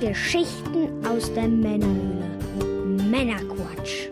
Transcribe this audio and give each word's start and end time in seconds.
Geschichten 0.00 1.06
aus 1.06 1.32
der 1.32 1.48
Männerhöhle. 1.48 2.28
Männerquatsch. 3.08 4.08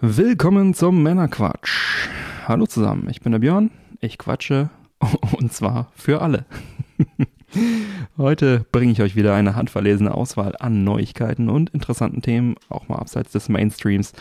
Willkommen 0.00 0.74
zum 0.74 1.02
Männerquatsch. 1.04 2.08
Hallo 2.48 2.66
zusammen, 2.66 3.08
ich 3.08 3.20
bin 3.20 3.30
der 3.30 3.38
Björn, 3.38 3.70
ich 4.00 4.18
quatsche 4.18 4.70
und 5.38 5.52
zwar 5.52 5.92
für 5.94 6.22
alle. 6.22 6.44
Heute 8.16 8.64
bringe 8.72 8.92
ich 8.92 9.02
euch 9.02 9.16
wieder 9.16 9.34
eine 9.34 9.56
handverlesene 9.56 10.12
Auswahl 10.12 10.54
an 10.58 10.84
Neuigkeiten 10.84 11.48
und 11.48 11.70
interessanten 11.70 12.22
Themen, 12.22 12.56
auch 12.68 12.88
mal 12.88 12.96
abseits 12.96 13.32
des 13.32 13.48
Mainstreams, 13.48 14.12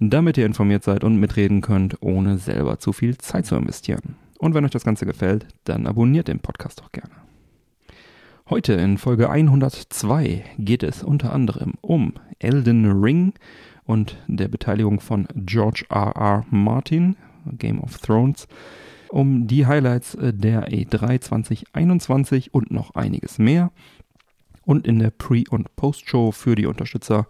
damit 0.00 0.36
ihr 0.36 0.46
informiert 0.46 0.84
seid 0.84 1.04
und 1.04 1.16
mitreden 1.16 1.60
könnt, 1.60 2.02
ohne 2.02 2.38
selber 2.38 2.78
zu 2.78 2.92
viel 2.92 3.16
Zeit 3.18 3.46
zu 3.46 3.56
investieren. 3.56 4.16
Und 4.38 4.54
wenn 4.54 4.64
euch 4.64 4.70
das 4.70 4.84
Ganze 4.84 5.06
gefällt, 5.06 5.46
dann 5.64 5.86
abonniert 5.86 6.28
den 6.28 6.40
Podcast 6.40 6.80
doch 6.80 6.92
gerne. 6.92 7.14
Heute 8.48 8.74
in 8.74 8.98
Folge 8.98 9.30
102 9.30 10.44
geht 10.58 10.82
es 10.82 11.02
unter 11.02 11.32
anderem 11.32 11.74
um 11.80 12.14
Elden 12.38 13.02
Ring 13.02 13.32
und 13.84 14.18
der 14.28 14.48
Beteiligung 14.48 15.00
von 15.00 15.26
George 15.34 15.84
R. 15.88 16.14
R. 16.14 16.46
Martin, 16.50 17.16
Game 17.58 17.80
of 17.80 17.98
Thrones, 17.98 18.46
um 19.08 19.46
die 19.46 19.66
Highlights 19.66 20.14
äh, 20.14 20.32
der 20.32 20.68
E3 20.68 21.20
2021 21.20 22.54
und 22.54 22.70
noch 22.70 22.94
einiges 22.94 23.38
mehr. 23.38 23.70
Und 24.64 24.86
in 24.86 24.98
der 24.98 25.10
Pre- 25.10 25.44
und 25.50 25.74
Post-Show 25.76 26.32
für 26.32 26.56
die 26.56 26.66
Unterstützer 26.66 27.28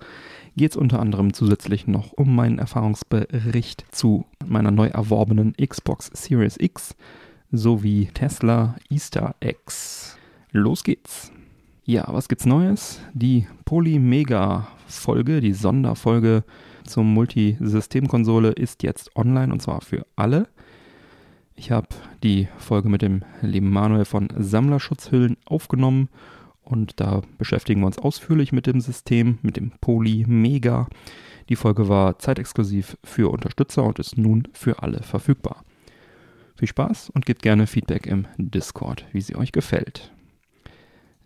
geht 0.56 0.70
es 0.70 0.76
unter 0.76 1.00
anderem 1.00 1.34
zusätzlich 1.34 1.86
noch 1.86 2.12
um 2.12 2.34
meinen 2.34 2.58
Erfahrungsbericht 2.58 3.84
zu 3.90 4.24
meiner 4.44 4.70
neu 4.70 4.86
erworbenen 4.86 5.52
Xbox 5.54 6.10
Series 6.14 6.56
X 6.58 6.96
sowie 7.52 8.08
Tesla 8.14 8.76
Easter 8.90 9.34
Eggs. 9.40 10.16
Los 10.52 10.82
geht's! 10.82 11.30
Ja, 11.84 12.04
was 12.08 12.28
gibt's 12.28 12.46
Neues? 12.46 13.00
Die 13.12 13.46
Polymega-Folge, 13.64 15.40
die 15.40 15.52
Sonderfolge 15.52 16.42
zur 16.84 17.04
Multisystemkonsole 17.04 18.50
ist 18.50 18.82
jetzt 18.82 19.14
online 19.14 19.52
und 19.52 19.60
zwar 19.60 19.82
für 19.82 20.06
alle. 20.16 20.48
Ich 21.58 21.70
habe 21.70 21.88
die 22.22 22.48
Folge 22.58 22.90
mit 22.90 23.00
dem 23.00 23.22
lieben 23.40 23.70
Manuel 23.70 24.04
von 24.04 24.28
Sammlerschutzhüllen 24.36 25.38
aufgenommen 25.46 26.10
und 26.62 27.00
da 27.00 27.22
beschäftigen 27.38 27.80
wir 27.80 27.86
uns 27.86 27.98
ausführlich 27.98 28.52
mit 28.52 28.66
dem 28.66 28.80
System, 28.80 29.38
mit 29.40 29.56
dem 29.56 29.72
Poly 29.80 30.26
Mega. 30.28 30.86
Die 31.48 31.56
Folge 31.56 31.88
war 31.88 32.18
zeitexklusiv 32.18 32.98
für 33.02 33.30
Unterstützer 33.32 33.84
und 33.84 33.98
ist 33.98 34.18
nun 34.18 34.48
für 34.52 34.82
alle 34.82 35.02
verfügbar. 35.02 35.64
Viel 36.56 36.68
Spaß 36.68 37.10
und 37.10 37.24
gebt 37.24 37.42
gerne 37.42 37.66
Feedback 37.66 38.06
im 38.06 38.26
Discord, 38.36 39.06
wie 39.12 39.22
sie 39.22 39.36
euch 39.36 39.52
gefällt. 39.52 40.12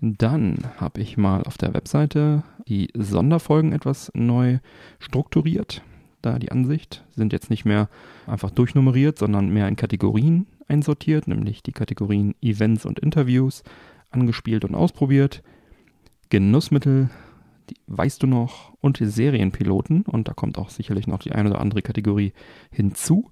Dann 0.01 0.59
habe 0.79 1.01
ich 1.01 1.17
mal 1.17 1.43
auf 1.43 1.59
der 1.59 1.75
Webseite 1.75 2.45
die 2.69 2.89
Sonderfolgen 2.95 3.73
etwas 3.73 4.13
neu 4.15 4.59
strukturiert 5.01 5.83
da 6.23 6.39
die 6.39 6.53
Ansicht, 6.53 7.05
sind 7.15 7.33
jetzt 7.33 7.51
nicht 7.51 7.65
mehr 7.65 7.89
einfach 8.27 8.51
durchnummeriert, 8.51 9.19
sondern 9.19 9.51
mehr 9.51 9.69
in 9.69 9.77
Kategorien 9.77 10.47
einsortiert, 10.69 11.29
nämlich 11.29 11.63
die 11.63 11.73
Kategorien 11.73 12.35
Events 12.41 12.87
und 12.87 12.99
Interviews, 12.99 13.63
angespielt 14.11 14.65
und 14.65 14.75
ausprobiert, 14.75 15.43
Genussmittel, 16.31 17.11
die 17.69 17.77
weißt 17.87 18.23
du 18.23 18.27
noch, 18.27 18.73
und 18.81 18.99
Serienpiloten. 19.01 20.03
Und 20.03 20.29
da 20.29 20.33
kommt 20.33 20.59
auch 20.59 20.71
sicherlich 20.71 21.07
noch 21.07 21.19
die 21.19 21.33
eine 21.33 21.51
oder 21.51 21.61
andere 21.61 21.83
Kategorie 21.83 22.33
hinzu. 22.71 23.31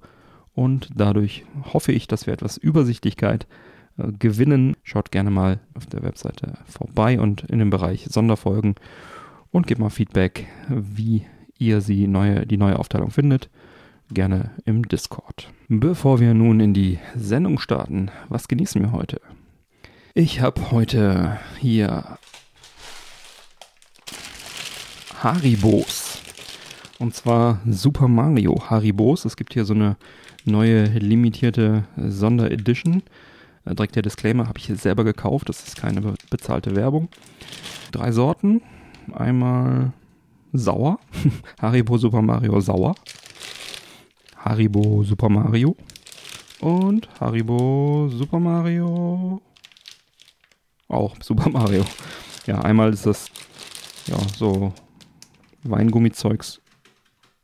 Und 0.54 0.90
dadurch 0.96 1.44
hoffe 1.72 1.92
ich, 1.92 2.08
dass 2.08 2.26
wir 2.26 2.34
etwas 2.34 2.56
Übersichtlichkeit 2.56 3.46
äh, 3.96 4.10
gewinnen. 4.18 4.76
Schaut 4.82 5.12
gerne 5.12 5.30
mal 5.30 5.60
auf 5.74 5.86
der 5.86 6.02
Webseite 6.02 6.58
vorbei 6.64 7.20
und 7.20 7.42
in 7.44 7.60
dem 7.60 7.70
Bereich 7.70 8.06
Sonderfolgen 8.08 8.74
und 9.50 9.66
gebt 9.66 9.80
mal 9.80 9.90
Feedback, 9.90 10.46
wie 10.68 11.24
ihr 11.58 11.80
sie 11.80 12.06
neue, 12.06 12.46
die 12.46 12.56
neue 12.56 12.78
Aufteilung 12.78 13.10
findet, 13.10 13.48
gerne 14.10 14.50
im 14.64 14.86
Discord. 14.88 15.50
Bevor 15.68 16.20
wir 16.20 16.34
nun 16.34 16.60
in 16.60 16.74
die 16.74 16.98
Sendung 17.14 17.58
starten, 17.58 18.10
was 18.28 18.48
genießen 18.48 18.80
wir 18.80 18.92
heute? 18.92 19.20
Ich 20.14 20.40
habe 20.40 20.70
heute 20.70 21.38
hier 21.60 22.18
Haribos. 25.22 26.20
Und 26.98 27.14
zwar 27.14 27.60
Super 27.68 28.08
Mario 28.08 28.70
Haribos. 28.70 29.24
Es 29.24 29.36
gibt 29.36 29.54
hier 29.54 29.64
so 29.64 29.74
eine 29.74 29.96
neue 30.44 30.84
limitierte 30.84 31.84
Sonderedition. 31.96 33.02
Äh, 33.64 33.74
direkt 33.74 33.96
der 33.96 34.02
Disclaimer 34.02 34.48
habe 34.48 34.58
ich 34.58 34.66
hier 34.66 34.76
selber 34.76 35.04
gekauft. 35.04 35.48
Das 35.48 35.66
ist 35.66 35.76
keine 35.76 36.14
bezahlte 36.30 36.74
Werbung. 36.74 37.08
Drei 37.92 38.12
Sorten. 38.12 38.62
Einmal 39.12 39.92
sauer. 40.52 40.98
Haribo 41.60 41.98
Super 41.98 42.22
Mario 42.22 42.60
sauer. 42.60 42.94
Haribo 44.36 45.02
Super 45.04 45.28
Mario. 45.28 45.76
Und 46.60 47.08
Haribo 47.20 48.08
Super 48.10 48.38
Mario. 48.40 49.40
Auch 50.88 51.16
Super 51.22 51.50
Mario. 51.50 51.84
Ja, 52.46 52.60
einmal 52.60 52.92
ist 52.92 53.06
das 53.06 53.30
ja 54.06 54.18
so 54.36 54.72
Weingummizeugs 55.64 56.60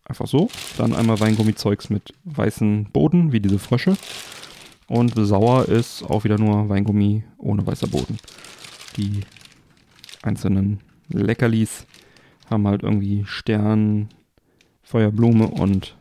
einfach 0.05 0.27
so. 0.27 0.49
Dann 0.77 0.95
einmal 0.95 1.21
Weingummizeugs 1.21 1.91
mit 1.91 2.15
weißem 2.25 2.87
Boden, 2.93 3.33
wie 3.33 3.41
diese 3.41 3.59
Frösche. 3.59 3.97
Und 4.87 5.15
sauer 5.17 5.69
ist 5.69 6.03
auch 6.05 6.25
wieder 6.25 6.39
nur 6.39 6.69
Weingummi 6.69 7.25
ohne 7.39 7.67
weißer 7.67 7.87
Boden. 7.87 8.19
Die 8.97 9.21
einzelnen 10.23 10.81
Leckerlis 11.09 11.87
haben 12.51 12.67
halt 12.67 12.83
irgendwie 12.83 13.25
Stern, 13.27 14.09
Feuerblume 14.83 15.49
und 15.49 15.97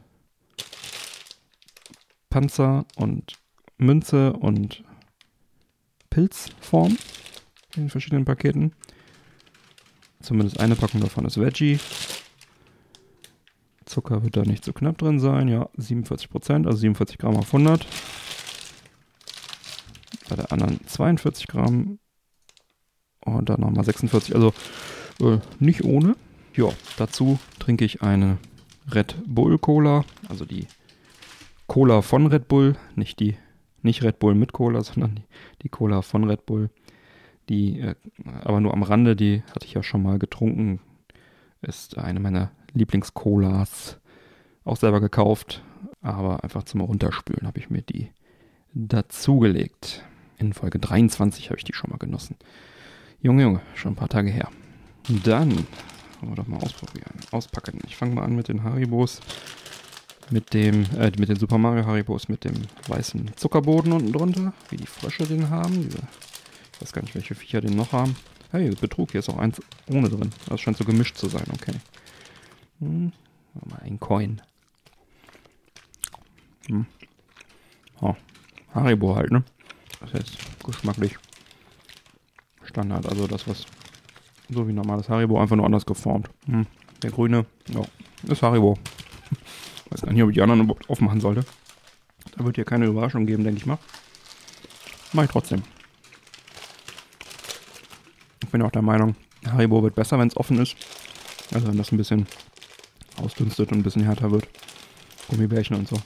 Panzer 2.29 2.85
und 2.95 3.33
Münze 3.77 4.33
und 4.33 4.83
Pilzform 6.09 6.97
in 7.75 7.89
verschiedenen 7.89 8.25
Paketen. 8.25 8.73
Zumindest 10.21 10.59
eine 10.59 10.75
Packung 10.75 11.01
davon 11.01 11.25
ist 11.25 11.39
Veggie. 11.39 11.79
Zucker 13.85 14.23
wird 14.23 14.37
da 14.37 14.43
nicht 14.43 14.63
so 14.63 14.73
knapp 14.73 14.97
drin 14.97 15.19
sein. 15.19 15.47
Ja, 15.47 15.69
47%, 15.77 16.65
also 16.65 16.77
47 16.77 17.17
Gramm 17.17 17.35
auf 17.35 17.53
100. 17.53 17.85
Bei 20.29 20.35
der 20.35 20.51
anderen 20.51 20.79
42 20.87 21.47
Gramm. 21.47 21.99
Und 23.25 23.49
dann 23.49 23.61
nochmal 23.61 23.83
46. 23.83 24.35
Also 24.35 24.53
äh, 25.19 25.39
nicht 25.59 25.83
ohne. 25.83 26.15
Ja, 26.55 26.69
dazu 26.97 27.39
trinke 27.57 27.83
ich 27.83 28.03
eine 28.03 28.37
Red 28.91 29.15
Bull 29.25 29.57
Cola, 29.57 30.05
also 30.29 30.45
die 30.45 30.67
Cola 31.65 32.03
von 32.03 32.27
Red 32.27 32.47
Bull, 32.47 32.75
nicht 32.95 33.19
die, 33.19 33.37
nicht 33.81 34.03
Red 34.03 34.19
Bull 34.19 34.35
mit 34.35 34.53
Cola, 34.53 34.83
sondern 34.83 35.15
die, 35.15 35.23
die 35.63 35.69
Cola 35.69 36.03
von 36.03 36.25
Red 36.25 36.45
Bull. 36.45 36.69
Die, 37.49 37.79
äh, 37.79 37.95
aber 38.43 38.59
nur 38.59 38.73
am 38.73 38.83
Rande, 38.83 39.15
die 39.15 39.41
hatte 39.49 39.65
ich 39.65 39.73
ja 39.73 39.81
schon 39.81 40.03
mal 40.03 40.19
getrunken. 40.19 40.79
Ist 41.63 41.97
eine 41.97 42.19
meiner 42.19 42.51
Lieblings-Colas. 42.73 43.99
Auch 44.63 44.77
selber 44.77 45.01
gekauft, 45.01 45.63
aber 46.01 46.43
einfach 46.43 46.63
zum 46.63 46.81
Runterspülen 46.81 47.47
habe 47.47 47.59
ich 47.59 47.71
mir 47.71 47.81
die 47.81 48.11
dazugelegt. 48.73 50.03
In 50.37 50.53
Folge 50.53 50.77
23 50.77 51.49
habe 51.49 51.57
ich 51.57 51.63
die 51.63 51.73
schon 51.73 51.89
mal 51.89 51.97
genossen. 51.97 52.37
Junge, 53.21 53.43
Junge, 53.43 53.61
schon 53.73 53.93
ein 53.93 53.97
paar 53.97 54.09
Tage 54.09 54.29
her. 54.29 54.49
Dann 55.23 55.65
wollen 56.23 56.37
wir 56.37 56.43
doch 56.43 56.47
mal 56.47 56.59
ausprobieren. 56.59 57.19
Auspacken. 57.31 57.79
Ich 57.85 57.97
fange 57.97 58.15
mal 58.15 58.23
an 58.23 58.35
mit 58.35 58.47
den 58.47 58.63
Haribos. 58.63 59.19
Mit 60.29 60.53
dem, 60.53 60.85
äh, 60.97 61.11
mit 61.17 61.27
den 61.29 61.35
Super 61.35 61.57
Mario 61.57 61.85
Haribos 61.85 62.29
mit 62.29 62.45
dem 62.45 62.53
weißen 62.87 63.35
Zuckerboden 63.35 63.91
unten 63.91 64.13
drunter. 64.13 64.53
Wie 64.69 64.77
die 64.77 64.87
Frösche 64.87 65.27
den 65.27 65.49
haben. 65.49 65.83
Diese, 65.83 65.99
ich 66.73 66.81
weiß 66.81 66.93
gar 66.93 67.01
nicht, 67.01 67.13
welche 67.13 67.35
Viecher 67.35 67.59
den 67.59 67.75
noch 67.75 67.91
haben. 67.91 68.15
Hey, 68.51 68.69
Betrug, 68.69 69.11
hier 69.11 69.19
ist 69.19 69.29
auch 69.29 69.37
eins 69.37 69.61
ohne 69.89 70.09
drin. 70.09 70.29
Das 70.47 70.61
scheint 70.61 70.77
so 70.77 70.85
gemischt 70.85 71.17
zu 71.17 71.27
sein, 71.27 71.45
okay. 71.53 71.73
Hm, 72.79 73.11
mal 73.65 73.81
ein 73.81 73.99
Coin. 73.99 74.41
Hm. 76.67 76.85
Oh, 77.99 78.15
Haribo 78.73 79.15
halt, 79.15 79.31
ne? 79.31 79.43
Das 79.99 80.13
ist 80.13 80.37
geschmacklich 80.63 81.17
Standard, 82.63 83.07
also 83.07 83.27
das, 83.27 83.47
was 83.47 83.65
so 84.53 84.67
wie 84.67 84.73
normales 84.73 85.09
Haribo, 85.09 85.39
einfach 85.39 85.55
nur 85.55 85.65
anders 85.65 85.85
geformt. 85.85 86.29
Hm. 86.45 86.65
Der 87.01 87.11
grüne, 87.11 87.45
ja, 87.69 87.81
ist 88.31 88.41
Haribo. 88.41 88.77
Weiß 89.89 90.01
gar 90.01 90.13
nicht, 90.13 90.23
ob 90.23 90.29
ich 90.29 90.35
die 90.35 90.41
anderen 90.41 90.61
überhaupt 90.61 90.89
aufmachen 90.89 91.19
sollte. 91.19 91.45
Da 92.37 92.45
wird 92.45 92.55
hier 92.55 92.65
keine 92.65 92.85
Überraschung 92.85 93.25
geben, 93.25 93.43
denke 93.43 93.59
ich 93.59 93.65
mal. 93.65 93.77
Mach 95.11 95.23
ich 95.23 95.29
trotzdem. 95.29 95.61
Ich 98.41 98.49
bin 98.49 98.61
auch 98.61 98.71
der 98.71 98.81
Meinung, 98.81 99.15
Haribo 99.45 99.83
wird 99.83 99.95
besser, 99.95 100.17
wenn 100.19 100.27
es 100.27 100.37
offen 100.37 100.59
ist. 100.59 100.75
Also 101.53 101.67
wenn 101.67 101.77
das 101.77 101.91
ein 101.91 101.97
bisschen 101.97 102.27
ausdünstet 103.21 103.71
und 103.71 103.79
ein 103.79 103.83
bisschen 103.83 104.03
härter 104.03 104.31
wird. 104.31 104.47
Gummibärchen 105.27 105.75
und 105.75 105.87
so. 105.87 105.97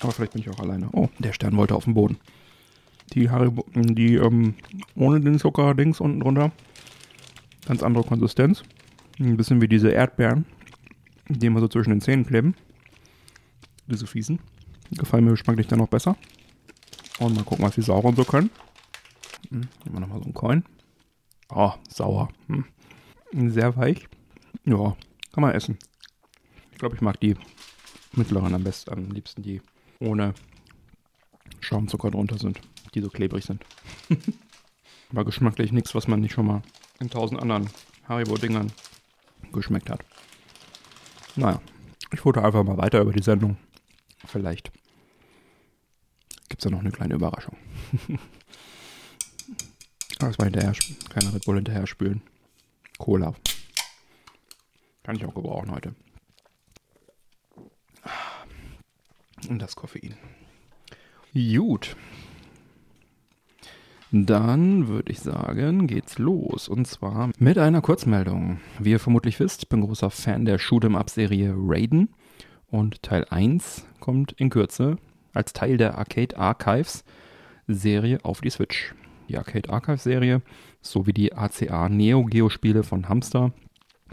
Aber 0.00 0.12
vielleicht 0.12 0.32
bin 0.32 0.42
ich 0.42 0.50
auch 0.50 0.60
alleine. 0.60 0.88
Oh, 0.92 1.08
der 1.18 1.32
Stern 1.32 1.56
wollte 1.56 1.74
auf 1.74 1.84
den 1.84 1.94
Boden. 1.94 2.18
Die 3.14 3.30
Haribo, 3.30 3.64
die 3.74 4.16
ähm, 4.16 4.54
ohne 4.96 5.20
den 5.20 5.38
Zucker-Dings 5.38 6.00
unten 6.00 6.20
drunter. 6.20 6.52
Ganz 7.66 7.82
andere 7.82 8.04
Konsistenz. 8.04 8.62
Ein 9.20 9.36
bisschen 9.36 9.60
wie 9.60 9.68
diese 9.68 9.90
Erdbeeren, 9.90 10.44
die 11.28 11.46
immer 11.46 11.60
so 11.60 11.68
zwischen 11.68 11.90
den 11.90 12.00
Zähnen 12.00 12.26
kleben. 12.26 12.54
Diese 13.86 14.06
fiesen. 14.06 14.40
Gefallen 14.90 15.24
mir 15.24 15.30
geschmacklich 15.30 15.68
dann 15.68 15.78
noch 15.78 15.88
besser. 15.88 16.16
Und 17.20 17.36
mal 17.36 17.44
gucken, 17.44 17.64
was 17.64 17.76
die 17.76 17.82
sauren 17.82 18.16
so 18.16 18.24
können. 18.24 18.50
Hm, 19.50 19.60
nehmen 19.60 19.94
wir 19.94 20.00
nochmal 20.00 20.18
so 20.18 20.24
einen 20.24 20.34
Coin. 20.34 20.64
Oh, 21.50 21.72
sauer. 21.88 22.28
Hm. 22.48 22.64
Sehr 23.50 23.76
weich. 23.76 24.08
Ja, 24.64 24.96
kann 25.32 25.42
man 25.42 25.52
essen. 25.52 25.78
Ich 26.72 26.78
glaube, 26.78 26.96
ich 26.96 27.00
mag 27.00 27.20
die 27.20 27.36
mittleren 28.12 28.54
am 28.54 28.64
besten, 28.64 28.92
am 28.92 29.10
liebsten 29.10 29.42
die 29.42 29.60
ohne 30.00 30.34
Schaumzucker 31.60 32.10
drunter 32.10 32.38
sind, 32.38 32.60
die 32.94 33.00
so 33.00 33.08
klebrig 33.08 33.44
sind. 33.44 33.64
Aber 35.10 35.24
geschmacklich 35.24 35.72
nichts, 35.72 35.94
was 35.94 36.08
man 36.08 36.20
nicht 36.20 36.32
schon 36.32 36.46
mal 36.46 36.62
in 37.00 37.10
tausend 37.10 37.40
anderen 37.40 37.68
Haribo-Dingern 38.08 38.72
geschmeckt 39.52 39.90
hat. 39.90 40.04
Naja, 41.36 41.60
ich 42.12 42.20
foto 42.20 42.40
einfach 42.40 42.64
mal 42.64 42.78
weiter 42.78 43.00
über 43.00 43.12
die 43.12 43.22
Sendung. 43.22 43.56
Vielleicht 44.26 44.72
gibt 46.48 46.60
es 46.60 46.64
da 46.64 46.70
noch 46.70 46.80
eine 46.80 46.92
kleine 46.92 47.14
Überraschung. 47.14 47.56
das 50.18 50.38
war 50.38 50.46
hinterher, 50.46 50.72
keine 51.10 51.34
Red 51.34 51.44
Bull 51.44 51.56
hinterher 51.56 51.86
spülen. 51.86 52.22
Cola. 52.98 53.34
Kann 55.02 55.16
ich 55.16 55.24
auch 55.24 55.34
gebrauchen 55.34 55.70
heute. 55.70 55.94
Und 59.48 59.58
das 59.58 59.76
Koffein. 59.76 60.16
Gut. 61.34 61.96
Dann 64.16 64.86
würde 64.86 65.10
ich 65.10 65.18
sagen, 65.18 65.88
geht's 65.88 66.20
los. 66.20 66.68
Und 66.68 66.86
zwar 66.86 67.30
mit 67.40 67.58
einer 67.58 67.80
Kurzmeldung. 67.80 68.60
Wie 68.78 68.92
ihr 68.92 69.00
vermutlich 69.00 69.40
wisst, 69.40 69.68
bin 69.68 69.80
großer 69.80 70.08
Fan 70.08 70.44
der 70.44 70.60
Shoot'em-up-Serie 70.60 71.52
Raiden. 71.56 72.10
Und 72.70 73.02
Teil 73.02 73.26
1 73.28 73.84
kommt 73.98 74.30
in 74.30 74.50
Kürze 74.50 74.98
als 75.32 75.52
Teil 75.52 75.78
der 75.78 75.98
Arcade 75.98 76.38
Archives 76.38 77.02
Serie 77.66 78.24
auf 78.24 78.40
die 78.40 78.50
Switch. 78.50 78.94
Die 79.28 79.36
Arcade 79.36 79.68
Archives 79.68 80.04
Serie 80.04 80.42
sowie 80.80 81.12
die 81.12 81.32
ACA 81.32 81.88
Neo 81.88 82.24
Geo 82.24 82.50
Spiele 82.50 82.84
von 82.84 83.08
Hamster 83.08 83.52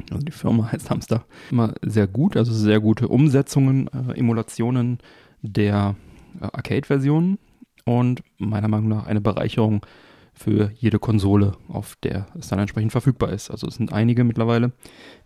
also 0.09 0.25
die 0.25 0.31
Firma 0.31 0.67
heißt 0.71 0.89
Hamster, 0.89 1.25
immer 1.51 1.75
sehr 1.83 2.07
gut, 2.07 2.35
also 2.37 2.51
sehr 2.53 2.79
gute 2.79 3.07
Umsetzungen, 3.07 3.87
äh, 3.87 4.17
Emulationen 4.17 4.97
der 5.43 5.95
äh, 6.39 6.45
Arcade-Versionen 6.45 7.37
und 7.85 8.23
meiner 8.37 8.67
Meinung 8.67 8.89
nach 8.89 9.05
eine 9.05 9.21
Bereicherung 9.21 9.85
für 10.33 10.71
jede 10.75 10.99
Konsole, 10.99 11.53
auf 11.67 11.95
der 12.03 12.27
es 12.37 12.47
dann 12.47 12.59
entsprechend 12.59 12.91
verfügbar 12.91 13.31
ist. 13.31 13.51
Also 13.51 13.67
es 13.67 13.75
sind 13.75 13.93
einige 13.93 14.23
mittlerweile. 14.23 14.71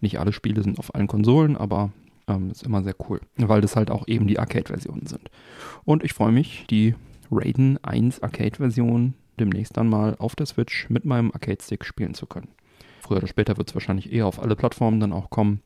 Nicht 0.02 0.20
alle 0.20 0.34
Spiele 0.34 0.64
sind 0.64 0.80
auf 0.80 0.94
allen 0.96 1.08
Konsolen, 1.08 1.56
aber 1.58 1.92
ähm, 2.28 2.50
ist 2.50 2.64
immer 2.64 2.84
sehr 2.84 2.96
cool, 3.08 3.22
weil 3.38 3.62
das 3.62 3.76
halt 3.76 3.92
auch 3.92 4.08
eben 4.08 4.28
die 4.28 4.40
Arcade-Versionen 4.40 5.06
sind. 5.06 5.30
Und 5.84 6.04
ich 6.04 6.14
freue 6.14 6.32
mich, 6.32 6.66
die 6.70 6.96
Raiden 7.32 7.84
1 7.84 8.24
Arcade-Version 8.24 9.14
demnächst 9.40 9.78
dann 9.78 9.90
mal 9.90 10.16
auf 10.18 10.36
der 10.36 10.46
Switch 10.46 10.90
mit 10.90 11.06
meinem 11.06 11.32
Arcade-Stick 11.32 11.86
spielen 11.86 12.14
zu 12.14 12.26
können. 12.26 12.50
Früher 13.02 13.18
oder 13.18 13.28
später 13.28 13.58
wird 13.58 13.70
es 13.70 13.76
wahrscheinlich 13.76 14.12
eher 14.12 14.26
auf 14.26 14.42
alle 14.42 14.56
Plattformen 14.56 15.00
dann 15.00 15.14
auch 15.14 15.30
kommen. 15.30 15.62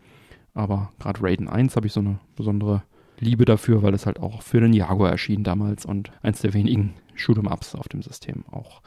Aber 0.54 0.92
gerade 1.00 1.22
Raiden 1.24 1.48
1 1.48 1.76
habe 1.76 1.88
ich 1.88 1.94
so 1.94 2.02
eine 2.02 2.20
besondere 2.36 2.84
Liebe 3.20 3.46
dafür, 3.46 3.84
weil 3.84 3.94
es 3.94 4.06
halt 4.06 4.20
auch 4.20 4.42
für 4.42 4.62
den 4.62 4.74
Jaguar 4.74 5.12
erschien 5.12 5.44
damals 5.44 5.86
und 5.86 6.12
eins 6.22 6.42
der 6.42 6.54
wenigen 6.54 6.94
Shoot'em-Ups 7.16 7.76
auf 7.76 7.88
dem 7.88 8.02
System 8.02 8.46
auch 8.52 8.82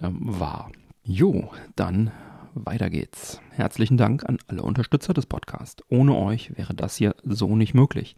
ähm, 0.00 0.18
war. 0.20 0.70
Jo, 1.04 1.50
dann 1.76 2.10
weiter 2.54 2.90
geht's. 2.90 3.40
Herzlichen 3.50 3.96
Dank 3.96 4.28
an 4.28 4.38
alle 4.46 4.62
Unterstützer 4.62 5.14
des 5.14 5.26
Podcasts. 5.26 5.82
Ohne 5.88 6.14
euch 6.14 6.56
wäre 6.56 6.74
das 6.74 6.96
hier 6.96 7.14
so 7.24 7.56
nicht 7.56 7.74
möglich. 7.74 8.16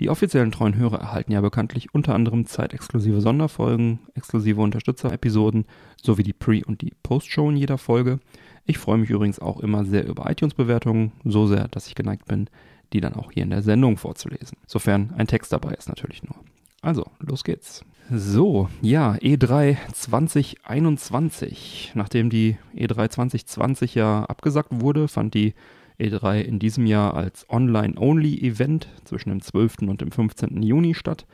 Die 0.00 0.10
offiziellen 0.10 0.50
treuen 0.50 0.74
Hörer 0.74 0.98
erhalten 0.98 1.32
ja 1.32 1.40
bekanntlich 1.40 1.94
unter 1.94 2.14
anderem 2.14 2.46
zeitexklusive 2.46 3.20
Sonderfolgen, 3.20 4.00
exklusive 4.14 4.60
Unterstützer-Episoden 4.60 5.66
sowie 6.02 6.24
die 6.24 6.32
Pre- 6.32 6.64
und 6.66 6.82
die 6.82 6.92
Post-Show 7.02 7.48
in 7.50 7.56
jeder 7.56 7.78
Folge. 7.78 8.18
Ich 8.66 8.78
freue 8.78 8.98
mich 8.98 9.10
übrigens 9.10 9.38
auch 9.38 9.60
immer 9.60 9.84
sehr 9.84 10.06
über 10.06 10.28
iTunes-Bewertungen, 10.28 11.12
so 11.24 11.46
sehr, 11.46 11.68
dass 11.68 11.86
ich 11.86 11.94
geneigt 11.94 12.26
bin, 12.26 12.48
die 12.92 13.00
dann 13.00 13.14
auch 13.14 13.32
hier 13.32 13.42
in 13.42 13.50
der 13.50 13.62
Sendung 13.62 13.96
vorzulesen. 13.96 14.58
Sofern 14.66 15.12
ein 15.16 15.26
Text 15.26 15.52
dabei 15.52 15.74
ist 15.74 15.88
natürlich 15.88 16.22
nur. 16.22 16.36
Also, 16.82 17.06
los 17.18 17.44
geht's. 17.44 17.84
So, 18.10 18.68
ja, 18.82 19.14
E3 19.14 19.78
2021. 19.92 21.92
Nachdem 21.94 22.28
die 22.28 22.58
E3 22.76 23.08
2020 23.08 23.94
ja 23.94 24.24
abgesagt 24.24 24.68
wurde, 24.70 25.08
fand 25.08 25.32
die 25.32 25.54
E3 25.98 26.42
in 26.42 26.58
diesem 26.58 26.86
Jahr 26.86 27.14
als 27.14 27.48
Online-Only-Event 27.48 28.88
zwischen 29.04 29.30
dem 29.30 29.40
12. 29.40 29.88
und 29.88 30.02
dem 30.02 30.10
15. 30.10 30.62
Juni 30.62 30.94
statt. 30.94 31.26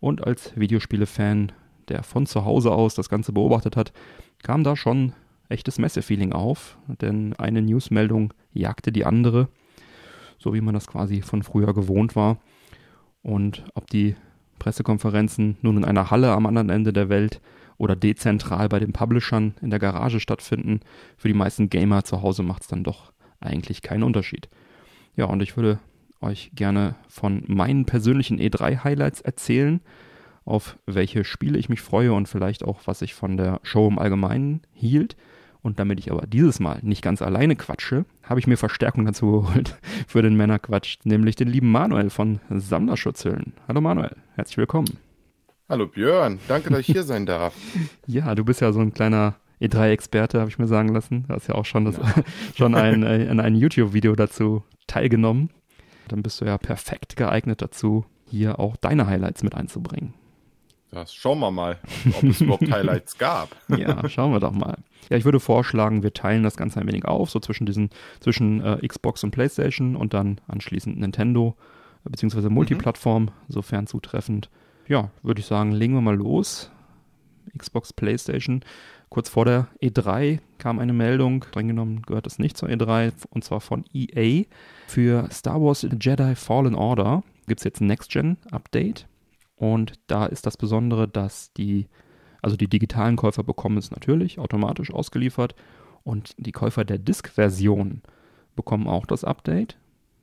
Und 0.00 0.26
als 0.26 0.56
Videospiele-Fan, 0.56 1.52
der 1.88 2.02
von 2.02 2.24
zu 2.24 2.44
Hause 2.44 2.70
aus 2.70 2.94
das 2.94 3.10
Ganze 3.10 3.32
beobachtet 3.32 3.76
hat, 3.76 3.92
kam 4.42 4.64
da 4.64 4.76
schon 4.76 5.12
echtes 5.48 5.78
Messefeeling 5.78 6.32
auf, 6.32 6.78
denn 7.00 7.34
eine 7.34 7.62
Newsmeldung 7.62 8.34
jagte 8.52 8.92
die 8.92 9.04
andere, 9.04 9.48
so 10.38 10.54
wie 10.54 10.60
man 10.60 10.74
das 10.74 10.86
quasi 10.86 11.22
von 11.22 11.42
früher 11.42 11.74
gewohnt 11.74 12.16
war. 12.16 12.38
Und 13.22 13.64
ob 13.74 13.88
die 13.88 14.16
Pressekonferenzen 14.58 15.58
nun 15.62 15.76
in 15.76 15.84
einer 15.84 16.10
Halle 16.10 16.32
am 16.32 16.46
anderen 16.46 16.70
Ende 16.70 16.92
der 16.92 17.08
Welt 17.08 17.40
oder 17.76 17.94
dezentral 17.94 18.68
bei 18.68 18.78
den 18.80 18.92
Publishern 18.92 19.54
in 19.62 19.70
der 19.70 19.78
Garage 19.78 20.20
stattfinden, 20.20 20.80
für 21.16 21.28
die 21.28 21.34
meisten 21.34 21.70
Gamer 21.70 22.04
zu 22.04 22.22
Hause 22.22 22.42
macht 22.42 22.62
es 22.62 22.68
dann 22.68 22.84
doch 22.84 23.12
eigentlich 23.40 23.82
keinen 23.82 24.02
Unterschied. 24.02 24.48
Ja, 25.16 25.26
und 25.26 25.42
ich 25.42 25.56
würde 25.56 25.78
euch 26.20 26.50
gerne 26.54 26.96
von 27.08 27.44
meinen 27.46 27.84
persönlichen 27.84 28.40
E3-Highlights 28.40 29.20
erzählen, 29.20 29.80
auf 30.44 30.78
welche 30.86 31.24
Spiele 31.24 31.58
ich 31.58 31.68
mich 31.68 31.80
freue 31.80 32.12
und 32.12 32.28
vielleicht 32.28 32.64
auch, 32.64 32.80
was 32.86 33.02
ich 33.02 33.14
von 33.14 33.36
der 33.36 33.60
Show 33.62 33.86
im 33.86 33.98
Allgemeinen 33.98 34.62
hielt. 34.72 35.16
Und 35.62 35.78
damit 35.78 35.98
ich 35.98 36.10
aber 36.10 36.26
dieses 36.26 36.60
Mal 36.60 36.78
nicht 36.82 37.02
ganz 37.02 37.20
alleine 37.20 37.56
quatsche, 37.56 38.04
habe 38.22 38.40
ich 38.40 38.46
mir 38.46 38.56
Verstärkung 38.56 39.04
dazu 39.04 39.30
geholt 39.42 39.76
für 40.06 40.22
den 40.22 40.36
Männerquatsch, 40.36 40.98
nämlich 41.04 41.36
den 41.36 41.48
lieben 41.48 41.70
Manuel 41.70 42.10
von 42.10 42.40
Sammlerschutzhüllen. 42.50 43.54
Hallo 43.66 43.80
Manuel, 43.80 44.16
herzlich 44.34 44.58
willkommen. 44.58 44.98
Hallo 45.68 45.86
Björn, 45.86 46.38
danke, 46.48 46.70
dass 46.70 46.80
ich 46.80 46.86
hier 46.86 47.02
sein 47.02 47.26
darf. 47.26 47.54
ja, 48.06 48.34
du 48.34 48.44
bist 48.44 48.60
ja 48.60 48.72
so 48.72 48.80
ein 48.80 48.94
kleiner 48.94 49.34
E3-Experte, 49.60 50.40
habe 50.40 50.48
ich 50.48 50.58
mir 50.58 50.68
sagen 50.68 50.88
lassen. 50.94 51.24
Du 51.26 51.34
hast 51.34 51.48
ja 51.48 51.54
auch 51.54 51.64
schon, 51.64 51.84
das, 51.84 51.96
ja. 51.96 52.14
schon 52.56 52.74
ein, 52.74 53.02
in 53.02 53.40
ein 53.40 53.54
YouTube-Video 53.54 54.14
dazu 54.14 54.62
teilgenommen. 54.86 55.50
Dann 56.06 56.22
bist 56.22 56.40
du 56.40 56.46
ja 56.46 56.56
perfekt 56.56 57.16
geeignet 57.16 57.60
dazu, 57.60 58.06
hier 58.26 58.58
auch 58.58 58.76
deine 58.76 59.06
Highlights 59.06 59.42
mit 59.42 59.54
einzubringen. 59.54 60.14
Das 60.90 61.12
schauen 61.12 61.38
wir 61.40 61.50
mal, 61.50 61.78
ob 62.14 62.22
es 62.22 62.40
überhaupt 62.40 62.70
Highlights 62.70 63.18
gab. 63.18 63.54
ja, 63.68 64.08
schauen 64.08 64.32
wir 64.32 64.40
doch 64.40 64.52
mal. 64.52 64.78
Ja, 65.10 65.16
ich 65.16 65.24
würde 65.24 65.40
vorschlagen, 65.40 66.02
wir 66.02 66.12
teilen 66.12 66.42
das 66.42 66.56
Ganze 66.56 66.80
ein 66.80 66.86
wenig 66.86 67.04
auf, 67.04 67.30
so 67.30 67.40
zwischen 67.40 67.66
diesen, 67.66 67.90
zwischen 68.20 68.62
äh, 68.62 68.86
Xbox 68.86 69.22
und 69.24 69.30
PlayStation 69.30 69.96
und 69.96 70.14
dann 70.14 70.40
anschließend 70.48 70.98
Nintendo, 70.98 71.56
äh, 72.04 72.10
beziehungsweise 72.10 72.50
Multiplattform, 72.50 73.24
mhm. 73.24 73.30
sofern 73.48 73.86
zutreffend. 73.86 74.50
Ja, 74.86 75.10
würde 75.22 75.40
ich 75.40 75.46
sagen, 75.46 75.72
legen 75.72 75.94
wir 75.94 76.00
mal 76.00 76.16
los. 76.16 76.70
Xbox, 77.56 77.92
PlayStation. 77.92 78.62
Kurz 79.10 79.30
vor 79.30 79.46
der 79.46 79.68
E3 79.82 80.40
kam 80.58 80.78
eine 80.78 80.92
Meldung, 80.92 81.42
streng 81.44 81.68
genommen 81.68 82.02
gehört 82.02 82.26
es 82.26 82.38
nicht 82.38 82.58
zur 82.58 82.68
E3, 82.68 83.12
und 83.30 83.42
zwar 83.42 83.60
von 83.60 83.84
EA. 83.94 84.44
Für 84.86 85.28
Star 85.30 85.62
Wars 85.62 85.82
Jedi 85.82 86.34
Fallen 86.34 86.74
Order 86.74 87.22
gibt 87.46 87.60
es 87.60 87.64
jetzt 87.64 87.80
ein 87.80 87.86
Next-Gen-Update. 87.86 89.06
Und 89.58 89.94
da 90.06 90.26
ist 90.26 90.46
das 90.46 90.56
Besondere, 90.56 91.08
dass 91.08 91.52
die, 91.52 91.88
also 92.42 92.56
die 92.56 92.68
digitalen 92.68 93.16
Käufer 93.16 93.42
bekommen 93.42 93.76
es 93.76 93.90
natürlich 93.90 94.38
automatisch 94.38 94.92
ausgeliefert 94.92 95.54
und 96.04 96.34
die 96.38 96.52
Käufer 96.52 96.84
der 96.84 96.98
Disk-Version 96.98 98.02
bekommen 98.54 98.86
auch 98.86 99.04
das 99.04 99.24
Update. 99.24 99.76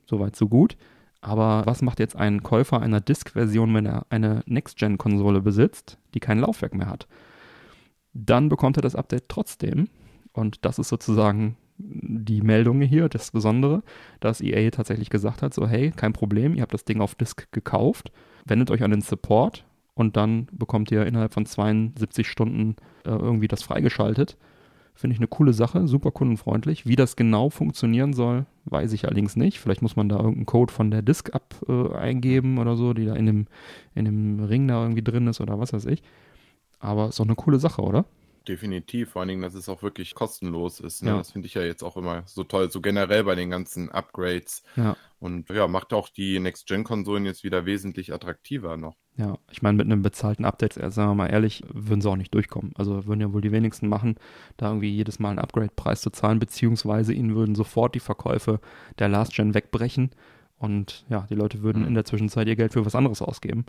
Soweit, 0.06 0.36
so 0.36 0.48
gut. 0.48 0.76
Aber 1.20 1.66
was 1.66 1.82
macht 1.82 2.00
jetzt 2.00 2.16
ein 2.16 2.42
Käufer 2.42 2.80
einer 2.80 3.00
Disk-Version, 3.00 3.74
wenn 3.74 3.86
er 3.86 4.06
eine 4.10 4.42
Next-Gen-Konsole 4.46 5.40
besitzt, 5.42 5.98
die 6.14 6.20
kein 6.20 6.38
Laufwerk 6.38 6.74
mehr 6.74 6.88
hat? 6.88 7.06
Dann 8.14 8.48
bekommt 8.48 8.78
er 8.78 8.82
das 8.82 8.94
Update 8.94 9.28
trotzdem. 9.28 9.88
Und 10.32 10.64
das 10.64 10.78
ist 10.78 10.88
sozusagen 10.88 11.56
die 11.78 12.40
Meldung 12.40 12.80
hier, 12.80 13.08
das 13.08 13.30
Besondere, 13.30 13.82
dass 14.20 14.40
EA 14.40 14.70
tatsächlich 14.70 15.10
gesagt 15.10 15.42
hat, 15.42 15.52
so 15.52 15.66
hey, 15.66 15.90
kein 15.90 16.12
Problem, 16.12 16.54
ihr 16.54 16.62
habt 16.62 16.74
das 16.74 16.84
Ding 16.84 17.00
auf 17.00 17.14
Disk 17.14 17.50
gekauft, 17.52 18.12
wendet 18.46 18.70
euch 18.70 18.82
an 18.82 18.90
den 18.90 19.02
Support 19.02 19.64
und 19.94 20.16
dann 20.16 20.48
bekommt 20.52 20.90
ihr 20.90 21.06
innerhalb 21.06 21.34
von 21.34 21.46
72 21.46 22.28
Stunden 22.28 22.76
äh, 23.04 23.10
irgendwie 23.10 23.48
das 23.48 23.62
freigeschaltet 23.62 24.36
Finde 24.96 25.12
ich 25.12 25.20
eine 25.20 25.28
coole 25.28 25.52
Sache, 25.52 25.86
super 25.86 26.10
kundenfreundlich. 26.10 26.86
Wie 26.86 26.96
das 26.96 27.16
genau 27.16 27.50
funktionieren 27.50 28.14
soll, 28.14 28.46
weiß 28.64 28.94
ich 28.94 29.04
allerdings 29.04 29.36
nicht. 29.36 29.60
Vielleicht 29.60 29.82
muss 29.82 29.94
man 29.94 30.08
da 30.08 30.16
irgendeinen 30.16 30.46
Code 30.46 30.72
von 30.72 30.90
der 30.90 31.02
Disk 31.02 31.34
ab 31.34 31.54
äh, 31.68 31.94
eingeben 31.94 32.56
oder 32.56 32.76
so, 32.76 32.94
die 32.94 33.04
da 33.04 33.14
in 33.14 33.26
dem, 33.26 33.46
in 33.94 34.06
dem 34.06 34.40
Ring 34.42 34.66
da 34.66 34.80
irgendwie 34.80 35.04
drin 35.04 35.26
ist 35.26 35.42
oder 35.42 35.58
was 35.58 35.74
weiß 35.74 35.84
ich. 35.84 36.02
Aber 36.78 37.10
ist 37.10 37.20
doch 37.20 37.26
eine 37.26 37.34
coole 37.34 37.58
Sache, 37.58 37.82
oder? 37.82 38.06
Definitiv, 38.48 39.10
vor 39.10 39.20
allen 39.20 39.28
Dingen, 39.28 39.42
dass 39.42 39.54
es 39.54 39.68
auch 39.68 39.82
wirklich 39.82 40.14
kostenlos 40.14 40.78
ist. 40.80 41.02
Ne? 41.02 41.10
Ja. 41.10 41.16
Das 41.18 41.32
finde 41.32 41.46
ich 41.46 41.54
ja 41.54 41.62
jetzt 41.62 41.82
auch 41.82 41.96
immer 41.96 42.22
so 42.26 42.44
toll, 42.44 42.70
so 42.70 42.80
generell 42.80 43.24
bei 43.24 43.34
den 43.34 43.50
ganzen 43.50 43.90
Upgrades. 43.90 44.62
Ja. 44.76 44.96
Und 45.18 45.48
ja, 45.50 45.66
macht 45.66 45.92
auch 45.92 46.08
die 46.08 46.38
Next-Gen-Konsolen 46.38 47.24
jetzt 47.24 47.42
wieder 47.42 47.66
wesentlich 47.66 48.12
attraktiver 48.12 48.76
noch. 48.76 48.96
Ja, 49.16 49.38
ich 49.50 49.62
meine, 49.62 49.78
mit 49.78 49.86
einem 49.86 50.02
bezahlten 50.02 50.44
Update, 50.44 50.76
äh, 50.76 50.90
sagen 50.90 51.10
wir 51.10 51.14
mal 51.14 51.26
ehrlich, 51.28 51.64
würden 51.72 52.00
sie 52.02 52.08
auch 52.10 52.16
nicht 52.16 52.34
durchkommen. 52.34 52.72
Also 52.76 53.06
würden 53.06 53.20
ja 53.22 53.32
wohl 53.32 53.40
die 53.40 53.50
wenigsten 53.52 53.88
machen, 53.88 54.16
da 54.58 54.68
irgendwie 54.68 54.90
jedes 54.90 55.18
Mal 55.18 55.30
einen 55.30 55.38
Upgrade-Preis 55.38 56.02
zu 56.02 56.10
zahlen, 56.10 56.38
beziehungsweise 56.38 57.14
ihnen 57.14 57.34
würden 57.34 57.54
sofort 57.54 57.94
die 57.94 58.00
Verkäufe 58.00 58.60
der 58.98 59.08
Last 59.08 59.34
Gen 59.34 59.54
wegbrechen 59.54 60.10
und 60.58 61.04
ja, 61.08 61.26
die 61.30 61.34
Leute 61.34 61.62
würden 61.62 61.82
Mhm. 61.82 61.88
in 61.88 61.94
der 61.94 62.04
Zwischenzeit 62.04 62.46
ihr 62.46 62.56
Geld 62.56 62.74
für 62.74 62.84
was 62.84 62.94
anderes 62.94 63.22
ausgeben. 63.22 63.64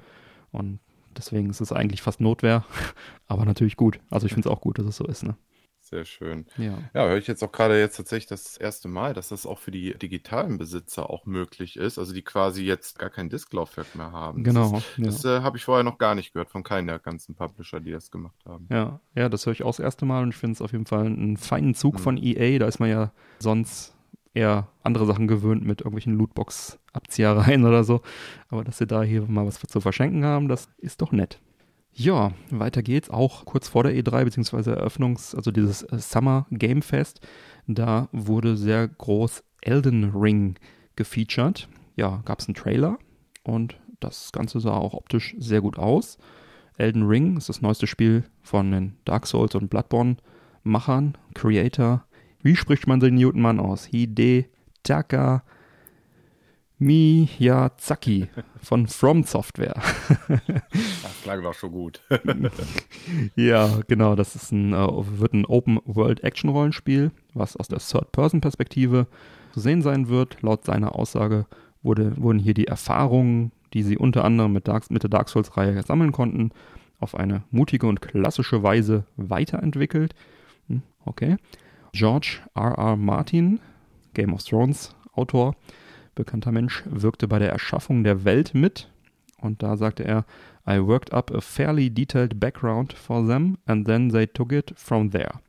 Und 0.51 0.79
deswegen 1.17 1.49
ist 1.49 1.61
es 1.61 1.71
eigentlich 1.71 2.01
fast 2.01 2.21
Notwehr, 2.21 2.65
aber 3.27 3.45
natürlich 3.45 3.75
gut. 3.77 3.99
Also 4.09 4.25
ich 4.27 4.33
finde 4.33 4.47
es 4.49 4.53
auch 4.53 4.61
gut, 4.61 4.79
dass 4.79 4.85
es 4.85 4.97
so 4.97 5.05
ist, 5.05 5.23
ne? 5.23 5.35
Sehr 5.79 6.03
schön. 6.03 6.45
Ja. 6.57 6.79
Ja, 6.93 7.07
höre 7.07 7.15
ich 7.17 7.27
jetzt 7.27 7.41
auch 7.45 7.51
gerade 7.53 7.79
jetzt 7.79 7.95
tatsächlich 7.95 8.27
das 8.27 8.57
erste 8.57 8.89
Mal, 8.89 9.13
dass 9.13 9.29
das 9.29 9.45
auch 9.45 9.57
für 9.57 9.71
die 9.71 9.97
digitalen 9.97 10.57
Besitzer 10.57 11.09
auch 11.09 11.25
möglich 11.25 11.77
ist, 11.77 11.97
also 11.97 12.13
die 12.13 12.23
quasi 12.23 12.65
jetzt 12.65 12.99
gar 12.99 13.09
kein 13.09 13.29
Disklaufwerk 13.29 13.95
mehr 13.95 14.11
haben. 14.11 14.43
Das 14.43 14.53
Genau. 14.53 14.77
ist- 14.77 14.97
ja. 14.97 15.05
Das 15.05 15.23
äh, 15.23 15.39
habe 15.41 15.55
ich 15.55 15.63
vorher 15.63 15.85
noch 15.85 15.97
gar 15.97 16.13
nicht 16.13 16.33
gehört 16.33 16.49
von 16.49 16.63
keinem 16.63 16.87
der 16.87 16.99
ganzen 16.99 17.35
Publisher, 17.35 17.79
die 17.79 17.91
das 17.91 18.11
gemacht 18.11 18.35
haben. 18.45 18.67
Ja, 18.69 18.99
ja, 19.15 19.29
das 19.29 19.45
höre 19.45 19.53
ich 19.53 19.63
auch 19.63 19.69
das 19.69 19.79
erste 19.79 20.05
Mal 20.05 20.23
und 20.23 20.29
ich 20.31 20.35
finde 20.35 20.55
es 20.55 20.61
auf 20.61 20.73
jeden 20.73 20.87
Fall 20.87 21.05
einen 21.05 21.37
feinen 21.37 21.73
Zug 21.73 21.93
Mhm. 21.93 21.99
von 21.99 22.17
EA. 22.17 22.59
Da 22.59 22.67
ist 22.67 22.79
man 22.79 22.89
ja 22.89 23.13
sonst 23.39 23.95
eher 24.33 24.67
andere 24.83 25.05
Sachen 25.05 25.27
gewöhnt 25.29 25.63
mit 25.65 25.79
irgendwelchen 25.79 26.15
Lootbox-Abziehereien 26.97 27.65
oder 27.65 27.83
so. 27.83 28.01
Aber 28.49 28.63
dass 28.63 28.77
sie 28.77 28.87
da 28.87 29.03
hier 29.03 29.23
mal 29.27 29.45
was 29.45 29.59
zu 29.59 29.81
verschenken 29.81 30.25
haben, 30.25 30.47
das 30.47 30.69
ist 30.77 31.01
doch 31.01 31.11
nett. 31.11 31.39
Ja, 31.93 32.31
weiter 32.51 32.83
geht's. 32.83 33.09
Auch 33.09 33.45
kurz 33.45 33.67
vor 33.67 33.83
der 33.83 33.93
E3, 33.93 34.25
beziehungsweise 34.25 34.75
Eröffnungs-, 34.75 35.35
also 35.35 35.51
dieses 35.51 35.83
äh, 35.83 35.97
Summer 35.97 36.45
Game 36.51 36.81
Fest, 36.81 37.21
da 37.65 38.07
wurde 38.11 38.55
sehr 38.55 38.87
groß 38.87 39.43
Elden 39.61 40.11
Ring 40.13 40.55
gefeatured. 40.95 41.67
Ja, 41.95 42.21
gab 42.25 42.39
es 42.39 42.47
einen 42.47 42.55
Trailer 42.55 42.99
und 43.43 43.79
das 43.99 44.31
Ganze 44.31 44.59
sah 44.59 44.73
auch 44.73 44.93
optisch 44.93 45.35
sehr 45.39 45.61
gut 45.61 45.79
aus. 45.79 46.19
Elden 46.77 47.07
Ring 47.07 47.37
ist 47.37 47.49
das 47.49 47.61
neueste 47.63 47.87
Spiel 47.87 48.23
von 48.43 48.71
den 48.71 48.97
Dark 49.03 49.25
Souls 49.25 49.55
und 49.55 49.69
Bloodborne-Machern, 49.69 51.17
Creator. 51.33 52.05
Wie 52.43 52.55
spricht 52.55 52.85
man 52.85 52.99
den 52.99 53.15
Newton-Mann 53.15 53.59
aus? 53.59 53.85
Hidetaka 53.85 55.43
Miyazaki 56.79 58.27
von 58.61 58.87
From 58.87 59.23
Software. 59.23 59.81
Das 61.03 61.21
klang 61.23 61.41
doch 61.43 61.53
schon 61.53 61.71
gut. 61.71 62.01
Ja, 63.35 63.79
genau, 63.87 64.15
das 64.15 64.35
ist 64.35 64.51
ein, 64.51 64.73
äh, 64.73 64.87
wird 65.19 65.33
ein 65.33 65.45
Open-World-Action-Rollenspiel, 65.45 67.11
was 67.33 67.55
aus 67.57 67.67
der 67.67 67.79
Third-Person-Perspektive 67.79 69.07
zu 69.53 69.59
sehen 69.59 69.81
sein 69.81 70.07
wird. 70.09 70.41
Laut 70.41 70.65
seiner 70.65 70.95
Aussage 70.95 71.45
wurde, 71.83 72.13
wurden 72.17 72.39
hier 72.39 72.53
die 72.53 72.67
Erfahrungen, 72.67 73.51
die 73.73 73.83
sie 73.83 73.97
unter 73.97 74.23
anderem 74.23 74.53
mit, 74.53 74.67
Dark, 74.67 74.89
mit 74.91 75.03
der 75.03 75.09
Dark 75.09 75.29
Souls-Reihe 75.29 75.81
sammeln 75.83 76.11
konnten, 76.11 76.51
auf 76.99 77.15
eine 77.15 77.43
mutige 77.51 77.87
und 77.87 78.01
klassische 78.01 78.63
Weise 78.63 79.05
weiterentwickelt. 79.17 80.13
Hm, 80.67 80.81
Okay. 81.05 81.37
George 81.93 82.39
R. 82.53 82.77
R. 82.77 82.95
Martin, 82.97 83.59
Game 84.13 84.33
of 84.33 84.43
Thrones 84.43 84.93
Autor, 85.13 85.55
bekannter 86.17 86.51
Mensch, 86.51 86.83
wirkte 86.85 87.27
bei 87.27 87.39
der 87.39 87.51
Erschaffung 87.51 88.03
der 88.03 88.25
Welt 88.25 88.53
mit. 88.53 88.89
Und 89.39 89.61
da 89.63 89.77
sagte 89.77 90.03
er, 90.03 90.25
I 90.67 90.79
worked 90.85 91.13
up 91.13 91.31
a 91.33 91.39
fairly 91.41 91.89
detailed 91.89 92.39
background 92.39 92.93
for 92.93 93.25
them 93.25 93.57
and 93.65 93.85
then 93.87 94.09
they 94.09 94.27
took 94.27 94.51
it 94.51 94.73
from 94.75 95.11
there. 95.11 95.39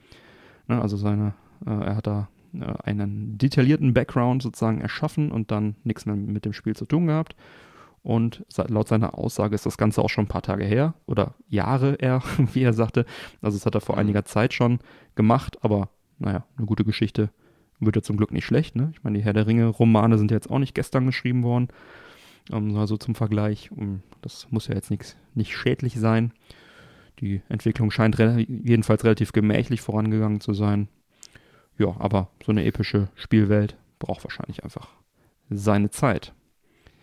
Ne, 0.69 0.81
also 0.81 0.97
seine, 0.97 1.35
äh, 1.67 1.71
er 1.71 1.97
hat 1.97 2.07
da 2.07 2.29
äh, 2.55 2.65
einen 2.85 3.39
detaillierten 3.39 3.95
Background 3.95 4.43
sozusagen 4.43 4.81
erschaffen 4.81 5.33
und 5.33 5.51
dann 5.51 5.75
nichts 5.85 6.07
mehr 6.07 6.15
mit 6.15 6.45
dem 6.45 6.53
Spiel 6.53 6.77
zu 6.77 6.85
tun 6.85 7.07
gehabt. 7.07 7.35
Und 8.03 8.45
laut 8.69 8.89
seiner 8.89 9.19
Aussage 9.19 9.55
ist 9.55 9.67
das 9.67 9.77
Ganze 9.77 10.01
auch 10.03 10.09
schon 10.09 10.25
ein 10.25 10.29
paar 10.29 10.43
Tage 10.43 10.65
her 10.65 10.95
oder 11.07 11.35
Jahre 11.49 11.95
eher, 11.95 12.23
wie 12.53 12.63
er 12.63 12.73
sagte. 12.73 13.07
Also 13.43 13.57
das 13.59 13.67
hat 13.67 13.75
er 13.75 13.81
vor 13.81 13.97
Mhm. 13.97 14.01
einiger 14.01 14.25
Zeit 14.25 14.55
schon 14.55 14.79
gemacht, 15.15 15.59
aber 15.63 15.89
naja, 16.19 16.45
eine 16.57 16.67
gute 16.67 16.85
Geschichte 16.85 17.31
wird 17.81 17.97
ja 17.97 18.03
zum 18.03 18.17
Glück 18.17 18.33
nicht 18.33 18.45
schlecht. 18.45 18.77
Ne? 18.77 18.91
Ich 18.93 19.03
meine, 19.03 19.19
die 19.19 19.25
Herr 19.25 19.33
der 19.33 19.47
Ringe-Romane 19.47 20.19
sind 20.19 20.31
ja 20.31 20.37
jetzt 20.37 20.51
auch 20.51 20.59
nicht 20.59 20.75
gestern 20.75 21.07
geschrieben 21.07 21.43
worden. 21.43 21.69
Ähm, 22.53 22.77
also 22.77 22.97
zum 22.97 23.15
Vergleich, 23.15 23.71
um, 23.73 24.03
das 24.23 24.49
muss 24.51 24.69
ja 24.69 24.75
jetzt 24.75 24.91
nichts 24.91 25.17
nicht 25.35 25.57
schädlich 25.57 25.99
sein. 25.99 26.33
Die 27.21 27.43
Entwicklung 27.49 27.91
scheint 27.91 28.19
re 28.19 28.45
jedenfalls 28.49 29.05
relativ 29.05 29.33
gemächlich 29.33 29.81
vorangegangen 29.81 30.41
zu 30.41 30.53
sein. 30.53 30.89
Ja, 31.77 31.95
aber 31.99 32.31
so 32.45 32.53
eine 32.53 32.65
epische 32.65 33.09
Spielwelt 33.15 33.77
braucht 33.99 34.25
wahrscheinlich 34.25 34.65
einfach 34.65 34.89
seine 35.51 35.91
Zeit. 35.91 36.33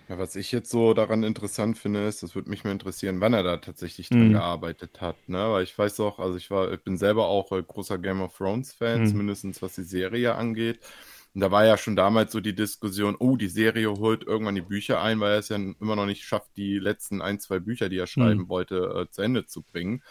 Ja, 0.07 0.19
was 0.19 0.35
ich 0.35 0.51
jetzt 0.51 0.69
so 0.69 0.93
daran 0.93 1.23
interessant 1.23 1.79
finde, 1.79 2.05
ist, 2.07 2.21
das 2.21 2.35
würde 2.35 2.49
mich 2.51 2.63
mal 2.63 2.69
interessieren, 2.71 3.21
wann 3.21 3.33
er 3.33 3.41
da 3.41 3.57
tatsächlich 3.57 4.11
dran 4.11 4.29
Mhm. 4.29 4.33
gearbeitet 4.33 5.01
hat. 5.01 5.27
Ne? 5.27 5.37
Weil 5.51 5.63
ich 5.63 5.75
weiß 5.75 5.99
auch, 6.01 6.19
also 6.19 6.37
ich 6.37 6.51
war, 6.51 6.71
ich 6.71 6.83
bin 6.83 6.95
selber 6.97 7.25
auch 7.27 7.51
äh, 7.51 7.63
großer 7.63 7.97
Game 7.97 8.21
of 8.21 8.37
Thrones-Fan, 8.37 9.03
Mhm. 9.03 9.07
zumindest 9.07 9.61
was 9.63 9.73
die 9.73 9.81
Serie 9.83 10.35
angeht. 10.35 10.79
Und 11.33 11.41
da 11.41 11.49
war 11.49 11.65
ja 11.65 11.75
schon 11.77 11.95
damals 11.95 12.31
so 12.33 12.39
die 12.39 12.53
Diskussion, 12.53 13.15
oh, 13.19 13.35
die 13.35 13.47
Serie 13.47 13.89
holt 13.91 14.23
irgendwann 14.23 14.55
die 14.55 14.61
Bücher 14.61 15.01
ein, 15.01 15.19
weil 15.19 15.33
er 15.33 15.39
es 15.39 15.49
ja 15.49 15.55
immer 15.55 15.95
noch 15.95 16.05
nicht 16.05 16.23
schafft, 16.23 16.55
die 16.55 16.77
letzten 16.77 17.21
ein, 17.21 17.39
zwei 17.39 17.59
Bücher, 17.59 17.89
die 17.89 17.97
er 17.97 18.07
schreiben 18.07 18.47
Mhm. 18.47 18.47
wollte, 18.47 19.07
äh, 19.07 19.11
zu 19.11 19.23
Ende 19.23 19.45
zu 19.47 19.63
bringen. 19.63 20.03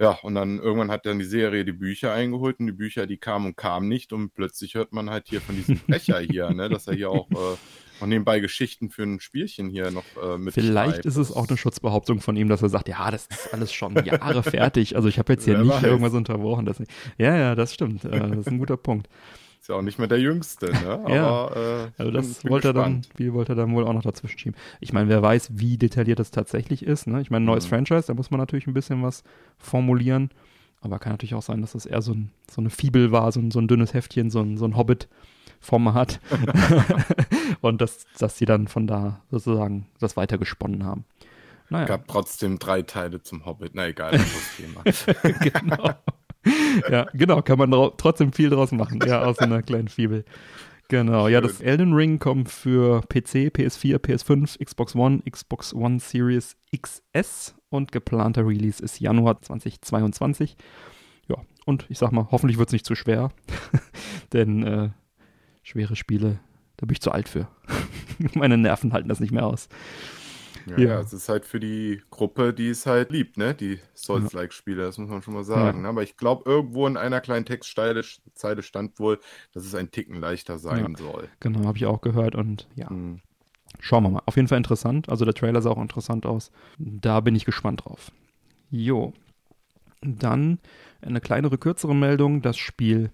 Ja, 0.00 0.10
und 0.22 0.34
dann 0.34 0.58
irgendwann 0.58 0.90
hat 0.90 1.06
dann 1.06 1.18
die 1.20 1.24
Serie 1.24 1.64
die 1.64 1.72
Bücher 1.72 2.12
eingeholt 2.12 2.58
und 2.58 2.66
die 2.66 2.72
Bücher, 2.72 3.06
die 3.06 3.16
kamen 3.16 3.46
und 3.46 3.56
kamen 3.56 3.88
nicht 3.88 4.12
und 4.12 4.34
plötzlich 4.34 4.74
hört 4.74 4.92
man 4.92 5.08
halt 5.08 5.28
hier 5.28 5.40
von 5.40 5.54
diesem 5.56 5.78
Brecher 5.88 6.18
hier, 6.20 6.52
ne, 6.52 6.68
dass 6.68 6.86
er 6.88 6.94
hier 6.94 7.10
auch 7.10 7.54
äh, 7.54 7.58
noch 8.00 8.06
nebenbei 8.08 8.40
Geschichten 8.40 8.90
für 8.90 9.02
ein 9.04 9.20
Spielchen 9.20 9.68
hier 9.70 9.90
noch 9.90 10.04
äh, 10.22 10.36
mit 10.38 10.54
Vielleicht 10.54 10.94
schreibt. 10.94 11.06
ist 11.06 11.16
es 11.16 11.32
auch 11.32 11.48
eine 11.48 11.56
Schutzbehauptung 11.56 12.20
von 12.20 12.36
ihm, 12.36 12.48
dass 12.48 12.62
er 12.62 12.68
sagt, 12.68 12.88
ja, 12.88 13.10
das 13.10 13.26
ist 13.26 13.52
alles 13.54 13.72
schon 13.72 13.94
Jahre 14.04 14.42
fertig. 14.42 14.96
Also 14.96 15.08
ich 15.08 15.18
habe 15.18 15.32
jetzt 15.32 15.44
hier 15.44 15.54
Wer 15.54 15.64
nicht 15.64 15.74
weiß. 15.76 15.82
irgendwas 15.84 16.12
unterbrochen. 16.14 16.66
Das. 16.66 16.78
Ja, 17.18 17.36
ja, 17.36 17.54
das 17.54 17.72
stimmt. 17.74 18.04
Äh, 18.04 18.18
Das 18.18 18.38
ist 18.38 18.48
ein 18.48 18.58
guter 18.58 18.76
Punkt. 18.76 19.08
Ist 19.60 19.68
ja 19.68 19.76
auch 19.76 19.82
nicht 19.82 19.98
mehr 19.98 20.08
der 20.08 20.20
Jüngste, 20.20 20.66
ne? 20.72 21.02
Ja, 21.08 21.26
Aber 21.26 21.56
äh, 21.56 22.02
Also 22.02 22.10
das 22.12 22.42
bin 22.42 22.50
wollte 22.50 22.68
er 22.68 22.72
dann, 22.74 23.00
gespannt. 23.00 23.18
wie 23.18 23.32
wollte 23.32 23.52
er 23.52 23.56
dann 23.56 23.72
wohl 23.74 23.86
auch 23.86 23.94
noch 23.94 24.02
dazwischen 24.02 24.38
schieben. 24.38 24.56
Ich 24.80 24.92
meine, 24.92 25.08
wer 25.08 25.22
weiß, 25.22 25.52
wie 25.54 25.78
detailliert 25.78 26.18
das 26.18 26.30
tatsächlich 26.30 26.82
ist. 26.84 27.06
Ne? 27.06 27.22
Ich 27.22 27.30
meine, 27.30 27.46
neues 27.46 27.64
Mhm. 27.64 27.70
Franchise, 27.70 28.06
da 28.08 28.12
muss 28.14 28.30
man 28.30 28.40
natürlich 28.40 28.66
ein 28.66 28.74
bisschen 28.74 29.02
was 29.02 29.22
formulieren. 29.58 30.28
Aber 30.82 30.98
kann 30.98 31.12
natürlich 31.12 31.34
auch 31.34 31.40
sein, 31.42 31.62
dass 31.62 31.72
das 31.72 31.86
eher 31.86 32.02
so, 32.02 32.12
ein, 32.12 32.30
so 32.50 32.60
eine 32.60 32.68
Fibel 32.68 33.10
war, 33.10 33.32
so 33.32 33.40
ein, 33.40 33.50
so 33.50 33.58
ein 33.58 33.68
dünnes 33.68 33.94
Heftchen, 33.94 34.28
so 34.28 34.40
ein, 34.40 34.58
so 34.58 34.66
ein 34.66 34.76
Hobbit-Format. 35.64 36.20
Und 37.60 37.80
dass, 37.80 38.06
dass 38.18 38.38
sie 38.38 38.44
dann 38.44 38.68
von 38.68 38.86
da 38.86 39.20
sozusagen 39.30 39.86
das 40.00 40.16
weitergesponnen 40.16 40.84
haben. 40.84 41.04
Naja. 41.70 41.86
Gab 41.86 42.08
trotzdem 42.08 42.58
drei 42.58 42.82
Teile 42.82 43.22
zum 43.22 43.46
Hobbit. 43.46 43.72
Na 43.74 43.88
egal, 43.88 44.12
das 44.12 44.56
Thema. 44.56 44.82
genau. 45.40 45.90
ja, 46.90 47.06
genau, 47.14 47.42
kann 47.42 47.58
man 47.58 47.70
trotzdem 47.96 48.32
viel 48.32 48.50
draus 48.50 48.70
machen, 48.72 49.00
ja, 49.06 49.22
aus 49.22 49.38
einer 49.38 49.62
kleinen 49.62 49.88
Fibel. 49.88 50.24
Genau, 50.88 51.28
ja, 51.28 51.40
das 51.40 51.58
Schön. 51.58 51.66
Elden 51.66 51.94
Ring 51.94 52.18
kommt 52.18 52.50
für 52.50 53.00
PC, 53.08 53.48
PS4, 53.48 53.96
PS5, 53.96 54.62
Xbox 54.62 54.94
One, 54.94 55.22
Xbox 55.28 55.72
One 55.72 55.98
Series 55.98 56.56
XS 56.76 57.54
und 57.70 57.90
geplanter 57.90 58.46
Release 58.46 58.82
ist 58.82 59.00
Januar 59.00 59.40
2022. 59.40 60.56
Ja, 61.26 61.36
und 61.64 61.86
ich 61.88 61.98
sag 61.98 62.12
mal, 62.12 62.28
hoffentlich 62.30 62.58
wird 62.58 62.68
es 62.68 62.74
nicht 62.74 62.84
zu 62.84 62.94
schwer, 62.94 63.30
denn 64.34 64.62
äh, 64.62 64.90
schwere 65.64 65.96
Spiele, 65.96 66.38
da 66.76 66.86
bin 66.86 66.92
ich 66.92 67.00
zu 67.00 67.10
alt 67.10 67.28
für. 67.28 67.48
Meine 68.34 68.56
Nerven 68.56 68.92
halten 68.92 69.08
das 69.08 69.18
nicht 69.20 69.32
mehr 69.32 69.46
aus. 69.46 69.68
Ja, 70.66 70.78
Ja. 70.78 70.84
ja, 70.94 71.00
es 71.00 71.12
ist 71.12 71.28
halt 71.28 71.44
für 71.44 71.60
die 71.60 72.00
Gruppe, 72.10 72.54
die 72.54 72.68
es 72.68 72.86
halt 72.86 73.10
liebt, 73.10 73.36
ne? 73.36 73.54
Die 73.54 73.80
Souls-like-Spiele, 73.94 74.82
das 74.82 74.96
muss 74.96 75.10
man 75.10 75.20
schon 75.22 75.34
mal 75.34 75.44
sagen. 75.44 75.78
Ja. 75.78 75.82
Ne? 75.82 75.88
Aber 75.88 76.02
ich 76.02 76.16
glaube, 76.16 76.48
irgendwo 76.48 76.86
in 76.86 76.96
einer 76.96 77.20
kleinen 77.20 77.44
Textzeile 77.44 78.02
Zeile 78.34 78.62
stand 78.62 78.98
wohl, 78.98 79.18
dass 79.52 79.64
es 79.66 79.74
ein 79.74 79.90
Ticken 79.90 80.20
leichter 80.20 80.58
sein 80.58 80.94
soll. 80.96 81.28
Genau, 81.40 81.66
habe 81.66 81.76
ich 81.76 81.84
auch 81.86 82.00
gehört 82.00 82.34
und 82.34 82.68
ja, 82.76 82.88
Hm. 82.88 83.20
Schauen 83.80 84.04
wir 84.04 84.10
mal. 84.10 84.22
Auf 84.26 84.36
jeden 84.36 84.46
Fall 84.46 84.56
interessant. 84.58 85.08
Also 85.08 85.24
der 85.24 85.34
Trailer 85.34 85.60
sah 85.60 85.70
auch 85.70 85.82
interessant 85.82 86.26
aus. 86.26 86.52
Da 86.78 87.18
bin 87.20 87.34
ich 87.34 87.44
gespannt 87.44 87.84
drauf. 87.84 88.12
Jo. 88.70 89.12
Dann 90.00 90.60
eine 91.02 91.20
kleinere, 91.20 91.58
kürzere 91.58 91.94
Meldung. 91.94 92.40
Das 92.40 92.56
Spiel 92.56 93.10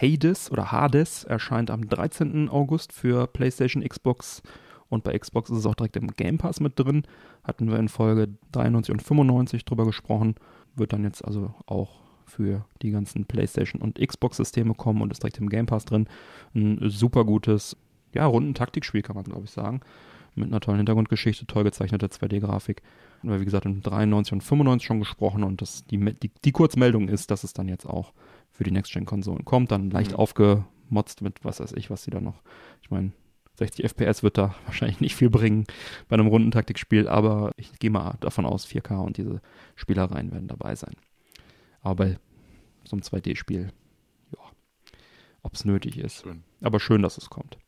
Hades 0.00 0.50
oder 0.50 0.72
Hades 0.72 1.24
erscheint 1.24 1.70
am 1.70 1.88
13. 1.88 2.48
August 2.48 2.92
für 2.92 3.26
PlayStation, 3.26 3.86
Xbox 3.86 4.42
und 4.88 5.04
bei 5.04 5.18
Xbox 5.18 5.50
ist 5.50 5.58
es 5.58 5.66
auch 5.66 5.74
direkt 5.74 5.96
im 5.96 6.08
Game 6.08 6.38
Pass 6.38 6.60
mit 6.60 6.78
drin. 6.78 7.02
Hatten 7.42 7.70
wir 7.70 7.78
in 7.78 7.88
Folge 7.88 8.28
93 8.52 8.92
und 8.92 9.02
95 9.02 9.64
drüber 9.64 9.84
gesprochen. 9.86 10.36
Wird 10.76 10.92
dann 10.92 11.04
jetzt 11.04 11.24
also 11.24 11.54
auch 11.66 12.00
für 12.26 12.64
die 12.82 12.90
ganzen 12.90 13.26
PlayStation 13.26 13.82
und 13.82 13.98
Xbox-Systeme 13.98 14.74
kommen 14.74 15.02
und 15.02 15.10
ist 15.10 15.22
direkt 15.22 15.38
im 15.38 15.48
Game 15.48 15.66
Pass 15.66 15.84
drin. 15.84 16.08
Ein 16.54 16.78
super 16.88 17.24
gutes, 17.24 17.76
ja, 18.12 18.26
Runden-Taktikspiel 18.26 19.02
kann 19.02 19.16
man, 19.16 19.24
glaube 19.24 19.44
ich, 19.44 19.50
sagen. 19.50 19.80
Mit 20.36 20.48
einer 20.48 20.60
tollen 20.60 20.78
Hintergrundgeschichte, 20.78 21.46
toll 21.46 21.64
gezeichneter 21.64 22.08
2D-Grafik. 22.08 22.82
Und 23.22 23.40
wie 23.40 23.44
gesagt, 23.44 23.66
in 23.66 23.82
93 23.82 24.32
und 24.32 24.42
95 24.42 24.86
schon 24.86 24.98
gesprochen 25.00 25.44
und 25.44 25.62
das, 25.62 25.84
die, 25.86 25.98
die, 25.98 26.30
die 26.44 26.52
Kurzmeldung 26.52 27.08
ist, 27.08 27.30
dass 27.30 27.44
es 27.44 27.52
dann 27.52 27.68
jetzt 27.68 27.86
auch 27.86 28.12
für 28.54 28.64
die 28.64 28.70
Next-Gen-Konsolen 28.70 29.44
kommt. 29.44 29.70
Dann 29.70 29.90
leicht 29.90 30.12
mhm. 30.12 30.16
aufgemotzt 30.16 31.20
mit, 31.20 31.44
was 31.44 31.60
weiß 31.60 31.72
ich, 31.72 31.90
was 31.90 32.04
sie 32.04 32.10
da 32.10 32.20
noch. 32.20 32.42
Ich 32.82 32.90
meine, 32.90 33.12
60 33.56 33.84
FPS 33.84 34.22
wird 34.22 34.38
da 34.38 34.54
wahrscheinlich 34.64 35.00
nicht 35.00 35.16
viel 35.16 35.28
bringen 35.28 35.66
bei 36.08 36.14
einem 36.14 36.28
Rundentaktikspiel, 36.28 37.08
aber 37.08 37.52
ich 37.56 37.78
gehe 37.78 37.90
mal 37.90 38.16
davon 38.20 38.46
aus, 38.46 38.66
4K 38.66 39.04
und 39.04 39.18
diese 39.18 39.42
Spielereien 39.74 40.32
werden 40.32 40.48
dabei 40.48 40.74
sein. 40.76 40.94
Aber 41.82 41.96
bei 41.96 42.18
so 42.84 42.96
einem 42.96 43.02
2D-Spiel, 43.02 43.72
ja, 44.32 44.38
ob 45.42 45.54
es 45.54 45.64
nötig 45.64 45.98
ist. 45.98 46.22
Schön. 46.22 46.44
Aber 46.62 46.80
schön, 46.80 47.02
dass 47.02 47.18
es 47.18 47.28
kommt. 47.28 47.58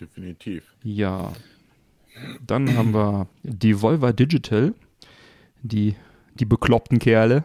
Definitiv. 0.00 0.74
Ja. 0.82 1.32
Dann 2.46 2.76
haben 2.76 2.94
wir 2.94 3.28
Devolver 3.42 4.12
Digital, 4.12 4.74
die, 5.62 5.96
die 6.34 6.44
bekloppten 6.44 6.98
Kerle. 6.98 7.44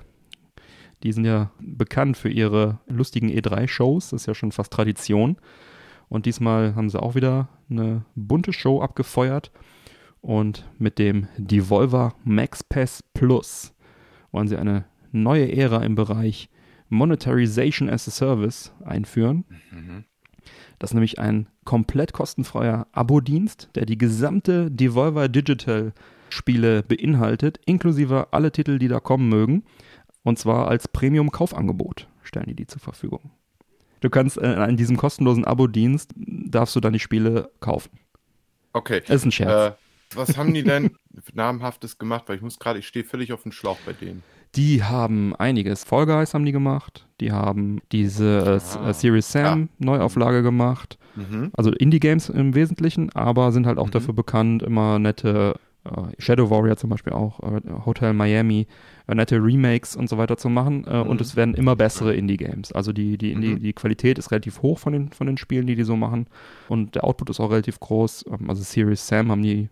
Die 1.03 1.11
sind 1.11 1.25
ja 1.25 1.51
bekannt 1.59 2.17
für 2.17 2.29
ihre 2.29 2.79
lustigen 2.87 3.29
E3-Shows, 3.29 4.09
das 4.09 4.23
ist 4.23 4.25
ja 4.27 4.33
schon 4.33 4.51
fast 4.51 4.71
Tradition. 4.71 5.37
Und 6.09 6.25
diesmal 6.25 6.75
haben 6.75 6.89
sie 6.89 7.01
auch 7.01 7.15
wieder 7.15 7.47
eine 7.69 8.03
bunte 8.15 8.53
Show 8.53 8.81
abgefeuert. 8.81 9.51
Und 10.19 10.69
mit 10.77 10.99
dem 10.99 11.27
Devolver 11.37 12.13
Max 12.23 12.63
Pass 12.63 13.03
Plus 13.13 13.73
wollen 14.31 14.47
sie 14.47 14.57
eine 14.57 14.85
neue 15.11 15.51
Ära 15.51 15.83
im 15.83 15.95
Bereich 15.95 16.49
Monetarization 16.89 17.89
as 17.89 18.07
a 18.07 18.11
Service 18.11 18.73
einführen. 18.83 19.45
Mhm. 19.71 20.03
Das 20.77 20.91
ist 20.91 20.95
nämlich 20.95 21.19
ein 21.19 21.47
komplett 21.63 22.11
kostenfreier 22.11 22.87
Abo-Dienst, 22.91 23.69
der 23.75 23.85
die 23.85 23.97
gesamte 23.97 24.69
Devolver 24.69 25.29
Digital 25.29 25.93
Spiele 26.29 26.83
beinhaltet, 26.83 27.59
inklusive 27.65 28.27
alle 28.31 28.51
Titel, 28.51 28.79
die 28.79 28.87
da 28.87 28.99
kommen 28.99 29.29
mögen. 29.29 29.63
Und 30.23 30.39
zwar 30.39 30.67
als 30.67 30.87
Premium-Kaufangebot 30.87 32.07
stellen 32.23 32.47
die 32.47 32.55
die 32.55 32.67
zur 32.67 32.81
Verfügung. 32.81 33.31
Du 34.01 34.09
kannst 34.09 34.37
äh, 34.37 34.63
in 34.65 34.77
diesem 34.77 34.97
kostenlosen 34.97 35.45
Abo-Dienst 35.45 36.11
darfst 36.15 36.75
du 36.75 36.79
dann 36.79 36.93
die 36.93 36.99
Spiele 36.99 37.51
kaufen. 37.59 37.91
Okay. 38.73 39.01
Das 39.01 39.17
ist 39.17 39.25
ein 39.25 39.31
Scherz. 39.31 39.73
Äh, 39.73 40.15
was 40.15 40.37
haben 40.37 40.53
die 40.53 40.63
denn 40.63 40.91
namhaftes 41.33 41.97
gemacht? 41.97 42.25
Weil 42.27 42.37
ich 42.37 42.41
muss 42.41 42.59
gerade, 42.59 42.79
ich 42.79 42.87
stehe 42.87 43.05
völlig 43.05 43.31
auf 43.33 43.43
dem 43.43 43.51
Schlauch 43.51 43.77
bei 43.85 43.93
denen. 43.93 44.23
Die 44.55 44.83
haben 44.83 45.35
einiges. 45.35 45.83
Fall 45.83 46.05
Guys 46.05 46.33
haben 46.33 46.45
die 46.45 46.51
gemacht. 46.51 47.07
Die 47.21 47.31
haben 47.31 47.81
diese 47.91 48.59
äh, 48.61 48.77
ah. 48.77 48.89
Äh, 48.89 48.93
Series 48.93 49.31
Sam 49.31 49.69
ah. 49.71 49.75
Neuauflage 49.79 50.43
gemacht. 50.43 50.97
Mhm. 51.15 51.51
Also 51.53 51.71
Indie-Games 51.71 52.29
im 52.29 52.55
Wesentlichen, 52.55 53.11
aber 53.13 53.51
sind 53.51 53.67
halt 53.67 53.77
auch 53.77 53.87
mhm. 53.87 53.91
dafür 53.91 54.13
bekannt, 54.13 54.63
immer 54.63 54.99
nette 54.99 55.55
Shadow 56.19 56.49
Warrior 56.49 56.77
zum 56.77 56.89
Beispiel 56.89 57.13
auch, 57.13 57.39
äh, 57.39 57.61
Hotel 57.85 58.13
Miami, 58.13 58.67
äh, 59.07 59.15
nette 59.15 59.37
Remakes 59.43 59.95
und 59.95 60.09
so 60.09 60.17
weiter 60.17 60.37
zu 60.37 60.49
machen. 60.49 60.85
Mhm. 60.87 61.07
Und 61.07 61.21
es 61.21 61.35
werden 61.35 61.55
immer 61.55 61.75
bessere 61.75 62.13
Indie-Games. 62.13 62.71
Also 62.71 62.93
die, 62.93 63.17
die, 63.17 63.31
Indie, 63.31 63.55
mhm. 63.55 63.59
die 63.61 63.73
Qualität 63.73 64.19
ist 64.19 64.31
relativ 64.31 64.61
hoch 64.61 64.77
von 64.77 64.93
den, 64.93 65.09
von 65.09 65.27
den 65.27 65.37
Spielen, 65.37 65.65
die 65.65 65.75
die 65.75 65.83
so 65.83 65.95
machen. 65.95 66.27
Und 66.69 66.95
der 66.95 67.03
Output 67.03 67.31
ist 67.31 67.39
auch 67.39 67.51
relativ 67.51 67.79
groß. 67.79 68.25
Ähm, 68.27 68.49
also 68.49 68.61
Series 68.61 69.07
Sam 69.07 69.31
haben 69.31 69.41
die 69.41 69.69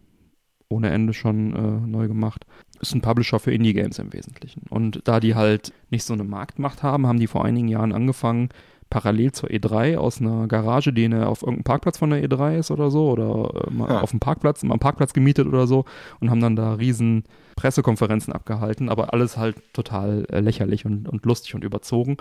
ohne 0.70 0.89
Ende 0.89 1.13
schon 1.13 1.56
äh, 1.56 1.88
neu 1.88 2.08
gemacht. 2.08 2.46
Ist 2.80 2.94
ein 2.94 3.01
Publisher 3.01 3.39
für 3.39 3.51
Indie-Games 3.51 4.00
im 4.00 4.13
Wesentlichen. 4.13 4.63
Und 4.70 5.01
da 5.06 5.20
die 5.20 5.36
halt 5.36 5.74
nicht 5.89 6.04
so 6.04 6.13
eine 6.13 6.24
Marktmacht 6.24 6.84
haben, 6.84 7.08
haben 7.08 7.20
die 7.20 7.28
vor 7.28 7.44
einigen 7.44 7.68
Jahren 7.68 7.92
angefangen, 7.92 8.50
parallel 8.89 9.31
zur 9.31 9.50
E3 9.50 9.98
aus 9.98 10.19
einer 10.19 10.48
Garage, 10.48 10.91
die 10.93 11.05
eine, 11.05 11.27
auf 11.27 11.41
irgendeinem 11.41 11.63
Parkplatz 11.63 11.98
von 11.98 12.10
der 12.10 12.24
E3 12.24 12.58
ist 12.58 12.72
oder 12.72 12.89
so, 12.89 13.10
oder 13.10 13.67
äh, 13.67 13.77
ja. 13.77 14.01
auf 14.01 14.12
dem 14.12 14.19
Parkplatz, 14.19 14.63
mal 14.63 14.74
einen 14.74 14.79
Parkplatz 14.79 15.13
gemietet 15.13 15.48
oder 15.48 15.67
so 15.67 15.86
und 16.19 16.29
haben 16.29 16.41
dann 16.41 16.55
da 16.55 16.74
riesen 16.74 17.24
Pressekonferenzen 17.56 18.34
abgehalten, 18.34 18.89
aber 18.89 19.13
alles 19.13 19.38
halt 19.38 19.58
total 19.73 20.25
äh, 20.32 20.39
lächerlich 20.39 20.86
und, 20.86 21.08
und 21.08 21.25
lustig 21.25 21.56
und 21.56 21.63
überzogen. 21.63 22.17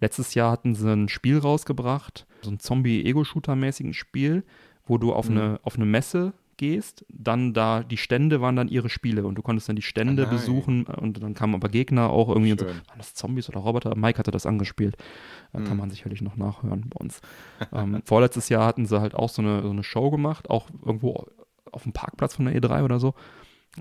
Letztes 0.00 0.34
Jahr 0.34 0.52
hatten 0.52 0.74
sie 0.74 0.92
ein 0.92 1.08
Spiel 1.08 1.38
rausgebracht, 1.38 2.26
so 2.42 2.50
ein 2.50 2.58
Zombie-Ego-Shooter-mäßigen 2.58 3.94
Spiel, 3.94 4.42
wo 4.86 4.98
du 4.98 5.12
auf, 5.12 5.28
mhm. 5.28 5.38
eine, 5.38 5.60
auf 5.62 5.76
eine 5.76 5.86
Messe 5.86 6.32
gehst, 6.56 7.04
dann 7.08 7.54
da, 7.54 7.82
die 7.82 7.96
Stände 7.96 8.40
waren 8.40 8.56
dann 8.56 8.68
ihre 8.68 8.88
Spiele 8.88 9.24
und 9.24 9.36
du 9.36 9.42
konntest 9.42 9.68
dann 9.68 9.76
die 9.76 9.82
Stände 9.82 10.26
ah, 10.26 10.30
besuchen 10.30 10.84
und 10.84 11.22
dann 11.22 11.34
kamen 11.34 11.54
aber 11.54 11.68
Gegner 11.68 12.10
auch 12.10 12.28
irgendwie 12.28 12.50
Schön. 12.50 12.60
und 12.60 12.68
so, 12.68 12.88
waren 12.88 12.98
das 12.98 13.14
Zombies 13.14 13.48
oder 13.48 13.60
Roboter? 13.60 13.96
Mike 13.96 14.18
hatte 14.18 14.30
das 14.30 14.46
angespielt. 14.46 14.96
Da 15.52 15.58
hm. 15.58 15.66
kann 15.66 15.76
man 15.76 15.90
sicherlich 15.90 16.22
noch 16.22 16.36
nachhören 16.36 16.88
bei 16.88 17.00
uns. 17.00 17.20
ähm, 17.72 18.02
vorletztes 18.04 18.48
Jahr 18.48 18.66
hatten 18.66 18.86
sie 18.86 19.00
halt 19.00 19.14
auch 19.14 19.28
so 19.28 19.42
eine, 19.42 19.62
so 19.62 19.70
eine 19.70 19.82
Show 19.82 20.10
gemacht, 20.10 20.50
auch 20.50 20.68
irgendwo 20.84 21.26
auf 21.70 21.82
dem 21.84 21.92
Parkplatz 21.92 22.36
von 22.36 22.44
der 22.46 22.54
E3 22.54 22.84
oder 22.84 23.00
so. 23.00 23.14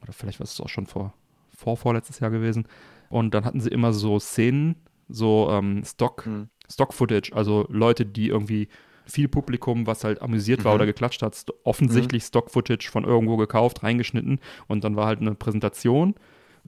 Oder 0.02 0.14
vielleicht 0.14 0.40
war 0.40 0.46
es 0.46 0.60
auch 0.60 0.70
schon 0.70 0.88
vor, 0.88 1.14
vor 1.56 1.78
vorletztes 1.78 2.20
Jahr 2.20 2.32
gewesen. 2.32 2.68
Und 3.10 3.34
dann 3.34 3.46
hatten 3.46 3.60
sie 3.60 3.70
immer 3.70 3.94
so 3.94 4.20
Szenen, 4.20 4.76
so 5.10 5.50
ähm, 5.52 5.84
Stock, 5.86 6.26
hm. 6.26 6.50
Stock-Footage, 6.70 7.34
also 7.34 7.66
Leute, 7.70 8.06
die 8.06 8.30
irgendwie 8.30 8.70
viel 9.06 9.28
Publikum, 9.28 9.88
was 9.88 10.04
halt 10.04 10.22
amüsiert 10.22 10.64
war 10.64 10.74
mhm. 10.74 10.76
oder 10.76 10.86
geklatscht 10.86 11.22
hat, 11.22 11.46
offensichtlich 11.64 12.24
mhm. 12.24 12.28
Stock-Footage 12.28 12.90
von 12.90 13.04
irgendwo 13.04 13.38
gekauft, 13.38 13.84
reingeschnitten 13.84 14.40
und 14.68 14.84
dann 14.84 14.96
war 14.96 15.08
halt 15.08 15.22
eine 15.22 15.36
Präsentation. 15.36 16.16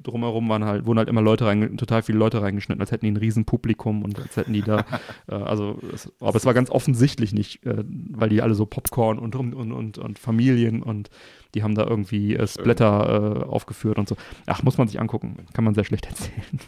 Drumherum 0.01 0.49
waren 0.49 0.65
halt, 0.65 0.85
wurden 0.85 0.99
halt 0.99 1.09
immer 1.09 1.21
Leute 1.21 1.45
rein, 1.45 1.77
total 1.77 2.03
viele 2.03 2.17
Leute 2.17 2.41
reingeschnitten, 2.41 2.81
als 2.81 2.91
hätten 2.91 3.05
die 3.05 3.11
ein 3.11 3.17
Riesenpublikum 3.17 4.03
und 4.03 4.19
als 4.19 4.35
hätten 4.35 4.53
die 4.53 4.61
da, 4.61 4.85
äh, 5.27 5.35
also, 5.35 5.79
es, 5.93 6.11
aber 6.19 6.35
es 6.35 6.45
war 6.45 6.53
ganz 6.53 6.69
offensichtlich 6.69 7.33
nicht, 7.33 7.65
äh, 7.65 7.83
weil 8.11 8.29
die 8.29 8.41
alle 8.41 8.55
so 8.55 8.65
Popcorn 8.65 9.19
und, 9.19 9.35
und, 9.35 9.53
und, 9.53 9.97
und 9.97 10.19
Familien 10.19 10.81
und 10.83 11.09
die 11.53 11.61
haben 11.61 11.75
da 11.75 11.85
irgendwie 11.85 12.35
äh, 12.35 12.47
Splatter 12.47 13.41
äh, 13.41 13.43
aufgeführt 13.45 13.99
und 13.99 14.09
so. 14.09 14.15
Ach, 14.47 14.63
muss 14.63 14.77
man 14.77 14.87
sich 14.87 14.99
angucken. 14.99 15.45
Kann 15.53 15.63
man 15.63 15.75
sehr 15.75 15.83
schlecht 15.83 16.05
erzählen. 16.09 16.59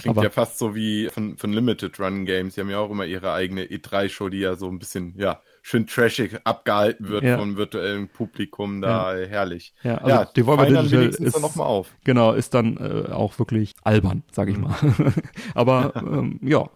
Klingt 0.00 0.16
Aber, 0.16 0.24
ja 0.24 0.30
fast 0.30 0.58
so 0.58 0.74
wie 0.74 1.08
von, 1.08 1.36
von 1.36 1.52
Limited 1.52 1.98
Run 2.00 2.24
Games. 2.24 2.54
Die 2.54 2.60
haben 2.60 2.70
ja 2.70 2.78
auch 2.78 2.90
immer 2.90 3.04
ihre 3.04 3.32
eigene 3.32 3.64
E3-Show, 3.64 4.28
die 4.28 4.38
ja 4.38 4.56
so 4.56 4.68
ein 4.68 4.78
bisschen, 4.78 5.14
ja, 5.16 5.40
schön 5.62 5.86
trashig 5.86 6.40
abgehalten 6.44 7.08
wird 7.08 7.22
ja. 7.22 7.38
vom 7.38 7.56
virtuellen 7.56 8.08
Publikum. 8.08 8.82
Da 8.82 9.16
ja. 9.16 9.26
herrlich. 9.26 9.72
Ja, 9.82 9.98
also 9.98 10.08
ja, 10.08 10.24
Devolver 10.24 10.66
Digital 10.66 11.06
ist, 11.08 11.40
noch 11.40 11.54
mal 11.54 11.64
auf. 11.64 11.94
Genau, 12.04 12.32
ist 12.32 12.52
dann 12.52 12.76
äh, 12.76 13.10
auch 13.10 13.38
wirklich 13.38 13.74
albern, 13.82 14.24
sag 14.30 14.48
ich 14.48 14.56
mhm. 14.56 14.64
mal. 14.64 14.76
Aber 15.54 15.92
ähm, 15.96 16.40
ja, 16.42 16.68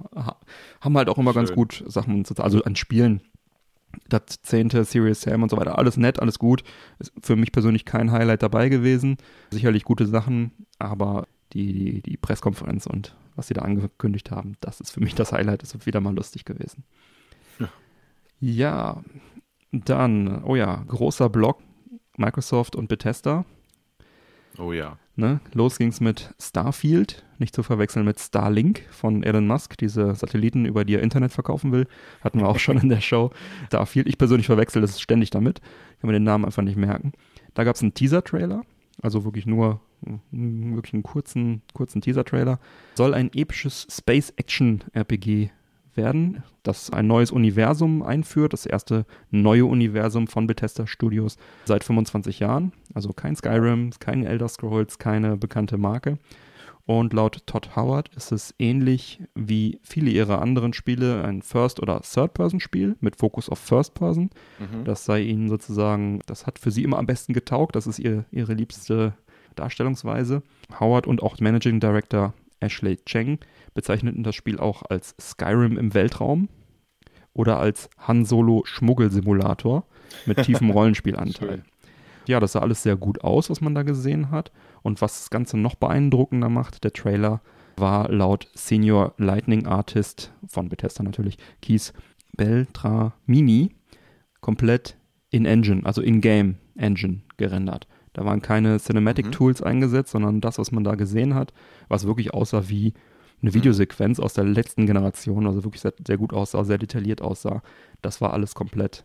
haben 0.80 0.96
halt 0.96 1.08
auch 1.08 1.18
immer 1.18 1.32
schön. 1.32 1.42
ganz 1.42 1.52
gut 1.52 1.84
Sachen, 1.86 2.24
also 2.38 2.62
an 2.62 2.76
Spielen 2.76 3.20
das 4.08 4.22
zehnte 4.42 4.84
Serious 4.84 5.22
Sam 5.22 5.42
und 5.42 5.50
so 5.50 5.56
weiter. 5.56 5.78
Alles 5.78 5.96
nett, 5.96 6.20
alles 6.20 6.38
gut. 6.38 6.62
Ist 6.98 7.12
für 7.22 7.36
mich 7.36 7.52
persönlich 7.52 7.84
kein 7.84 8.12
Highlight 8.12 8.42
dabei 8.42 8.68
gewesen. 8.68 9.16
Sicherlich 9.50 9.84
gute 9.84 10.06
Sachen, 10.06 10.52
aber 10.78 11.26
die, 11.52 11.72
die, 11.72 12.02
die 12.02 12.16
Presskonferenz 12.16 12.86
und 12.86 13.16
was 13.36 13.48
sie 13.48 13.54
da 13.54 13.62
angekündigt 13.62 14.30
haben, 14.30 14.56
das 14.60 14.80
ist 14.80 14.92
für 14.92 15.00
mich 15.00 15.14
das 15.14 15.32
Highlight. 15.32 15.62
Das 15.62 15.74
ist 15.74 15.86
wieder 15.86 16.00
mal 16.00 16.14
lustig 16.14 16.44
gewesen. 16.44 16.84
Ja, 18.40 19.02
dann, 19.72 20.44
oh 20.44 20.56
ja, 20.56 20.84
großer 20.86 21.28
Block, 21.28 21.58
Microsoft 22.16 22.76
und 22.76 22.88
Bethesda. 22.88 23.44
Oh 24.58 24.72
ja. 24.72 24.98
Ne? 25.16 25.40
Los 25.52 25.78
ging's 25.78 26.00
mit 26.00 26.34
Starfield, 26.38 27.24
nicht 27.38 27.54
zu 27.54 27.62
verwechseln 27.62 28.04
mit 28.04 28.20
Starlink 28.20 28.82
von 28.90 29.22
Elon 29.22 29.46
Musk, 29.46 29.76
diese 29.78 30.14
Satelliten, 30.14 30.66
über 30.66 30.84
die 30.84 30.94
er 30.94 31.02
Internet 31.02 31.32
verkaufen 31.32 31.72
will. 31.72 31.86
Hatten 32.20 32.40
wir 32.40 32.48
auch 32.48 32.58
schon 32.58 32.78
in 32.78 32.90
der 32.90 33.00
Show. 33.00 33.30
Starfield, 33.68 34.06
ich 34.06 34.18
persönlich 34.18 34.46
verwechsel 34.46 34.82
das 34.82 35.00
ständig 35.00 35.30
damit. 35.30 35.60
Kann 36.00 36.08
mir 36.08 36.14
den 36.14 36.24
Namen 36.24 36.44
einfach 36.44 36.62
nicht 36.62 36.76
merken. 36.76 37.12
Da 37.54 37.64
gab's 37.64 37.82
einen 37.82 37.94
Teaser-Trailer, 37.94 38.62
also 39.02 39.24
wirklich 39.24 39.46
nur 39.46 39.80
wirklich 40.30 40.94
einen 40.94 41.02
kurzen, 41.02 41.62
kurzen 41.72 42.00
Teaser-Trailer. 42.00 42.58
Soll 42.94 43.14
ein 43.14 43.30
episches 43.32 43.86
Space-Action-RPG 43.90 45.50
werden, 45.96 46.42
das 46.62 46.90
ein 46.90 47.06
neues 47.06 47.30
Universum 47.30 48.02
einführt, 48.02 48.52
das 48.52 48.66
erste 48.66 49.06
neue 49.30 49.66
Universum 49.66 50.26
von 50.26 50.46
Bethesda 50.46 50.86
Studios 50.86 51.36
seit 51.64 51.84
25 51.84 52.40
Jahren. 52.40 52.72
Also 52.94 53.12
kein 53.12 53.36
Skyrim, 53.36 53.90
kein 53.98 54.24
Elder 54.24 54.48
Scrolls, 54.48 54.98
keine 54.98 55.36
bekannte 55.36 55.78
Marke. 55.78 56.18
Und 56.86 57.12
laut 57.12 57.44
Todd 57.46 57.74
Howard 57.74 58.14
ist 58.14 58.30
es 58.30 58.54
ähnlich 58.60 59.20
wie 59.34 59.80
viele 59.82 60.08
ihrer 60.08 60.40
anderen 60.40 60.72
Spiele 60.72 61.24
ein 61.24 61.42
First- 61.42 61.80
oder 61.80 62.00
Third-Person-Spiel 62.00 62.96
mit 63.00 63.16
Fokus 63.16 63.48
auf 63.48 63.58
First-Person. 63.58 64.30
Mhm. 64.60 64.84
Das 64.84 65.04
sei 65.04 65.22
ihnen 65.22 65.48
sozusagen, 65.48 66.20
das 66.26 66.46
hat 66.46 66.60
für 66.60 66.70
sie 66.70 66.84
immer 66.84 66.98
am 66.98 67.06
besten 67.06 67.32
getaugt. 67.32 67.74
Das 67.74 67.88
ist 67.88 67.98
ihr, 67.98 68.24
ihre 68.30 68.54
liebste 68.54 69.14
Darstellungsweise. 69.56 70.42
Howard 70.78 71.08
und 71.08 71.24
auch 71.24 71.40
Managing 71.40 71.80
Director 71.80 72.34
Ashley 72.60 72.96
Cheng 73.04 73.38
bezeichneten 73.74 74.22
das 74.22 74.34
Spiel 74.34 74.58
auch 74.58 74.82
als 74.88 75.14
Skyrim 75.20 75.76
im 75.76 75.94
Weltraum 75.94 76.48
oder 77.32 77.58
als 77.58 77.90
Han 77.98 78.24
Solo 78.24 78.62
Schmuggelsimulator 78.64 79.84
mit 80.24 80.42
tiefem 80.42 80.70
Rollenspielanteil. 80.72 81.62
ja, 82.26 82.40
das 82.40 82.52
sah 82.52 82.60
alles 82.60 82.82
sehr 82.82 82.96
gut 82.96 83.22
aus, 83.22 83.50
was 83.50 83.60
man 83.60 83.74
da 83.74 83.82
gesehen 83.82 84.30
hat. 84.30 84.52
Und 84.82 85.02
was 85.02 85.18
das 85.18 85.30
Ganze 85.30 85.58
noch 85.58 85.74
beeindruckender 85.74 86.48
macht, 86.48 86.84
der 86.84 86.92
Trailer 86.92 87.40
war 87.76 88.10
laut 88.10 88.48
Senior 88.54 89.14
Lightning 89.18 89.66
Artist 89.66 90.32
von 90.48 90.68
Bethesda 90.68 91.02
natürlich 91.02 91.36
Keith 91.60 91.92
Beltramini 92.36 93.70
komplett 94.40 94.96
in 95.30 95.44
Engine, 95.44 95.84
also 95.84 96.00
in-game 96.00 96.56
Engine 96.76 97.22
gerendert. 97.36 97.86
Da 98.16 98.24
waren 98.24 98.40
keine 98.40 98.78
Cinematic 98.78 99.26
Mhm. 99.26 99.32
Tools 99.32 99.60
eingesetzt, 99.62 100.12
sondern 100.12 100.40
das, 100.40 100.56
was 100.56 100.72
man 100.72 100.84
da 100.84 100.94
gesehen 100.94 101.34
hat, 101.34 101.52
was 101.88 102.06
wirklich 102.06 102.32
aussah 102.32 102.66
wie 102.70 102.94
eine 103.42 103.52
Videosequenz 103.52 104.18
aus 104.18 104.32
der 104.32 104.44
letzten 104.44 104.86
Generation, 104.86 105.46
also 105.46 105.64
wirklich 105.64 105.82
sehr, 105.82 105.92
sehr 106.06 106.16
gut 106.16 106.32
aussah, 106.32 106.64
sehr 106.64 106.78
detailliert 106.78 107.20
aussah. 107.20 107.62
Das 108.00 108.22
war 108.22 108.32
alles 108.32 108.54
komplett 108.54 109.04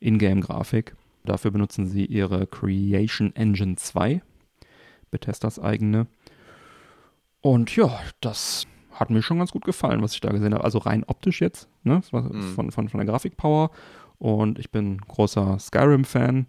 In-Game-Grafik. 0.00 0.96
Dafür 1.24 1.52
benutzen 1.52 1.86
sie 1.86 2.04
ihre 2.04 2.48
Creation 2.48 3.32
Engine 3.36 3.76
2, 3.76 4.20
Bethesdas 5.12 5.60
eigene. 5.60 6.08
Und 7.42 7.76
ja, 7.76 8.00
das 8.20 8.66
hat 8.90 9.10
mir 9.10 9.22
schon 9.22 9.38
ganz 9.38 9.52
gut 9.52 9.64
gefallen, 9.64 10.02
was 10.02 10.14
ich 10.14 10.20
da 10.20 10.32
gesehen 10.32 10.54
habe. 10.54 10.64
Also 10.64 10.78
rein 10.78 11.04
optisch 11.06 11.40
jetzt, 11.40 11.68
ne? 11.84 12.02
Mhm. 12.10 12.42
von, 12.42 12.72
von, 12.72 12.88
von 12.88 12.98
der 12.98 13.06
Grafikpower. 13.06 13.70
Und 14.18 14.58
ich 14.58 14.72
bin 14.72 14.98
großer 14.98 15.56
Skyrim-Fan 15.60 16.48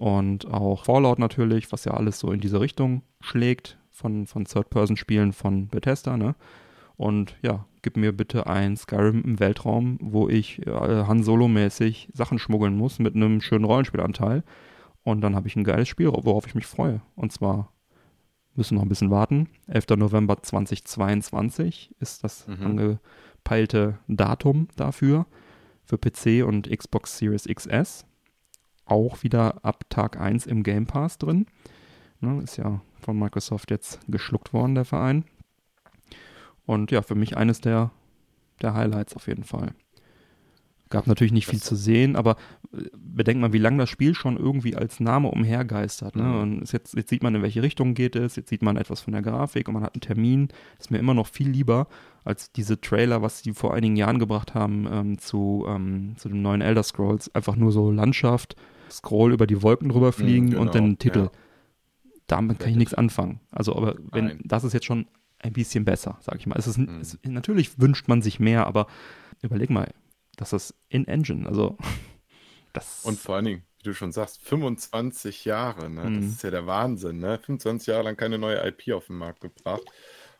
und 0.00 0.46
auch 0.50 0.86
Fallout 0.86 1.18
natürlich, 1.18 1.70
was 1.72 1.84
ja 1.84 1.92
alles 1.92 2.18
so 2.18 2.32
in 2.32 2.40
diese 2.40 2.58
Richtung 2.58 3.02
schlägt 3.20 3.76
von, 3.90 4.26
von 4.26 4.46
Third-Person-Spielen 4.46 5.34
von 5.34 5.68
Bethesda, 5.68 6.16
ne? 6.16 6.34
Und 6.96 7.36
ja, 7.42 7.66
gib 7.82 7.98
mir 7.98 8.12
bitte 8.16 8.46
ein 8.46 8.76
Skyrim 8.78 9.22
im 9.22 9.40
Weltraum, 9.40 9.98
wo 10.00 10.26
ich 10.28 10.66
äh, 10.66 10.70
Han 10.70 11.22
Solo-mäßig 11.22 12.08
Sachen 12.14 12.38
schmuggeln 12.38 12.76
muss 12.78 12.98
mit 12.98 13.14
einem 13.14 13.42
schönen 13.42 13.64
Rollenspielanteil. 13.66 14.42
Und 15.02 15.20
dann 15.20 15.34
habe 15.36 15.48
ich 15.48 15.56
ein 15.56 15.64
geiles 15.64 15.88
Spiel, 15.88 16.08
worauf 16.10 16.46
ich 16.46 16.54
mich 16.54 16.66
freue. 16.66 17.02
Und 17.14 17.30
zwar 17.32 17.72
müssen 18.54 18.74
wir 18.74 18.76
noch 18.80 18.86
ein 18.86 18.90
bisschen 18.90 19.10
warten. 19.10 19.48
11. 19.66 19.96
November 19.96 20.42
2022 20.42 21.94
ist 22.00 22.24
das 22.24 22.46
Mhm. 22.48 22.66
angepeilte 22.66 23.98
Datum 24.08 24.68
dafür 24.76 25.26
für 25.84 25.98
PC 25.98 26.42
und 26.46 26.70
Xbox 26.70 27.18
Series 27.18 27.44
XS. 27.44 28.06
Auch 28.90 29.22
wieder 29.22 29.64
ab 29.64 29.84
Tag 29.88 30.20
1 30.20 30.46
im 30.46 30.64
Game 30.64 30.86
Pass 30.86 31.16
drin. 31.16 31.46
Ne, 32.20 32.42
ist 32.42 32.56
ja 32.56 32.80
von 33.00 33.18
Microsoft 33.18 33.70
jetzt 33.70 34.00
geschluckt 34.08 34.52
worden, 34.52 34.74
der 34.74 34.84
Verein. 34.84 35.24
Und 36.66 36.90
ja, 36.90 37.00
für 37.00 37.14
mich 37.14 37.36
eines 37.36 37.60
der, 37.60 37.92
der 38.60 38.74
Highlights 38.74 39.14
auf 39.14 39.26
jeden 39.28 39.44
Fall. 39.44 39.74
Gab 40.88 41.06
natürlich 41.06 41.32
nicht 41.32 41.46
viel 41.46 41.62
zu 41.62 41.76
sehen, 41.76 42.16
aber 42.16 42.34
äh, 42.72 42.82
bedenkt 42.96 43.40
mal, 43.40 43.52
wie 43.52 43.58
lange 43.58 43.78
das 43.78 43.88
Spiel 43.88 44.12
schon 44.12 44.36
irgendwie 44.36 44.74
als 44.74 44.98
Name 44.98 45.28
umhergeistert. 45.28 46.16
Ne? 46.16 46.24
Mhm. 46.24 46.40
Und 46.40 46.72
jetzt, 46.72 46.94
jetzt 46.96 47.10
sieht 47.10 47.22
man, 47.22 47.36
in 47.36 47.42
welche 47.42 47.62
Richtung 47.62 47.94
geht 47.94 48.16
es, 48.16 48.34
jetzt 48.34 48.48
sieht 48.48 48.62
man 48.62 48.76
etwas 48.76 49.00
von 49.00 49.12
der 49.12 49.22
Grafik 49.22 49.68
und 49.68 49.74
man 49.74 49.84
hat 49.84 49.94
einen 49.94 50.00
Termin. 50.00 50.48
Ist 50.80 50.90
mir 50.90 50.98
immer 50.98 51.14
noch 51.14 51.28
viel 51.28 51.48
lieber 51.48 51.86
als 52.24 52.50
diese 52.50 52.80
Trailer, 52.80 53.22
was 53.22 53.40
die 53.40 53.54
vor 53.54 53.72
einigen 53.72 53.94
Jahren 53.94 54.18
gebracht 54.18 54.54
haben 54.54 54.88
ähm, 54.90 55.18
zu, 55.18 55.64
ähm, 55.68 56.14
zu 56.16 56.28
dem 56.28 56.42
neuen 56.42 56.60
Elder 56.60 56.82
Scrolls. 56.82 57.32
Einfach 57.36 57.54
nur 57.54 57.70
so 57.70 57.92
Landschaft, 57.92 58.56
Scroll 58.92 59.32
über 59.32 59.46
die 59.46 59.62
Wolken 59.62 59.88
drüber 59.88 60.12
fliegen 60.12 60.46
Mhm, 60.46 60.50
genau, 60.50 60.62
und 60.62 60.74
dann 60.74 60.98
Titel. 60.98 61.18
ja. 61.24 61.30
Damit 62.26 62.60
kann 62.60 62.70
ich 62.70 62.76
nichts 62.76 62.94
anfangen. 62.94 63.40
Also, 63.50 63.74
aber 63.74 63.96
wenn, 64.12 64.26
Nein. 64.26 64.40
das 64.44 64.62
ist 64.64 64.72
jetzt 64.72 64.86
schon 64.86 65.08
ein 65.40 65.52
bisschen 65.52 65.84
besser, 65.84 66.18
sag 66.20 66.36
ich 66.38 66.46
mal. 66.46 66.56
Es 66.58 66.66
ist, 66.68 66.78
Mhm. 66.78 67.00
es, 67.00 67.18
natürlich 67.24 67.80
wünscht 67.80 68.06
man 68.08 68.22
sich 68.22 68.38
mehr, 68.38 68.66
aber 68.66 68.86
überleg 69.42 69.70
mal, 69.70 69.92
das 70.36 70.52
ist 70.52 70.74
in 70.88 71.08
Engine, 71.08 71.46
also 71.48 71.76
das 72.72 73.04
Und 73.04 73.18
vor 73.18 73.36
allen 73.36 73.46
Dingen, 73.46 73.62
wie 73.78 73.84
du 73.84 73.94
schon 73.94 74.12
sagst, 74.12 74.40
25 74.42 75.44
Jahre, 75.44 75.90
ne? 75.90 76.18
Das 76.20 76.24
ist 76.26 76.42
ja 76.42 76.50
der 76.50 76.66
Wahnsinn, 76.66 77.18
ne? 77.18 77.38
25 77.38 77.88
Jahre 77.88 78.04
lang 78.04 78.16
keine 78.16 78.38
neue 78.38 78.64
IP 78.68 78.92
auf 78.94 79.06
den 79.06 79.16
Markt 79.16 79.40
gebracht. 79.40 79.82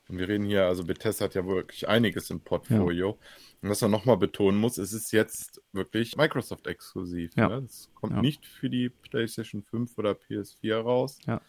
Und 0.09 0.19
wir 0.19 0.29
reden 0.29 0.45
hier, 0.45 0.67
also 0.67 0.85
Bethesda 0.85 1.25
hat 1.25 1.35
ja 1.35 1.47
wirklich 1.47 1.89
einiges 1.89 2.31
im 2.31 2.41
Portfolio. 2.41 3.19
Und 3.63 3.69
was 3.69 3.83
man 3.83 3.91
nochmal 3.91 4.17
betonen 4.17 4.59
muss, 4.59 4.79
es 4.79 4.93
ist 4.95 5.13
jetzt 5.13 5.61
wirklich 5.73 6.17
Microsoft-exklusiv. 6.17 7.33
Ja. 7.37 7.49
Ne? 7.49 7.63
Das 7.63 7.91
kommt 7.95 8.15
Ja. 8.15 8.23
nicht 8.23 8.47
für 8.47 8.71
die 8.71 8.89
PlayStation 8.89 9.63
5 9.63 9.99
oder 9.99 10.13
PS4 10.13 10.77
raus. 10.81 11.19
Ja. 11.27 11.41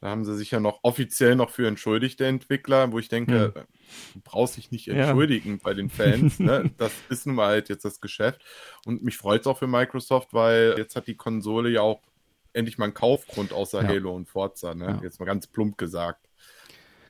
Da 0.00 0.08
haben 0.08 0.24
sie 0.24 0.34
sich 0.34 0.50
ja 0.50 0.58
noch 0.58 0.80
offiziell 0.82 1.36
noch 1.36 1.50
für 1.50 1.68
entschuldigt, 1.68 2.18
der 2.20 2.28
Entwickler, 2.28 2.90
wo 2.90 2.98
ich 2.98 3.08
denke, 3.08 3.52
Hm. 3.54 3.62
äh, 3.62 3.64
du 4.14 4.20
brauchst 4.24 4.56
dich 4.56 4.70
nicht 4.72 4.86
Ja. 4.86 4.94
entschuldigen 4.94 5.58
bei 5.62 5.74
den 5.74 5.90
Fans. 5.90 6.38
ne? 6.40 6.70
Das 6.78 6.92
ist 7.10 7.26
nun 7.26 7.36
mal 7.36 7.48
halt 7.48 7.68
jetzt 7.68 7.84
das 7.84 8.00
Geschäft. 8.00 8.42
Und 8.86 9.02
mich 9.04 9.16
freut 9.16 9.42
es 9.42 9.46
auch 9.46 9.58
für 9.58 9.66
Microsoft, 9.68 10.32
weil 10.32 10.74
jetzt 10.78 10.96
hat 10.96 11.06
die 11.06 11.14
Konsole 11.16 11.68
ja 11.70 11.82
auch 11.82 12.00
endlich 12.54 12.78
mal 12.78 12.86
einen 12.86 12.94
Kaufgrund 12.94 13.52
außer 13.52 13.82
Ja. 13.82 13.88
Halo 13.88 14.16
und 14.16 14.26
Forza. 14.28 14.74
Ne? 14.74 14.86
Ja. 14.86 15.00
Jetzt 15.02 15.20
mal 15.20 15.26
ganz 15.26 15.46
plump 15.46 15.78
gesagt. 15.78 16.26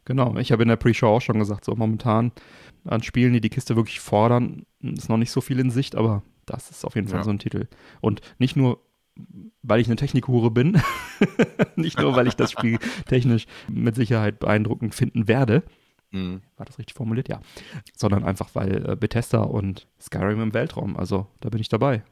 Genau, 0.04 0.36
ich 0.36 0.50
habe 0.50 0.62
in 0.62 0.68
der 0.68 0.76
Pre-Show 0.76 1.06
auch 1.06 1.20
schon 1.22 1.38
gesagt, 1.38 1.64
so 1.64 1.74
momentan 1.76 2.32
an 2.84 3.02
Spielen, 3.02 3.32
die 3.32 3.40
die 3.40 3.48
Kiste 3.50 3.76
wirklich 3.76 4.00
fordern, 4.00 4.64
ist 4.80 5.08
noch 5.08 5.16
nicht 5.16 5.30
so 5.30 5.40
viel 5.40 5.58
in 5.60 5.70
Sicht, 5.70 5.94
aber 5.96 6.22
das 6.46 6.70
ist 6.70 6.84
auf 6.84 6.94
jeden 6.94 7.08
Fall 7.08 7.20
Ja. 7.20 7.24
so 7.24 7.30
ein 7.30 7.38
Titel. 7.38 7.68
Und 8.00 8.20
nicht 8.38 8.56
nur, 8.56 8.80
weil 9.62 9.80
ich 9.80 9.86
eine 9.86 9.96
Technikhure 9.96 10.50
bin, 10.50 10.80
nicht 11.76 11.98
nur, 12.00 12.16
weil 12.16 12.26
ich 12.26 12.34
das 12.34 12.50
Spiel 12.52 12.78
technisch 13.06 13.46
mit 13.68 13.94
Sicherheit 13.94 14.38
beeindruckend 14.40 14.94
finden 14.94 15.28
werde, 15.28 15.62
Mhm. 16.14 16.42
war 16.58 16.66
das 16.66 16.78
richtig 16.78 16.94
formuliert? 16.94 17.30
Ja. 17.30 17.40
Sondern 17.96 18.22
einfach, 18.24 18.50
weil 18.54 18.86
äh, 18.90 18.96
Bethesda 18.96 19.40
und 19.44 19.86
Skyrim 19.98 20.42
im 20.42 20.52
Weltraum, 20.52 20.98
also 20.98 21.26
da 21.40 21.48
bin 21.48 21.58
ich 21.58 21.70
dabei. 21.70 22.02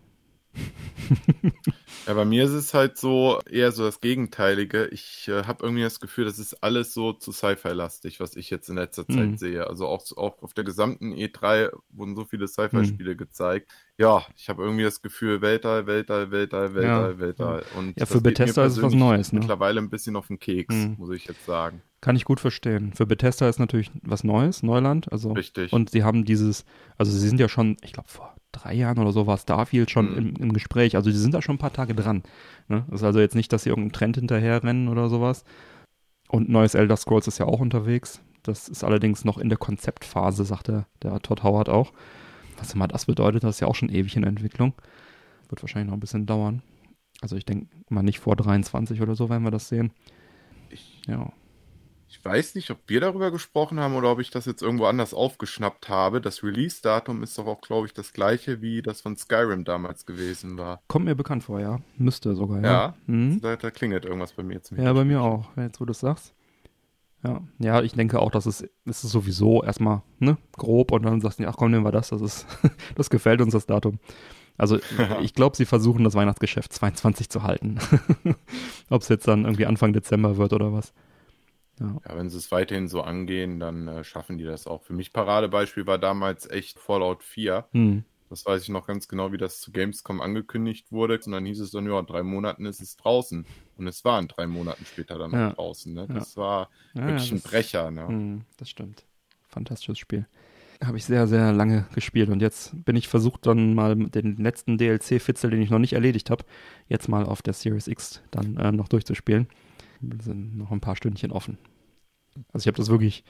Ja, 2.07 2.15
bei 2.15 2.25
mir 2.25 2.45
ist 2.45 2.53
es 2.53 2.75
halt 2.75 2.97
so 2.97 3.39
eher 3.49 3.71
so 3.73 3.85
das 3.85 4.01
Gegenteilige. 4.01 4.87
Ich 4.87 5.29
äh, 5.29 5.45
habe 5.45 5.65
irgendwie 5.65 5.83
das 5.83 6.01
Gefühl, 6.01 6.25
das 6.25 6.39
ist 6.39 6.55
alles 6.63 6.93
so 6.95 7.13
zu 7.13 7.31
Sci-Fi-lastig, 7.31 8.19
was 8.21 8.37
ich 8.37 8.51
jetzt 8.51 8.69
in 8.69 8.77
letzter 8.77 9.07
Zeit 9.07 9.31
Mhm. 9.33 9.37
sehe. 9.37 9.67
Also 9.67 9.87
auch, 9.87 10.03
auch 10.17 10.43
auf 10.43 10.55
der 10.55 10.65
gesamten 10.65 11.13
E3 11.13 11.71
wurden 11.91 12.17
so 12.17 12.25
viele 12.25 12.45
Mhm. 12.45 12.49
Sci-Fi-Spiele 12.49 13.17
gezeigt. 13.17 13.71
Ja, 13.99 14.25
ich 14.35 14.49
habe 14.49 14.63
irgendwie 14.63 14.83
das 14.83 15.03
Gefühl, 15.03 15.41
Weltall, 15.43 15.87
Weltall, 15.87 16.31
Weltall, 16.31 16.75
Weltall, 16.75 17.19
Weltall. 17.21 17.65
Und 17.77 18.01
Ja, 18.01 18.07
für 18.07 18.21
Bethesda 18.23 18.65
ist 18.65 18.79
es 18.79 18.83
was 18.83 18.95
Neues, 18.95 19.33
ne? 19.33 19.41
Mittlerweile 19.41 19.81
ein 19.81 19.91
bisschen 19.91 20.17
auf 20.17 20.27
den 20.29 20.39
Keks, 20.41 20.75
Mhm. 20.75 20.95
muss 20.99 21.11
ich 21.15 21.27
jetzt 21.27 21.45
sagen. 21.45 21.83
Kann 22.01 22.17
ich 22.17 22.25
gut 22.25 22.41
verstehen. 22.41 22.95
Für 22.95 23.05
Bethesda 23.07 23.47
ist 23.49 23.59
natürlich 23.59 23.91
was 24.03 24.25
Neues, 24.25 24.63
Neuland. 24.63 25.13
Also 25.13 25.33
Richtig. 25.33 25.73
Und 25.73 25.91
sie 25.91 26.03
haben 26.03 26.25
dieses, 26.25 26.65
also 26.97 27.13
sie 27.13 27.29
sind 27.29 27.39
ja 27.39 27.49
schon, 27.49 27.77
ich 27.83 27.93
glaube 27.93 28.09
vor 28.09 28.35
drei 28.53 28.75
Jahren 28.75 28.99
oder 28.99 29.13
so 29.13 29.27
war 29.27 29.39
Starfield 29.39 29.91
schon 29.91 30.11
Mhm. 30.13 30.19
im, 30.19 30.37
im 30.37 30.53
Gespräch. 30.53 30.97
Also 30.97 31.11
sie 31.11 31.19
sind 31.19 31.35
da 31.35 31.43
schon 31.43 31.57
ein 31.57 31.59
paar 31.61 31.73
Tage 31.73 31.95
dran. 31.95 32.23
Ne? 32.69 32.85
Das 32.91 33.01
ist 33.01 33.05
also 33.07 33.21
jetzt 33.21 33.35
nicht, 33.35 33.53
dass 33.53 33.63
sie 33.65 33.69
irgendeinen 33.71 33.93
Trend 33.93 34.17
hinterherrennen 34.17 34.89
oder 34.89 35.09
sowas. 35.09 35.45
Und 36.29 36.49
neues 36.49 36.75
Elder 36.75 36.97
Scrolls 36.97 37.27
ist 37.27 37.39
ja 37.39 37.47
auch 37.47 37.61
unterwegs. 37.61 38.21
Das 38.43 38.69
ist 38.69 38.85
allerdings 38.85 39.25
noch 39.25 39.37
in 39.39 39.49
der 39.49 39.59
Konzeptphase, 39.59 40.45
sagt 40.45 40.69
der, 40.69 40.87
Todd 41.23 41.43
Howard 41.43 41.69
auch. 41.69 41.93
Was 42.59 42.73
immer 42.75 42.89
das 42.89 43.07
bedeutet, 43.07 43.43
das 43.45 43.57
ist 43.57 43.61
ja 43.61 43.67
auch 43.69 43.75
schon 43.75 43.89
ewig 43.89 44.17
in 44.17 44.25
Entwicklung. 44.25 44.75
Wird 45.49 45.63
wahrscheinlich 45.63 45.89
noch 45.89 45.97
ein 45.97 46.01
bisschen 46.01 46.27
dauern. 46.27 46.63
Also 47.21 47.37
ich 47.37 47.45
denke 47.45 47.67
mal 47.89 48.03
nicht 48.03 48.21
vor 48.21 48.37
23 48.37 49.03
oder 49.03 49.15
so 49.15 49.29
werden 49.29 49.43
wir 49.45 49.51
das 49.51 49.69
sehen. 49.69 49.93
Ich, 50.71 51.01
Ja. 51.07 51.33
Ich 52.11 52.25
weiß 52.25 52.57
nicht, 52.57 52.71
ob 52.73 52.79
wir 52.89 53.01
darüber 53.01 53.31
gesprochen 53.31 53.79
haben 53.79 53.95
oder 53.95 54.11
ob 54.11 54.19
ich 54.19 54.31
das 54.31 54.45
jetzt 54.45 54.63
irgendwo 54.63 54.87
anders 54.87 55.15
aufgeschnappt 55.15 55.89
habe. 55.89 56.21
Das 56.21 56.43
Release-Datum 56.43 57.23
ist 57.23 57.39
doch 57.39 57.47
auch, 57.47 57.61
glaube 57.61 57.87
ich, 57.87 57.95
das 57.95 58.13
gleiche 58.13 58.61
wie 58.61 58.83
das 58.83 59.01
von 59.01 59.17
Skyrim 59.17 59.65
damals 59.65 60.07
gewesen 60.07 60.59
war. 60.59 60.83
Kommt 60.89 61.05
mir 61.05 61.15
bekannt 61.15 61.45
vor, 61.45 61.61
ja. 61.61 61.79
Müsste 61.97 62.35
sogar, 62.35 62.61
ja. 62.63 62.71
Ja, 62.71 62.95
Mhm. 63.07 63.41
Da, 63.41 63.55
da 63.55 63.71
klingelt 63.71 64.05
irgendwas 64.05 64.33
bei 64.33 64.43
mir 64.43 64.55
jetzt. 64.55 64.73
Ja, 64.73 64.93
bei 64.93 65.05
mir 65.05 65.23
auch, 65.23 65.57
jetzt 65.57 65.81
wo 65.81 65.85
du 65.85 65.93
es 65.93 66.01
sagst. 66.01 66.35
Ja. 67.23 67.43
ja, 67.59 67.83
ich 67.83 67.93
denke 67.93 68.19
auch, 68.19 68.31
dass 68.33 68.47
es, 68.47 68.63
es 68.87 69.05
ist 69.05 69.13
sowieso 69.13 69.63
erstmal 69.63 70.03
ne, 70.19 70.37
grob 70.57 70.91
und 70.91 71.03
dann 71.03 71.21
sagst 71.21 71.39
du, 71.39 71.47
ach 71.47 71.57
komm, 71.57 71.71
nehmen 71.71 71.85
wir 71.85 71.93
das, 71.93 72.09
das 72.09 72.23
ist, 72.23 72.47
das 72.97 73.09
gefällt 73.09 73.41
uns, 73.41 73.53
das 73.53 73.67
Datum. 73.67 74.01
Also 74.57 74.79
ich 75.23 75.35
glaube, 75.35 75.57
sie 75.57 75.67
versuchen 75.67 76.03
das 76.03 76.15
Weihnachtsgeschäft 76.15 76.73
22 76.73 77.29
zu 77.29 77.45
halten. 77.45 77.79
Ob 78.91 79.03
es 79.03 79.09
jetzt 79.09 79.29
dann 79.29 79.45
irgendwie 79.45 79.67
Anfang 79.67 79.93
Dezember 79.93 80.39
wird 80.39 80.53
oder 80.53 80.73
was. 80.73 80.93
Ja. 81.81 81.97
Ja, 82.09 82.17
wenn 82.17 82.29
sie 82.31 82.37
es 82.39 82.53
weiterhin 82.53 82.89
so 82.89 83.01
angehen, 83.03 83.59
dann 83.59 83.89
äh, 83.89 84.05
schaffen 84.05 84.39
die 84.39 84.45
das 84.45 84.67
auch. 84.67 84.83
Für 84.83 84.93
mich 84.93 85.13
Paradebeispiel 85.13 85.87
war 85.87 85.99
damals 85.99 86.49
echt 86.51 86.79
Fallout 86.79 87.23
4. 87.25 87.65
Hm. 87.73 88.05
Das 88.29 88.47
weiß 88.47 88.63
ich 88.63 88.69
noch 88.69 88.87
ganz 88.87 89.09
genau, 89.09 89.33
wie 89.33 89.39
das 89.39 89.61
zu 89.61 89.73
Gamescom 89.73 90.21
angekündigt 90.21 90.93
wurde. 90.93 91.19
Und 91.27 91.33
dann 91.33 91.45
hieß 91.47 91.59
es 91.61 91.73
dann, 91.73 91.87
ja, 91.87 91.99
in 91.99 92.07
drei 92.07 92.23
Monaten 92.23 92.65
ist 92.67 92.81
es 92.81 92.97
draußen. 92.97 93.45
Und 93.77 93.87
es 93.89 94.05
war 94.05 94.21
in 94.21 94.29
drei 94.29 94.47
Monaten 94.47 94.85
später 94.85 95.19
dann 95.19 95.33
Ja. 95.33 95.51
draußen. 95.53 95.93
Ne? 95.93 96.07
Das 96.07 96.37
war 96.37 96.69
Ja, 96.95 97.07
wirklich 97.09 97.29
ja, 97.31 97.37
ein 97.37 97.43
das- 97.43 97.51
Brecher. 97.51 97.91
Ne? 97.91 98.07
Hm, 98.07 98.41
das 98.59 98.71
stimmt. 98.71 99.05
Fantastisches 99.49 99.99
Spiel. 99.99 100.27
Habe 100.85 100.97
ich 100.97 101.05
sehr, 101.05 101.27
sehr 101.27 101.53
lange 101.53 101.87
gespielt 101.95 102.31
und 102.31 102.41
jetzt 102.41 102.73
bin 102.85 102.95
ich 102.97 103.09
versucht, 103.09 103.47
dann 103.47 103.75
mal 103.75 103.97
den 103.97 104.37
letzten 104.37 104.79
DLC-Fitzel, 104.79 105.51
den 105.51 105.61
ich 105.61 105.69
noch 105.71 105.79
nicht 105.81 105.93
erledigt 105.95 106.31
habe, 106.31 106.45
jetzt 106.89 107.09
mal 107.09 107.25
auf 107.27 107.43
der 107.43 107.53
Series 107.53 107.87
X 107.89 108.23
dann 108.31 108.57
äh, 108.57 108.71
noch 108.73 108.89
durchzuspielen. 108.89 109.49
Sind 110.23 110.57
noch 110.57 110.71
ein 110.71 110.81
paar 110.81 110.97
Stündchen 110.97 111.33
offen. 111.33 111.59
Also 112.53 112.65
ich 112.65 112.67
habe 112.69 112.77
das 112.77 112.89
wirklich 112.89 113.25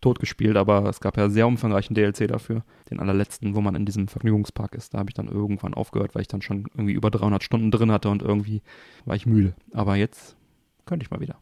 tot 0.00 0.18
gespielt, 0.18 0.56
aber 0.56 0.84
es 0.86 1.00
gab 1.00 1.16
ja 1.16 1.30
sehr 1.30 1.46
umfangreichen 1.46 1.94
DLC 1.94 2.28
dafür. 2.28 2.62
Den 2.90 3.00
allerletzten, 3.00 3.54
wo 3.54 3.60
man 3.60 3.74
in 3.74 3.86
diesem 3.86 4.08
Vergnügungspark 4.08 4.74
ist. 4.74 4.92
Da 4.92 4.98
habe 4.98 5.10
ich 5.10 5.14
dann 5.14 5.28
irgendwann 5.28 5.74
aufgehört, 5.74 6.14
weil 6.14 6.22
ich 6.22 6.28
dann 6.28 6.42
schon 6.42 6.66
irgendwie 6.74 6.92
über 6.92 7.10
300 7.10 7.42
Stunden 7.42 7.70
drin 7.70 7.90
hatte 7.90 8.10
und 8.10 8.22
irgendwie 8.22 8.62
war 9.06 9.16
ich 9.16 9.26
müde. 9.26 9.54
Aber 9.72 9.96
jetzt 9.96 10.36
könnte 10.84 11.04
ich 11.04 11.10
mal 11.10 11.20
wieder. 11.20 11.38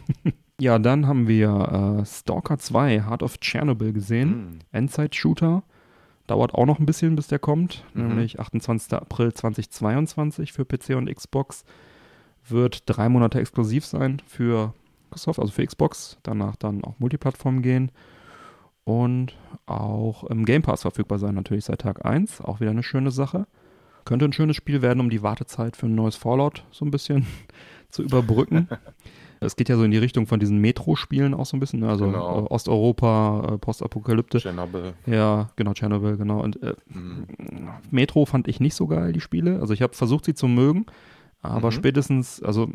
ja, 0.60 0.78
dann 0.78 1.06
haben 1.06 1.28
wir 1.28 2.00
äh, 2.00 2.06
Stalker 2.06 2.58
2, 2.58 3.04
Heart 3.04 3.22
of 3.22 3.40
Chernobyl 3.40 3.92
gesehen. 3.92 4.28
Mhm. 4.28 4.58
Endzeit-Shooter. 4.72 5.62
Dauert 6.26 6.54
auch 6.54 6.66
noch 6.66 6.78
ein 6.78 6.86
bisschen, 6.86 7.16
bis 7.16 7.28
der 7.28 7.38
kommt. 7.38 7.84
Mhm. 7.94 8.08
Nämlich 8.08 8.40
28. 8.40 8.92
April 8.92 9.32
2022 9.32 10.52
für 10.52 10.64
PC 10.64 10.90
und 10.90 11.14
Xbox. 11.14 11.64
Wird 12.48 12.82
drei 12.86 13.08
Monate 13.08 13.40
exklusiv 13.40 13.86
sein 13.86 14.20
für 14.26 14.74
Microsoft, 15.10 15.38
also 15.38 15.52
für 15.52 15.64
Xbox. 15.66 16.18
Danach 16.22 16.56
dann 16.56 16.84
auch 16.84 16.98
Multiplattform 16.98 17.62
gehen. 17.62 17.90
Und 18.84 19.34
auch 19.66 20.24
im 20.24 20.44
Game 20.44 20.62
Pass 20.62 20.82
verfügbar 20.82 21.18
sein, 21.18 21.34
natürlich 21.34 21.64
seit 21.64 21.80
Tag 21.80 22.04
1. 22.04 22.42
Auch 22.42 22.60
wieder 22.60 22.70
eine 22.70 22.82
schöne 22.82 23.10
Sache. 23.10 23.46
Könnte 24.04 24.26
ein 24.26 24.34
schönes 24.34 24.56
Spiel 24.56 24.82
werden, 24.82 25.00
um 25.00 25.08
die 25.08 25.22
Wartezeit 25.22 25.76
für 25.76 25.86
ein 25.86 25.94
neues 25.94 26.16
Fallout 26.16 26.64
so 26.70 26.84
ein 26.84 26.90
bisschen 26.90 27.26
zu 27.88 28.02
überbrücken. 28.02 28.68
Es 29.40 29.56
geht 29.56 29.68
ja 29.68 29.76
so 29.76 29.84
in 29.84 29.90
die 29.90 29.98
Richtung 29.98 30.26
von 30.26 30.40
diesen 30.40 30.56
Metro-Spielen 30.58 31.34
auch 31.34 31.44
so 31.44 31.54
ein 31.54 31.60
bisschen, 31.60 31.80
ne? 31.80 31.88
also 31.90 32.06
Genau. 32.06 32.44
äh, 32.46 32.48
Osteuropa, 32.48 33.46
äh, 33.54 33.58
Postapokalyptisch. 33.58 34.44
Chernobyl. 34.44 34.94
Ja, 35.04 35.50
genau, 35.56 35.74
Chernobyl, 35.74 36.16
genau. 36.16 36.40
Und 36.40 36.62
äh, 36.62 36.74
Mhm. 36.88 37.26
Metro 37.90 38.24
fand 38.24 38.48
ich 38.48 38.58
nicht 38.58 38.74
so 38.74 38.86
geil, 38.86 39.12
die 39.12 39.20
Spiele. 39.20 39.60
Also 39.60 39.74
ich 39.74 39.82
habe 39.82 39.92
versucht, 39.92 40.24
sie 40.24 40.32
zu 40.32 40.48
mögen, 40.48 40.86
aber 41.50 41.68
Mhm. 41.68 41.72
spätestens, 41.72 42.42
also 42.42 42.70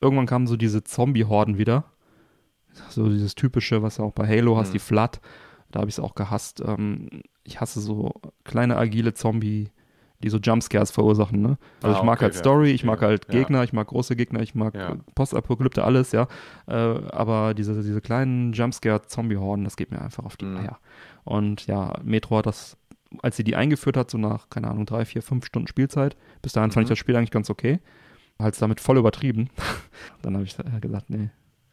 irgendwann 0.00 0.26
kamen 0.26 0.46
so 0.46 0.56
diese 0.56 0.82
Zombie-Horden 0.84 1.58
wieder. 1.58 1.84
So 2.88 3.08
dieses 3.08 3.34
typische, 3.34 3.82
was 3.82 3.96
du 3.96 4.04
auch 4.04 4.12
bei 4.12 4.26
Halo 4.26 4.56
hast, 4.56 4.68
Mhm. 4.68 4.72
die 4.74 4.78
Flood. 4.78 5.20
Da 5.70 5.80
habe 5.80 5.88
ich 5.88 5.96
es 5.96 6.00
auch 6.00 6.14
gehasst. 6.14 6.62
Ähm, 6.66 7.22
ich 7.44 7.60
hasse 7.60 7.80
so 7.80 8.12
kleine, 8.44 8.76
agile 8.76 9.14
Zombie, 9.14 9.70
die 10.22 10.28
so 10.28 10.38
Jumpscares 10.38 10.90
verursachen, 10.90 11.40
ne? 11.40 11.58
Also 11.82 11.96
Ah, 11.96 11.98
ich 12.00 12.04
mag 12.04 12.16
okay, 12.18 12.24
halt 12.24 12.34
ja, 12.34 12.40
Story, 12.40 12.70
ich 12.70 12.82
verstehe. 12.82 12.90
mag 12.90 13.00
halt 13.02 13.26
Ja. 13.26 13.32
Gegner, 13.40 13.64
ich 13.64 13.72
mag 13.72 13.86
große 13.88 14.16
Gegner, 14.16 14.40
ich 14.40 14.54
mag 14.54 14.74
Ja. 14.74 14.96
Postapokalypte, 15.14 15.82
alles, 15.84 16.12
ja. 16.12 16.26
Äh, 16.66 16.72
aber 16.74 17.54
diese, 17.54 17.74
diese 17.82 18.00
kleinen 18.00 18.52
Jumpscare-Zombie-Horden, 18.52 19.64
das 19.64 19.76
geht 19.76 19.90
mir 19.90 20.00
einfach 20.02 20.24
auf 20.24 20.36
die 20.36 20.44
Mhm. 20.46 20.56
Eier. 20.58 20.78
Und 21.24 21.66
ja, 21.66 21.94
Metro 22.02 22.36
hat 22.38 22.46
das, 22.46 22.76
als 23.22 23.36
sie 23.36 23.44
die 23.44 23.56
eingeführt 23.56 23.96
hat, 23.96 24.10
so 24.10 24.18
nach, 24.18 24.50
keine 24.50 24.68
Ahnung, 24.68 24.86
drei, 24.86 25.04
vier, 25.04 25.22
fünf 25.22 25.44
Stunden 25.46 25.68
Spielzeit, 25.68 26.16
bis 26.42 26.52
dahin 26.52 26.70
fand 26.70 26.84
ich 26.84 26.88
Mhm. 26.88 26.92
das 26.92 26.98
Spiel 26.98 27.16
eigentlich 27.16 27.30
ganz 27.30 27.50
okay. 27.50 27.80
Halt 28.38 28.60
damit 28.62 28.80
voll 28.80 28.98
übertrieben. 28.98 29.50
Dann 30.22 30.34
habe 30.34 30.44
ich 30.44 30.58
äh, 30.58 30.80
gesagt, 30.80 31.10
nee, 31.10 31.28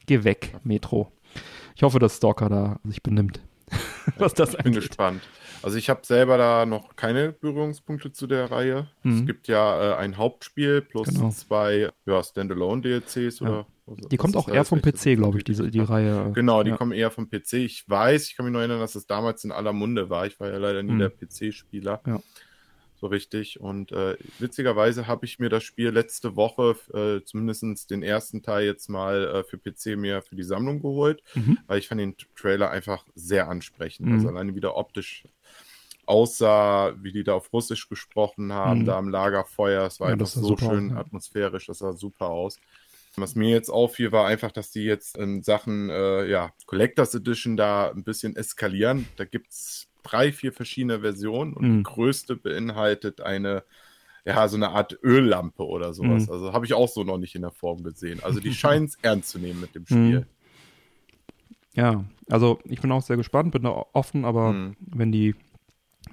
geh 0.05 0.23
weg, 0.23 0.53
Metro. 0.63 1.11
Ich 1.75 1.83
hoffe, 1.83 1.99
dass 1.99 2.17
Stalker 2.17 2.49
da 2.49 2.79
sich 2.83 3.03
benimmt. 3.03 3.39
Was 4.17 4.33
das 4.33 4.51
Ich 4.51 4.57
bin 4.57 4.65
angeht. 4.67 4.83
gespannt. 4.87 5.21
Also 5.63 5.77
ich 5.77 5.89
habe 5.89 6.01
selber 6.05 6.37
da 6.37 6.65
noch 6.65 6.95
keine 6.95 7.31
Berührungspunkte 7.33 8.11
zu 8.11 8.27
der 8.27 8.51
Reihe. 8.51 8.87
Mhm. 9.03 9.19
Es 9.19 9.25
gibt 9.25 9.47
ja 9.47 9.93
äh, 9.93 9.95
ein 9.97 10.17
Hauptspiel 10.17 10.81
plus 10.81 11.07
Genau. 11.09 11.29
zwei 11.31 11.89
ja, 12.05 12.23
Standalone-DLCs 12.23 13.39
Ja. 13.39 13.47
oder 13.47 13.67
was- 13.85 13.97
Die 14.09 14.17
kommt 14.17 14.35
auch 14.35 14.47
eher 14.49 14.65
vom 14.65 14.81
PC, 14.81 15.15
glaube 15.15 15.37
ich, 15.37 15.43
diese, 15.43 15.69
die 15.71 15.79
Reihe. 15.79 16.31
Genau, 16.33 16.63
die 16.63 16.71
ja. 16.71 16.77
kommen 16.77 16.91
eher 16.91 17.09
vom 17.11 17.29
PC. 17.29 17.53
Ich 17.53 17.89
weiß, 17.89 18.27
ich 18.27 18.35
kann 18.35 18.45
mich 18.45 18.51
nur 18.53 18.61
erinnern, 18.61 18.79
dass 18.79 18.95
es 18.95 19.07
damals 19.07 19.43
in 19.43 19.51
aller 19.51 19.73
Munde 19.73 20.09
war. 20.09 20.25
Ich 20.27 20.39
war 20.39 20.49
ja 20.49 20.57
leider 20.57 20.83
nie 20.83 20.93
Mhm. 20.93 20.99
der 20.99 21.09
PC-Spieler. 21.09 22.01
Ja. 22.05 22.19
So 22.99 23.05
richtig. 23.07 23.59
Und 23.59 23.91
äh, 23.91 24.17
witzigerweise 24.39 25.05
habe 25.05 25.25
ich 25.25 25.37
mir 25.37 25.49
das 25.49 25.63
Spiel 25.63 25.89
letzte 25.89 26.35
Woche, 26.35 26.75
äh, 26.93 27.23
zumindest 27.23 27.91
den 27.91 28.01
ersten 28.01 28.41
Teil 28.41 28.65
jetzt 28.65 28.89
mal 28.89 29.23
äh, 29.27 29.43
für 29.43 29.59
PC 29.59 29.95
mir 29.95 30.23
für 30.23 30.35
die 30.35 30.41
Sammlung 30.43 30.81
geholt, 30.81 31.21
Mhm. 31.35 31.59
weil 31.67 31.77
ich 31.77 31.87
fand 31.87 32.01
den 32.01 32.15
Trailer 32.35 32.71
einfach 32.71 33.05
sehr 33.13 33.49
ansprechend. 33.49 34.07
Mhm. 34.07 34.13
Also 34.15 34.27
alleine 34.29 34.55
wieder 34.55 34.75
optisch 34.75 35.25
aussah, 36.07 36.93
wie 37.01 37.11
die 37.11 37.23
da 37.23 37.33
auf 37.33 37.51
Russisch 37.53 37.89
gesprochen 37.89 38.53
haben, 38.53 38.81
Mhm. 38.81 38.85
da 38.85 38.97
am 38.97 39.09
Lagerfeuer. 39.09 39.85
Es 39.85 39.99
war 39.99 40.07
Ja, 40.07 40.13
einfach 40.13 40.27
so 40.27 40.53
aus, 40.53 40.59
schön 40.59 40.89
ja. 40.89 40.97
atmosphärisch, 40.97 41.67
das 41.67 41.79
sah 41.79 41.93
super 41.93 42.29
aus. 42.29 42.57
Was 43.19 43.33
mir 43.35 43.49
jetzt 43.49 43.69
auffiel, 43.69 44.11
war 44.11 44.27
einfach, 44.27 44.51
dass 44.51 44.69
die 44.69 44.83
jetzt 44.83 45.17
in 45.17 45.41
Sachen 45.41 45.89
äh, 45.89 46.25
ja, 46.29 46.51
Collectors 46.67 47.15
Edition 47.15 47.57
da 47.57 47.89
ein 47.89 48.03
bisschen 48.03 48.35
eskalieren. 48.35 49.07
Da 49.15 49.25
gibt 49.25 49.51
es 49.51 49.87
drei, 50.03 50.31
vier 50.31 50.53
verschiedene 50.53 50.99
Versionen 51.01 51.53
und 51.53 51.67
Mhm. 51.67 51.77
die 51.77 51.83
größte 51.83 52.35
beinhaltet 52.35 53.21
eine, 53.21 53.63
ja, 54.23 54.47
so 54.47 54.55
eine 54.57 54.69
Art 54.69 54.99
Öllampe 55.03 55.65
oder 55.65 55.93
sowas. 55.95 56.27
Mhm. 56.27 56.33
Also 56.33 56.53
habe 56.53 56.65
ich 56.67 56.73
auch 56.75 56.87
so 56.89 57.03
noch 57.03 57.17
nicht 57.17 57.33
in 57.33 57.41
der 57.41 57.51
Form 57.51 57.81
gesehen. 57.83 58.19
Also 58.21 58.39
die 58.39 58.51
scheinen 58.53 58.85
es 58.85 58.97
ernst 59.01 59.29
zu 59.29 59.39
nehmen 59.39 59.61
mit 59.61 59.73
dem 59.73 59.87
Spiel. 59.87 60.19
Mhm. 60.19 60.25
Ja, 61.73 62.05
also 62.29 62.59
ich 62.65 62.81
bin 62.81 62.91
auch 62.91 63.01
sehr 63.01 63.17
gespannt, 63.17 63.51
bin 63.51 63.63
da 63.63 63.85
offen, 63.93 64.25
aber 64.25 64.53
Mhm. 64.53 64.75
wenn 64.79 65.11
die 65.11 65.35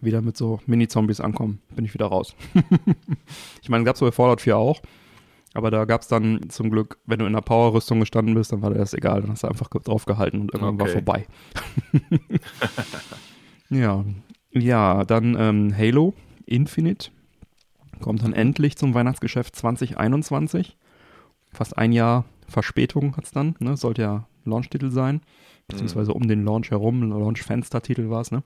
wieder 0.00 0.20
mit 0.22 0.36
so 0.36 0.60
Mini-Zombies 0.66 1.20
ankommen, 1.20 1.60
bin 1.74 1.84
ich 1.84 1.94
wieder 1.94 2.06
raus. 2.06 2.34
ich 3.62 3.68
meine, 3.68 3.84
gab 3.84 3.94
es 3.96 4.00
bei 4.00 4.12
Fallout 4.12 4.40
4 4.40 4.56
auch, 4.56 4.80
aber 5.54 5.70
da 5.70 5.84
gab 5.84 6.02
es 6.02 6.08
dann 6.08 6.48
zum 6.48 6.70
Glück, 6.70 6.98
wenn 7.06 7.18
du 7.18 7.26
in 7.26 7.32
der 7.32 7.40
Power-Rüstung 7.40 8.00
gestanden 8.00 8.34
bist, 8.34 8.52
dann 8.52 8.62
war 8.62 8.70
dir 8.70 8.78
das 8.78 8.94
egal, 8.94 9.20
dann 9.22 9.30
hast 9.30 9.44
du 9.44 9.48
einfach 9.48 9.68
drauf 9.68 10.04
gehalten 10.04 10.40
und 10.40 10.54
irgendwann 10.54 10.78
war 10.78 10.86
Okay. 10.86 10.92
vorbei. 10.92 11.26
ja, 13.70 14.04
ja, 14.52 15.04
dann 15.04 15.36
ähm, 15.38 15.76
Halo 15.76 16.14
Infinite 16.46 17.10
kommt 18.00 18.22
dann 18.22 18.32
endlich 18.32 18.76
zum 18.76 18.94
Weihnachtsgeschäft 18.94 19.56
2021. 19.56 20.76
Fast 21.52 21.78
ein 21.78 21.92
Jahr 21.92 22.24
Verspätung 22.48 23.16
hat 23.16 23.24
es 23.24 23.30
dann, 23.30 23.54
ne? 23.60 23.76
sollte 23.76 24.02
ja 24.02 24.26
Launch-Titel 24.44 24.90
sein, 24.90 25.22
beziehungsweise 25.68 26.12
um 26.12 26.28
den 26.28 26.44
Launch 26.44 26.70
herum, 26.70 27.08
Launch-Fenster-Titel 27.08 28.10
war 28.10 28.20
es. 28.20 28.30
Ne? 28.30 28.42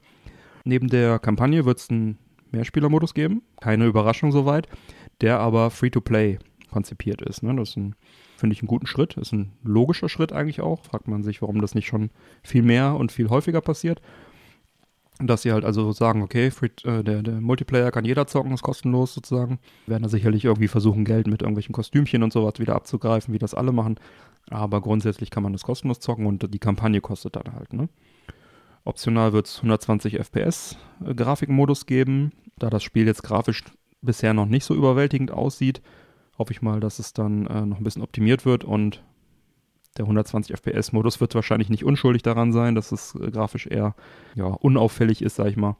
Neben 0.68 0.88
der 0.88 1.18
Kampagne 1.18 1.64
wird 1.64 1.78
es 1.78 1.88
einen 1.88 2.18
Mehrspielermodus 2.52 3.14
geben, 3.14 3.40
keine 3.59 3.87
Überraschung 3.87 4.33
soweit, 4.33 4.68
der 5.22 5.40
aber 5.40 5.70
Free-to-Play 5.70 6.40
konzipiert 6.70 7.22
ist. 7.22 7.42
Ne? 7.42 7.57
Das 7.57 7.70
ist 7.70 7.76
ein, 7.78 7.94
finde 8.37 8.52
ich, 8.52 8.61
einen 8.61 8.68
guten 8.68 8.87
Schritt, 8.87 9.16
ist 9.16 9.33
ein 9.33 9.52
logischer 9.64 10.11
Schritt 10.11 10.31
eigentlich 10.31 10.61
auch. 10.61 10.85
Fragt 10.85 11.09
man 11.09 11.22
sich, 11.22 11.40
warum 11.40 11.62
das 11.62 11.74
nicht 11.74 11.87
schon 11.87 12.11
viel 12.42 12.61
mehr 12.61 12.96
und 12.96 13.12
viel 13.12 13.31
häufiger 13.31 13.62
passiert. 13.62 14.02
Dass 15.20 15.40
sie 15.40 15.52
halt 15.52 15.64
also 15.64 15.90
sagen, 15.92 16.20
okay, 16.20 16.50
free, 16.50 16.68
äh, 16.85 17.02
der, 17.02 17.22
der 17.22 17.40
Multiplayer 17.40 17.90
kann 17.90 18.04
jeder 18.04 18.26
zocken, 18.26 18.52
ist 18.52 18.62
kostenlos 18.62 19.14
sozusagen. 19.14 19.61
Werden 19.87 20.02
da 20.02 20.11
sicherlich 20.11 20.44
irgendwie 20.44 20.68
versuchen, 20.68 21.07
Geld 21.07 21.28
mit 21.28 21.40
irgendwelchen 21.40 21.72
Kostümchen 21.72 22.22
und 22.22 22.35
sowas 22.35 22.59
wieder 22.59 22.74
abzugreifen, 22.74 23.33
wie 23.33 23.38
das 23.38 23.54
alle 23.54 23.72
machen. 23.72 23.98
Aber 24.50 24.83
grundsätzlich 24.83 25.31
kann 25.31 25.42
man 25.42 25.54
das 25.54 25.62
kostenlos 25.62 26.00
zocken 26.00 26.26
und 26.26 26.52
die 26.52 26.59
Kampagne 26.59 27.00
kostet 27.00 27.37
dann 27.37 27.54
halt, 27.54 27.72
ne? 27.72 27.88
Optional 28.84 29.32
wird 29.32 29.46
es 29.46 29.56
120 29.56 30.18
FPS 30.18 30.76
Grafikmodus 31.04 31.86
geben. 31.86 32.32
Da 32.56 32.70
das 32.70 32.82
Spiel 32.82 33.06
jetzt 33.06 33.22
grafisch 33.22 33.64
bisher 34.00 34.34
noch 34.34 34.46
nicht 34.46 34.64
so 34.64 34.74
überwältigend 34.74 35.30
aussieht, 35.30 35.82
hoffe 36.38 36.52
ich 36.52 36.62
mal, 36.62 36.80
dass 36.80 36.98
es 36.98 37.12
dann 37.12 37.46
äh, 37.46 37.66
noch 37.66 37.78
ein 37.78 37.84
bisschen 37.84 38.02
optimiert 38.02 38.44
wird 38.46 38.64
und 38.64 39.02
der 39.96 40.04
120 40.04 40.56
FPS 40.56 40.92
Modus 40.92 41.20
wird 41.20 41.34
wahrscheinlich 41.34 41.70
nicht 41.70 41.84
unschuldig 41.84 42.22
daran 42.22 42.52
sein, 42.52 42.74
dass 42.74 42.92
es 42.92 43.14
äh, 43.16 43.30
grafisch 43.30 43.66
eher 43.66 43.94
ja, 44.34 44.46
unauffällig 44.46 45.22
ist, 45.22 45.36
sag 45.36 45.48
ich 45.48 45.56
mal. 45.56 45.76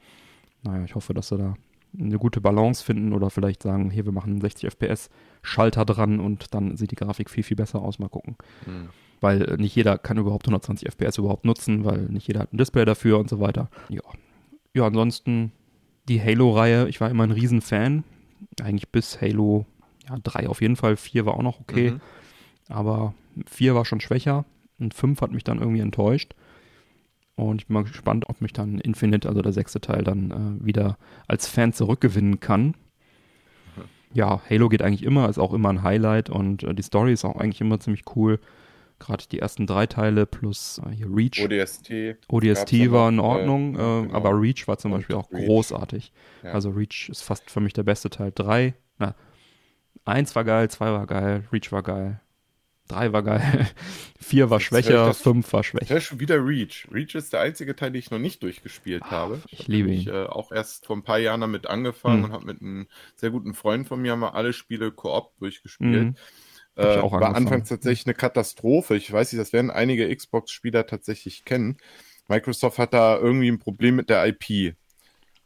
Naja, 0.63 0.83
ich 0.83 0.95
hoffe, 0.95 1.13
dass 1.13 1.29
sie 1.29 1.37
da 1.37 1.55
eine 1.97 2.19
gute 2.19 2.41
Balance 2.41 2.83
finden 2.83 3.13
oder 3.13 3.29
vielleicht 3.29 3.63
sagen, 3.63 3.89
hier, 3.89 4.05
wir 4.05 4.11
machen 4.11 4.33
einen 4.33 4.41
60 4.41 4.69
FPS 4.69 5.09
Schalter 5.41 5.85
dran 5.85 6.19
und 6.19 6.53
dann 6.53 6.77
sieht 6.77 6.91
die 6.91 6.95
Grafik 6.95 7.29
viel, 7.29 7.43
viel 7.43 7.57
besser 7.57 7.81
aus. 7.81 7.97
Mal 7.99 8.09
gucken 8.09 8.35
Mhm. 8.65 8.89
Weil 9.21 9.55
nicht 9.59 9.75
jeder 9.75 9.97
kann 9.97 10.17
überhaupt 10.17 10.45
120 10.45 10.87
FPS 10.89 11.17
überhaupt 11.17 11.45
nutzen, 11.45 11.85
weil 11.85 12.03
nicht 12.03 12.27
jeder 12.27 12.41
hat 12.41 12.53
ein 12.53 12.57
Display 12.57 12.85
dafür 12.85 13.19
und 13.19 13.29
so 13.29 13.39
weiter. 13.39 13.69
Ja, 13.89 14.01
ja 14.73 14.85
ansonsten 14.85 15.51
die 16.07 16.21
Halo-Reihe, 16.21 16.87
ich 16.89 16.99
war 17.01 17.09
immer 17.09 17.23
ein 17.23 17.31
Riesenfan, 17.31 18.03
eigentlich 18.61 18.89
bis 18.89 19.21
Halo 19.21 19.65
ja, 20.09 20.17
3 20.23 20.47
auf 20.49 20.61
jeden 20.61 20.75
Fall, 20.75 20.95
4 20.97 21.25
war 21.25 21.35
auch 21.35 21.43
noch 21.43 21.59
okay, 21.59 21.91
Mhm. 21.91 22.01
aber 22.67 23.13
4 23.47 23.75
war 23.75 23.85
schon 23.85 24.01
schwächer 24.01 24.45
und 24.79 24.93
5 24.93 25.21
hat 25.21 25.31
mich 25.31 25.43
dann 25.43 25.59
irgendwie 25.59 25.81
enttäuscht. 25.81 26.33
Und 27.35 27.61
ich 27.61 27.67
bin 27.67 27.75
mal 27.75 27.83
gespannt, 27.83 28.25
ob 28.27 28.41
mich 28.41 28.51
dann 28.51 28.79
Infinite, 28.79 29.29
also 29.29 29.41
der 29.41 29.53
sechste 29.53 29.79
Teil, 29.79 30.03
dann 30.03 30.31
äh, 30.61 30.65
wieder 30.65 30.97
als 31.27 31.47
Fan 31.47 31.71
zurückgewinnen 31.71 32.39
kann. 32.41 32.73
Ja, 34.13 34.41
Halo 34.49 34.67
geht 34.69 34.81
eigentlich 34.81 35.03
immer, 35.03 35.29
ist 35.29 35.37
auch 35.37 35.53
immer 35.53 35.69
ein 35.69 35.83
Highlight 35.83 36.29
und 36.29 36.63
äh, 36.63 36.73
die 36.73 36.81
Story 36.81 37.13
ist 37.13 37.23
auch 37.23 37.35
eigentlich 37.37 37.61
immer 37.61 37.79
ziemlich 37.79 38.03
cool. 38.15 38.39
Gerade 38.99 39.23
die 39.31 39.39
ersten 39.39 39.65
drei 39.65 39.87
Teile 39.87 40.25
plus 40.25 40.79
äh, 40.85 40.91
hier 40.93 41.07
Reach. 41.09 41.41
ODST. 41.43 41.91
ODST 42.27 42.91
war 42.91 43.09
in 43.09 43.17
äh, 43.19 43.21
Ordnung, 43.21 43.73
äh, 43.75 43.77
genau. 43.77 44.13
aber 44.13 44.31
Reach 44.39 44.67
war 44.67 44.77
zum 44.77 44.91
Und 44.91 44.99
Beispiel 44.99 45.15
auch 45.15 45.31
Reach. 45.31 45.45
großartig. 45.45 46.11
Ja. 46.43 46.51
Also 46.51 46.69
Reach 46.71 47.09
ist 47.09 47.21
fast 47.21 47.49
für 47.49 47.61
mich 47.61 47.73
der 47.73 47.83
beste 47.83 48.09
Teil. 48.09 48.31
Drei, 48.35 48.73
na, 48.97 49.15
eins 50.05 50.35
war 50.35 50.43
geil, 50.43 50.69
zwei 50.69 50.91
war 50.91 51.07
geil, 51.07 51.45
Reach 51.53 51.71
war 51.71 51.81
geil, 51.83 52.19
drei 52.89 53.13
war 53.13 53.23
geil, 53.23 53.67
vier 54.19 54.49
war 54.49 54.57
ich 54.59 54.65
schwächer, 54.65 55.05
das- 55.07 55.21
fünf 55.21 55.51
war 55.53 55.61
Ich 55.61 55.67
schwächer. 55.67 55.93
höre 55.93 56.01
schon 56.01 56.19
wieder 56.19 56.45
Reach. 56.45 56.87
Reach 56.91 57.15
ist 57.15 57.31
der 57.33 57.39
einzige 57.41 57.75
Teil, 57.75 57.91
den 57.91 57.99
ich 57.99 58.11
noch 58.11 58.19
nicht 58.19 58.43
durchgespielt 58.43 59.03
Ah, 59.05 59.11
habe. 59.11 59.41
ich 59.49 59.59
hab 59.59 59.67
liebe 59.67 59.91
ihn. 59.91 60.09
Äh, 60.09 60.25
auch 60.25 60.51
erst 60.51 60.85
vor 60.87 60.97
ein 60.97 61.03
paar 61.03 61.19
Jahren 61.19 61.41
damit 61.41 61.67
angefangen 61.67 62.19
Mhm. 62.19 62.23
und 62.25 62.31
habe 62.33 62.45
mit 62.45 62.61
einem 62.61 62.87
sehr 63.15 63.29
guten 63.31 63.53
Freund 63.53 63.87
von 63.87 64.01
mir 64.01 64.15
mal 64.17 64.29
alle 64.31 64.51
Spiele 64.53 64.91
Koop 64.91 65.37
durchgespielt. 65.39 66.03
Mhm. 66.07 66.15
Ich 66.81 66.97
Äh, 66.97 66.99
auch 66.99 67.13
war 67.19 67.35
anfangs 67.35 67.69
tatsächlich 67.69 68.05
eine 68.07 68.13
Katastrophe. 68.15 68.95
Ich 68.95 69.11
weiß 69.11 69.31
nicht, 69.33 69.41
das 69.41 69.53
werden 69.53 69.71
einige 69.71 70.13
Xbox-Spieler 70.15 70.85
tatsächlich 70.87 71.45
kennen. 71.45 71.77
Microsoft 72.27 72.77
hat 72.77 72.93
da 72.93 73.17
irgendwie 73.17 73.49
ein 73.51 73.59
Problem 73.59 73.95
mit 73.95 74.09
der 74.09 74.25
IP. 74.27 74.75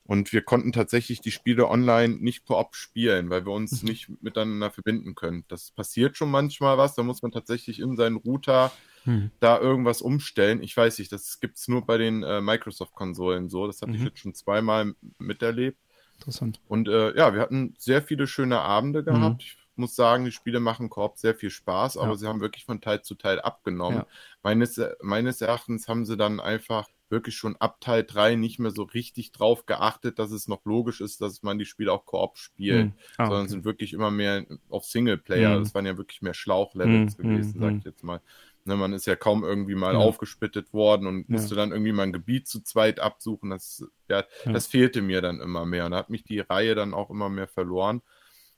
Und 0.05 0.33
wir 0.33 0.41
konnten 0.43 0.73
tatsächlich 0.73 1.21
die 1.21 1.31
Spiele 1.31 1.69
online 1.69 2.15
nicht 2.17 2.45
Koop 2.45 2.75
spielen, 2.75 3.29
weil 3.29 3.45
wir 3.45 3.53
uns 3.53 3.83
Mhm. 3.83 3.87
nicht 3.89 4.09
miteinander 4.21 4.69
verbinden 4.69 5.15
können. 5.15 5.45
Das 5.47 5.71
passiert 5.71 6.17
schon 6.17 6.29
manchmal 6.29 6.77
was, 6.77 6.95
da 6.95 7.03
muss 7.03 7.21
man 7.21 7.31
tatsächlich 7.31 7.79
in 7.79 7.95
seinen 7.95 8.17
Router 8.17 8.73
Hm. 9.05 9.31
da 9.39 9.59
irgendwas 9.59 10.01
umstellen. 10.01 10.61
Ich 10.63 10.75
weiß 10.75 10.99
nicht, 10.99 11.11
das 11.11 11.39
gibt's 11.39 11.67
nur 11.67 11.85
bei 11.85 11.97
den 11.97 12.23
äh, 12.23 12.41
Microsoft-Konsolen 12.41 13.49
so. 13.49 13.67
Das 13.67 13.81
hatte 13.81 13.95
ich 13.95 14.01
Mhm. 14.01 14.05
jetzt 14.05 14.19
schon 14.19 14.33
zweimal 14.35 14.93
miterlebt. 15.19 15.77
Interessant. 16.17 16.61
Und 16.67 16.87
äh, 16.87 17.15
ja, 17.17 17.33
wir 17.33 17.41
hatten 17.41 17.75
sehr 17.77 18.01
viele 18.01 18.27
schöne 18.27 18.59
Abende 18.59 19.03
gehabt. 19.03 19.41
Mhm. 19.41 19.45
Ich 19.45 19.57
muss 19.77 19.95
sagen, 19.95 20.25
die 20.25 20.31
Spiele 20.31 20.59
machen 20.59 20.89
Koop 20.89 21.17
sehr 21.17 21.35
viel 21.35 21.49
Spaß, 21.49 21.97
aber 21.97 22.11
Ja. 22.11 22.15
sie 22.15 22.27
haben 22.27 22.41
wirklich 22.41 22.65
von 22.65 22.81
Teil 22.81 23.01
zu 23.01 23.15
Teil 23.15 23.39
abgenommen. 23.41 23.99
Ja. 23.99 24.07
Meines, 24.43 24.79
meines 25.01 25.41
Erachtens 25.41 25.87
haben 25.87 26.05
sie 26.05 26.17
dann 26.17 26.39
einfach 26.39 26.87
wirklich 27.09 27.35
schon 27.35 27.55
ab 27.57 27.79
Teil 27.79 28.03
3 28.03 28.35
nicht 28.35 28.57
mehr 28.59 28.71
so 28.71 28.83
richtig 28.83 29.31
drauf 29.31 29.65
geachtet, 29.67 30.17
dass 30.17 30.31
es 30.31 30.47
noch 30.47 30.65
logisch 30.65 30.99
ist, 30.99 31.21
dass 31.21 31.43
man 31.43 31.59
die 31.59 31.65
Spiele 31.65 31.91
auch 31.91 32.05
Koop 32.05 32.37
spielt, 32.37 32.87
Hm. 32.87 32.93
Ah, 33.17 33.25
sondern 33.27 33.43
okay. 33.43 33.51
sind 33.51 33.65
wirklich 33.65 33.93
immer 33.93 34.09
mehr 34.11 34.45
auf 34.69 34.85
Singleplayer. 34.85 35.59
Mhm. 35.59 35.63
Das 35.63 35.75
waren 35.75 35.85
ja 35.85 35.97
wirklich 35.97 36.21
mehr 36.23 36.33
Schlauchlevels 36.33 37.17
Mhm, 37.17 37.21
gewesen, 37.23 37.59
sag 37.59 37.71
mhm. 37.73 37.77
ich 37.79 37.83
jetzt 37.85 38.03
mal. 38.03 38.21
Ne, 38.65 38.77
man 38.77 38.93
ist 38.93 39.05
ja 39.05 39.15
kaum 39.15 39.43
irgendwie 39.43 39.75
mal 39.75 39.93
Ja. 39.93 39.99
aufgesplittet 39.99 40.73
worden 40.73 41.05
und 41.05 41.29
Ja. 41.29 41.33
musste 41.33 41.53
dann 41.55 41.71
irgendwie 41.71 41.91
mal 41.91 42.03
ein 42.03 42.13
Gebiet 42.13 42.47
zu 42.47 42.61
zweit 42.63 42.99
absuchen. 42.99 43.49
Das, 43.51 43.85
Ja. 44.09 44.23
das 44.45 44.67
fehlte 44.67 45.01
mir 45.01 45.21
dann 45.21 45.39
immer 45.41 45.65
mehr. 45.65 45.85
Und 45.85 45.91
da 45.91 45.97
hat 45.97 46.09
mich 46.09 46.23
die 46.23 46.39
Reihe 46.39 46.73
dann 46.73 46.93
auch 46.93 47.09
immer 47.09 47.29
mehr 47.29 47.47
verloren. 47.47 48.01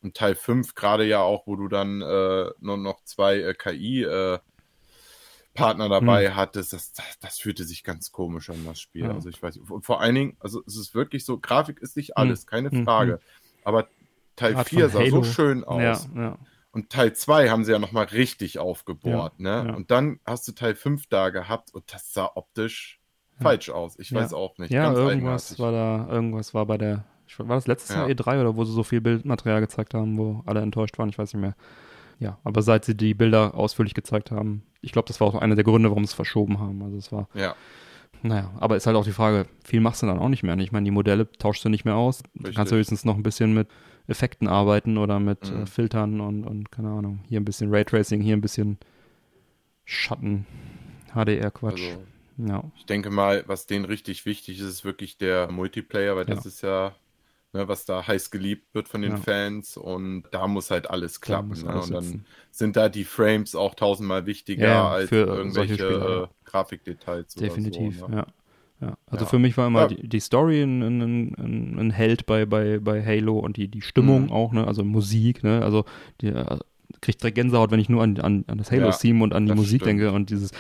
Und 0.06 0.16
Teil 0.16 0.36
5, 0.36 0.76
gerade 0.76 1.04
ja 1.04 1.22
auch, 1.22 1.48
wo 1.48 1.56
du 1.56 1.68
dann 1.68 2.00
äh, 2.00 2.52
nur 2.60 2.78
noch 2.78 3.04
zwei 3.06 3.40
äh, 3.40 3.56
KI-Partner 3.56 4.40
dabei 5.90 6.32
hattest, 6.32 6.74
das, 6.74 6.94
das, 6.94 7.20
das 7.20 7.40
fühlte 7.40 7.64
sich 7.64 7.84
ganz 7.84 8.12
komisch 8.12 8.52
an, 8.52 8.64
das 8.68 8.80
Spiel. 8.80 9.02
Hm. 9.02 9.10
Ja. 9.10 9.16
Also 9.16 9.30
ich 9.30 9.42
weiß, 9.42 9.58
und 9.58 9.84
vor 9.84 10.02
allen 10.02 10.14
Dingen, 10.14 10.38
also 10.40 10.62
es 10.68 10.78
ist 10.78 10.94
wirklich 10.94 11.26
so, 11.26 11.40
Grafik 11.40 11.82
ist 11.82 11.98
nicht 11.98 12.18
alles, 12.18 12.46
keine 12.46 12.70
Hm, 12.70 12.86
Frage. 12.86 13.20
Aber 13.64 13.88
Teil 14.36 14.54
Grad 14.54 14.70
4 14.70 14.90
von 14.92 15.02
sah 15.02 15.10
so 15.10 15.16
Halo. 15.16 15.24
schön 15.24 15.64
aus. 15.64 16.08
Ja, 16.14 16.22
ja. 16.22 16.38
Und 16.72 16.92
Teil 16.92 17.14
2 17.14 17.50
haben 17.50 17.64
sie 17.66 17.72
ja 17.72 17.80
nochmal 17.80 18.06
richtig 18.06 18.60
aufgebohrt, 18.60 19.40
ne? 19.40 19.74
Und 19.76 19.90
dann 19.90 20.20
hast 20.24 20.48
du 20.48 20.52
Teil 20.52 20.76
5 20.76 21.08
da 21.08 21.30
gehabt 21.32 21.74
und 21.74 21.92
das 21.92 22.14
sah 22.14 22.30
optisch 22.36 23.00
falsch 23.42 23.72
aus. 23.72 23.98
Ich 23.98 24.14
weiß 24.14 24.34
auch 24.34 24.60
nicht. 24.60 24.72
Ja, 24.72 24.94
irgendwas 24.94 25.52
eigenartig. 25.54 25.60
war 25.60 25.72
da, 25.72 26.08
irgendwas 26.14 26.54
war 26.54 26.66
bei 26.68 26.78
der, 26.78 27.06
ich, 27.44 27.48
war 27.48 27.56
das 27.56 27.68
letztes 27.68 27.96
Ja. 27.96 28.08
Jahr 28.08 28.10
E3 28.10 28.42
oder 28.42 28.56
wo 28.56 28.64
sie 28.66 28.72
so 28.74 28.84
viel 28.84 29.02
Bildmaterial 29.02 29.62
gezeigt 29.62 29.94
haben, 29.94 30.18
wo 30.18 30.44
alle 30.46 30.62
enttäuscht 30.62 30.98
waren, 30.98 31.10
ich 31.10 31.18
weiß 31.18 31.34
nicht 31.34 31.42
mehr. 31.42 31.56
Ja, 32.20 32.38
aber 32.44 32.62
seit 32.62 32.86
sie 32.86 32.96
die 32.96 33.14
Bilder 33.14 33.56
ausführlich 33.56 33.94
gezeigt 33.94 34.32
haben, 34.32 34.64
ich 34.82 34.92
glaube, 34.94 35.08
das 35.08 35.20
war 35.20 35.28
auch 35.28 35.36
einer 35.36 35.56
der 35.56 35.64
Gründe, 35.66 35.90
warum 35.90 36.04
sie 36.06 36.10
es 36.12 36.14
verschoben 36.14 36.60
haben. 36.60 36.82
Also 36.82 36.98
es 36.98 37.12
war, 37.12 37.28
Ja, 37.34 37.56
naja, 38.24 38.52
aber 38.58 38.78
ist 38.78 38.88
halt 38.88 38.96
auch 38.96 39.04
die 39.04 39.12
Frage, 39.12 39.46
viel 39.64 39.82
machst 39.82 40.02
du 40.02 40.08
dann 40.08 40.20
auch 40.20 40.30
nicht 40.30 40.42
mehr. 40.44 40.56
ne? 40.56 40.64
Ich 40.64 40.72
meine, 40.72 40.86
die 40.86 40.92
Modelle 40.92 41.30
tauschst 41.32 41.66
du 41.66 41.70
nicht 41.70 41.84
mehr 41.86 41.96
aus. 41.96 42.20
Du 42.24 42.30
Richtig. 42.40 42.56
kannst 42.56 42.72
höchstens 42.72 43.04
noch 43.06 43.16
ein 43.16 43.24
bisschen 43.24 43.54
mit 43.54 43.68
Effekten 44.08 44.48
arbeiten 44.48 44.98
oder 44.98 45.20
mit 45.20 45.52
Mhm. 45.52 45.64
äh, 45.64 45.66
Filtern 45.66 46.22
und, 46.22 46.46
und 46.46 46.72
keine 46.72 46.90
Ahnung, 46.90 47.20
hier 47.28 47.40
ein 47.42 47.46
bisschen 47.46 47.70
Raytracing, 47.74 48.22
hier 48.22 48.36
ein 48.38 48.42
bisschen 48.42 48.78
Schatten, 49.84 50.46
HDR-Quatsch. 51.14 51.74
also 51.82 52.04
ja. 52.38 52.64
ich 52.78 52.86
denke 52.86 53.10
mal, 53.10 53.44
was 53.48 53.66
denen 53.68 53.86
richtig 53.86 54.26
wichtig 54.26 54.60
ist, 54.60 54.66
ist 54.66 54.86
wirklich 54.86 55.18
der 55.18 55.52
Multiplayer, 55.52 56.16
weil 56.16 56.28
Ja. 56.28 56.36
das 56.36 56.46
ist 56.46 56.62
ja, 56.62 56.94
ne, 57.56 57.68
was 57.68 57.86
da 57.86 58.06
heiß 58.06 58.30
geliebt 58.32 58.74
wird 58.74 58.88
von 58.88 59.02
den 59.02 59.14
Ja. 59.14 59.18
Fans 59.18 59.78
und 59.78 60.24
da 60.32 60.48
muss 60.48 60.70
halt 60.72 60.90
alles 60.90 61.22
klappen. 61.22 61.62
ne? 61.64 61.70
alles 61.70 61.86
Und 61.88 61.94
dann 61.94 62.04
sitzen. 62.04 62.26
sind 62.52 62.76
da 62.76 62.90
die 62.90 63.04
Frames 63.06 63.56
auch 63.56 63.74
tausendmal 63.76 64.26
wichtiger 64.26 64.68
Ja, 64.68 64.90
als 64.90 65.12
irgendwelche 65.12 65.84
äh, 65.84 66.28
Grafikdetails. 66.50 67.34
Definitiv, 67.36 68.00
so, 68.00 68.08
ne? 68.08 68.18
ja. 68.82 68.88
ja. 68.88 68.98
Also 69.08 69.26
Ja. 69.26 69.30
für 69.30 69.40
mich 69.40 69.58
war 69.58 69.68
immer 69.68 69.82
Ja. 69.82 69.88
die, 69.88 70.08
die 70.08 70.20
Story 70.20 70.62
ein, 70.62 70.82
ein, 70.82 71.02
ein, 71.38 71.80
ein 71.80 71.92
Held 71.92 72.26
bei, 72.26 72.46
bei, 72.46 72.80
bei 72.80 73.04
Halo 73.04 73.40
und 73.40 73.58
die, 73.58 73.68
die 73.70 73.82
Stimmung 73.82 74.26
Mhm. 74.26 74.32
auch, 74.32 74.52
ne? 74.52 74.68
Also 74.68 74.84
Musik, 74.84 75.44
ne? 75.44 75.62
Also 75.64 75.86
die 76.22 76.28
kriegt 77.02 77.22
direkt 77.22 77.36
Gänsehaut, 77.36 77.72
wenn 77.72 77.80
ich 77.80 77.90
nur 77.90 78.04
an, 78.04 78.18
an, 78.20 78.46
an 78.48 78.58
das 78.58 78.72
Halo-Theme 78.72 79.24
und 79.24 79.34
an 79.34 79.46
die 79.46 79.54
Musik 79.54 79.82
stimmt. 79.82 80.02
denke 80.02 80.12
und 80.12 80.30
dieses 80.30 80.52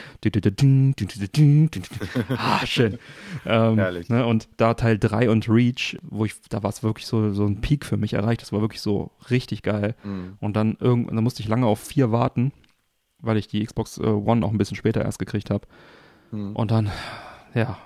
ah, 2.38 2.66
schön. 2.66 2.98
Ähm. 3.46 3.76
Ne? 3.76 4.26
Und 4.26 4.48
da 4.58 4.74
Teil 4.74 4.98
3 4.98 5.30
und 5.30 5.50
Reach, 5.50 5.98
wo 6.04 6.26
ich, 6.26 6.34
da 6.50 6.64
war 6.64 6.70
es 6.70 6.84
wirklich 6.84 7.08
so, 7.08 7.32
so 7.32 7.46
ein 7.46 7.62
Peak 7.62 7.86
für 7.86 7.98
mich 7.98 8.14
erreicht, 8.14 8.42
das 8.42 8.52
war 8.52 8.62
wirklich 8.62 8.82
so 8.82 9.12
richtig 9.30 9.62
geil. 9.64 9.96
Mhm. 10.04 10.34
Und 10.40 10.56
dann 10.56 10.78
irgendwann, 10.80 11.16
dann 11.16 11.24
musste 11.24 11.42
ich 11.42 11.48
lange 11.48 11.68
auf 11.68 11.80
vier 11.80 12.12
warten, 12.12 12.52
weil 13.20 13.38
ich 13.38 13.48
die 13.48 13.64
Xbox 13.64 13.98
äh, 13.98 14.04
One 14.04 14.46
auch 14.46 14.52
ein 14.52 14.58
bisschen 14.58 14.78
später 14.78 15.04
erst 15.04 15.20
gekriegt 15.20 15.50
habe. 15.50 15.68
Mhm. 16.32 16.56
Und 16.56 16.72
dann, 16.72 16.92
ja, 17.54 17.78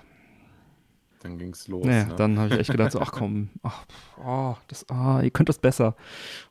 Dann 1.21 1.38
ging's 1.38 1.67
los. 1.67 1.86
nee, 1.86 2.05
ne? 2.05 2.15
dann 2.15 2.39
habe 2.39 2.53
ich 2.53 2.60
echt 2.62 2.71
gedacht, 2.71 2.93
so, 2.93 3.01
ach 3.01 3.12
komm, 3.12 3.49
ach, 3.63 3.86
oh, 4.23 4.55
das, 4.67 4.88
ah, 4.89 5.21
ihr 5.21 5.32
könnt 5.32 5.49
das 5.49 5.60
besser. 5.60 5.95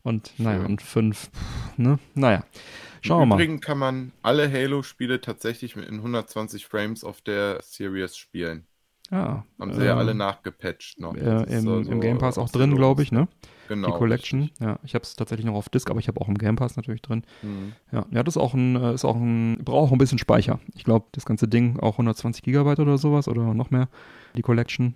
Und 0.03 0.33
naja, 0.39 0.59
Schön. 0.59 0.67
und 0.67 0.83
fünf, 0.83 1.31
ne, 1.77 1.99
naja. 2.15 2.45
Schauen 3.01 3.21
wir 3.21 3.23
Im 3.23 3.29
mal. 3.31 3.35
Übrigen 3.37 3.61
kann 3.61 3.79
man 3.79 4.13
alle 4.23 4.53
Halo-Spiele 4.53 5.21
tatsächlich 5.21 5.77
in 5.77 5.95
120 5.97 6.67
Frames 6.67 7.05
auf 7.05 7.21
der 7.23 7.61
Series 7.63 8.17
spielen. 8.17 8.67
Ja, 9.11 9.45
Haben 9.59 9.73
sie 9.73 9.85
ja 9.85 9.95
äh, 9.95 9.99
alle 9.99 10.15
nachgepatcht 10.15 11.01
noch. 11.01 11.15
Äh, 11.15 11.45
im, 11.45 11.61
so- 11.61 11.79
im 11.79 12.01
Game 12.01 12.19
Pass 12.19 12.37
auch 12.37 12.51
drin, 12.51 12.75
glaube 12.77 13.03
ich, 13.03 13.13
ne? 13.13 13.29
Genau. 13.69 13.89
die 13.89 13.93
Collection. 13.95 14.41
richtig. 14.43 14.61
Ja, 14.61 14.79
ich 14.83 14.95
habe 14.95 15.03
es 15.03 15.15
tatsächlich 15.17 15.47
noch 15.47 15.55
auf 15.55 15.69
Disk, 15.69 15.91
aber 15.91 16.01
ich 16.01 16.09
habe 16.09 16.21
auch 16.21 16.29
im 16.29 16.37
Game 16.39 16.57
Pass 16.57 16.77
natürlich 16.77 17.03
drin. 17.03 17.23
Mhm. 17.43 17.73
Ja, 17.93 18.07
ja, 18.11 18.23
das 18.23 18.37
ist 18.37 18.43
auch 18.43 18.55
ein, 18.55 18.77
äh, 18.77 18.95
ist 18.95 19.05
auch 19.05 19.17
ein, 19.17 19.59
braucht 19.65 19.89
auch 19.89 19.93
ein 19.93 19.99
bisschen 19.99 20.19
Speicher. 20.19 20.59
Ich 20.75 20.85
glaube, 20.85 21.07
das 21.13 21.25
ganze 21.27 21.47
Ding 21.49 21.79
auch 21.81 21.95
120 21.95 22.43
Gigabyte 22.43 22.81
oder 22.81 22.99
sowas 22.99 23.29
oder 23.29 23.55
noch 23.55 23.71
mehr. 23.71 23.89
Die 24.37 24.43
Collection, 24.43 24.95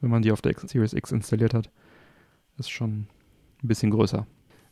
wenn 0.00 0.10
man 0.10 0.22
die 0.22 0.32
auf 0.32 0.42
der 0.42 0.52
X 0.52 0.62
Series 0.62 0.92
X 0.92 1.12
installiert 1.12 1.54
hat, 1.54 1.70
ist 2.58 2.70
schon 2.70 3.06
ein 3.62 3.68
bisschen 3.68 3.90
größer. 3.90 4.26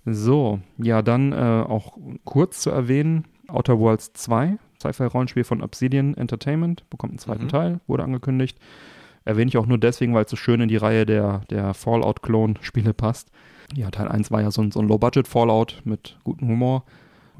So, 0.04 0.60
ja, 0.78 1.00
dann 1.02 1.32
äh, 1.32 1.36
auch 1.36 1.96
kurz 2.24 2.60
zu 2.60 2.70
erwähnen, 2.70 3.24
Outer 3.48 3.78
Worlds 3.78 4.12
2, 4.14 4.56
Sci-Fi-Rollenspiel 4.80 5.44
von 5.44 5.62
Obsidian 5.62 6.14
Entertainment, 6.14 6.88
bekommt 6.90 7.12
einen 7.12 7.18
zweiten 7.18 7.44
Mhm. 7.44 7.48
Teil, 7.48 7.80
wurde 7.86 8.02
angekündigt. 8.02 8.58
Erwähne 9.24 9.48
ich 9.48 9.56
auch 9.56 9.66
nur 9.66 9.78
deswegen, 9.78 10.14
weil 10.14 10.24
es 10.24 10.30
so 10.30 10.36
schön 10.36 10.60
in 10.60 10.68
die 10.68 10.76
Reihe 10.76 11.06
der, 11.06 11.40
der 11.50 11.74
Fallout-Klon-Spiele 11.74 12.94
passt. 12.94 13.30
Ja, 13.74 13.90
Teil 13.90 14.08
1 14.08 14.30
war 14.30 14.42
ja 14.42 14.50
so 14.50 14.62
ein, 14.62 14.70
so 14.70 14.80
ein 14.80 14.88
Low-Budget-Fallout 14.88 15.82
mit 15.84 16.18
gutem 16.24 16.48
Humor, 16.48 16.84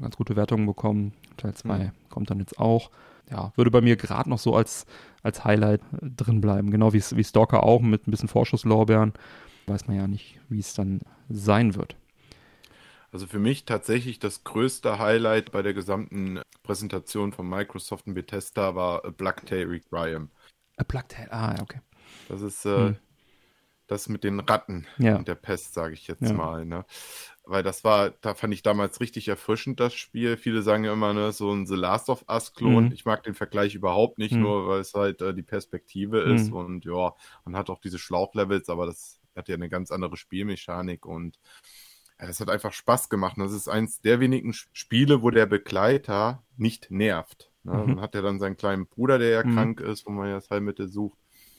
ganz 0.01 0.15
gute 0.17 0.35
Wertungen 0.35 0.65
bekommen. 0.65 1.13
Teil 1.37 1.53
2 1.53 1.77
Mhm. 1.77 1.91
kommt 2.09 2.29
dann 2.29 2.39
jetzt 2.39 2.59
auch. 2.59 2.89
Ja, 3.29 3.51
würde 3.55 3.71
bei 3.71 3.81
mir 3.81 3.95
gerade 3.95 4.29
noch 4.29 4.39
so 4.39 4.55
als, 4.55 4.85
als 5.23 5.43
Highlight 5.45 5.81
äh, 6.01 6.09
drin 6.15 6.41
bleiben. 6.41 6.71
Genau 6.71 6.93
wie, 6.93 7.01
wie 7.01 7.23
Stalker 7.23 7.63
auch 7.63 7.81
mit 7.81 8.07
ein 8.07 8.11
bisschen 8.11 8.29
Vorschusslorbeeren. 8.29 9.13
Weiß 9.67 9.87
man 9.87 9.95
ja 9.97 10.07
nicht, 10.07 10.39
wie 10.49 10.59
es 10.59 10.73
dann 10.73 11.01
sein 11.29 11.75
wird. 11.75 11.95
Also 13.11 13.27
für 13.27 13.39
mich 13.39 13.65
tatsächlich 13.65 14.19
das 14.19 14.43
größte 14.43 14.97
Highlight 14.99 15.51
bei 15.51 15.61
der 15.61 15.73
gesamten 15.73 16.39
Präsentation 16.63 17.31
von 17.31 17.47
Microsoft 17.47 18.07
und 18.07 18.15
Bethesda 18.15 18.75
war 18.75 19.05
A 19.05 19.09
Black 19.11 19.45
Tail 19.45 19.67
Requiem. 19.67 20.29
A 20.77 20.83
Plague 20.83 21.07
Tale, 21.07 21.31
ah, 21.31 21.55
okay. 21.61 21.79
Das 22.29 22.41
ist 22.41 22.65
äh, 22.65 22.87
Hm. 22.89 22.95
das 23.87 24.09
mit 24.09 24.23
den 24.23 24.39
Ratten 24.39 24.87
Ja. 24.97 25.17
und 25.17 25.27
der 25.27 25.35
Pest, 25.35 25.73
sage 25.73 25.93
ich 25.93 26.07
jetzt 26.07 26.21
Ja. 26.23 26.33
mal. 26.33 26.65
Ne? 26.65 26.85
Weil 27.45 27.61
das 27.63 27.83
war, 27.83 28.11
da 28.21 28.33
fand 28.33 28.53
ich 28.53 28.63
damals 28.63 28.99
richtig 29.01 29.27
erfrischend, 29.27 29.79
das 29.79 29.93
Spiel. 29.93 30.37
Viele 30.37 30.61
sagen 30.63 30.83
ja 30.85 30.93
immer, 30.93 31.13
ne, 31.13 31.31
so 31.33 31.51
ein 31.51 31.65
The 31.67 31.75
Last 31.75 32.09
of 32.09 32.23
Us-Klon. 32.29 32.85
Mhm. 32.85 32.91
Ich 32.93 33.05
mag 33.05 33.23
den 33.23 33.33
Vergleich 33.35 33.75
überhaupt 33.75 34.17
nicht, 34.17 34.33
Mhm. 34.35 34.41
nur 34.41 34.67
weil 34.67 34.79
es 34.79 34.93
halt 34.93 35.21
äh, 35.21 35.33
die 35.33 35.43
Perspektive 35.43 36.21
ist 36.21 36.47
Mhm. 36.49 36.53
und 36.55 36.85
ja, 36.85 37.13
man 37.45 37.55
hat 37.57 37.69
auch 37.69 37.79
diese 37.79 37.99
Schlauchlevels, 37.99 38.69
aber 38.69 38.85
das 38.85 39.19
hat 39.35 39.49
ja 39.49 39.55
eine 39.55 39.69
ganz 39.69 39.91
andere 39.91 40.15
Spielmechanik 40.17 41.05
und 41.05 41.37
ja, 42.19 42.27
das 42.27 42.39
hat 42.39 42.49
einfach 42.49 42.71
Spaß 42.71 43.09
gemacht. 43.09 43.37
Und 43.37 43.43
das 43.43 43.53
ist 43.53 43.67
eins 43.67 43.99
der 43.99 44.19
wenigen 44.21 44.53
Spiele, 44.53 45.21
wo 45.23 45.29
der 45.29 45.45
Begleiter 45.47 46.43
nicht 46.55 46.89
nervt. 46.91 47.51
Ne? 47.63 47.73
Mhm. 47.87 48.01
Hat 48.01 48.15
ja 48.15 48.21
dann 48.21 48.39
seinen 48.39 48.57
kleinen 48.57 48.85
Bruder, 48.87 49.17
der 49.19 49.29
ja 49.29 49.43
Mhm. 49.43 49.53
krank 49.55 49.79
ist, 49.81 50.05
wo 50.05 50.11
man 50.11 50.27
ja 50.29 50.35
das 50.35 50.49
Heilmittel 50.49 50.87
sucht. 50.87 51.17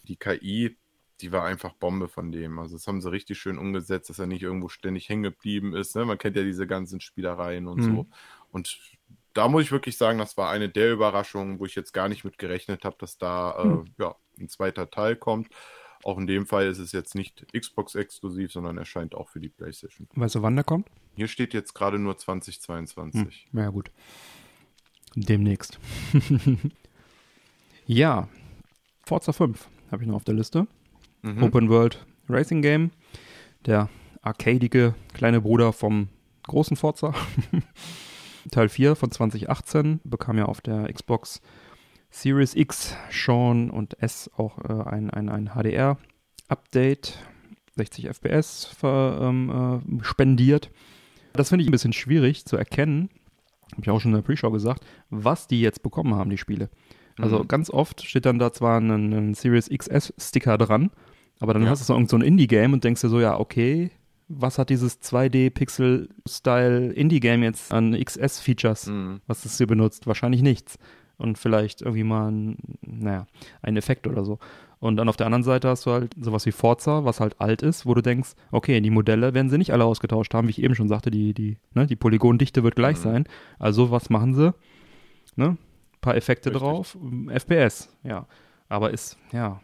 Die 0.09 0.17
KI, 0.17 0.77
die 1.21 1.33
war 1.33 1.45
einfach 1.45 1.73
Bombe 1.75 2.09
von 2.09 2.31
dem. 2.33 2.59
Also 2.59 2.77
das 2.77 2.87
haben 2.87 3.01
sie 3.01 3.11
richtig 3.11 3.39
schön 3.39 3.57
umgesetzt, 3.59 4.11
dass 4.11 4.19
er 4.19 4.27
nicht 4.27 4.43
irgendwo 4.43 4.69
ständig 4.69 5.09
hängen 5.09 5.23
geblieben 5.23 5.75
ist. 5.75 5.95
Ne? 5.97 6.05
Man 6.05 6.19
kennt 6.19 6.37
ja 6.37 6.43
diese 6.43 6.67
ganzen 6.67 7.01
Spielereien 7.01 7.67
und 7.69 7.79
Mhm. 7.79 7.83
so. 7.97 8.07
Und 8.51 8.79
da 9.33 9.49
muss 9.49 9.63
ich 9.63 9.73
wirklich 9.73 9.97
sagen, 9.97 10.19
das 10.19 10.37
war 10.37 10.51
eine 10.51 10.69
der 10.69 10.93
Überraschungen, 10.93 11.59
wo 11.59 11.67
ich 11.67 11.75
jetzt 11.75 11.93
gar 11.93 12.09
nicht 12.09 12.25
mit 12.25 12.39
gerechnet 12.39 12.85
habe, 12.85 12.97
dass 12.99 13.17
da 13.19 13.53
äh, 13.59 13.67
Mhm. 13.67 13.85
ja, 13.99 14.15
ein 14.39 14.49
zweiter 14.49 14.91
Teil 14.91 15.17
kommt. 15.17 15.49
Auch 16.03 16.19
in 16.19 16.27
dem 16.27 16.45
Fall 16.47 16.67
ist 16.67 16.79
es 16.79 16.93
jetzt 16.93 17.15
nicht 17.15 17.47
Xbox-exklusiv, 17.59 18.53
sondern 18.53 18.77
erscheint 18.77 19.15
auch 19.15 19.31
für 19.31 19.41
die 19.41 19.49
PlayStation. 19.49 20.07
Weißt 20.15 20.35
du, 20.35 20.43
wann 20.43 20.55
der 20.55 20.65
kommt? 20.65 20.89
Hier 21.17 21.29
steht 21.29 21.55
jetzt 21.55 21.73
gerade 21.75 21.99
nur 21.99 22.19
2022. 22.19 23.49
Hm, 23.51 23.59
ja, 23.61 23.71
gut. 23.71 23.91
Demnächst. 25.15 25.79
ja, 27.87 28.29
Forza 29.05 29.33
5 29.33 29.69
habe 29.91 30.03
ich 30.03 30.09
noch 30.09 30.17
auf 30.17 30.25
der 30.25 30.35
Liste. 30.35 30.67
Mhm. 31.23 31.43
Open 31.43 31.69
World 31.69 32.05
Racing 32.29 32.63
Game. 32.63 32.91
Der 33.67 33.89
arcadige 34.23 34.95
kleine 35.13 35.41
Bruder 35.41 35.73
vom 35.73 36.09
großen 36.45 36.77
Forza. 36.77 37.15
Teil 38.51 38.69
4 38.69 38.97
von 38.97 39.11
2018 39.11 40.01
bekam 40.05 40.39
ja 40.39 40.47
auf 40.47 40.61
der 40.61 40.93
Xbox 40.93 41.41
Series 42.11 42.55
X 42.55 42.95
schon 43.11 43.71
und 43.71 44.01
S 44.03 44.31
auch 44.37 44.59
äh, 44.59 44.89
ein, 44.89 45.11
ein, 45.11 45.29
ein 45.29 45.51
HDR 45.55 45.99
Update 46.49 47.19
60 47.77 48.09
FPS 48.09 48.67
ver, 48.67 49.19
ähm, 49.21 49.83
äh, 50.01 50.05
spendiert. 50.05 50.71
Das 51.33 51.49
finde 51.49 51.63
ich 51.63 51.69
ein 51.69 51.73
bisschen 51.73 51.93
schwierig 51.93 52.45
zu 52.45 52.57
erkennen, 52.57 53.11
habe 53.75 53.83
ich 53.83 53.91
auch 53.91 54.01
schon 54.01 54.11
in 54.13 54.17
der 54.17 54.23
Pre-Show 54.23 54.51
gesagt, 54.51 54.85
was 55.11 55.47
die 55.47 55.61
jetzt 55.61 55.83
bekommen 55.83 56.15
haben, 56.15 56.31
die 56.31 56.39
Spiele. 56.39 56.71
Also 57.19 57.39
Mhm. 57.41 57.49
ganz 57.49 57.71
oft 57.71 58.03
steht 58.05 58.27
dann 58.27 58.39
da 58.41 58.53
zwar 58.53 58.81
ein, 58.81 58.91
ein 59.13 59.35
Series 59.35 59.69
XS-Sticker 59.69 60.59
dran, 60.59 60.91
aber 61.41 61.53
dann 61.55 61.63
Ja. 61.63 61.69
hast 61.71 61.81
du 61.81 61.85
so 61.85 61.93
irgend 61.95 62.11
so 62.11 62.17
ein 62.17 62.23
Indie-Game 62.23 62.73
und 62.73 62.83
denkst 62.85 63.03
dir 63.03 63.09
so, 63.09 63.21
ja, 63.21 63.39
okay, 63.39 63.91
was 64.29 64.59
hat 64.59 64.71
dieses 64.71 65.01
2D-Pixel-Style 65.85 66.93
Indie-Game 66.93 67.43
jetzt 67.43 67.73
an 67.73 67.93
XS-Features, 67.95 68.87
Mhm. 68.87 69.21
was 69.27 69.45
es 69.45 69.59
hier 69.59 69.67
benutzt? 69.67 70.07
Wahrscheinlich 70.07 70.43
nichts. 70.43 70.79
Und 71.17 71.39
vielleicht 71.39 71.83
irgendwie 71.83 72.03
mal 72.05 72.31
ein, 72.31 72.57
naja, 72.83 73.27
ein 73.63 73.77
Effekt 73.77 74.07
oder 74.09 74.25
so. 74.25 74.39
Und 74.81 74.97
dann 74.97 75.09
auf 75.09 75.17
der 75.17 75.27
anderen 75.27 75.45
Seite 75.45 75.69
hast 75.69 75.87
du 75.87 75.93
halt 75.93 76.15
sowas 76.21 76.45
wie 76.47 76.53
Forza, 76.53 77.05
was 77.05 77.21
halt 77.21 77.41
alt 77.41 77.63
ist, 77.63 77.87
wo 77.87 77.95
du 77.95 78.03
denkst, 78.03 78.31
okay, 78.51 78.81
die 78.81 78.91
Modelle 78.91 79.33
werden 79.35 79.49
sie 79.49 79.57
nicht 79.59 79.73
alle 79.73 79.85
ausgetauscht 79.85 80.35
haben, 80.35 80.47
wie 80.47 80.51
ich 80.53 80.63
eben 80.63 80.75
schon 80.75 80.89
sagte, 80.89 81.11
die, 81.11 81.33
die, 81.33 81.59
ne, 81.75 81.87
die 81.87 81.97
Polygondichte 81.97 82.63
wird 82.63 82.77
gleich 82.77 82.99
Mhm. 82.99 83.03
sein. 83.03 83.25
Also 83.59 83.91
was 83.91 84.11
machen 84.11 84.35
sie? 84.35 84.53
Ne? 85.37 85.57
paar 86.01 86.17
Effekte 86.17 86.51
Richtig. 86.51 86.63
drauf, 86.63 86.99
FPS, 87.31 87.89
ja. 88.03 88.27
Aber 88.69 88.91
ist, 88.91 89.17
ja, 89.33 89.61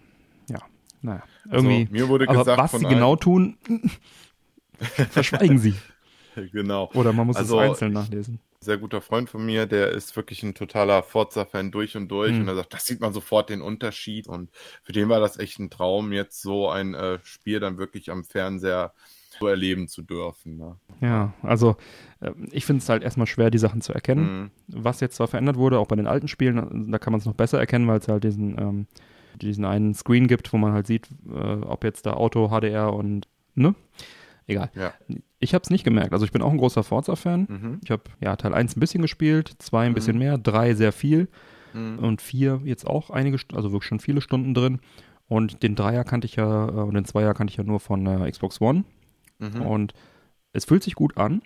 ja, 0.49 0.59
naja, 1.03 1.23
Also, 1.51 1.69
irgendwie. 1.69 1.93
mir 1.93 2.09
wurde 2.09 2.27
aber 2.29 2.39
gesagt 2.39 2.59
was 2.73 2.81
sie 2.81 2.87
genau 2.87 3.15
tun, 3.17 3.59
verschweigen 4.79 5.59
sie. 5.59 5.75
genau. 6.53 6.91
Oder 6.95 7.13
man 7.13 7.27
muss 7.27 7.37
Also, 7.37 7.61
es 7.61 7.69
einzeln 7.71 7.93
nachlesen. 7.93 8.41
Sehr 8.63 8.77
guter 8.77 9.01
Freund 9.01 9.31
von 9.31 9.45
mir, 9.45 9.67
der 9.67 9.91
ist 9.91 10.15
wirklich 10.17 10.43
ein 10.43 10.55
totaler 10.55 11.03
Forza-Fan 11.03 11.71
durch 11.71 11.97
und 11.97 12.09
durch. 12.09 12.33
Hm. 12.33 12.43
Und 12.43 12.49
er 12.49 12.57
sagt, 12.57 12.75
das 12.75 12.87
sieht 12.87 13.01
man 13.01 13.13
sofort 13.13 13.49
den 13.49 13.63
Unterschied. 13.63 14.29
Und 14.29 14.51
für 14.83 14.93
den 14.93 15.09
war 15.09 15.19
das 15.19 15.39
echt 15.39 15.59
ein 15.59 15.71
Traum, 15.71 16.13
jetzt 16.13 16.43
so 16.43 16.69
ein 16.69 16.95
äh, 16.95 17.19
Spiel 17.23 17.61
dann 17.61 17.79
wirklich 17.79 18.11
am 18.11 18.23
Fernseher 18.23 18.93
so 19.39 19.47
erleben 19.47 19.89
zu 19.89 20.03
dürfen. 20.03 20.59
Ne? 20.59 20.77
Ja, 21.01 21.33
also 21.43 21.77
äh, 22.21 22.33
ich 22.51 22.67
finde 22.67 22.83
es 22.83 22.89
halt 22.91 23.03
erstmal 23.03 23.27
schwer, 23.27 23.51
die 23.51 23.59
Sachen 23.59 23.81
zu 23.81 23.95
erkennen. 23.95 24.51
Mhm. 24.67 24.83
Was 24.83 25.01
jetzt 25.01 25.17
zwar 25.17 25.29
verändert 25.29 25.57
wurde, 25.57 25.79
auch 25.79 25.87
bei 25.89 25.97
den 25.97 26.07
alten 26.07 26.29
Spielen, 26.29 26.91
da 26.93 26.99
kann 26.99 27.13
man 27.13 27.21
es 27.21 27.27
noch 27.27 27.35
besser 27.35 27.59
erkennen, 27.59 27.89
weil 27.89 28.01
es 28.01 28.09
halt 28.09 28.25
diesen, 28.25 28.59
ähm, 28.59 28.87
diesen 29.41 29.65
einen 29.65 29.95
Screen 29.95 30.29
gibt, 30.29 30.53
wo 30.53 30.59
man 30.59 30.75
halt 30.75 30.87
sieht, 30.87 31.09
äh, 31.27 31.63
ob 31.63 31.85
jetzt 31.85 32.05
da 32.05 32.13
Auto, 32.13 32.49
HDR 32.49 32.93
und, 32.93 33.27
ne? 33.55 33.75
Egal. 34.51 34.71
Ja. 34.75 34.93
Ich 35.39 35.55
habe 35.55 35.63
es 35.63 35.71
nicht 35.71 35.85
gemerkt. 35.85 36.13
Also 36.13 36.25
ich 36.25 36.33
bin 36.33 36.43
auch 36.43 36.51
ein 36.51 36.59
großer 36.59 36.83
Forza-Fan. 36.83 37.47
Mhm. 37.49 37.81
Ich 37.85 37.91
habe 37.91 38.03
ja 38.21 38.37
Teil 38.37 38.53
1 38.55 38.77
ein 38.77 38.81
bisschen 38.81 39.03
gespielt, 39.03 39.55
2 39.59 39.85
ein 39.87 39.91
Mhm. 39.91 39.95
bisschen 39.95 40.19
mehr, 40.19 40.39
3 40.39 40.75
sehr 40.75 40.93
viel 40.93 41.29
Mhm. 41.73 41.99
und 42.01 42.21
4 42.23 42.61
jetzt 42.65 42.87
auch 42.87 43.11
einige, 43.11 43.39
also 43.55 43.73
wirklich 43.73 43.89
schon 43.89 44.01
viele 44.01 44.21
Stunden 44.21 44.55
drin. 44.55 44.81
Und 45.29 45.63
den 45.63 45.77
Dreier 45.77 46.05
kannte 46.05 46.27
ich 46.27 46.37
ja, 46.37 46.69
äh, 46.69 46.73
und 46.73 46.95
den 46.95 47.05
Zweier 47.05 47.35
kannte 47.35 47.53
ich 47.53 47.57
ja 47.57 47.65
nur 47.65 47.79
von 47.81 48.05
äh, 48.07 48.31
Xbox 48.31 48.61
One. 48.61 48.85
Mhm. 49.39 49.63
Und 49.63 49.95
es 50.53 50.65
fühlt 50.65 50.83
sich 50.83 50.95
gut 50.95 51.17
an. 51.17 51.43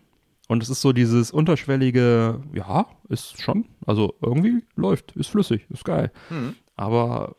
Und 0.48 0.62
es 0.62 0.68
ist 0.68 0.80
so 0.82 0.92
dieses 0.92 1.30
unterschwellige, 1.30 2.40
ja, 2.54 2.86
ist 3.08 3.40
schon, 3.40 3.64
also 3.86 4.14
irgendwie 4.20 4.64
läuft, 4.76 5.12
ist 5.12 5.28
flüssig, 5.28 5.66
ist 5.70 5.84
geil. 5.84 6.10
Mhm. 6.28 6.54
Aber 6.76 7.36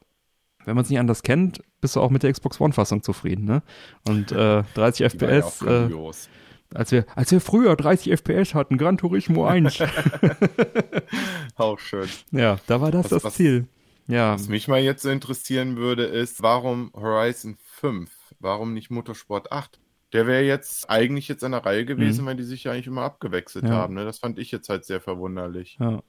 wenn 0.65 0.73
man 0.75 0.83
es 0.83 0.89
nicht 0.89 0.99
anders 0.99 1.21
kennt, 1.21 1.61
bist 1.85 1.95
du 1.95 2.01
auch 2.01 2.09
mit 2.09 2.23
der 2.23 2.31
Xbox 2.33 2.59
One-Fassung 2.59 3.03
zufrieden, 3.03 3.45
ne? 3.45 3.61
Und 4.07 4.31
äh, 4.31 4.63
30 4.73 5.11
Die 5.13 5.21
war 5.21 5.29
ja 5.33 5.43
auch 5.43 5.51
FPS, 5.53 6.29
äh, 6.73 6.77
als, 6.77 6.91
wir, 6.91 7.05
als 7.15 7.31
wir 7.31 7.39
früher 7.41 7.75
30 7.75 8.11
FPS 8.11 8.53
hatten, 8.55 8.77
Gran 8.77 8.97
Turismo 8.97 9.45
1, 9.45 9.77
Auch 11.55 11.79
schön. 11.79 12.09
ja, 12.31 12.57
da 12.67 12.81
war 12.81 12.91
das 12.91 13.05
Was- 13.05 13.09
das 13.11 13.23
was- 13.23 13.33
Ziel. 13.35 13.67
Ja, 14.07 14.33
Was 14.35 14.47
mich 14.49 14.67
mal 14.67 14.79
jetzt 14.81 15.01
so 15.01 15.09
interessieren 15.09 15.77
würde, 15.77 16.03
ist, 16.03 16.43
warum 16.43 16.91
Horizon 16.93 17.57
5? 17.59 18.11
Warum 18.39 18.73
nicht 18.75 18.91
Motorsport 18.91 19.51
8? 19.51 19.79
Der 20.13 20.27
wäre 20.27 20.43
jetzt 20.43 20.87
eigentlich 20.91 21.27
jetzt 21.27 21.43
an 21.43 21.53
der 21.53 21.65
Reihe 21.65 21.85
gewesen, 21.85 22.23
weil 22.27 22.35
die 22.35 22.43
sich 22.43 22.65
ja 22.65 22.71
eigentlich 22.71 22.85
immer 22.85 23.01
abgewechselt 23.01 23.63
Mhm. 23.65 23.71
Ja. 23.71 23.77
haben. 23.77 23.95
Ne? 23.95 24.05
Das 24.05 24.19
fand 24.19 24.37
ich 24.37 24.51
jetzt 24.51 24.69
halt 24.69 24.85
sehr 24.85 25.01
verwunderlich. 25.01 25.77
ja. 25.79 26.01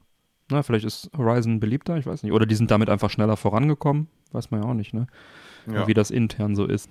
Na, 0.48 0.62
vielleicht 0.62 0.84
ist 0.84 1.10
Horizon 1.16 1.58
beliebter, 1.58 1.96
ich 1.96 2.06
weiß 2.06 2.22
nicht. 2.22 2.30
Oder 2.32 2.46
die 2.46 2.54
sind 2.54 2.70
damit 2.70 2.88
einfach 2.88 3.10
schneller 3.10 3.36
vorangekommen, 3.36 4.06
weiß 4.30 4.52
man 4.52 4.62
ja 4.62 4.68
auch 4.68 4.74
nicht, 4.74 4.94
ne? 4.94 5.08
Ja. 5.72 5.86
wie 5.86 5.94
das 5.94 6.10
intern 6.10 6.54
so 6.56 6.64
ist. 6.66 6.88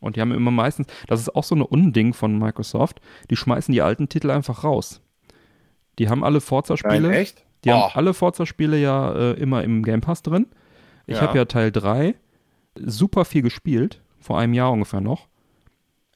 Und 0.00 0.16
die 0.16 0.20
haben 0.20 0.32
immer 0.32 0.50
meistens, 0.52 0.86
das 1.08 1.20
ist 1.20 1.34
auch 1.34 1.42
so 1.44 1.54
ein 1.56 1.62
Unding 1.62 2.14
von 2.14 2.38
Microsoft, 2.38 3.00
die 3.30 3.36
schmeißen 3.36 3.72
die 3.72 3.82
alten 3.82 4.08
Titel 4.08 4.30
einfach 4.30 4.62
raus. 4.64 5.00
Die 5.98 6.08
haben 6.08 6.22
alle 6.22 6.40
Forza-Spiele, 6.40 7.10
echt? 7.16 7.44
die 7.64 7.70
Oh. 7.70 7.74
haben 7.74 7.90
alle 7.96 8.14
Forza-Spiele 8.14 8.78
ja 8.78 9.12
äh, 9.12 9.32
immer 9.32 9.64
im 9.64 9.82
Game 9.82 10.00
Pass 10.00 10.22
drin. 10.22 10.46
Ich 11.06 11.16
Ja. 11.16 11.22
habe 11.22 11.38
ja 11.38 11.44
Teil 11.46 11.72
3 11.72 12.14
super 12.76 13.24
viel 13.24 13.42
gespielt, 13.42 14.00
vor 14.20 14.38
einem 14.38 14.54
Jahr 14.54 14.70
ungefähr 14.70 15.00
noch. 15.00 15.26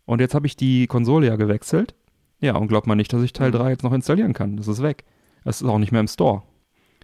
Und 0.05 0.21
jetzt 0.21 0.35
habe 0.35 0.47
ich 0.47 0.57
die 0.57 0.87
Konsole 0.87 1.27
ja 1.27 1.37
gewechselt. 1.37 1.95
Ja, 2.41 2.57
und 2.57 2.69
glaubt 2.69 2.87
man 2.87 2.97
nicht, 2.99 3.13
dass 3.13 3.23
ich 3.23 3.33
Teil 3.33 3.49
Mhm. 3.51 3.55
3 3.57 3.71
jetzt 3.71 3.83
noch 3.83 3.93
installieren 3.93 4.33
kann. 4.33 4.57
Das 4.57 4.69
ist 4.69 4.83
weg. 4.83 5.05
Es 5.45 5.61
ist 5.61 5.69
auch 5.69 5.79
nicht 5.79 5.91
mehr 5.93 6.01
im 6.01 6.09
Store. 6.09 6.43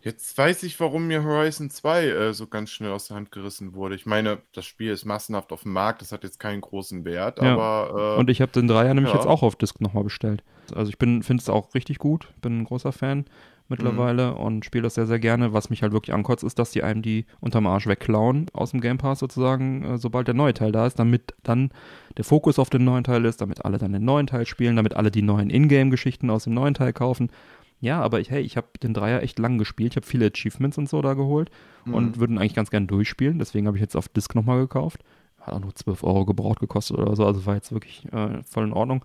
Jetzt 0.03 0.37
weiß 0.37 0.63
ich, 0.63 0.79
warum 0.81 1.07
mir 1.07 1.25
Horizon 1.25 1.71
2 1.71 2.05
äh, 2.07 2.33
so 2.35 2.47
ganz 2.47 2.71
schnell 2.71 2.93
aus 2.93 3.09
der 3.09 3.17
Hand 3.17 3.33
gerissen 3.33 3.75
wurde. 3.75 3.95
Ich 3.95 4.07
meine, 4.07 4.39
das 4.53 4.65
Spiel 4.65 4.91
ist 4.93 5.05
massenhaft 5.05 5.53
auf 5.53 5.63
dem 5.63 5.73
Markt, 5.73 6.03
das 6.03 6.13
hat 6.13 6.25
jetzt 6.25 6.39
keinen 6.41 6.61
großen 6.61 7.05
Wert, 7.05 7.41
Ja. 7.43 7.53
aber 7.55 8.15
äh, 8.17 8.21
Und 8.21 8.31
ich 8.31 8.41
habe 8.41 8.53
den 8.53 8.69
Dreier 8.69 8.95
nämlich 8.95 9.13
ja. 9.13 9.19
jetzt 9.19 9.29
auch 9.29 9.43
auf 9.43 9.57
Disc 9.57 9.81
nochmal 9.81 10.05
bestellt. 10.05 10.43
Also 10.75 10.91
ich 10.91 10.99
bin 10.99 11.23
finde 11.23 11.41
es 11.43 11.49
auch 11.49 11.75
richtig 11.75 11.99
gut, 11.99 12.29
bin 12.43 12.61
ein 12.61 12.65
großer 12.65 12.93
Fan 12.93 13.25
mittlerweile 13.71 14.35
und 14.35 14.65
spiele 14.65 14.83
das 14.85 14.95
sehr, 14.95 15.07
sehr 15.07 15.19
gerne. 15.19 15.53
Was 15.53 15.69
mich 15.71 15.83
halt 15.83 15.93
wirklich 15.93 16.15
ankotzt, 16.15 16.43
ist, 16.43 16.59
dass 16.59 16.71
die 16.71 16.83
einem 16.83 17.03
die 17.03 17.27
unterm 17.41 17.67
Arsch 17.67 17.87
wegklauen 17.87 18.47
aus 18.55 18.71
dem 18.71 18.81
Game 18.81 18.99
Pass 18.99 19.19
sozusagen, 19.19 19.85
äh, 19.85 19.99
sobald 19.99 20.27
der 20.27 20.35
neue 20.35 20.55
Teil 20.55 20.73
da 20.73 20.87
ist, 20.87 20.99
damit 20.99 21.35
dann 21.43 21.71
der 22.17 22.25
Fokus 22.25 22.59
auf 22.59 22.71
den 22.71 22.85
neuen 22.85 23.05
Teil 23.05 23.25
ist, 23.25 23.41
damit 23.41 23.65
alle 23.65 23.79
dann 23.79 23.93
den 23.93 24.05
neuen 24.05 24.27
Teil 24.27 24.47
spielen, 24.47 24.77
damit 24.77 24.95
alle 24.95 25.11
die 25.11 25.23
neuen 25.23 25.51
Ingame-Geschichten 25.51 26.31
aus 26.31 26.45
dem 26.45 26.55
neuen 26.55 26.75
Teil 26.75 26.93
kaufen. 26.93 27.31
Ja, 27.81 28.01
aber 28.01 28.19
ich, 28.21 28.31
hey, 28.31 28.43
ich 28.43 28.57
habe 28.57 28.67
den 28.83 28.93
Dreier 28.95 29.23
echt 29.23 29.39
lang 29.39 29.59
gespielt. 29.59 29.93
Ich 29.93 29.97
habe 29.97 30.07
viele 30.07 30.27
Achievements 30.27 30.79
und 30.79 30.89
so 30.89 31.01
da 31.03 31.15
geholt 31.15 31.51
Mhm. 31.85 31.95
und 31.95 32.19
würde 32.19 32.33
ihn 32.35 32.39
eigentlich 32.39 32.55
ganz 32.55 32.71
gern 32.71 32.87
durchspielen. 32.87 33.39
Deswegen 33.39 33.67
habe 33.67 33.77
ich 33.77 33.81
jetzt 33.81 33.97
auf 33.97 34.09
Disc 34.09 34.35
nochmal 34.35 34.59
gekauft. 34.61 35.03
Hat 35.41 35.55
auch 35.55 35.61
nur 35.61 35.75
12 35.75 36.03
Euro 36.03 36.25
gebraucht 36.27 36.59
gekostet 36.61 36.99
oder 36.99 37.15
so. 37.15 37.25
Also 37.25 37.47
war 37.47 37.55
jetzt 37.55 37.71
wirklich 37.73 38.05
äh, 38.13 38.43
voll 38.43 38.65
in 38.65 38.73
Ordnung. 38.73 39.05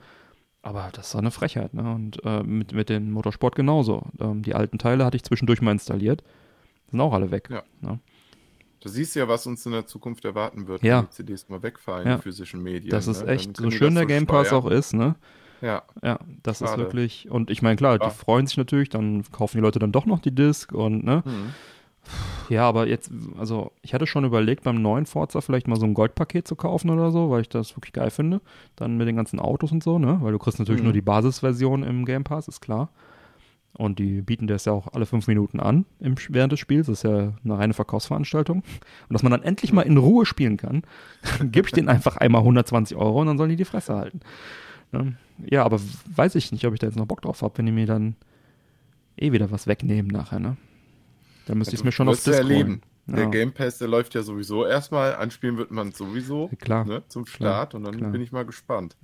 Aber 0.63 0.89
das 0.93 1.13
war 1.13 1.21
eine 1.21 1.29
Frechheit, 1.31 1.73
ne? 1.73 1.93
Und 1.93 2.23
äh, 2.25 2.41
mit, 2.41 2.71
mit 2.73 2.89
dem 2.89 3.11
Motorsport 3.11 3.55
genauso. 3.55 4.07
Ähm, 4.19 4.41
die 4.43 4.55
alten 4.55 4.77
Teile 4.79 5.05
hatte 5.05 5.17
ich 5.17 5.23
zwischendurch 5.23 5.61
mal 5.61 5.71
installiert. 5.73 6.23
Sind 6.89 7.01
auch 7.01 7.13
alle 7.13 7.31
weg. 7.31 7.49
Ja. 7.51 7.63
Ne? 7.81 7.99
du 8.79 8.89
siehst 8.89 9.15
ja, 9.15 9.29
was 9.29 9.47
uns 9.47 9.65
in 9.65 9.71
der 9.71 9.85
Zukunft 9.85 10.25
erwarten 10.25 10.67
wird, 10.67 10.83
Ja. 10.83 10.97
wenn 10.97 11.05
die 11.05 11.11
CDs 11.11 11.47
mal 11.47 11.63
wegfallen, 11.63 12.05
Ja. 12.05 12.15
die 12.17 12.21
physischen 12.23 12.61
Medien. 12.61 12.89
Das 12.89 13.07
ist 13.07 13.23
ne? 13.25 13.31
echt, 13.31 13.55
so 13.55 13.71
schön 13.71 13.95
der 13.95 14.05
Game 14.05 14.25
Pass 14.25 14.51
auch 14.51 14.65
ist, 14.69 14.93
ne? 14.93 15.15
Ja, 15.63 15.83
Ja, 16.03 16.19
das 16.43 16.61
ist 16.61 16.69
Schade. 16.69 16.83
wirklich. 16.83 17.29
Und 17.31 17.49
ich 17.49 17.61
meine, 17.61 17.75
klar, 17.77 17.97
die 17.97 18.05
Ja. 18.05 18.09
freuen 18.11 18.45
sich 18.47 18.57
natürlich, 18.57 18.89
dann 18.89 19.23
kaufen 19.31 19.57
die 19.57 19.61
Leute 19.61 19.79
dann 19.79 19.91
doch 19.93 20.05
noch 20.05 20.19
die 20.19 20.35
Disc 20.35 20.71
und, 20.73 21.03
ne? 21.03 21.23
Mhm. 21.25 21.49
Ja, 22.49 22.67
aber 22.67 22.85
jetzt, 22.87 23.09
also 23.39 23.71
ich 23.81 23.93
hatte 23.93 24.05
schon 24.05 24.25
überlegt, 24.25 24.63
beim 24.63 24.81
neuen 24.81 25.05
Forza 25.05 25.39
vielleicht 25.39 25.69
mal 25.69 25.77
so 25.79 25.85
ein 25.85 25.93
Goldpaket 25.93 26.45
zu 26.45 26.57
kaufen 26.57 26.89
oder 26.89 27.11
so, 27.11 27.29
weil 27.29 27.39
ich 27.41 27.47
das 27.49 27.77
wirklich 27.77 27.93
geil 27.93 28.09
finde. 28.11 28.41
Dann 28.75 28.97
mit 28.97 29.07
den 29.07 29.15
ganzen 29.15 29.39
Autos 29.39 29.71
und 29.71 29.81
so, 29.81 29.97
ne? 29.99 30.17
Weil 30.21 30.33
du 30.33 30.37
kriegst 30.39 30.59
natürlich 30.59 30.81
Mhm. 30.81 30.87
nur 30.87 30.93
die 30.93 31.01
Basisversion 31.01 31.83
im 31.83 32.03
Game 32.03 32.25
Pass, 32.25 32.49
ist 32.49 32.59
klar. 32.59 32.89
Und 33.75 33.97
die 33.99 34.21
bieten 34.21 34.47
das 34.47 34.65
ja 34.65 34.73
auch 34.73 34.89
alle 34.93 35.05
fünf 35.05 35.27
Minuten 35.27 35.59
an 35.61 35.85
im, 36.01 36.15
während 36.29 36.51
des 36.51 36.59
Spiels. 36.59 36.87
Das 36.87 36.99
ist 36.99 37.03
ja 37.09 37.33
eine 37.43 37.57
reine 37.57 37.73
Verkaufsveranstaltung. 37.73 38.57
Und 38.57 39.13
dass 39.13 39.23
man 39.23 39.31
dann 39.31 39.41
endlich 39.41 39.71
mal 39.71 39.81
in 39.83 39.95
Ruhe 39.97 40.25
spielen 40.25 40.57
kann, 40.57 40.83
gebe 41.51 41.67
ich 41.67 41.71
denen 41.73 41.87
einfach 41.89 42.17
einmal 42.17 42.41
120 42.41 42.97
Euro 42.97 43.21
und 43.21 43.27
dann 43.27 43.37
sollen 43.37 43.49
die 43.49 43.55
die 43.55 43.65
Fresse 43.65 43.95
halten. 43.95 44.19
Ne? 44.93 45.17
Ja, 45.49 45.63
aber 45.65 45.79
weiß 46.15 46.35
ich 46.35 46.51
nicht, 46.51 46.65
ob 46.65 46.73
ich 46.73 46.79
da 46.79 46.87
jetzt 46.87 46.95
noch 46.95 47.05
Bock 47.07 47.21
drauf 47.21 47.41
habe, 47.41 47.57
wenn 47.57 47.65
die 47.65 47.71
mir 47.71 47.85
dann 47.87 48.15
eh 49.17 49.31
wieder 49.31 49.51
was 49.51 49.67
wegnehmen 49.67 50.09
nachher, 50.11 50.39
ne? 50.39 50.57
Dann 51.47 51.57
müsste 51.57 51.73
ich 51.75 51.81
es 51.81 51.83
mir 51.83 51.91
schon 51.91 52.07
auf 52.07 52.15
Disc 52.23 52.27
erleben. 52.37 52.69
holen. 52.69 52.81
Der 53.05 53.23
Ja. 53.25 53.29
Game 53.29 53.51
Pass, 53.51 53.79
der 53.79 53.89
läuft 53.89 54.13
ja 54.15 54.21
sowieso 54.23 54.65
erstmal. 54.65 55.15
Anspielen 55.15 55.57
wird 55.57 55.71
man 55.71 55.91
sowieso 55.91 56.49
Klar. 56.61 56.85
ne, 56.85 57.03
zum 57.09 57.25
Klar, 57.25 57.35
Start 57.53 57.75
und 57.75 57.83
dann 57.83 57.97
klar. 57.97 58.11
bin 58.11 58.21
ich 58.21 58.31
mal 58.31 58.45
gespannt. 58.45 58.95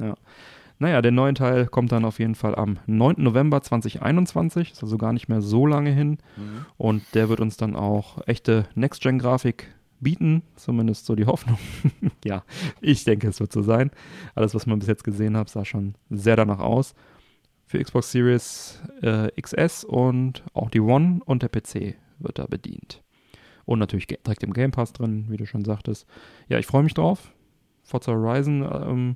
Naja, 0.82 1.02
der 1.02 1.12
neue 1.12 1.34
Teil 1.34 1.68
kommt 1.68 1.92
dann 1.92 2.06
auf 2.06 2.20
jeden 2.20 2.36
Fall 2.36 2.56
am 2.56 2.78
9. 2.88 3.16
November 3.18 3.62
2021, 3.62 4.72
ist 4.72 4.82
also 4.84 4.98
gar 4.98 5.12
nicht 5.12 5.28
mehr 5.28 5.42
so 5.42 5.66
lange 5.66 5.90
hin. 5.92 6.20
Mhm. 6.38 6.66
Und 6.78 7.04
der 7.14 7.28
wird 7.28 7.42
uns 7.42 7.58
dann 7.58 7.76
auch 7.76 8.26
echte 8.28 8.68
Next-Gen-Grafik 8.76 9.68
bieten, 10.00 10.44
zumindest 10.56 11.06
so 11.06 11.16
die 11.16 11.26
Hoffnung. 11.26 11.58
ja, 12.26 12.44
ich 12.82 13.04
denke, 13.04 13.28
es 13.28 13.40
wird 13.40 13.52
so 13.52 13.62
sein. 13.62 13.92
Alles, 14.36 14.56
was 14.56 14.66
man 14.66 14.80
bis 14.80 14.88
jetzt 14.88 15.04
gesehen 15.04 15.38
hat, 15.38 15.50
sah 15.50 15.66
schon 15.66 15.96
sehr 16.10 16.36
danach 16.36 16.60
aus. 16.60 16.94
Für 17.66 17.84
Xbox 17.84 18.12
Series 18.12 18.82
äh, 19.02 19.30
XS 19.40 19.84
und 19.84 20.44
auch 20.54 20.70
die 20.70 20.80
One 20.80 21.22
und 21.26 21.44
der 21.44 21.50
PC 21.50 21.96
wird 22.18 22.40
da 22.40 22.48
bedient. 22.48 23.04
Und 23.66 23.80
natürlich 23.80 24.08
direkt 24.08 24.44
im 24.44 24.54
Game 24.54 24.72
Pass 24.72 24.94
drin, 24.94 25.26
wie 25.30 25.38
du 25.38 25.46
schon 25.46 25.64
sagtest. 25.64 26.08
Ja, 26.48 26.58
ich 26.58 26.66
freue 26.66 26.84
mich 26.84 26.96
drauf. 26.96 27.32
Forza 27.84 28.12
Horizon, 28.12 28.68
ähm, 28.72 29.16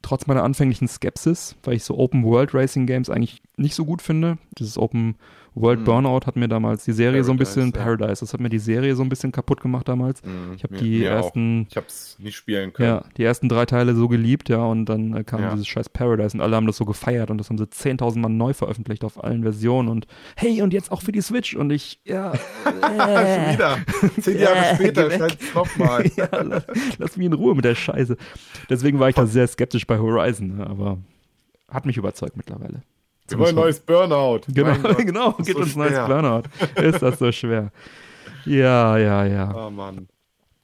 trotz 0.00 0.26
meiner 0.26 0.42
anfänglichen 0.42 0.88
Skepsis, 0.88 1.56
weil 1.62 1.74
ich 1.74 1.84
so 1.84 1.98
Open 1.98 2.24
World 2.24 2.54
Racing 2.54 2.86
Games 2.86 3.10
eigentlich 3.10 3.42
nicht 3.56 3.74
so 3.74 3.84
gut 3.84 4.02
finde. 4.02 4.38
Dieses 4.58 4.76
Open 4.78 5.14
World 5.56 5.78
Mhm. 5.80 5.84
Burnout 5.84 6.26
hat 6.26 6.34
mir 6.34 6.48
damals 6.48 6.82
die 6.82 6.90
Serie 6.90 7.22
so 7.22 7.30
ein 7.30 7.36
bisschen 7.38 7.70
Paradise, 7.70 7.78
ja. 7.78 7.96
Paradise, 8.06 8.20
das 8.24 8.32
hat 8.32 8.40
mir 8.40 8.48
die 8.48 8.58
Serie 8.58 8.96
so 8.96 9.04
ein 9.04 9.08
bisschen 9.08 9.30
kaputt 9.30 9.60
gemacht 9.60 9.86
damals. 9.88 10.20
Mhm, 10.24 10.54
Ich 10.56 10.64
habe 10.64 10.74
die 10.76 10.98
mir 10.98 11.12
auch. 11.12 11.16
ersten 11.26 11.66
Ich 11.70 11.76
hab's 11.76 12.16
nicht 12.18 12.34
spielen 12.34 12.72
können. 12.72 12.88
ja, 12.88 13.04
die 13.16 13.22
ersten 13.22 13.48
drei 13.48 13.64
Teile 13.64 13.94
so 13.94 14.08
geliebt, 14.08 14.48
ja, 14.48 14.64
und 14.64 14.86
dann 14.86 15.14
äh, 15.16 15.22
kam 15.22 15.40
Ja. 15.42 15.52
dieses 15.52 15.68
scheiß 15.68 15.90
Paradise 15.90 16.36
und 16.36 16.40
alle 16.40 16.56
haben 16.56 16.66
das 16.66 16.76
so 16.76 16.84
gefeiert 16.84 17.30
und 17.30 17.38
das 17.38 17.50
haben 17.50 17.58
sie 17.58 17.66
10.000 17.68 18.18
Mal 18.18 18.30
neu 18.30 18.52
veröffentlicht 18.52 19.04
auf 19.04 19.22
allen 19.22 19.42
Versionen 19.42 19.88
und 19.88 20.08
hey, 20.34 20.60
und 20.60 20.72
jetzt 20.72 20.90
auch 20.90 21.02
für 21.02 21.12
die 21.12 21.20
Switch 21.20 21.54
und 21.54 21.70
ich, 21.70 22.00
ja, 22.04 22.32
Schon 22.64 22.82
äh, 22.82 23.52
wieder. 23.52 23.78
Zehn 24.20 24.40
Jahre 24.40 24.56
Ja, 24.56 24.74
später 24.74 25.08
weg. 25.08 25.20
scheint 25.20 25.54
nochmal. 25.54 26.04
ja, 26.16 26.28
lass, 26.42 26.64
lass 26.98 27.16
mich 27.16 27.26
in 27.26 27.32
Ruhe 27.32 27.54
mit 27.54 27.64
der 27.64 27.76
Scheiße. 27.76 28.16
Deswegen 28.68 28.98
war 28.98 29.08
ich 29.08 29.14
da 29.14 29.24
sehr 29.26 29.46
skeptisch 29.46 29.86
bei 29.86 30.00
Horizon, 30.00 30.60
aber 30.62 30.98
hat 31.70 31.86
mich 31.86 31.96
überzeugt 31.96 32.36
mittlerweile. 32.36 32.82
Wir 33.28 33.38
wollen 33.38 33.54
neues 33.54 33.80
Burnout. 33.80 34.40
Genau, 34.48 34.94
genau, 34.98 35.32
gibt 35.32 35.50
so 35.56 35.58
uns 35.58 35.76
neues 35.76 35.92
schwer. 35.92 36.06
Burnout. 36.06 36.42
Ist 36.80 37.02
das 37.02 37.18
so 37.18 37.30
schwer? 37.32 37.70
Ja, 38.46 38.98
ja, 38.98 39.24
ja. 39.24 39.54
Oh 39.56 39.70
Mann. 39.70 40.06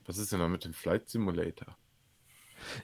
Was 0.06 0.18
ist 0.18 0.32
denn 0.32 0.40
da 0.40 0.48
mit 0.48 0.66
dem 0.66 0.74
Flight 0.74 1.08
Simulator? 1.08 1.68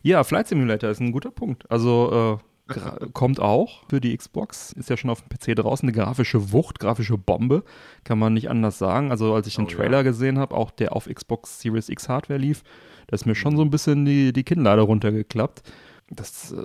Ja, 0.02 0.24
Flight 0.24 0.48
Simulator 0.48 0.88
ist 0.88 1.00
ein 1.00 1.12
guter 1.12 1.30
Punkt. 1.30 1.70
Also 1.70 2.40
äh, 2.70 2.74
kommt 3.12 3.38
auch 3.38 3.82
für 3.90 4.00
die 4.00 4.16
Xbox, 4.16 4.72
ist 4.72 4.88
ja 4.88 4.96
schon 4.96 5.10
auf 5.10 5.20
dem 5.20 5.28
PC 5.28 5.54
draußen, 5.54 5.86
eine 5.86 5.94
grafische 5.94 6.50
Wucht, 6.50 6.78
grafische 6.78 7.18
Bombe, 7.18 7.62
kann 8.04 8.18
man 8.18 8.32
nicht 8.32 8.48
anders 8.48 8.78
sagen. 8.78 9.10
Also 9.10 9.34
als 9.34 9.46
ich 9.48 9.56
den 9.56 9.66
Oh, 9.66 9.68
ja. 9.68 9.76
Trailer 9.76 10.02
gesehen 10.02 10.38
habe, 10.38 10.54
auch 10.54 10.70
der 10.70 10.96
auf 10.96 11.06
Xbox 11.12 11.60
Series 11.60 11.90
X 11.90 12.08
Hardware 12.08 12.38
lief, 12.40 12.62
da 13.08 13.14
ist 13.16 13.26
mir 13.26 13.34
schon 13.34 13.54
so 13.56 13.62
ein 13.62 13.70
bisschen 13.70 14.06
die, 14.06 14.32
die 14.32 14.44
Kinnlade 14.44 14.80
runtergeklappt. 14.80 15.62
Das 16.08 16.52
äh, 16.52 16.64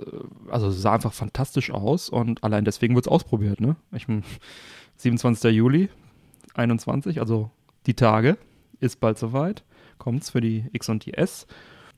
also 0.50 0.70
sah 0.70 0.94
einfach 0.94 1.12
fantastisch 1.12 1.70
aus 1.70 2.08
und 2.08 2.44
allein 2.44 2.64
deswegen 2.64 2.94
wird 2.94 3.06
es 3.06 3.12
ausprobiert. 3.12 3.60
Ne? 3.60 3.76
Ich, 3.92 4.08
mein, 4.08 4.24
27. 4.96 5.52
Juli 5.52 5.88
21, 6.54 7.20
also 7.20 7.50
die 7.86 7.94
Tage, 7.94 8.38
ist 8.80 9.00
bald 9.00 9.18
soweit. 9.18 9.64
Kommt's 9.98 10.30
für 10.30 10.40
die 10.40 10.66
X 10.72 10.88
und 10.88 11.06
die 11.06 11.14
S. 11.14 11.46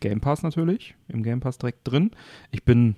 Game 0.01 0.21
Pass 0.21 0.43
natürlich, 0.43 0.95
im 1.09 1.23
Game 1.23 1.41
Pass 1.41 1.59
direkt 1.59 1.81
drin. 1.85 2.11
Ich 2.51 2.65
bin 2.65 2.97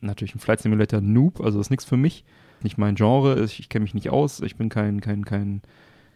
natürlich 0.00 0.34
ein 0.34 0.38
Flight 0.40 0.60
Simulator 0.60 1.00
Noob, 1.00 1.40
also 1.40 1.60
ist 1.60 1.70
nichts 1.70 1.84
für 1.84 1.96
mich. 1.96 2.24
Nicht 2.62 2.78
mein 2.78 2.94
Genre, 2.94 3.42
ich, 3.44 3.60
ich 3.60 3.68
kenne 3.68 3.84
mich 3.84 3.94
nicht 3.94 4.10
aus. 4.10 4.40
Ich 4.40 4.56
bin 4.56 4.68
kein, 4.68 5.00
kein, 5.00 5.24
kein, 5.24 5.62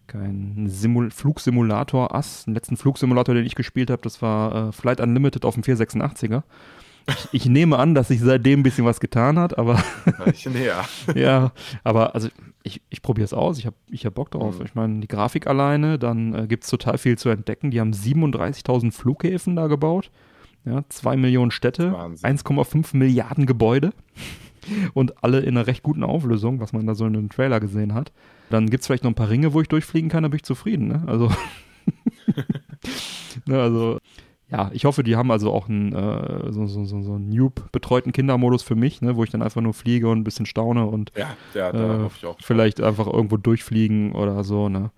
kein 0.07 0.67
Simul 0.69 1.11
Flugsimulator-Ass. 1.11 2.45
Den 2.45 2.55
letzten 2.55 2.77
Flugsimulator, 2.77 3.35
den 3.35 3.47
ich 3.47 3.55
gespielt 3.55 3.91
habe, 3.91 4.03
das 4.03 4.23
war 4.23 4.69
äh, 4.69 4.73
Flight 4.73 5.01
Unlimited 5.01 5.45
auf 5.45 5.55
dem 5.55 5.63
486er. 5.63 6.43
Ich, 7.09 7.29
ich 7.33 7.47
nehme 7.47 7.79
an, 7.79 7.95
dass 7.95 8.09
sich 8.09 8.21
seitdem 8.21 8.61
ein 8.61 8.63
bisschen 8.63 8.85
was 8.85 9.01
getan 9.01 9.39
hat, 9.39 9.59
aber 9.59 9.83
Ich 10.33 10.47
näher. 10.47 10.85
ja, 11.15 11.53
aber 11.85 12.15
also 12.15 12.29
ich, 12.63 12.83
ich 12.91 13.03
probiere 13.03 13.25
es 13.25 13.33
aus, 13.33 13.59
ich 13.59 13.67
habe 13.67 13.77
ich 13.91 14.07
hab 14.07 14.15
Bock 14.15 14.31
drauf. 14.31 14.59
Mhm. 14.59 14.65
Ich 14.67 14.75
meine, 14.75 15.01
die 15.01 15.09
Grafik 15.09 15.47
alleine, 15.47 15.99
dann 15.99 16.35
äh, 16.35 16.47
gibt 16.47 16.65
es 16.65 16.71
total 16.71 16.99
viel 16.99 17.17
zu 17.19 17.29
entdecken. 17.29 17.71
Die 17.71 17.81
haben 17.81 17.93
37.000 17.93 18.93
Flughäfen 18.93 19.57
da 19.57 19.67
gebaut, 19.67 20.11
ja, 20.65 20.83
2 20.89 21.17
Millionen 21.17 21.51
Städte, 21.51 21.93
Wahnsinn. 21.93 22.39
1,5 22.39 22.97
Milliarden 22.97 23.47
Gebäude 23.47 23.93
und 24.95 25.25
alle 25.25 25.41
in 25.41 25.57
einer 25.57 25.67
recht 25.67 25.83
guten 25.83 26.05
Auflösung, 26.05 26.61
was 26.61 26.73
man 26.73 26.87
da 26.87 26.95
so 26.95 27.07
in 27.07 27.15
dem 27.15 27.29
Trailer 27.31 27.61
gesehen 27.61 27.95
hat. 27.95 28.13
Dann 28.51 28.69
gibt 28.69 28.83
es 28.83 28.87
vielleicht 28.87 29.05
noch 29.05 29.11
ein 29.11 29.17
paar 29.17 29.31
Ringe, 29.31 29.55
wo 29.55 29.61
ich 29.61 29.69
durchfliegen 29.69 30.11
kann, 30.11 30.25
da 30.25 30.29
bin 30.29 30.37
ich 30.37 30.45
zufrieden. 30.45 30.89
Ne? 30.89 31.05
Also, 31.07 31.31
ne, 33.47 33.61
also 33.61 33.99
ja, 34.51 34.71
ich 34.73 34.85
hoffe, 34.85 35.03
die 35.03 35.17
haben 35.17 35.31
also 35.31 35.53
auch 35.53 35.69
einen 35.69 35.93
äh, 35.95 36.53
so, 36.53 36.67
so, 36.67 36.85
so, 36.85 37.03
so 37.03 37.15
einen 37.15 37.29
Noob-betreuten 37.29 38.13
Kindermodus 38.13 38.63
für 38.63 38.75
mich, 38.75 39.01
ne, 39.01 39.17
wo 39.17 39.25
ich 39.25 39.31
dann 39.31 39.43
einfach 39.43 39.61
nur 39.61 39.75
fliege 39.75 40.09
und 40.09 40.19
ein 40.19 40.25
bisschen 40.25 40.47
staune 40.47 40.87
und 40.87 41.13
Ja, 41.17 41.37
ja 41.55 42.05
äh, 42.07 42.11
vielleicht 42.41 42.81
einfach 42.81 43.07
irgendwo 43.07 43.37
durchfliegen 43.37 44.13
oder 44.13 44.43
so, 44.45 44.69
ne? 44.69 44.91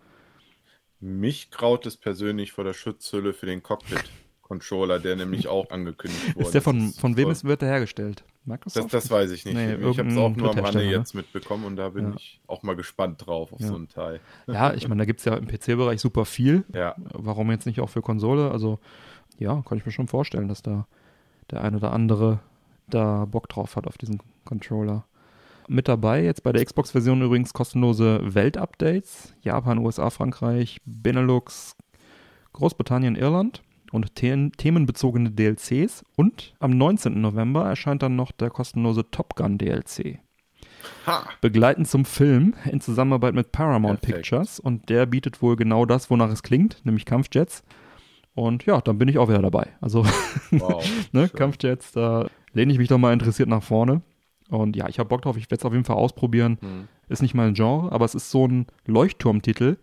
Mich 1.01 1.51
kraut 1.51 1.85
es 1.87 1.97
persönlich 1.97 2.53
vor 2.53 2.63
der 2.65 2.75
Schutzhülle 2.75 3.33
für 3.33 3.47
den 3.47 3.61
Cockpit-Controller, 3.63 5.01
der 5.01 5.17
nämlich 5.17 5.49
auch 5.49 5.69
angekündigt 5.71 6.37
wurde. 6.37 6.47
Ist 6.47 6.55
der 6.55 6.63
von, 6.63 6.87
Das 6.87 6.99
von 6.99 7.17
wem 7.17 7.31
ist, 7.31 7.45
wird 7.45 7.61
der 7.63 7.69
hergestellt? 7.71 8.23
das, 8.23 8.47
Microsoft? 8.47 8.95
das 8.95 9.11
weiß 9.11 9.31
ich 9.33 9.45
nicht. 9.45 9.55
Nee, 9.55 9.75
ich 9.75 9.99
habe 9.99 10.09
es 10.09 10.17
auch 10.17 10.35
nur 10.37 10.51
am 10.51 10.59
Rande 10.65 10.79
ne? 10.85 10.91
jetzt 10.91 11.15
mitbekommen 11.15 11.65
und 11.65 11.77
da 11.77 11.89
bin 11.89 12.11
Ja. 12.11 12.15
ich 12.17 12.41
auch 12.47 12.63
mal 12.63 12.77
gespannt 12.77 13.27
drauf 13.27 13.53
auf 13.53 13.61
Ja. 13.61 13.67
so 13.69 13.75
einen 13.75 13.89
Teil. 13.89 14.21
ja, 14.47 14.73
ich 14.75 14.87
meine, 14.89 15.01
da 15.01 15.05
gibt 15.05 15.19
es 15.19 15.25
ja 15.25 15.35
im 15.37 15.47
PC-Bereich 15.49 16.01
super 16.01 16.25
viel. 16.25 16.65
Ja, 16.73 16.95
Warum 17.15 17.51
jetzt 17.51 17.67
nicht 17.67 17.81
auch 17.81 17.91
für 17.91 18.03
Konsole? 18.03 18.51
Also, 18.53 18.79
ja, 19.43 19.63
kann 19.63 19.79
ich 19.79 19.87
mir 19.87 19.93
schon 19.93 20.09
vorstellen, 20.09 20.49
dass 20.49 20.63
da 20.63 20.87
der 21.51 21.63
ein 21.63 21.75
oder 21.75 21.93
andere 21.93 22.41
da 22.89 23.25
Bock 23.27 23.49
drauf 23.49 23.77
hat 23.77 23.87
auf 23.87 23.99
diesen 23.99 24.21
Controller. 24.45 25.05
Mit 25.69 25.89
dabei 25.89 26.25
jetzt 26.25 26.43
bei 26.43 26.53
der 26.53 26.65
Xbox-Version 26.65 27.23
übrigens 27.23 27.53
kostenlose 27.53 28.35
Welt-Updates. 28.35 29.35
Japan, 29.43 29.79
USA, 29.79 30.11
Frankreich, 30.11 30.81
Benelux, 30.85 31.77
Großbritannien, 32.53 33.17
Irland 33.17 33.63
und 33.93 34.11
the 34.19 34.51
themenbezogene 34.57 35.31
DLCs. 35.31 36.05
Und 36.17 36.55
am 36.59 36.73
19. 36.77 37.21
November 37.21 37.65
erscheint 37.65 38.03
dann 38.03 38.17
noch 38.17 38.33
der 38.33 38.51
kostenlose 38.51 39.11
Top 39.11 39.37
Gun 39.37 39.59
DLC. 39.59 40.19
ha, 41.07 41.25
Begleitend 41.41 41.89
zum 41.89 42.05
Film 42.05 42.55
in 42.71 42.81
Zusammenarbeit 42.81 43.35
mit 43.35 43.53
Paramount 43.53 44.01
Perfekt. 44.01 44.23
Pictures. 44.23 44.59
Und 44.59 44.89
der 44.89 45.07
bietet 45.07 45.43
wohl 45.43 45.57
genau 45.57 45.87
das, 45.87 46.11
wonach 46.11 46.31
es 46.31 46.43
klingt, 46.43 46.85
nämlich 46.85 47.05
Kampfjets. 47.05 47.63
Und 48.35 48.65
ja, 48.67 48.81
dann 48.81 48.99
bin 48.99 49.09
ich 49.09 49.19
auch 49.19 49.29
wieder 49.29 49.43
dabei. 49.43 49.69
Also, 49.81 50.05
wow. 50.51 50.83
ne. 51.13 51.29
Kampfjets, 51.29 51.93
da 51.93 52.29
lehne 52.53 52.73
ich 52.73 52.79
mich 52.79 52.89
doch 52.89 52.99
mal 52.99 53.13
interessiert 53.13 53.49
nach 53.49 53.63
vorne. 53.63 54.03
Und 54.49 54.77
ja, 54.77 54.89
ich 54.89 54.99
habe 54.99 55.09
Bock 55.09 55.23
drauf, 55.23 55.37
ich 55.37 55.45
werde 55.51 55.61
es 55.61 55.65
auf 55.65 55.73
jeden 55.73 55.85
Fall 55.85 55.97
ausprobieren. 55.97 56.59
Hm. 56.61 56.89
Ist 57.09 57.23
nicht 57.23 57.35
mein 57.35 57.55
Genre, 57.55 57.91
aber 57.93 58.05
es 58.05 58.15
ist 58.15 58.31
so 58.31 58.47
ein 58.47 58.67
Leuchtturmtitel, 58.87 59.77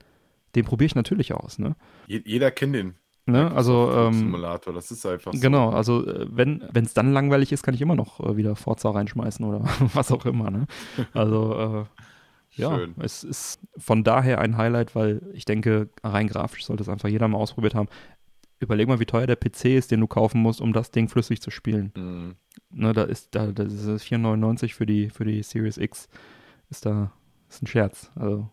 den 0.56 0.66
probiere 0.66 0.86
ich 0.88 0.96
natürlich 0.96 1.34
aus, 1.34 1.60
ne? 1.60 1.76
Je- 2.08 2.22
Jeder 2.26 2.50
kennt 2.52 2.74
den. 2.76 2.96
ne? 3.28 3.52
Also, 3.52 3.92
ähm, 3.94 4.14
Simulator, 4.14 4.74
das 4.74 4.90
ist 4.90 5.06
einfach 5.06 5.34
so. 5.34 5.40
Genau, 5.40 5.70
also 5.70 6.06
äh, 6.08 6.28
wenn 6.32 6.62
es 6.74 6.94
dann 6.96 7.14
langweilig 7.14 7.52
ist, 7.52 7.62
kann 7.64 7.76
ich 7.76 7.82
immer 7.82 7.96
noch 7.96 8.20
äh, 8.20 8.36
wieder 8.38 8.56
Forza 8.56 8.90
reinschmeißen 8.90 9.46
oder 9.46 9.62
was 9.94 10.12
auch 10.12 10.26
immer. 10.26 10.50
Ne? 10.50 10.66
Also 11.14 11.56
äh, 11.56 11.86
ja, 12.60 12.76
Schön. 12.76 12.96
es 13.00 13.24
ist 13.24 13.60
von 13.78 14.04
daher 14.04 14.40
ein 14.42 14.58
Highlight, 14.58 14.96
weil 14.96 15.22
ich 15.34 15.46
denke, 15.46 15.90
rein 16.04 16.28
grafisch 16.28 16.66
sollte 16.66 16.82
es 16.84 16.90
einfach 16.90 17.10
jeder 17.10 17.28
mal 17.28 17.38
ausprobiert 17.38 17.76
haben. 17.76 17.90
Überleg 18.60 18.88
mal, 18.88 19.00
wie 19.00 19.06
teuer 19.06 19.28
der 19.28 19.38
PC 19.38 19.66
ist, 19.66 19.92
den 19.92 20.02
du 20.02 20.08
kaufen 20.08 20.42
musst, 20.42 20.60
um 20.60 20.74
das 20.74 20.92
Ding 20.92 21.08
flüssig 21.08 21.42
zu 21.42 21.50
spielen. 21.50 21.92
Hm. 21.96 22.36
Ne, 22.72 22.94
da 22.94 23.04
ist 23.04 23.34
da 23.34 23.48
das 23.52 23.72
ist 23.74 24.04
4,99 24.04 24.74
für 24.74 24.86
die 24.86 25.10
für 25.10 25.26
die 25.26 25.42
Series 25.44 25.78
X 25.78 26.10
ist 26.70 26.86
da 26.86 27.12
ist 27.50 27.64
ein 27.64 27.68
Scherz. 27.68 28.12
Also 28.16 28.50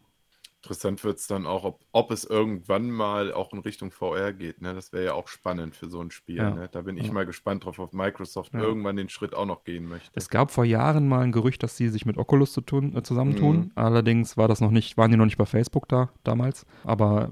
Interessant 0.63 1.05
wird 1.05 1.19
es 1.19 1.29
dann 1.29 1.47
auch, 1.47 1.63
ob, 1.63 1.81
ob 1.93 2.11
es 2.11 2.25
irgendwann 2.25 2.91
mal 2.91 3.33
auch 3.33 3.53
in 3.53 3.61
Richtung 3.61 3.93
VR 3.93 4.33
geht. 4.33 4.61
Ne? 4.63 4.75
Das 4.75 4.93
wäre 4.93 5.05
ja 5.05 5.13
auch 5.15 5.29
spannend 5.29 5.77
für 5.77 5.89
so 5.89 6.01
ein 6.01 6.11
Spiel. 6.11 6.37
Ja. 6.39 6.51
Ne? 6.51 6.69
Da 6.73 6.83
bin 6.83 6.97
ich 6.97 7.07
Ja. 7.07 7.13
mal 7.13 7.25
gespannt 7.27 7.65
drauf, 7.65 7.79
ob 7.79 7.95
Microsoft 7.95 8.53
Ja. 8.53 8.61
irgendwann 8.61 8.97
den 8.97 9.09
Schritt 9.09 9.33
auch 9.35 9.47
noch 9.47 9.63
gehen 9.63 9.87
möchte. 9.87 10.11
Es 10.15 10.29
gab 10.29 10.51
vor 10.51 10.65
Jahren 10.65 11.07
mal 11.07 11.21
ein 11.21 11.31
Gerücht, 11.31 11.63
dass 11.63 11.77
sie 11.77 11.89
sich 11.89 12.05
mit 12.05 12.19
Oculus 12.19 12.53
zu 12.53 12.63
tun, 12.63 12.97
äh, 12.97 13.03
zusammentun. 13.05 13.57
Mhm. 13.57 13.73
Allerdings 13.77 14.37
war 14.37 14.49
das 14.49 14.61
noch 14.61 14.73
nicht, 14.73 14.97
waren 14.97 15.11
die 15.13 15.17
noch 15.17 15.25
nicht 15.27 15.39
bei 15.39 15.47
Facebook 15.47 15.87
da 15.89 16.11
damals. 16.25 16.67
Aber 16.83 17.31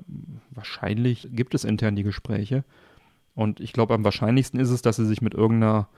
wahrscheinlich 0.51 1.29
gibt 1.33 1.55
es 1.55 1.65
intern 1.65 1.97
die 1.97 2.05
Gespräche. 2.05 2.65
Und 3.35 3.59
ich 3.59 3.73
glaube, 3.73 3.95
am 3.95 4.05
wahrscheinlichsten 4.05 4.61
ist 4.61 4.71
es, 4.71 4.83
dass 4.83 4.95
sie 4.97 5.07
sich 5.07 5.23
mit 5.23 5.35
irgendeiner 5.35 5.89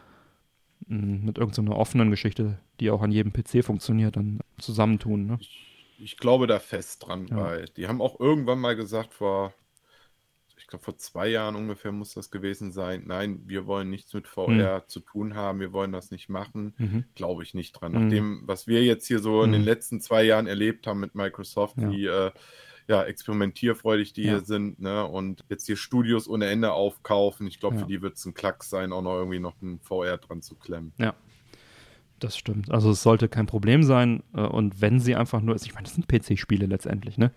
mh, 0.86 1.26
mit 1.26 1.38
irgendeiner 1.38 1.76
offenen 1.76 2.10
Geschichte, 2.10 2.58
die 2.80 2.90
auch 2.90 3.02
an 3.02 3.10
jedem 3.12 3.32
PC 3.32 3.62
funktioniert, 3.64 4.16
dann 4.16 4.40
zusammentun. 4.58 5.26
Ne? 5.26 5.36
Ich 5.40 5.75
glaube 6.18 6.46
da 6.46 6.58
fest 6.58 7.06
dran, 7.06 7.26
Ja. 7.28 7.36
weil 7.36 7.64
die 7.76 7.88
haben 7.88 8.00
auch 8.00 8.18
irgendwann 8.20 8.58
mal 8.60 8.76
gesagt, 8.76 9.14
vor, 9.14 9.52
ich 10.58 10.66
glaube, 10.66 10.84
vor 10.84 10.96
zwei 10.96 11.28
Jahren 11.28 11.54
ungefähr 11.54 11.92
muss 11.92 12.14
das 12.14 12.30
gewesen 12.30 12.72
sein. 12.72 13.04
Nein, 13.06 13.42
wir 13.46 13.66
wollen 13.66 13.88
nichts 13.90 14.12
mit 14.14 14.26
VR 14.26 14.86
zu 14.88 15.00
tun 15.00 15.34
haben, 15.34 15.60
wir 15.60 15.72
wollen 15.72 15.92
das 15.92 16.10
nicht 16.10 16.28
machen. 16.28 16.74
Mhm. 16.78 17.04
Glaube 17.14 17.42
ich 17.42 17.54
nicht 17.54 17.72
dran. 17.72 17.92
Mhm. 17.92 18.00
Nach 18.02 18.08
dem, 18.10 18.42
was 18.46 18.66
wir 18.66 18.82
jetzt 18.84 19.06
hier 19.06 19.18
so 19.20 19.42
in 19.42 19.50
Mhm. 19.50 19.54
den 19.54 19.62
letzten 19.64 20.00
zwei 20.00 20.22
Jahren 20.24 20.46
erlebt 20.46 20.86
haben 20.86 21.00
mit 21.00 21.14
Microsoft, 21.14 21.76
Ja. 21.78 21.90
wie 21.90 22.06
äh, 22.06 22.30
ja, 22.88 23.02
experimentierfreudig 23.02 24.12
die 24.12 24.22
Ja. 24.22 24.30
hier 24.34 24.40
sind, 24.40 24.78
ne? 24.80 25.04
Und 25.04 25.44
jetzt 25.48 25.66
hier 25.66 25.76
Studios 25.76 26.28
ohne 26.28 26.46
Ende 26.46 26.72
aufkaufen. 26.72 27.46
Ich 27.48 27.58
glaube, 27.58 27.76
Ja. 27.76 27.82
für 27.82 27.88
die 27.88 28.00
wird 28.00 28.16
es 28.16 28.24
ein 28.24 28.34
Klacks 28.34 28.70
sein, 28.70 28.92
auch 28.92 29.02
noch 29.02 29.14
irgendwie 29.16 29.40
noch 29.40 29.60
ein 29.60 29.80
VR 29.80 30.18
dran 30.18 30.40
zu 30.42 30.54
klemmen. 30.56 30.92
Das 32.18 32.36
stimmt. 32.36 32.70
Also 32.70 32.90
es 32.90 33.02
sollte 33.02 33.28
kein 33.28 33.46
Problem 33.46 33.82
sein. 33.82 34.22
äh, 34.34 34.40
Und 34.40 34.80
wenn 34.80 35.00
sie 35.00 35.14
einfach 35.16 35.40
nur, 35.42 35.54
ich 35.56 35.74
meine, 35.74 35.84
das 35.84 35.94
sind 35.94 36.08
PC-Spiele 36.08 36.66
letztendlich, 36.66 37.18
ne? 37.18 37.30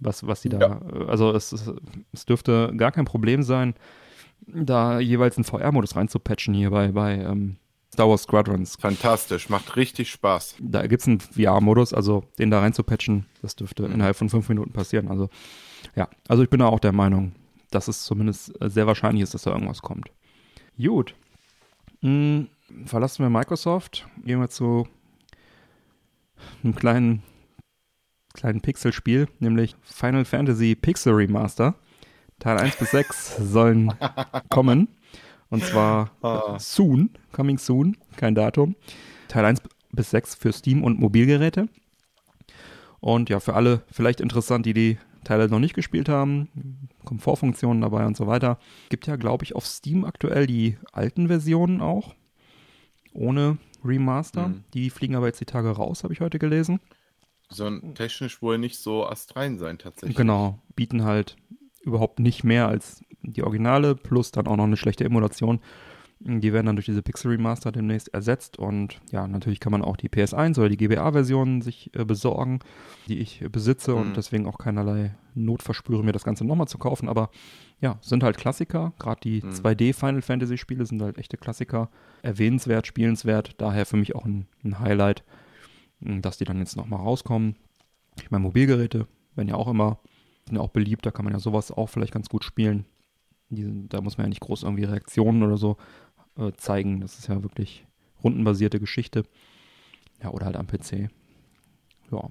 Was, 0.00 0.26
was 0.26 0.42
sie 0.42 0.48
da, 0.48 0.58
Ja. 0.58 0.80
äh, 0.92 1.04
also 1.08 1.32
es, 1.32 1.52
es, 1.52 1.70
es 2.12 2.24
dürfte 2.24 2.72
gar 2.76 2.90
kein 2.90 3.04
Problem 3.04 3.42
sein, 3.42 3.74
da 4.46 4.98
jeweils 4.98 5.36
einen 5.36 5.44
VR-Modus 5.44 5.94
reinzupatchen 5.94 6.54
hier 6.54 6.70
bei, 6.70 6.88
bei 6.92 7.18
ähm, 7.18 7.56
Star 7.92 8.08
Wars 8.08 8.22
Squadrons. 8.22 8.76
Fantastisch, 8.80 9.48
macht 9.48 9.76
richtig 9.76 10.10
Spaß. 10.10 10.56
Da 10.60 10.86
gibt 10.86 11.02
es 11.02 11.08
einen 11.08 11.20
VR-Modus, 11.20 11.92
also 11.92 12.24
den 12.38 12.50
da 12.50 12.60
reinzupatchen, 12.60 13.26
das 13.42 13.54
dürfte 13.56 13.86
Mhm. 13.86 13.94
innerhalb 13.94 14.16
von 14.16 14.30
fünf 14.30 14.48
Minuten 14.48 14.72
passieren. 14.72 15.08
Also 15.08 15.28
ja, 15.94 16.08
also 16.28 16.42
ich 16.42 16.50
bin 16.50 16.60
da 16.60 16.66
auch 16.66 16.80
der 16.80 16.92
Meinung, 16.92 17.32
dass 17.70 17.86
es 17.88 18.02
zumindest 18.04 18.60
äh, 18.60 18.70
sehr 18.70 18.86
wahrscheinlich 18.86 19.22
ist, 19.22 19.34
dass 19.34 19.42
da 19.42 19.52
irgendwas 19.52 19.82
kommt. 19.82 20.10
Gut. 20.78 21.14
Hm, 22.02 22.48
verlassen 22.86 23.22
wir 23.22 23.30
Microsoft, 23.30 24.06
gehen 24.24 24.40
wir 24.40 24.48
zu 24.48 24.86
einem 26.62 26.74
kleinen, 26.74 27.22
kleinen 28.34 28.60
Pixel-Spiel, 28.60 29.28
nämlich 29.38 29.76
Final 29.82 30.24
Fantasy 30.24 30.74
Pixel 30.74 31.14
Remaster. 31.14 31.74
Teil 32.38 32.58
1 32.58 32.76
bis 32.76 32.90
6 32.92 33.36
sollen 33.36 33.92
kommen. 34.48 34.88
Und 35.50 35.64
zwar 35.64 36.12
Ah. 36.22 36.58
soon, 36.58 37.10
coming 37.32 37.58
soon, 37.58 37.96
kein 38.16 38.34
Datum. 38.34 38.76
Teil 39.28 39.44
1 39.44 39.60
bis 39.92 40.10
6 40.10 40.36
für 40.36 40.52
Steam 40.52 40.82
und 40.84 40.98
Mobilgeräte. 40.98 41.68
Und 43.00 43.28
ja, 43.30 43.40
für 43.40 43.54
alle 43.54 43.82
vielleicht 43.90 44.20
interessant, 44.20 44.64
die 44.64 44.74
die 44.74 44.98
Teile 45.24 45.48
noch 45.48 45.58
nicht 45.58 45.74
gespielt 45.74 46.08
haben. 46.08 46.88
Komfortfunktionen 47.04 47.82
dabei 47.82 48.06
und 48.06 48.16
so 48.16 48.26
weiter. 48.26 48.58
Gibt 48.88 49.06
ja, 49.06 49.16
glaube 49.16 49.44
ich, 49.44 49.54
auf 49.54 49.66
Steam 49.66 50.04
aktuell 50.04 50.46
die 50.46 50.78
alten 50.92 51.26
Versionen 51.28 51.80
auch. 51.80 52.14
Ohne 53.12 53.58
Remaster. 53.84 54.48
Mhm. 54.48 54.64
Die 54.74 54.90
fliegen 54.90 55.16
aber 55.16 55.26
jetzt 55.26 55.40
die 55.40 55.46
Tage 55.46 55.70
raus, 55.70 56.04
habe 56.04 56.12
ich 56.12 56.20
heute 56.20 56.38
gelesen. 56.38 56.80
Sollen 57.48 57.94
technisch 57.94 58.42
wohl 58.42 58.58
nicht 58.58 58.78
so 58.78 59.06
astrein 59.06 59.58
sein, 59.58 59.78
tatsächlich. 59.78 60.16
Genau, 60.16 60.60
bieten 60.76 61.04
halt 61.04 61.36
überhaupt 61.82 62.20
nicht 62.20 62.44
mehr 62.44 62.68
als 62.68 63.02
die 63.22 63.42
Originale, 63.42 63.94
plus 63.96 64.30
dann 64.30 64.46
auch 64.46 64.56
noch 64.56 64.64
eine 64.64 64.76
schlechte 64.76 65.04
Emulation. 65.04 65.60
Die 66.22 66.52
werden 66.52 66.66
dann 66.66 66.76
durch 66.76 66.84
diese 66.84 67.00
Pixel 67.02 67.30
Remaster 67.30 67.72
demnächst 67.72 68.12
ersetzt 68.12 68.58
und 68.58 69.00
ja, 69.10 69.26
natürlich 69.26 69.58
kann 69.58 69.72
man 69.72 69.80
auch 69.82 69.96
die 69.96 70.10
PS1 70.10 70.58
oder 70.58 70.68
die 70.68 70.76
GBA-Version 70.76 71.62
sich 71.62 71.90
äh, 71.96 72.04
besorgen, 72.04 72.58
die 73.08 73.18
ich 73.20 73.42
besitze 73.50 73.92
Mhm. 73.92 74.00
und 74.00 74.16
deswegen 74.18 74.46
auch 74.46 74.58
keinerlei 74.58 75.14
Not 75.34 75.62
verspüre, 75.62 76.04
mir 76.04 76.12
das 76.12 76.24
Ganze 76.24 76.44
nochmal 76.44 76.68
zu 76.68 76.76
kaufen. 76.76 77.08
Aber 77.08 77.30
ja, 77.80 77.96
sind 78.02 78.22
halt 78.22 78.36
Klassiker. 78.36 78.92
Gerade 78.98 79.20
die 79.22 79.40
Mhm. 79.42 79.48
2D 79.50 79.94
Final 79.94 80.20
Fantasy 80.20 80.58
Spiele 80.58 80.84
sind 80.84 81.00
halt 81.00 81.16
echte 81.16 81.38
Klassiker. 81.38 81.88
Erwähnenswert, 82.20 82.86
spielenswert. 82.86 83.54
Daher 83.56 83.86
für 83.86 83.96
mich 83.96 84.14
auch 84.14 84.26
ein, 84.26 84.46
ein 84.62 84.78
Highlight, 84.78 85.24
mh, 86.00 86.20
dass 86.20 86.36
die 86.36 86.44
dann 86.44 86.58
jetzt 86.58 86.76
nochmal 86.76 87.00
rauskommen. 87.00 87.56
Ich 88.22 88.30
meine, 88.30 88.42
Mobilgeräte 88.42 89.06
werden 89.36 89.48
ja 89.48 89.54
auch 89.54 89.68
immer, 89.68 90.00
sind 90.46 90.56
ja 90.56 90.60
auch 90.62 90.68
beliebt. 90.68 91.06
Da 91.06 91.12
kann 91.12 91.24
man 91.24 91.32
ja 91.32 91.40
sowas 91.40 91.72
auch 91.72 91.86
vielleicht 91.88 92.12
ganz 92.12 92.28
gut 92.28 92.44
spielen. 92.44 92.84
Die, 93.52 93.88
da 93.88 94.00
muss 94.00 94.16
man 94.18 94.26
ja 94.26 94.28
nicht 94.28 94.42
groß 94.42 94.62
irgendwie 94.64 94.84
Reaktionen 94.84 95.42
oder 95.42 95.56
so 95.56 95.76
äh, 96.38 96.52
zeigen. 96.56 97.00
Das 97.00 97.18
ist 97.18 97.28
ja 97.28 97.42
wirklich 97.42 97.86
rundenbasierte 98.22 98.80
Geschichte. 98.80 99.24
Ja, 100.22 100.30
oder 100.30 100.46
halt 100.46 100.56
am 100.56 100.66
PC. 100.66 101.08
Ja. 102.10 102.30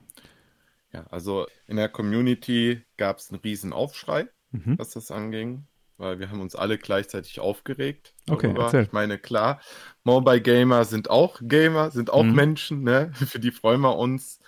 Ja, 0.91 1.05
also 1.11 1.45
in 1.67 1.77
der 1.77 1.89
Community 1.89 2.81
gab 2.97 3.17
es 3.19 3.31
einen 3.31 3.39
riesen 3.41 3.73
Aufschrei, 3.73 4.27
Mhm. 4.51 4.77
was 4.79 4.91
das 4.91 5.11
anging, 5.11 5.65
weil 5.97 6.19
wir 6.19 6.29
haben 6.31 6.41
uns 6.41 6.55
alle 6.55 6.77
gleichzeitig 6.79 7.39
aufgeregt. 7.39 8.13
Okay, 8.29 8.53
erzähl. 8.57 8.83
Ich 8.83 8.91
meine, 8.91 9.19
klar, 9.19 9.59
Mobile 10.03 10.41
Gamer 10.41 10.85
sind 10.85 11.09
auch 11.09 11.39
Gamer, 11.43 11.91
sind 11.91 12.09
auch 12.11 12.23
Mhm. 12.23 12.33
Menschen, 12.35 12.83
ne? 12.83 13.11
Für 13.13 13.39
die 13.39 13.51
freuen 13.51 13.81
wir 13.81 13.97
uns. 13.97 14.39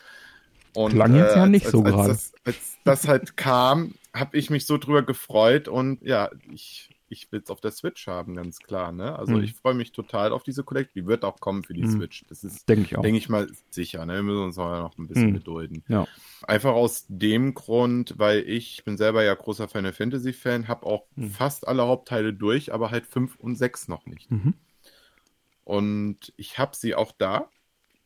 Und, 0.74 0.94
Klang 0.94 1.16
jetzt 1.16 1.36
ja 1.36 1.42
als- 1.44 1.52
nicht 1.52 1.66
als, 1.66 1.72
so 1.74 1.84
als, 1.84 1.92
gerade. 1.94 2.08
Das, 2.10 2.34
als 2.46 2.78
das 2.86 3.08
halt 3.08 3.38
kam, 3.38 3.94
habe 4.14 4.38
ich 4.38 4.50
mich 4.50 4.66
so 4.66 4.78
drüber 4.78 5.04
gefreut 5.04 5.68
und 5.68 6.02
ja, 6.02 6.30
ich, 6.52 6.90
ich 7.12 7.32
will 7.32 7.42
es 7.44 7.50
auf 7.50 7.62
der 7.62 7.72
Switch 7.72 8.08
haben, 8.08 8.36
ganz 8.36 8.60
klar, 8.60 8.92
ne? 8.92 9.18
Also 9.18 9.34
Mhm. 9.34 9.44
ich 9.44 9.54
freue 9.54 9.74
mich 9.74 9.92
total 9.92 10.32
auf 10.32 10.44
diese 10.44 10.64
Collect. 10.64 10.96
Die 10.96 11.06
wird 11.06 11.24
auch 11.26 11.40
kommen 11.40 11.64
für 11.64 11.74
die 11.74 11.84
Mhm. 11.84 11.92
Switch. 11.92 12.26
Das 12.30 12.44
ist 12.44 12.68
Denke 12.70 12.84
ich 12.86 12.98
auch. 12.98 13.02
denke 13.02 13.18
ich 13.18 13.30
mal, 13.30 13.48
sicher. 13.70 14.06
Ne? 14.06 14.16
Wir 14.16 14.24
müssen 14.24 14.44
uns 14.44 14.58
aber 14.58 14.80
noch 14.80 14.98
ein 14.98 15.08
bisschen 15.08 15.30
Mhm. 15.30 15.34
gedulden. 15.34 15.84
Ja. 15.90 16.08
Einfach 16.44 16.72
aus 16.74 17.06
dem 17.10 17.54
Grund, 17.54 18.16
weil 18.18 18.40
ich 18.48 18.84
bin 18.84 18.98
selber 18.98 19.24
ja 19.24 19.34
großer 19.36 19.68
Final 19.68 19.94
Fantasy 19.94 20.34
Fan, 20.34 20.68
habe 20.68 20.86
auch 20.86 21.06
Mhm. 21.16 21.32
fast 21.32 21.68
alle 21.68 21.84
Hauptteile 21.88 22.34
durch, 22.34 22.74
aber 22.74 22.90
halt 22.92 23.06
5 23.06 23.36
und 23.36 23.56
6 23.56 23.88
noch 23.88 24.06
nicht. 24.06 24.32
Mhm. 24.32 24.54
Und 25.64 26.34
ich 26.38 26.58
habe 26.58 26.76
sie 26.76 26.96
auch 26.96 27.12
da 27.18 27.50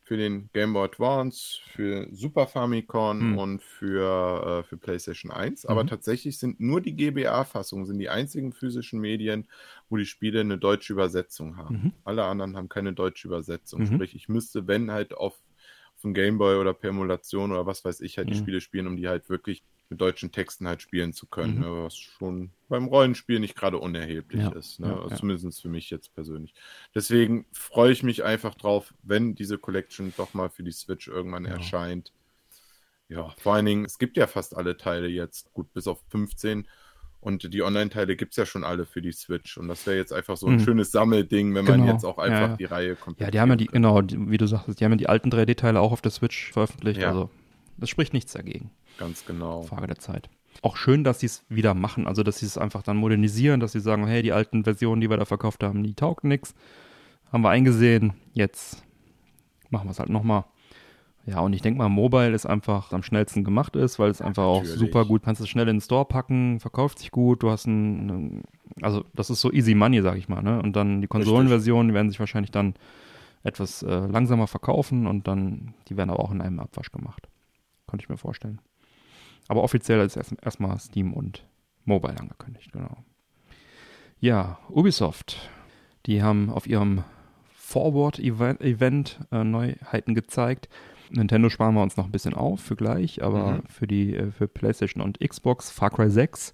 für 0.06 0.18
den 0.18 0.50
Game 0.54 0.74
Boy 0.74 0.86
Advance, 0.86 1.60
für 1.66 2.08
Super 2.12 2.48
Famicom 2.48 3.28
Mhm. 3.28 3.38
und 3.38 3.64
für, 3.64 4.60
äh, 4.62 4.64
für 4.64 4.78
PlayStation 4.78 5.32
1. 5.32 5.66
Aber 5.66 5.86
Mhm. 5.86 5.88
tatsächlich 5.88 6.38
sind 6.40 6.60
nur 6.60 6.80
die 6.82 6.96
GBA-Fassungen, 6.96 7.86
sind 7.88 8.00
die 8.00 8.10
einzigen 8.10 8.54
physischen 8.54 9.00
Medien, 9.02 9.50
wo 9.90 9.98
die 9.98 10.06
Spiele 10.06 10.42
eine 10.42 10.60
deutsche 10.60 10.94
Übersetzung 10.94 11.58
haben. 11.58 11.78
Mhm. 11.78 11.96
Alle 12.04 12.26
anderen 12.26 12.56
haben 12.56 12.70
keine 12.70 12.94
deutsche 12.94 13.28
Übersetzung. 13.28 13.84
Mhm. 13.84 13.86
Sprich, 13.86 14.16
ich 14.16 14.30
müsste, 14.30 14.68
wenn 14.68 14.92
halt 14.92 15.14
auf, 15.16 15.42
auf 15.96 16.02
dem 16.02 16.14
Gameboy 16.14 16.58
oder 16.58 16.74
per 16.74 16.90
Emulation 16.92 17.52
oder 17.52 17.66
was 17.66 17.84
weiß 17.84 18.02
ich, 18.02 18.18
halt 18.18 18.30
die 18.30 18.36
Mhm. 18.36 18.36
Spiele 18.36 18.62
spielen, 18.62 18.88
um 18.88 18.98
die 18.98 19.08
halt 19.08 19.30
wirklich 19.30 19.64
mit 19.90 20.02
deutschen 20.02 20.32
Texten 20.32 20.68
halt 20.68 20.82
spielen 20.82 21.14
zu 21.14 21.28
können. 21.28 21.56
Mhm. 21.56 21.62
Ne? 21.62 21.84
Was 21.84 21.98
schon 21.98 22.50
beim 22.70 22.86
Rollenspiel 22.86 23.40
nicht 23.40 23.56
gerade 23.56 23.78
unerheblich 23.78 24.42
Ja, 24.42 24.50
ist. 24.52 24.80
Ne? 24.80 24.88
ja, 24.88 25.00
Also. 25.02 25.16
Zumindest 25.16 25.62
für 25.62 25.70
mich 25.70 25.90
jetzt 25.90 26.14
persönlich. 26.16 26.54
Deswegen 26.96 27.46
freue 27.54 27.92
ich 27.92 28.02
mich 28.04 28.24
einfach 28.24 28.56
drauf, 28.56 28.94
wenn 29.04 29.36
diese 29.36 29.58
Collection 29.58 30.14
doch 30.18 30.34
mal 30.34 30.50
für 30.50 30.64
die 30.64 30.72
Switch 30.72 31.08
irgendwann 31.08 31.46
Ja. 31.46 31.52
erscheint. 31.52 32.12
Ja, 33.08 33.34
vor 33.38 33.54
allen 33.54 33.66
Dingen, 33.68 33.86
es 33.86 34.00
gibt 34.00 34.18
ja 34.18 34.26
fast 34.26 34.56
alle 34.58 34.78
Teile 34.78 35.08
jetzt, 35.08 35.54
gut, 35.54 35.72
bis 35.74 35.88
auf 35.88 36.02
15. 36.10 36.68
Und 37.22 37.54
die 37.54 37.64
Online-Teile 37.64 38.16
gibt 38.16 38.34
es 38.34 38.38
ja 38.38 38.46
schon 38.46 38.64
alle 38.64 38.86
für 38.86 39.02
die 39.02 39.12
Switch. 39.12 39.58
Und 39.58 39.68
das 39.68 39.86
wäre 39.88 39.98
jetzt 39.98 40.14
einfach 40.14 40.38
so 40.38 40.46
ein 40.48 40.56
Mhm. 40.56 40.60
schönes 40.60 40.92
Sammelding, 40.92 41.54
wenn 41.56 41.66
man 41.66 41.82
Genau. 41.82 41.94
jetzt 41.94 42.04
auch 42.04 42.18
einfach 42.20 42.56
die 42.58 42.66
Reihe 42.66 42.96
komplett. 42.96 43.28
Ja, 43.28 43.32
die 43.32 43.40
haben 43.40 43.50
ja 43.50 43.56
die, 43.56 43.66
genau, 43.66 44.02
die, 44.02 44.30
wie 44.30 44.38
du 44.38 44.46
sagst, 44.48 44.80
die 44.80 44.86
haben 44.86 44.92
ja 44.92 44.98
die 44.98 45.10
alten 45.10 45.30
3D-Teile 45.32 45.80
auch 45.80 45.92
auf 45.92 46.02
der 46.02 46.12
Switch 46.12 46.52
veröffentlicht. 46.52 47.04
Also, 47.04 47.30
das 47.78 47.90
spricht 47.90 48.14
nichts 48.14 48.34
dagegen. 48.34 48.72
Ganz 48.98 49.26
genau. 49.26 49.64
Frage 49.64 49.88
der 49.88 50.00
Zeit. 50.00 50.30
Auch 50.62 50.78
schön, 50.78 51.04
dass 51.04 51.20
sie 51.20 51.26
es 51.26 51.44
wieder 51.50 51.74
machen, 51.74 52.08
also 52.08 52.24
dass 52.24 52.40
sie 52.40 52.46
es 52.46 52.58
einfach 52.58 52.82
dann 52.82 52.98
modernisieren, 52.98 53.60
dass 53.60 53.74
sie 53.74 53.82
sagen, 53.82 54.08
hey, 54.08 54.22
die 54.22 54.32
alten 54.32 54.64
Versionen, 54.64 55.02
die 55.02 55.10
wir 55.10 55.18
da 55.18 55.26
verkauft 55.26 55.64
haben, 55.64 55.84
die 55.84 55.94
taugten 55.94 56.30
nichts. 56.30 56.56
Haben 57.32 57.44
wir 57.44 57.50
eingesehen, 57.50 58.14
jetzt 58.34 58.84
machen 59.70 59.88
wir 59.88 59.92
es 59.92 60.00
halt 60.00 60.10
nochmal. 60.10 60.46
Ja, 61.26 61.40
und 61.40 61.54
ich 61.54 61.62
denke 61.62 61.80
mal, 61.80 61.90
Mobile 61.90 62.34
ist 62.34 62.46
einfach 62.46 62.94
am 62.94 63.02
schnellsten 63.02 63.44
gemacht 63.44 63.76
ist, 63.76 63.98
weil 63.98 64.12
es 64.12 64.22
einfach 64.22 64.44
auch 64.44 64.62
Natürlich. 64.62 64.80
super 64.80 65.06
gut, 65.06 65.24
kannst 65.24 65.42
es 65.42 65.50
schnell 65.50 65.68
in 65.68 65.78
den 65.78 65.82
Store 65.82 66.06
packen, 66.06 66.60
verkauft 66.60 67.00
sich 67.00 67.10
gut, 67.10 67.42
du 67.42 67.50
hast 67.50 67.66
ein, 67.66 68.44
also 68.82 69.04
das 69.16 69.32
ist 69.32 69.42
so 69.42 69.52
easy 69.52 69.74
money, 69.74 70.02
sag 70.04 70.18
ich 70.18 70.30
mal, 70.30 70.44
ne? 70.44 70.62
Und 70.62 70.76
dann 70.76 71.02
die 71.02 71.08
Konsolenversionen, 71.08 71.88
die 71.88 71.94
werden 71.96 72.10
sich 72.10 72.20
wahrscheinlich 72.20 72.52
dann 72.52 72.76
etwas 73.44 73.82
äh, 73.82 74.06
langsamer 74.06 74.46
verkaufen 74.46 75.08
und 75.08 75.28
dann, 75.28 75.74
die 75.90 75.98
werden 75.98 76.12
aber 76.12 76.20
auch 76.20 76.32
in 76.32 76.42
einem 76.42 76.60
Abwasch 76.60 76.92
gemacht. 76.92 77.28
Könnte 77.88 78.04
ich 78.04 78.10
mir 78.10 78.18
vorstellen. 78.18 78.60
Aber 79.48 79.64
offiziell 79.64 80.00
ist 80.06 80.16
erst- 80.18 80.36
erstmal 80.42 80.78
Steam 80.80 81.14
und 81.14 81.46
Mobile 81.84 82.20
angekündigt, 82.20 82.72
genau. 82.72 82.98
Ja, 84.20 84.58
Ubisoft, 84.70 85.50
die 86.08 86.24
haben 86.24 86.50
auf 86.50 86.66
ihrem 86.68 87.04
Forward-Event 87.56 89.20
äh, 89.32 89.44
Neuheiten 89.44 90.16
gezeigt. 90.16 90.70
Nintendo 91.12 91.50
sparen 91.50 91.76
wir 91.76 91.84
uns 91.84 91.98
noch 91.98 92.06
ein 92.06 92.12
bisschen 92.12 92.34
auf 92.34 92.60
für 92.62 92.76
gleich, 92.76 93.22
aber 93.24 93.54
Mhm. 93.54 93.64
für 93.68 93.86
die 93.88 94.16
äh, 94.16 94.32
für 94.32 94.48
PlayStation 94.48 95.04
und 95.04 95.20
Xbox 95.20 95.70
Far 95.70 95.92
Cry 95.92 96.10
6 96.10 96.54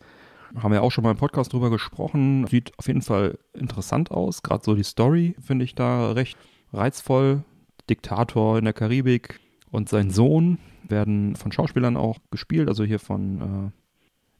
haben 0.58 0.74
wir 0.74 0.84
auch 0.84 0.92
schon 0.92 1.04
mal 1.06 1.12
im 1.12 1.18
Podcast 1.18 1.54
drüber 1.54 1.70
gesprochen. 1.70 2.46
Sieht 2.48 2.78
auf 2.78 2.88
jeden 2.88 3.02
Fall 3.02 3.38
interessant 3.54 4.12
aus. 4.12 4.44
Gerade 4.44 4.64
so 4.66 4.76
die 4.76 4.84
Story 4.84 5.36
finde 5.40 5.64
ich 5.64 5.76
da 5.76 6.12
recht 6.12 6.38
reizvoll. 6.74 7.44
Diktator 7.90 8.58
in 8.58 8.66
der 8.66 8.74
Karibik 8.74 9.40
und 9.72 9.88
sein 9.88 10.10
Sohn 10.12 10.58
werden 10.92 11.36
von 11.36 11.52
Schauspielern 11.52 11.98
auch 11.98 12.20
gespielt. 12.30 12.68
Also 12.68 12.84
hier 12.84 13.00
von 13.00 13.72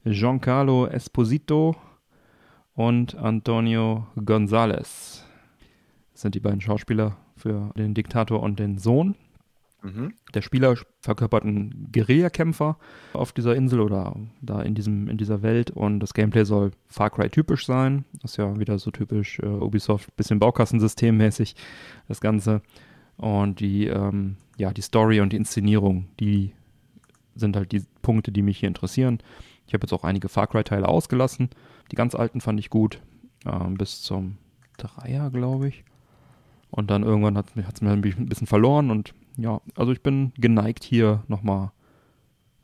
äh, 0.04 0.10
Giancarlo 0.10 0.86
Esposito 0.86 1.76
und 2.74 3.14
Antonio 3.16 4.06
González. 4.16 5.22
Das 6.12 6.22
sind 6.22 6.34
die 6.34 6.40
beiden 6.40 6.60
Schauspieler 6.60 7.16
für 7.36 7.72
den 7.76 7.94
Diktator 7.94 8.42
und 8.42 8.58
den 8.58 8.78
Sohn. 8.78 9.16
Mhm. 9.82 10.14
Der 10.32 10.42
Spieler 10.42 10.76
verkörpert 11.00 11.44
einen 11.44 11.88
Guerillakämpfer 11.92 12.78
auf 13.12 13.32
dieser 13.32 13.56
Insel 13.56 13.80
oder 13.80 14.14
da 14.40 14.62
in, 14.62 14.74
diesem, 14.74 15.08
in 15.08 15.18
dieser 15.18 15.42
Welt 15.42 15.70
und 15.70 16.00
das 16.00 16.14
Gameplay 16.14 16.44
soll 16.44 16.70
Far 16.86 17.10
Cry 17.10 17.28
typisch 17.28 17.66
sein. 17.66 18.04
Das 18.20 18.32
ist 18.32 18.36
ja 18.36 18.58
wieder 18.58 18.78
so 18.78 18.90
typisch 18.92 19.40
äh, 19.40 19.46
Ubisoft, 19.46 20.14
bisschen 20.16 20.38
Baukastensystemmäßig 20.38 21.56
das 22.06 22.20
Ganze. 22.20 22.62
Und 23.22 23.60
die, 23.60 23.86
ähm, 23.86 24.36
ja, 24.58 24.72
die 24.72 24.82
Story 24.82 25.20
und 25.20 25.32
die 25.32 25.36
Inszenierung, 25.36 26.08
die 26.18 26.54
sind 27.36 27.54
halt 27.54 27.70
die 27.70 27.84
Punkte, 28.02 28.32
die 28.32 28.42
mich 28.42 28.58
hier 28.58 28.66
interessieren. 28.66 29.20
Ich 29.64 29.74
habe 29.74 29.84
jetzt 29.84 29.92
auch 29.92 30.02
einige 30.02 30.28
Far 30.28 30.48
Cry-Teile 30.48 30.88
ausgelassen. 30.88 31.48
Die 31.92 31.94
ganz 31.94 32.16
alten 32.16 32.40
fand 32.40 32.58
ich 32.58 32.68
gut. 32.68 33.00
Ähm, 33.46 33.74
bis 33.74 34.02
zum 34.02 34.38
Dreier, 34.76 35.30
glaube 35.30 35.68
ich. 35.68 35.84
Und 36.72 36.90
dann 36.90 37.04
irgendwann 37.04 37.38
hat 37.38 37.46
es 37.56 37.80
mir 37.80 37.92
ein 37.92 38.00
bisschen 38.00 38.48
verloren 38.48 38.90
und 38.90 39.14
ja, 39.36 39.60
also 39.76 39.92
ich 39.92 40.02
bin 40.02 40.32
geneigt 40.36 40.82
hier 40.82 41.22
nochmal 41.28 41.70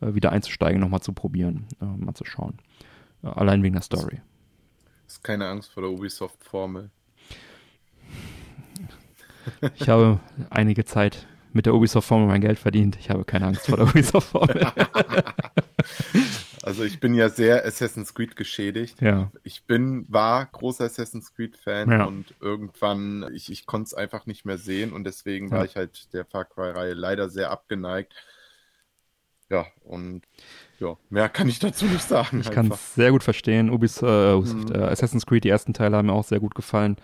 äh, 0.00 0.12
wieder 0.14 0.32
einzusteigen, 0.32 0.80
nochmal 0.80 1.02
zu 1.02 1.12
probieren, 1.12 1.66
äh, 1.80 1.84
mal 1.84 2.14
zu 2.14 2.24
schauen. 2.24 2.58
Äh, 3.22 3.28
allein 3.28 3.62
wegen 3.62 3.74
der 3.74 3.82
Story. 3.82 4.20
Ist 5.06 5.22
keine 5.22 5.46
Angst 5.46 5.70
vor 5.70 5.84
der 5.84 5.92
Ubisoft-Formel. 5.92 6.90
Ich 9.76 9.88
habe 9.88 10.20
einige 10.50 10.84
Zeit 10.84 11.26
mit 11.52 11.66
der 11.66 11.74
Ubisoft-Formel 11.74 12.28
mein 12.28 12.40
Geld 12.40 12.58
verdient. 12.58 12.96
Ich 13.00 13.10
habe 13.10 13.24
keine 13.24 13.46
Angst 13.46 13.66
vor 13.66 13.76
der 13.78 13.86
Ubisoft-Formel. 13.88 14.64
Also 14.64 14.82
Also 16.62 16.84
ich 16.84 17.00
bin 17.00 17.14
ja 17.14 17.30
sehr 17.30 17.64
Assassin's 17.64 18.12
Creed 18.12 18.36
geschädigt. 18.36 19.00
Ja. 19.00 19.30
Ich 19.42 19.64
bin, 19.64 20.04
war 20.08 20.44
großer 20.46 20.84
Assassin's 20.84 21.32
Creed-Fan 21.34 21.90
Ja. 21.90 22.04
und 22.04 22.34
irgendwann, 22.40 23.26
ich, 23.32 23.50
ich 23.50 23.64
konnte 23.64 23.86
es 23.86 23.94
einfach 23.94 24.26
nicht 24.26 24.44
mehr 24.44 24.58
sehen 24.58 24.92
und 24.92 25.04
deswegen 25.04 25.48
Ja. 25.48 25.58
war 25.58 25.64
ich 25.64 25.76
halt 25.76 26.12
der 26.12 26.24
Far 26.26 26.44
Cry-Reihe 26.44 26.92
leider 26.94 27.30
sehr 27.30 27.50
abgeneigt. 27.50 28.12
Ja, 29.50 29.64
und 29.82 30.22
ja, 30.78 30.96
mehr 31.08 31.30
kann 31.30 31.48
ich 31.48 31.58
dazu 31.58 31.86
nicht 31.86 32.06
sagen. 32.06 32.40
Ich 32.40 32.50
kann 32.50 32.70
es 32.70 32.94
sehr 32.94 33.12
gut 33.12 33.22
verstehen. 33.22 33.70
Ubis, 33.70 34.02
äh, 34.02 34.34
Ubisoft, 34.34 34.68
Mhm. 34.68 34.74
äh, 34.74 34.84
Assassin's 34.84 35.24
Creed, 35.24 35.44
die 35.44 35.48
ersten 35.48 35.72
Teile 35.72 35.96
haben 35.96 36.06
mir 36.06 36.12
auch 36.12 36.24
sehr 36.24 36.40
gut 36.40 36.54
gefallen. 36.54 36.96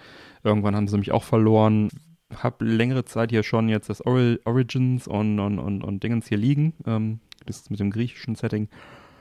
Irgendwann 0.42 0.76
haben 0.76 0.88
sie 0.88 0.99
mich 0.99 1.11
auch 1.12 1.24
verloren. 1.24 1.88
Hab 2.34 2.62
längere 2.62 3.04
Zeit 3.04 3.30
hier 3.30 3.42
schon 3.42 3.68
jetzt 3.68 3.88
das 3.90 4.04
Ori 4.04 4.38
Origins 4.44 5.06
und, 5.06 5.38
und, 5.38 5.58
und, 5.58 5.82
und 5.84 6.02
Dingens 6.02 6.26
hier 6.26 6.38
liegen. 6.38 6.72
Ähm, 6.86 7.20
das 7.46 7.58
ist 7.58 7.70
mit 7.70 7.80
dem 7.80 7.90
griechischen 7.90 8.34
Setting. 8.34 8.68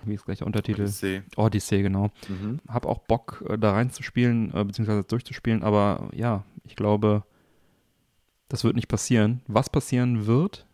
Wie 0.05 0.13
ist 0.15 0.25
gleich 0.25 0.39
der 0.39 0.47
Untertitel? 0.47 0.81
Odyssey. 0.83 1.21
Odyssey, 1.35 1.81
genau. 1.81 2.11
Mhm. 2.27 2.59
Hab 2.67 2.85
auch 2.85 2.99
Bock, 2.99 3.43
äh, 3.49 3.57
da 3.57 3.71
reinzuspielen, 3.73 4.53
äh, 4.53 4.63
beziehungsweise 4.63 5.03
durchzuspielen, 5.03 5.63
aber 5.63 6.09
ja, 6.13 6.43
ich 6.65 6.75
glaube, 6.75 7.23
das 8.49 8.63
wird 8.63 8.75
nicht 8.75 8.87
passieren. 8.87 9.41
Was 9.47 9.69
passieren 9.69 10.25
wird, 10.25 10.65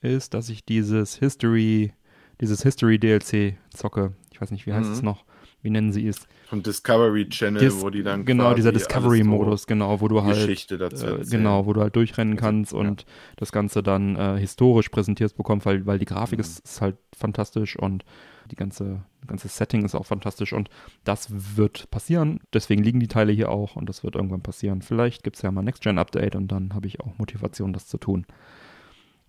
ist, 0.00 0.34
dass 0.34 0.48
ich 0.48 0.64
dieses 0.64 1.16
History, 1.16 1.92
dieses 2.40 2.62
History 2.62 2.98
DLC 2.98 3.58
zocke. 3.70 4.14
Ich 4.32 4.40
weiß 4.40 4.50
nicht, 4.50 4.66
wie 4.66 4.72
heißt 4.72 4.88
Mhm. 4.88 4.94
es 4.94 5.02
noch? 5.02 5.24
Wie 5.62 5.70
nennen 5.70 5.92
sie 5.92 6.06
es? 6.08 6.26
Vom 6.48 6.62
Discovery 6.62 7.28
Channel, 7.28 7.60
Dis- 7.60 7.80
wo 7.82 7.90
die 7.90 8.02
dann 8.02 8.24
genau, 8.24 8.54
dieser 8.54 8.70
alles 8.70 8.86
Discovery-Modus, 8.88 9.66
genau, 9.66 10.00
wo 10.00 10.08
du 10.08 10.22
halt 10.22 10.34
Geschichte 10.36 10.78
dazu 10.78 11.06
äh, 11.06 11.24
genau, 11.28 11.66
wo 11.66 11.72
du 11.74 11.80
halt 11.82 11.94
durchrennen 11.96 12.34
Also, 12.34 12.44
kannst 12.44 12.72
und 12.72 13.04
das 13.36 13.52
Ganze 13.52 13.82
dann 13.82 14.16
äh, 14.16 14.38
historisch 14.38 14.88
präsentiert 14.88 15.36
bekommst, 15.36 15.66
weil, 15.66 15.84
weil 15.86 15.98
die 15.98 16.06
Grafik 16.06 16.38
Mhm. 16.38 16.44
ist, 16.44 16.60
ist 16.60 16.80
halt 16.80 16.96
fantastisch 17.16 17.76
und 17.78 18.04
die 18.50 18.56
ganze, 18.56 19.02
ganze 19.28 19.46
Setting 19.46 19.84
ist 19.84 19.94
auch 19.94 20.06
fantastisch 20.06 20.52
und 20.52 20.70
das 21.04 21.28
wird 21.56 21.88
passieren. 21.92 22.40
Deswegen 22.52 22.82
liegen 22.82 22.98
die 22.98 23.06
Teile 23.06 23.30
hier 23.32 23.48
auch 23.50 23.76
und 23.76 23.88
das 23.88 24.02
wird 24.02 24.16
irgendwann 24.16 24.42
passieren. 24.42 24.82
Vielleicht 24.82 25.22
gibt 25.22 25.36
es 25.36 25.42
ja 25.42 25.52
mal 25.52 25.60
ein 25.60 25.66
Next-Gen-Update 25.66 26.34
und 26.34 26.48
dann 26.48 26.74
habe 26.74 26.88
ich 26.88 26.98
auch 27.00 27.16
Motivation, 27.18 27.72
das 27.72 27.86
zu 27.86 27.98
tun. 27.98 28.26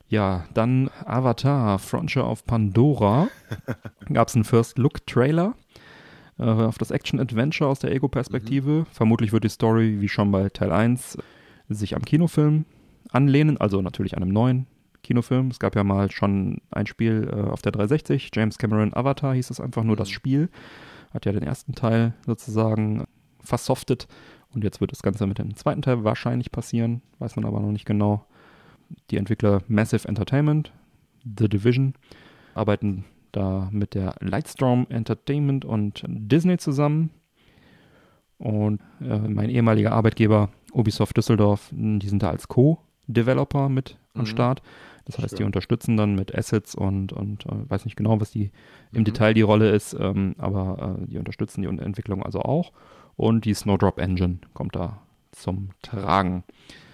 Ja, 0.07 0.45
dann 0.53 0.89
Avatar, 1.05 1.77
Frontier 1.79 2.25
of 2.27 2.45
Pandora. 2.45 3.27
Gab 4.11 4.27
es 4.27 4.35
einen 4.35 4.43
First-Look-Trailer 4.43 5.55
äh, 6.41 6.45
auf 6.45 6.77
das 6.77 6.91
Action-Adventure 6.91 7.69
aus 7.69 7.79
der 7.79 7.91
Ego-Perspektive. 7.93 8.85
Vermutlich 8.91 9.31
wird 9.31 9.43
die 9.43 9.49
Story, 9.49 10.01
wie 10.01 10.09
schon 10.09 10.31
bei 10.31 10.49
Teil 10.49 10.71
1, 10.71 11.17
sich 11.69 11.95
am 11.95 12.03
Kinofilm 12.03 12.65
anlehnen, 13.11 13.57
also 13.57 13.81
natürlich 13.81 14.17
an 14.17 14.23
einem 14.23 14.33
neuen 14.33 14.67
Kinofilm. 15.03 15.47
Es 15.47 15.59
gab 15.59 15.75
ja 15.75 15.83
mal 15.83 16.11
schon 16.11 16.61
ein 16.71 16.85
Spiel 16.87 17.29
äh, 17.31 17.49
auf 17.49 17.61
der 17.61 17.71
360, 17.71 18.31
James 18.33 18.57
Cameron 18.57 18.93
Avatar 18.93 19.33
hieß 19.33 19.49
es 19.49 19.59
einfach 19.59 19.83
nur 19.83 19.95
das 19.95 20.09
Mhm. 20.09 20.13
Spiel. 20.13 20.49
Hat 21.13 21.25
ja 21.25 21.31
den 21.31 21.43
ersten 21.43 21.75
Teil 21.75 22.13
sozusagen 22.25 23.05
versoftet 23.41 24.07
und 24.53 24.63
jetzt 24.63 24.79
wird 24.81 24.91
das 24.91 25.01
Ganze 25.01 25.27
mit 25.27 25.39
dem 25.39 25.55
zweiten 25.55 25.81
Teil 25.81 26.03
wahrscheinlich 26.03 26.51
passieren, 26.51 27.01
weiß 27.19 27.35
man 27.35 27.45
aber 27.45 27.59
noch 27.59 27.71
nicht 27.71 27.85
genau. 27.85 28.25
Die 29.09 29.17
Entwickler 29.17 29.61
Massive 29.67 30.07
Entertainment, 30.07 30.71
The 31.23 31.47
Division, 31.49 31.93
arbeiten 32.53 33.05
da 33.31 33.69
mit 33.71 33.93
der 33.93 34.15
Lightstorm 34.19 34.87
Entertainment 34.89 35.65
und 35.65 36.03
Disney 36.07 36.57
zusammen. 36.57 37.11
Und 38.37 38.79
äh, 39.01 39.17
mein 39.19 39.49
ehemaliger 39.49 39.91
Arbeitgeber 39.91 40.49
Ubisoft 40.73 41.15
Düsseldorf, 41.17 41.69
die 41.71 42.07
sind 42.07 42.23
da 42.23 42.29
als 42.29 42.47
Co-Developer 42.47 43.69
mit 43.69 43.97
am 44.13 44.21
Mhm. 44.21 44.25
Start. 44.25 44.61
Das 45.05 45.17
heißt, 45.17 45.33
die 45.33 45.37
Schön. 45.37 45.47
unterstützen 45.47 45.97
dann 45.97 46.15
mit 46.15 46.33
Assets 46.35 46.75
und, 46.75 47.11
und 47.11 47.45
äh, 47.45 47.69
weiß 47.69 47.85
nicht 47.85 47.97
genau, 47.97 48.19
was 48.21 48.31
die 48.31 48.51
im 48.93 48.99
Mhm. 49.01 49.05
Detail 49.05 49.33
die 49.33 49.41
Rolle 49.41 49.69
ist, 49.71 49.95
ähm, 49.99 50.35
aber 50.37 50.97
äh, 51.01 51.07
die 51.07 51.17
unterstützen 51.17 51.61
die 51.61 51.67
Entwicklung 51.67 52.23
also 52.23 52.41
auch. 52.41 52.71
Und 53.15 53.45
die 53.45 53.53
Snowdrop 53.53 53.99
Engine 53.99 54.39
kommt 54.53 54.75
da 54.75 55.01
zum 55.31 55.69
Tragen. 55.81 56.43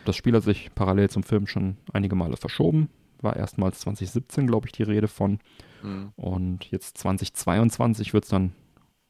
Das 0.05 0.15
Spiel 0.15 0.33
hat 0.35 0.43
sich 0.43 0.73
parallel 0.73 1.09
zum 1.09 1.23
Film 1.23 1.47
schon 1.47 1.77
einige 1.93 2.15
Male 2.15 2.37
verschoben. 2.37 2.89
War 3.21 3.35
erstmals 3.35 3.79
2017, 3.81 4.47
glaube 4.47 4.67
ich, 4.67 4.71
die 4.71 4.83
Rede 4.83 5.07
von. 5.07 5.39
Mhm. 5.83 6.11
Und 6.15 6.71
jetzt 6.71 6.97
2022 6.97 8.13
wird 8.13 8.25
es 8.25 8.29
dann 8.29 8.53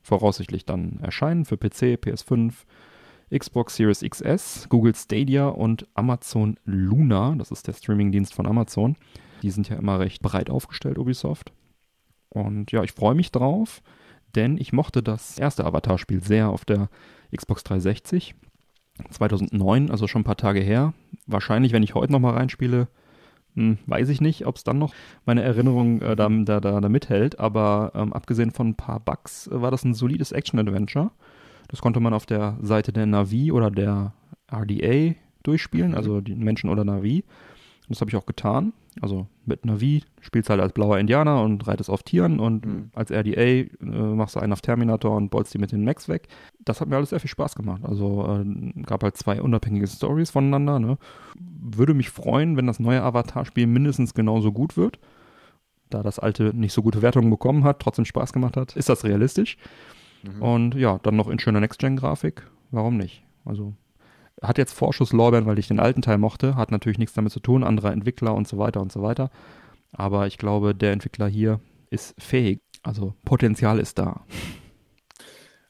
voraussichtlich 0.02 0.66
dann 0.66 1.00
erscheinen 1.02 1.46
für 1.46 1.58
PC, 1.58 2.00
PS5, 2.02 2.54
Xbox 3.36 3.76
Series 3.76 4.02
XS, 4.02 4.68
Google 4.70 4.96
Stadia 4.96 5.48
und 5.48 5.88
Amazon 5.96 6.58
Luna. 6.64 7.36
Das 7.38 7.52
ist 7.52 7.68
der 7.68 7.74
Streamingdienst 7.74 8.34
von 8.34 8.48
Amazon. 8.48 8.96
Die 9.42 9.52
sind 9.52 9.70
ja 9.70 9.76
immer 9.76 10.00
recht 10.00 10.22
breit 10.22 10.50
aufgestellt, 10.50 10.98
Ubisoft. 10.98 11.52
Und 12.30 12.72
ja, 12.72 12.84
ich 12.84 12.94
freue 12.94 13.16
mich 13.16 13.32
drauf, 13.32 13.82
denn 14.36 14.58
ich 14.58 14.74
mochte 14.74 15.04
das 15.04 15.38
erste 15.38 15.66
Avatar-Spiel 15.66 16.24
sehr 16.24 16.50
auf 16.50 16.64
der 16.66 16.90
Xbox 17.36 17.64
360. 17.64 18.36
2009, 19.12 19.92
also 19.92 20.08
schon 20.08 20.22
ein 20.22 20.26
paar 20.26 20.38
Tage 20.38 20.60
her. 20.60 20.94
Wahrscheinlich, 21.28 21.72
wenn 21.72 21.84
ich 21.84 21.94
heute 21.94 22.12
nochmal 22.12 22.34
reinspiele, 22.34 22.88
hm, 23.58 23.78
weiß 23.88 24.10
ich 24.10 24.22
nicht, 24.22 24.46
ob 24.46 24.56
es 24.56 24.64
dann 24.64 24.78
noch 24.78 24.94
meine 25.26 25.42
Erinnerung 25.42 26.00
äh, 26.02 26.16
da, 26.16 26.30
da, 26.30 26.62
da, 26.62 26.80
da 26.80 26.90
mithält. 26.90 27.40
Aber 27.40 27.92
ähm, 27.96 28.14
abgesehen 28.14 28.52
von 28.52 28.70
ein 28.70 28.76
paar 28.76 29.00
Bugs 29.00 29.48
äh, 29.48 29.62
war 29.62 29.72
das 29.72 29.84
ein 29.84 29.96
solides 29.96 30.32
Action-Adventure. 30.32 31.10
Das 31.68 31.82
konnte 31.82 32.00
man 32.00 32.14
auf 32.14 32.26
der 32.26 32.56
Seite 32.62 32.94
der 32.94 33.08
Navi 33.08 33.52
oder 33.52 33.72
der 33.72 34.14
RDA 34.50 35.16
durchspielen, 35.44 35.92
Mhm. 35.92 35.98
also 35.98 36.22
die 36.22 36.36
Menschen 36.36 36.70
oder 36.70 36.86
Navi. 36.86 37.24
Und 37.88 37.96
das 37.96 38.02
habe 38.02 38.10
ich 38.10 38.16
auch 38.18 38.26
getan. 38.26 38.74
Also 39.00 39.28
mit 39.46 39.64
Navi 39.66 40.04
spielst 40.22 40.50
du 40.50 40.52
halt 40.52 40.62
als 40.62 40.74
blauer 40.74 40.98
Indianer 40.98 41.42
und 41.44 41.68
reitest 41.68 41.90
auf 41.90 42.04
Tieren 42.04 42.40
und 42.40 42.66
Mhm. 42.66 42.90
als 42.94 43.12
RDA 43.12 43.42
äh, 43.42 43.70
machst 43.80 44.36
du 44.36 44.40
einen 44.40 44.54
auf 44.54 44.62
Terminator 44.62 45.16
und 45.16 45.30
bolzt 45.30 45.54
die 45.54 45.60
mit 45.60 45.72
den 45.72 45.86
Max 45.86 46.10
weg. 46.10 46.28
Das 46.66 46.82
hat 46.82 46.90
mir 46.90 46.96
alles 46.98 47.12
sehr 47.12 47.20
viel 47.20 47.30
Spaß 47.30 47.56
gemacht. 47.56 47.84
Also 47.86 48.26
äh, 48.44 48.82
gab 48.84 49.04
halt 49.04 49.16
zwei 49.16 49.42
unabhängige 49.42 49.88
Stories 49.88 50.32
voneinander. 50.32 50.80
Ne? 50.80 50.98
Würde 51.40 51.94
mich 51.94 52.10
freuen, 52.10 52.58
wenn 52.58 52.68
das 52.68 52.80
neue 52.80 53.04
Avatar-Spiel 53.04 53.68
mindestens 53.68 54.14
genauso 54.16 54.52
gut 54.52 54.76
wird. 54.78 55.00
Da 55.90 56.04
das 56.04 56.20
alte 56.20 56.54
nicht 56.56 56.74
so 56.74 56.82
gute 56.82 57.02
Wertungen 57.02 57.30
bekommen 57.30 57.64
hat, 57.64 57.80
trotzdem 57.80 58.04
Spaß 58.06 58.34
gemacht 58.34 58.58
hat, 58.58 58.76
ist 58.76 58.90
das 58.90 59.04
realistisch. 59.06 59.58
Mhm. 60.24 60.42
Und 60.42 60.76
ja, 60.76 61.00
dann 61.04 61.16
noch 61.16 61.30
in 61.30 61.40
schöner 61.40 61.60
Next-Gen-Grafik. 61.62 62.46
Warum 62.72 62.98
nicht? 62.98 63.24
Also 63.46 63.74
hat 64.42 64.58
jetzt 64.58 64.74
Vorschusslorbeeren, 64.74 65.46
weil 65.46 65.60
ich 65.60 65.68
den 65.68 65.80
alten 65.80 66.02
Teil 66.02 66.18
mochte, 66.18 66.56
hat 66.56 66.72
natürlich 66.72 67.00
nichts 67.00 67.16
damit 67.16 67.32
zu 67.32 67.40
tun, 67.40 67.64
anderer 67.64 67.92
Entwickler 67.92 68.36
und 68.36 68.48
so 68.48 68.58
weiter 68.58 68.82
und 68.82 68.92
so 68.92 69.02
weiter. 69.02 69.30
Aber 69.94 70.28
ich 70.28 70.38
glaube, 70.38 70.76
der 70.76 70.92
Entwickler 70.92 71.28
hier 71.28 71.60
ist 71.90 72.14
fähig. 72.22 72.60
Also 72.84 73.14
Potenzial 73.26 73.80
ist 73.80 73.98
da. 73.98 74.26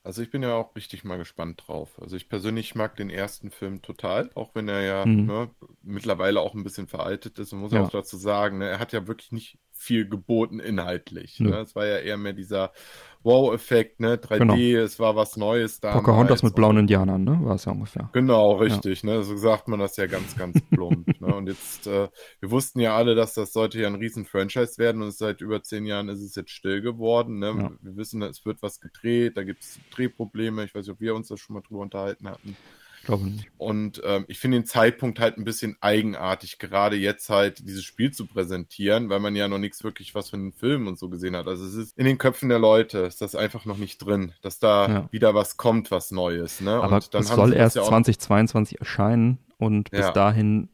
Also 0.04 0.22
ich 0.22 0.32
bin 0.32 0.42
ja 0.42 0.56
auch 0.56 0.74
richtig 0.76 1.04
mal 1.04 1.18
gespannt 1.18 1.64
drauf. 1.68 2.00
Also 2.02 2.16
ich 2.16 2.30
persönlich 2.30 2.76
mag 2.76 2.96
den 2.96 3.10
ersten 3.10 3.52
Film 3.52 3.82
total, 3.82 4.30
auch 4.36 4.56
wenn 4.56 4.70
er 4.70 4.82
ja 4.82 5.06
Mhm. 5.06 5.26
ne, 5.26 5.50
mittlerweile 5.82 6.40
auch 6.40 6.54
ein 6.56 6.64
bisschen 6.64 6.88
veraltet 6.88 7.40
ist. 7.40 7.52
Man 7.52 7.62
muss 7.62 7.74
Ja. 7.74 7.84
auch 7.84 7.90
dazu 7.90 8.16
sagen, 8.16 8.60
ne, 8.60 8.70
er 8.70 8.80
hat 8.80 8.94
ja 8.94 9.06
wirklich 9.06 9.32
nicht 9.34 9.58
viel 9.78 10.08
geboten 10.08 10.60
inhaltlich. 10.60 11.40
Ne? 11.40 11.58
Es 11.60 11.76
war 11.76 11.86
ja 11.86 11.98
eher 11.98 12.18
mehr 12.18 12.34
dieser 12.34 12.72
Wow-Effekt, 13.24 14.00
ne? 14.00 14.16
3D, 14.16 14.38
Genau. 14.38 14.84
es 14.84 15.00
war 15.00 15.16
was 15.16 15.36
Neues 15.38 15.80
da. 15.80 15.94
Pocahontas 15.94 16.44
mit 16.44 16.56
blauen 16.56 16.78
Indianern, 16.78 17.24
ne? 17.24 17.38
War 17.42 17.56
es 17.56 17.66
ja 17.66 17.72
ungefähr. 17.74 18.10
Genau, 18.14 18.54
richtig. 18.54 19.04
Ne? 19.04 19.24
So 19.24 19.36
sagt 19.36 19.68
man 19.68 19.80
das 19.80 19.98
ja 19.98 20.08
ganz, 20.08 20.36
ganz 20.38 20.62
plump. 20.70 21.08
ne? 21.22 21.36
Und 21.36 21.48
jetzt, 21.48 21.88
äh, 21.88 22.08
wir 22.40 22.52
wussten 22.52 22.80
ja 22.80 22.96
alle, 22.96 23.16
dass 23.16 23.34
das 23.34 23.52
sollte 23.52 23.82
ja 23.82 23.88
ein 23.88 23.96
Riesen-Franchise 23.96 24.78
werden 24.78 25.02
und 25.02 25.14
seit 25.14 25.42
über 25.42 25.62
zehn 25.62 25.86
Jahren 25.86 26.10
ist 26.10 26.22
es 26.22 26.36
jetzt 26.36 26.52
still 26.52 26.82
geworden. 26.82 27.40
Ne? 27.40 27.48
Ja. 27.48 27.72
Wir 27.82 27.98
wissen, 27.98 28.22
es 28.22 28.46
wird 28.46 28.62
was 28.62 28.80
gedreht, 28.80 29.36
da 29.36 29.44
gibt 29.44 29.64
es 29.64 29.80
Drehprobleme. 29.92 30.64
Ich 30.64 30.74
weiß 30.74 30.86
nicht, 30.86 30.94
ob 30.94 31.02
wir 31.02 31.14
uns 31.16 31.28
da 31.28 31.38
schon 31.38 31.56
mal 31.56 31.62
drüber 31.62 31.82
unterhalten 31.82 32.30
hatten. 32.30 32.56
Glaube 33.08 33.26
nicht. 33.26 33.48
Und 33.58 34.02
ähm, 34.06 34.26
ich 34.28 34.38
finde 34.38 34.58
den 34.60 34.66
Zeitpunkt 34.66 35.20
halt 35.22 35.38
ein 35.38 35.46
bisschen 35.46 35.78
eigenartig, 35.80 36.60
gerade 36.60 36.98
jetzt 36.98 37.30
halt 37.30 37.66
dieses 37.68 37.86
Spiel 37.86 38.12
zu 38.12 38.26
präsentieren, 38.28 39.08
weil 39.10 39.22
man 39.22 39.34
ja 39.34 39.48
noch 39.48 39.60
nichts 39.60 39.82
wirklich 39.86 40.14
was 40.14 40.30
von 40.30 40.42
den 40.42 40.52
Filmen 40.52 40.88
und 40.88 41.00
so 41.00 41.08
gesehen 41.08 41.36
hat. 41.38 41.48
Also 41.48 41.66
es 41.66 41.74
ist 41.74 41.98
in 41.98 42.06
den 42.06 42.18
Köpfen 42.18 42.50
der 42.50 42.60
Leute, 42.60 43.00
ist 43.00 43.22
das 43.22 43.34
einfach 43.34 43.64
noch 43.64 43.78
nicht 43.78 44.00
drin, 44.00 44.34
dass 44.42 44.60
da 44.60 44.88
Ja. 44.90 45.08
wieder 45.12 45.34
was 45.34 45.56
kommt, 45.56 45.90
was 45.90 46.12
Neues. 46.12 46.60
Ne? 46.60 46.72
Aber 46.72 46.96
und 46.98 47.14
dann 47.14 47.22
es 47.22 47.30
soll 47.30 47.54
erst 47.54 47.78
ja 47.78 47.82
auch 47.84 47.88
2022 47.88 48.80
erscheinen 48.82 49.38
und 49.58 49.90
bis 49.90 50.02
Ja. 50.02 50.12
dahin 50.12 50.68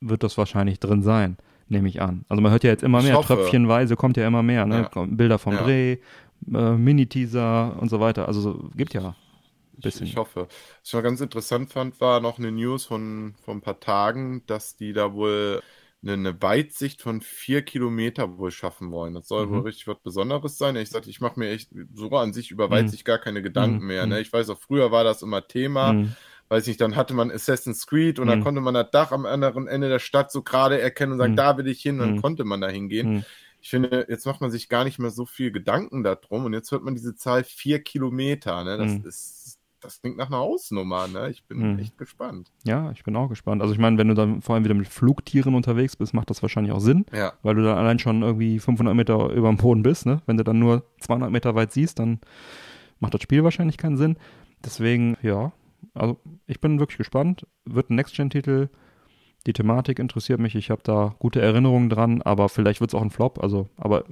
wird 0.00 0.22
das 0.22 0.38
wahrscheinlich 0.38 0.78
drin 0.78 1.02
sein, 1.02 1.36
nehme 1.66 1.88
ich 1.88 2.00
an. 2.00 2.24
Also 2.28 2.40
man 2.40 2.52
hört 2.52 2.62
ja 2.62 2.70
jetzt 2.70 2.84
immer 2.84 3.02
mehr, 3.02 3.20
tröpfchenweise 3.20 3.96
kommt 3.96 4.16
ja 4.16 4.24
immer 4.24 4.44
mehr, 4.44 4.66
ne? 4.66 4.88
Bilder 5.08 5.38
vom. 5.40 5.56
Dreh, 5.56 5.98
äh, 6.52 6.72
Mini-Teaser 6.76 7.76
und 7.80 7.88
so 7.88 7.98
weiter. 7.98 8.28
Also 8.28 8.40
so, 8.40 8.70
gibt 8.76 8.94
ja 8.94 9.16
bisschen. 9.82 10.06
ich 10.06 10.16
hoffe. 10.16 10.46
Was 10.48 10.88
ich 10.88 10.92
mal 10.94 11.02
ganz 11.02 11.20
interessant 11.20 11.70
fand, 11.72 12.00
war 12.00 12.20
noch 12.20 12.38
eine 12.38 12.52
News 12.52 12.84
von, 12.86 13.34
von 13.44 13.58
ein 13.58 13.60
paar 13.62 13.80
Tagen, 13.80 14.42
dass 14.46 14.76
die 14.76 14.92
da 14.92 15.12
wohl 15.14 15.60
eine, 16.02 16.14
eine 16.14 16.42
Weitsicht 16.42 17.00
von 17.02 17.20
vier 17.20 17.62
Kilometer 17.62 18.38
wohl 18.38 18.50
schaffen 18.50 18.90
wollen. 18.90 19.14
Das 19.14 19.28
soll 19.28 19.46
Mhm. 19.46 19.50
wohl 19.50 19.60
richtig 19.62 19.86
was 19.86 20.00
Besonderes 20.02 20.58
sein. 20.58 20.74
Ich 20.76 20.90
sagte, 20.90 21.10
ich 21.10 21.20
mache 21.20 21.38
mir 21.38 21.50
echt 21.50 21.70
so 21.94 22.10
an 22.10 22.32
sich 22.32 22.50
über 22.50 22.70
Weitsicht 22.70 23.04
gar 23.04 23.18
keine 23.18 23.42
Gedanken 23.42 23.80
Mhm. 23.82 23.86
mehr. 23.86 24.04
Mhm. 24.06 24.12
Ne? 24.12 24.20
Ich 24.20 24.32
weiß 24.32 24.50
auch, 24.50 24.58
früher 24.60 24.90
war 24.90 25.04
das 25.04 25.22
immer 25.22 25.46
Thema. 25.46 25.92
Mhm. 25.92 26.16
Weiß 26.48 26.66
nicht, 26.66 26.80
dann 26.80 26.96
hatte 26.96 27.14
man 27.14 27.30
Assassin's 27.30 27.86
Creed 27.86 28.18
und 28.18 28.26
dann 28.26 28.40
Mhm. 28.40 28.42
konnte 28.44 28.60
man 28.60 28.74
das 28.74 28.90
Dach 28.90 29.12
am 29.12 29.26
anderen 29.26 29.68
Ende 29.68 29.88
der 29.88 30.00
Stadt 30.00 30.30
so 30.32 30.42
gerade 30.42 30.80
erkennen 30.80 31.12
und 31.12 31.18
sagen, 31.18 31.32
Mhm. 31.32 31.36
da 31.36 31.56
will 31.56 31.66
ich 31.68 31.80
hin, 31.82 31.94
und 32.00 32.00
dann 32.06 32.16
Mhm. 32.16 32.20
konnte 32.20 32.44
man 32.44 32.60
da 32.60 32.68
hingehen. 32.68 33.08
Mhm. 33.18 33.24
ich 33.64 33.70
finde, 33.70 34.06
jetzt 34.08 34.26
macht 34.26 34.40
man 34.40 34.50
sich 34.50 34.68
gar 34.68 34.82
nicht 34.82 34.98
mehr 34.98 35.10
so 35.10 35.24
viel 35.24 35.52
Gedanken 35.52 36.02
darum 36.02 36.44
und 36.46 36.52
jetzt 36.52 36.72
hört 36.72 36.82
man 36.82 36.96
diese 36.96 37.14
Zahl 37.14 37.44
vier 37.44 37.78
Kilometer, 37.78 38.64
ne? 38.64 38.76
Das 38.76 38.98
Mhm. 38.98 39.06
ist, 39.06 39.41
das 39.82 40.00
klingt 40.00 40.16
nach 40.16 40.28
einer 40.28 40.38
Hausnummer, 40.38 41.08
ne? 41.08 41.28
Ich 41.30 41.44
bin 41.44 41.72
Mhm. 41.74 41.78
echt 41.78 41.98
gespannt. 41.98 42.50
Ja, 42.64 42.90
ich 42.92 43.04
bin 43.04 43.14
auch 43.16 43.28
gespannt. 43.28 43.60
Also 43.62 43.74
ich 43.74 43.80
meine, 43.80 43.98
wenn 43.98 44.08
du 44.08 44.14
dann 44.14 44.40
vor 44.40 44.54
allem 44.54 44.64
wieder 44.64 44.74
mit 44.74 44.88
Flugtieren 44.88 45.54
unterwegs 45.54 45.96
bist, 45.96 46.14
macht 46.14 46.30
das 46.30 46.40
wahrscheinlich 46.42 46.72
auch 46.72 46.80
Sinn, 46.80 47.04
Ja, 47.12 47.32
weil 47.42 47.54
du 47.56 47.62
dann 47.62 47.76
allein 47.76 47.98
schon 47.98 48.22
irgendwie 48.22 48.58
500 48.58 48.94
Meter 48.94 49.30
über 49.30 49.48
dem 49.48 49.56
Boden 49.58 49.82
bist. 49.82 50.06
Ne? 50.06 50.22
Wenn 50.26 50.36
du 50.36 50.44
dann 50.44 50.58
nur 50.58 50.84
200 51.00 51.30
Meter 51.30 51.54
weit 51.54 51.72
siehst, 51.72 51.98
dann 51.98 52.20
macht 53.00 53.14
das 53.14 53.22
Spiel 53.22 53.44
wahrscheinlich 53.44 53.76
keinen 53.76 53.96
Sinn. 53.96 54.16
Deswegen, 54.64 55.16
ja, 55.22 55.52
also 55.94 56.18
ich 56.46 56.60
bin 56.60 56.78
wirklich 56.78 56.98
gespannt. 56.98 57.46
Wird 57.64 57.90
ein 57.90 57.96
Next-Gen-Titel. 57.96 58.68
Die 59.46 59.52
Thematik 59.52 59.98
interessiert 59.98 60.38
mich. 60.38 60.54
Ich 60.54 60.70
habe 60.70 60.82
da 60.84 61.16
gute 61.18 61.40
Erinnerungen 61.42 61.90
dran, 61.90 62.22
aber 62.22 62.48
vielleicht 62.48 62.80
wird 62.80 62.90
es 62.90 62.94
auch 62.94 63.02
ein 63.02 63.10
Flop. 63.10 63.42
Also, 63.42 63.68
aber 63.76 64.04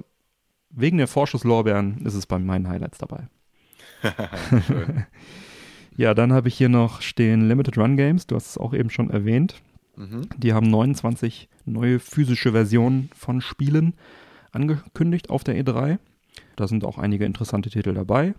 wegen 0.69 0.97
der 0.97 1.07
Vorschusslorbeeren 1.07 2.05
ist 2.05 2.15
es 2.15 2.25
bei 2.25 2.37
meinen 2.37 2.67
Highlights 2.67 2.97
dabei. 2.97 3.27
Ja, 5.97 6.13
dann 6.13 6.33
habe 6.33 6.47
ich 6.47 6.55
hier 6.55 6.69
noch 6.69 7.01
stehen 7.01 7.47
Limited 7.47 7.77
Run 7.77 7.97
Games. 7.97 8.27
Du 8.27 8.35
hast 8.35 8.49
es 8.49 8.57
auch 8.57 8.73
eben 8.73 8.89
schon 8.89 9.09
erwähnt. 9.09 9.61
mhm. 9.95 10.27
Die 10.37 10.53
haben 10.53 10.69
29 10.69 11.49
neue 11.65 11.99
physische 11.99 12.51
Versionen 12.51 13.09
von 13.15 13.41
Spielen 13.41 13.93
angekündigt 14.51 15.29
auf 15.29 15.43
der 15.43 15.61
E3. 15.61 15.99
Da 16.55 16.67
sind 16.67 16.85
auch 16.85 16.97
einige 16.97 17.25
interessante 17.25 17.69
Titel 17.69 17.93
dabei. 17.93 18.33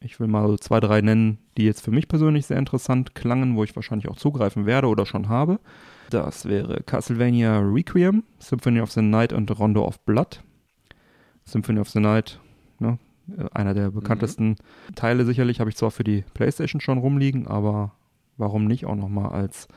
Ich 0.00 0.18
will 0.18 0.26
mal 0.26 0.46
so 0.48 0.56
zwei, 0.56 0.80
drei 0.80 1.00
nennen, 1.00 1.38
die 1.56 1.64
jetzt 1.64 1.82
für 1.82 1.92
mich 1.92 2.08
persönlich 2.08 2.46
sehr 2.46 2.58
interessant 2.58 3.14
klangen, 3.14 3.54
wo 3.56 3.62
ich 3.62 3.76
wahrscheinlich 3.76 4.08
auch 4.08 4.16
zugreifen 4.16 4.66
werde 4.66 4.88
oder 4.88 5.06
schon 5.06 5.28
habe. 5.28 5.60
Das 6.10 6.44
wäre 6.46 6.82
Castlevania 6.82 7.60
Requiem, 7.60 8.24
Symphony 8.38 8.80
of 8.80 8.90
the 8.90 9.02
Night 9.02 9.32
und 9.32 9.56
Rondo 9.58 9.86
of 9.86 10.00
Blood. 10.00 10.42
Symphony 11.44 11.80
of 11.80 11.88
the 11.88 12.00
Night, 12.00 12.40
ne, 12.78 12.98
einer 13.52 13.74
der 13.74 13.90
bekanntesten 13.90 14.56
Teile 14.94 15.24
sicherlich, 15.24 15.60
habe 15.60 15.70
ich 15.70 15.76
zwar 15.76 15.90
für 15.90 16.04
die 16.04 16.24
PlayStation 16.34 16.80
schon 16.80 16.98
rumliegen, 16.98 17.46
aber 17.46 17.92
warum 18.36 18.66
nicht 18.66 18.86
auch 18.86 18.96
nochmal 18.96 19.32
als 19.32 19.68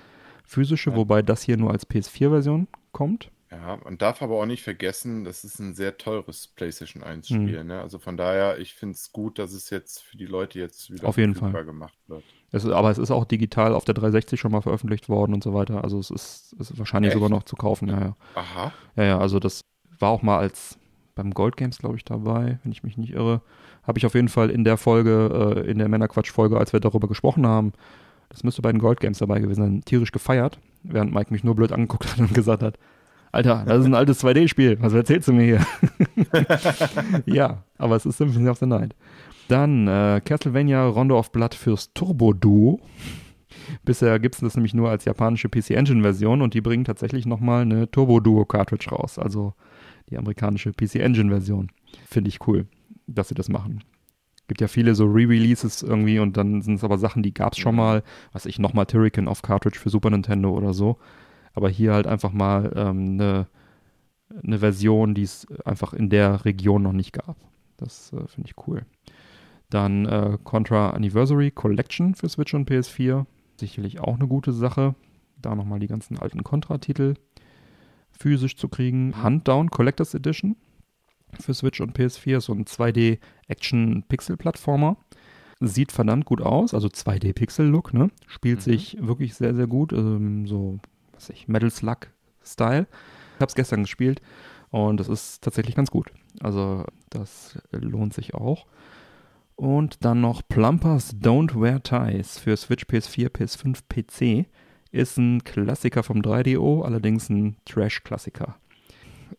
physische, 0.44 0.92
Ja. 0.92 0.96
wobei 0.96 1.22
das 1.22 1.44
hier 1.44 1.58
nur 1.58 1.72
als 1.72 1.88
PS4-Version 1.90 2.68
kommt. 2.92 3.32
Ja, 3.52 3.78
man 3.84 3.98
darf 3.98 4.22
aber 4.22 4.36
auch 4.42 4.46
nicht 4.48 4.64
vergessen, 4.64 5.24
das 5.24 5.44
ist 5.44 5.60
ein 5.60 5.76
sehr 5.76 5.98
teures 5.98 6.48
PlayStation 6.48 7.04
1 7.04 7.30
Mhm. 7.30 7.68
Ne? 7.68 7.80
Also 7.80 8.00
von 8.00 8.18
daher, 8.18 8.58
ich 8.60 8.74
finde 8.74 8.96
es 8.96 9.12
gut, 9.12 9.40
dass 9.40 9.54
es 9.54 9.70
jetzt 9.70 10.02
für 10.04 10.18
die 10.18 10.26
Leute 10.26 10.60
jetzt 10.60 10.92
wieder 10.92 11.08
Auf 11.08 11.18
jeden 11.18 11.36
verfügbar 11.36 11.64
gemacht 11.64 11.98
wird. 12.08 12.24
Es 12.52 12.64
ist, 12.66 12.72
aber 12.72 12.90
es 12.92 12.98
ist 12.98 13.12
auch 13.12 13.24
digital 13.26 13.74
auf 13.74 13.86
der 13.86 13.94
360 13.94 14.40
schon 14.40 14.52
mal 14.52 14.62
veröffentlicht 14.62 15.10
worden 15.10 15.34
und 15.34 15.44
so 15.44 15.54
weiter. 15.54 15.84
Also 15.84 16.00
es 16.00 16.10
ist, 16.10 16.56
es 16.60 16.72
ist 16.72 16.80
wahrscheinlich 16.80 17.10
Echt? 17.10 17.16
sogar 17.16 17.30
noch 17.30 17.44
zu 17.44 17.56
kaufen. 17.56 17.88
Ja, 17.88 18.00
ja. 18.00 18.16
Aha. 18.34 18.74
Ja, 18.96 19.04
ja, 19.04 19.20
also 19.20 19.40
das 19.40 19.62
war 20.00 20.10
auch 20.10 20.22
mal 20.22 20.40
als 20.40 20.78
beim 21.16 21.32
Gold 21.32 21.58
Games, 21.58 21.80
glaube 21.80 21.96
ich, 21.96 22.04
dabei, 22.04 22.60
wenn 22.64 22.72
ich 22.72 22.84
mich 22.84 22.98
nicht 22.98 23.14
irre. 23.14 23.42
Habe 23.84 23.98
ich 23.98 24.06
auf 24.06 24.14
jeden 24.14 24.30
Fall 24.30 24.50
in 24.50 24.64
der 24.64 24.78
Folge, 24.78 25.56
äh, 25.66 25.72
in 25.72 25.80
der 25.80 25.88
Männerquatsch-Folge, 25.88 26.58
als 26.58 26.74
wir 26.74 26.80
darüber 26.80 27.08
gesprochen 27.08 27.48
haben, 27.48 27.74
das 28.30 28.44
müsste 28.44 28.62
bei 28.62 28.72
den 28.72 28.80
Gold 28.80 29.00
Games 29.00 29.20
dabei 29.20 29.40
gewesen 29.40 29.62
sein, 29.62 29.82
tierisch 29.86 30.12
gefeiert, 30.12 30.60
während 30.84 31.14
Mike 31.14 31.32
mich 31.32 31.44
nur 31.44 31.56
blöd 31.56 31.72
angeguckt 31.72 32.12
hat 32.12 32.20
und 32.20 32.34
gesagt 32.34 32.64
hat, 32.64 32.78
Alter, 33.32 33.64
das 33.66 33.80
ist 33.80 33.86
ein 33.86 33.96
altes 33.96 34.24
2D-Spiel, 34.24 34.78
was 34.82 34.94
erzählst 34.94 35.28
du 35.28 35.34
mir 35.34 35.44
hier? 35.44 35.66
ja, 37.26 37.64
aber 37.78 37.98
es 37.98 38.06
ist 38.06 38.18
Symphony 38.18 38.48
of 38.48 38.60
the 38.60 38.66
Night. 38.66 38.96
Dann 39.50 39.88
äh, 39.88 40.22
Castlevania 40.24 40.88
Rondo 40.88 41.20
of 41.20 41.32
Blood 41.32 41.54
fürs 41.54 41.94
Turbo 41.94 42.32
Duo. 42.34 42.80
Bisher 43.84 44.20
gibt 44.20 44.36
es 44.36 44.42
das 44.42 44.56
nämlich 44.56 44.74
nur 44.74 44.90
als 44.90 45.04
japanische 45.06 45.50
PC 45.50 45.72
Engine 45.72 46.02
Version 46.02 46.42
und 46.42 46.54
die 46.54 46.62
bringen 46.62 46.86
tatsächlich 46.86 47.26
nochmal 47.26 47.64
eine 47.64 47.92
Turbo 47.92 48.22
Duo 48.22 48.46
Cartridge 48.46 48.90
raus, 48.90 49.20
also 49.20 49.54
die 50.10 50.18
amerikanische 50.18 50.72
PC 50.72 50.96
Engine 50.96 51.30
Version. 51.30 51.72
Finde 52.08 52.30
ich 52.30 52.48
cool, 52.48 52.68
dass 53.08 53.30
sie 53.30 53.36
das 53.36 53.50
machen. 53.50 53.84
Gibt 54.48 54.62
ja 54.62 54.68
viele 54.68 54.94
so 54.94 55.06
Re-Releases 55.06 55.82
irgendwie 55.82 56.20
und 56.20 56.38
dann 56.38 56.62
sind 56.62 56.76
es 56.76 56.84
aber 56.84 56.98
Sachen, 56.98 57.24
die 57.24 57.34
gab 57.34 57.54
es 57.54 57.60
schon 57.60 57.76
mal, 57.76 58.04
was 58.32 58.46
ich 58.46 58.60
nochmal 58.60 58.86
Turrican 58.86 59.28
auf 59.28 59.42
Cartridge 59.42 59.80
für 59.80 59.90
Super 59.90 60.12
Nintendo 60.12 60.52
oder 60.52 60.74
so. 60.74 60.98
Aber 61.54 61.70
hier 61.70 61.94
halt 61.94 62.06
einfach 62.06 62.32
mal 62.32 62.72
ähm, 62.76 63.14
eine 63.14 63.48
eine 64.44 64.60
Version, 64.60 65.14
die 65.14 65.24
es 65.24 65.48
einfach 65.66 65.94
in 65.94 66.10
der 66.10 66.46
Region 66.46 66.84
noch 66.84 66.94
nicht 66.94 67.14
gab. 67.14 67.38
Das 67.78 68.12
äh, 68.14 68.28
finde 68.28 68.50
ich 68.50 68.68
cool. 68.68 68.86
Dann 69.70 70.06
äh, 70.06 70.38
Contra 70.44 70.92
Anniversary 70.92 71.52
Collection 71.52 72.16
für 72.16 72.30
Switch 72.30 72.54
und 72.54 72.70
PS4. 72.70 73.26
Sicherlich 73.60 74.00
auch 74.00 74.16
eine 74.16 74.28
gute 74.28 74.52
Sache. 74.52 74.96
Da 75.42 75.56
nochmal 75.56 75.80
die 75.80 75.88
ganzen 75.88 76.18
alten 76.18 76.44
Contra-Titel 76.44 77.16
physisch 78.20 78.56
zu 78.58 78.68
kriegen. 78.70 79.24
Huntdown 79.24 79.70
Collectors 79.70 80.14
Edition 80.14 80.56
für 81.40 81.54
Switch 81.54 81.80
und 81.82 81.98
PS4. 81.98 82.40
So 82.42 82.54
ein 82.54 82.66
2D-Action-Pixel-Plattformer. 82.66 84.98
Sieht 85.62 85.92
verdammt 85.94 86.26
gut 86.26 86.42
aus, 86.42 86.74
also 86.74 86.90
2D-Pixel-Look, 86.90 87.94
ne? 87.94 88.10
Spielt 88.28 88.58
Mhm. 88.58 88.62
sich 88.62 88.98
wirklich 89.00 89.36
sehr, 89.36 89.56
sehr 89.56 89.68
gut. 89.68 89.94
Ähm, 89.94 90.48
so, 90.48 90.80
was 91.14 91.30
weiß 91.30 91.36
ich, 91.36 91.48
Metal 91.48 91.72
Slug-Style. 91.72 92.88
Ich 93.36 93.42
habe 93.42 93.50
es 93.50 93.56
gestern 93.56 93.84
gespielt 93.84 94.22
und 94.70 95.00
es 95.00 95.08
ist 95.08 95.42
tatsächlich 95.44 95.76
ganz 95.76 95.92
gut. 95.92 96.12
Also 96.42 96.84
das 97.10 97.58
lohnt 97.72 98.14
sich 98.14 98.34
auch. 98.34 98.66
Und 99.56 100.04
dann 100.04 100.20
noch 100.20 100.42
Plumpers 100.48 101.16
Don't 101.16 101.60
Wear 101.60 101.82
Ties 101.82 102.38
für 102.38 102.58
Switch, 102.58 102.84
PS4, 102.86 103.30
PS5, 103.30 103.80
PC. 103.88 104.48
Ist 104.96 105.18
ein 105.18 105.44
Klassiker 105.44 106.04
vom 106.04 106.22
3DO, 106.22 106.84
allerdings 106.86 107.30
ein 107.30 107.58
Trash-Klassiker. 107.66 108.56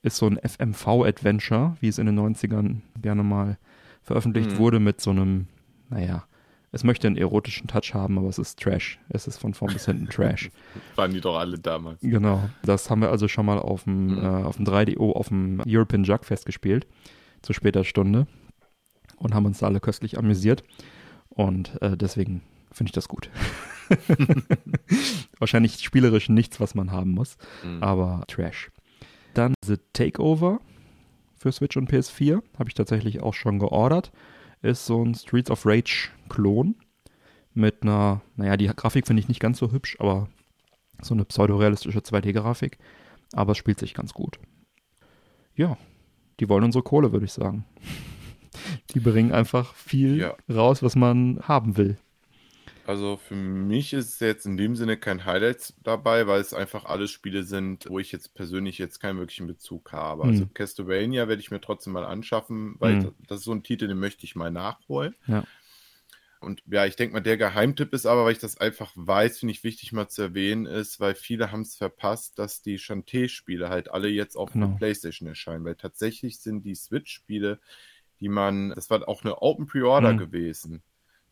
Ist 0.03 0.19
so 0.19 0.27
ein 0.27 0.37
FMV-Adventure, 0.39 1.77
wie 1.81 1.89
es 1.89 1.97
in 1.97 2.05
den 2.05 2.19
90ern 2.19 2.81
gerne 3.01 3.23
mal 3.23 3.57
veröffentlicht 4.03 4.53
Mhm. 4.53 4.59
wurde, 4.59 4.81
mit 4.81 5.01
so 5.01 5.11
einem, 5.13 5.47
naja, 5.89 6.25
es 6.73 6.85
möchte 6.85 7.07
einen 7.07 7.17
erotischen 7.17 7.69
Touch 7.69 7.95
haben, 7.95 8.19
aber 8.19 8.29
es 8.29 8.39
ist 8.39 8.61
Trash. 8.61 8.99
Es 9.09 9.27
ist 9.27 9.39
von 9.39 9.55
vorn 9.55 9.73
bis 9.73 9.87
hinten 9.87 10.09
Trash. 10.11 10.51
Waren 10.97 11.13
die 11.15 11.23
doch 11.23 11.39
alle 11.39 11.59
damals. 11.59 12.01
Genau. 12.03 12.51
Das 12.63 12.91
haben 12.91 13.01
wir 13.01 13.11
also 13.11 13.27
schon 13.27 13.47
mal 13.47 13.59
auf 13.59 13.85
dem, 13.85 14.09
Mhm. 14.17 14.19
äh, 14.19 14.27
auf 14.27 14.57
dem 14.57 14.67
3DO, 14.67 15.13
auf 15.13 15.29
dem 15.29 15.63
European 15.67 16.05
Jugfest 16.05 16.45
gespielt, 16.45 16.87
zu 17.41 17.55
später 17.55 17.83
Stunde. 17.85 18.27
Und 19.17 19.33
haben 19.35 19.47
uns 19.47 19.61
da 19.61 19.67
alle 19.69 19.81
köstlich 19.81 20.19
amüsiert. 20.19 20.65
Und 21.31 21.81
äh, 21.81 21.97
deswegen 21.97 22.43
finde 22.77 22.91
ich 22.91 22.95
das 22.95 23.09
gut. 23.09 23.31
Wahrscheinlich 25.39 25.79
spielerisch 25.83 26.29
nichts, 26.29 26.61
was 26.61 26.74
man 26.74 26.91
haben 26.93 27.12
muss, 27.12 27.37
Mhm. 27.64 27.83
aber 27.83 28.24
Trash. 28.29 28.70
Dann 29.35 29.55
The 29.64 29.77
Takeover 29.93 30.61
für 31.37 31.53
Switch 31.53 31.77
und 31.77 31.91
PS4. 31.91 32.43
Habe 32.59 32.68
ich 32.70 32.74
tatsächlich 32.74 33.20
auch 33.22 33.35
schon 33.35 33.59
geordert. 33.59 34.12
Ist 34.62 34.87
so 34.87 35.05
ein 35.05 35.14
Streets 35.14 35.51
of 35.51 35.66
Rage-Klon 35.66 36.74
mit 37.55 37.83
einer, 37.83 38.22
naja, 38.37 38.57
die 38.57 38.66
Grafik 38.66 39.07
finde 39.07 39.20
ich 39.20 39.29
nicht 39.29 39.41
ganz 39.41 39.59
so 39.59 39.70
hübsch, 39.72 39.97
aber 40.01 40.29
so 41.03 41.14
eine 41.14 41.24
pseudorealistische 41.24 41.99
2D-Grafik. 42.01 42.79
Aber 43.35 43.53
es 43.53 43.59
spielt 43.59 43.79
sich 43.79 43.93
ganz 43.95 44.14
gut. 44.14 44.39
Ja, 45.55 45.77
die 46.41 46.49
wollen 46.49 46.64
unsere 46.64 46.83
Kohle, 46.85 47.12
würde 47.12 47.27
ich 47.27 47.33
sagen. 47.33 47.64
Die 48.95 49.01
bringen 49.01 49.33
einfach 49.33 49.74
viel 49.74 50.16
Ja. 50.18 50.35
raus, 50.51 50.83
was 50.83 50.97
man 50.97 51.41
haben 51.43 51.77
will. 51.77 51.99
Also 52.87 53.16
für 53.16 53.34
mich 53.34 53.93
ist 53.93 54.14
es 54.14 54.20
jetzt 54.20 54.47
in 54.47 54.57
dem 54.57 54.76
Sinne 54.76 54.97
kein 54.97 55.24
Highlight 55.24 55.74
dabei, 55.82 56.28
weil 56.28 56.41
es 56.41 56.55
einfach 56.55 56.84
alles 56.84 57.11
Spiele 57.11 57.43
sind, 57.43 57.89
wo 57.89 57.99
ich 57.99 58.12
jetzt 58.12 58.34
persönlich 58.34 58.78
jetzt 58.78 59.01
keinen 59.01 59.18
wirklichen 59.18 59.49
Bezug 59.49 59.91
habe. 59.93 60.24
Also 60.24 60.45
Hm. 60.45 60.55
Castlevania 60.55 61.26
werde 61.26 61.41
ich 61.43 61.51
mir 61.51 61.61
trotzdem 61.61 61.95
mal 61.95 62.05
anschaffen, 62.05 62.76
weil 62.78 63.03
Hm. 63.03 63.14
das 63.26 63.41
ist 63.41 63.45
so 63.45 63.53
ein 63.53 63.64
Titel, 63.64 63.89
den 63.89 63.99
möchte 63.99 64.24
ich 64.24 64.37
mal 64.37 64.53
nachholen. 64.53 65.16
Ja. 65.26 65.45
Und 66.41 66.62
ja, 66.66 66.84
ich 66.87 66.95
denke 66.95 67.14
mal, 67.14 67.20
der 67.22 67.39
Geheimtipp 67.39 67.93
ist 67.93 68.07
aber, 68.07 68.24
weil 68.24 68.32
ich 68.32 68.39
das 68.39 68.59
einfach 68.59 68.93
weiß, 68.95 69.41
finde 69.41 69.53
ich 69.53 69.64
wichtig 69.64 69.93
mal 69.93 70.07
zu 70.07 70.22
erwähnen, 70.22 70.66
ist, 70.66 71.01
weil 71.01 71.14
viele 71.16 71.51
haben 71.51 71.62
es 71.62 71.74
verpasst, 71.74 72.39
dass 72.39 72.62
die 72.62 72.78
Shantae-Spiele 72.78 73.68
halt 73.68 73.91
alle 73.91 74.09
jetzt 74.09 74.37
auf 74.37 74.53
Genau. 74.53 74.68
der 74.68 74.74
Playstation 74.76 75.28
erscheinen, 75.28 75.64
weil 75.64 75.74
tatsächlich 75.74 76.39
sind 76.39 76.64
die 76.64 76.74
Switch-Spiele, 76.76 77.59
die 78.20 78.28
man, 78.28 78.70
das 78.70 78.91
war 78.91 79.09
auch 79.09 79.24
eine 79.24 79.43
Open 79.43 79.66
Pre-Order 79.66 80.12
Mhm. 80.12 80.18
gewesen. 80.18 80.82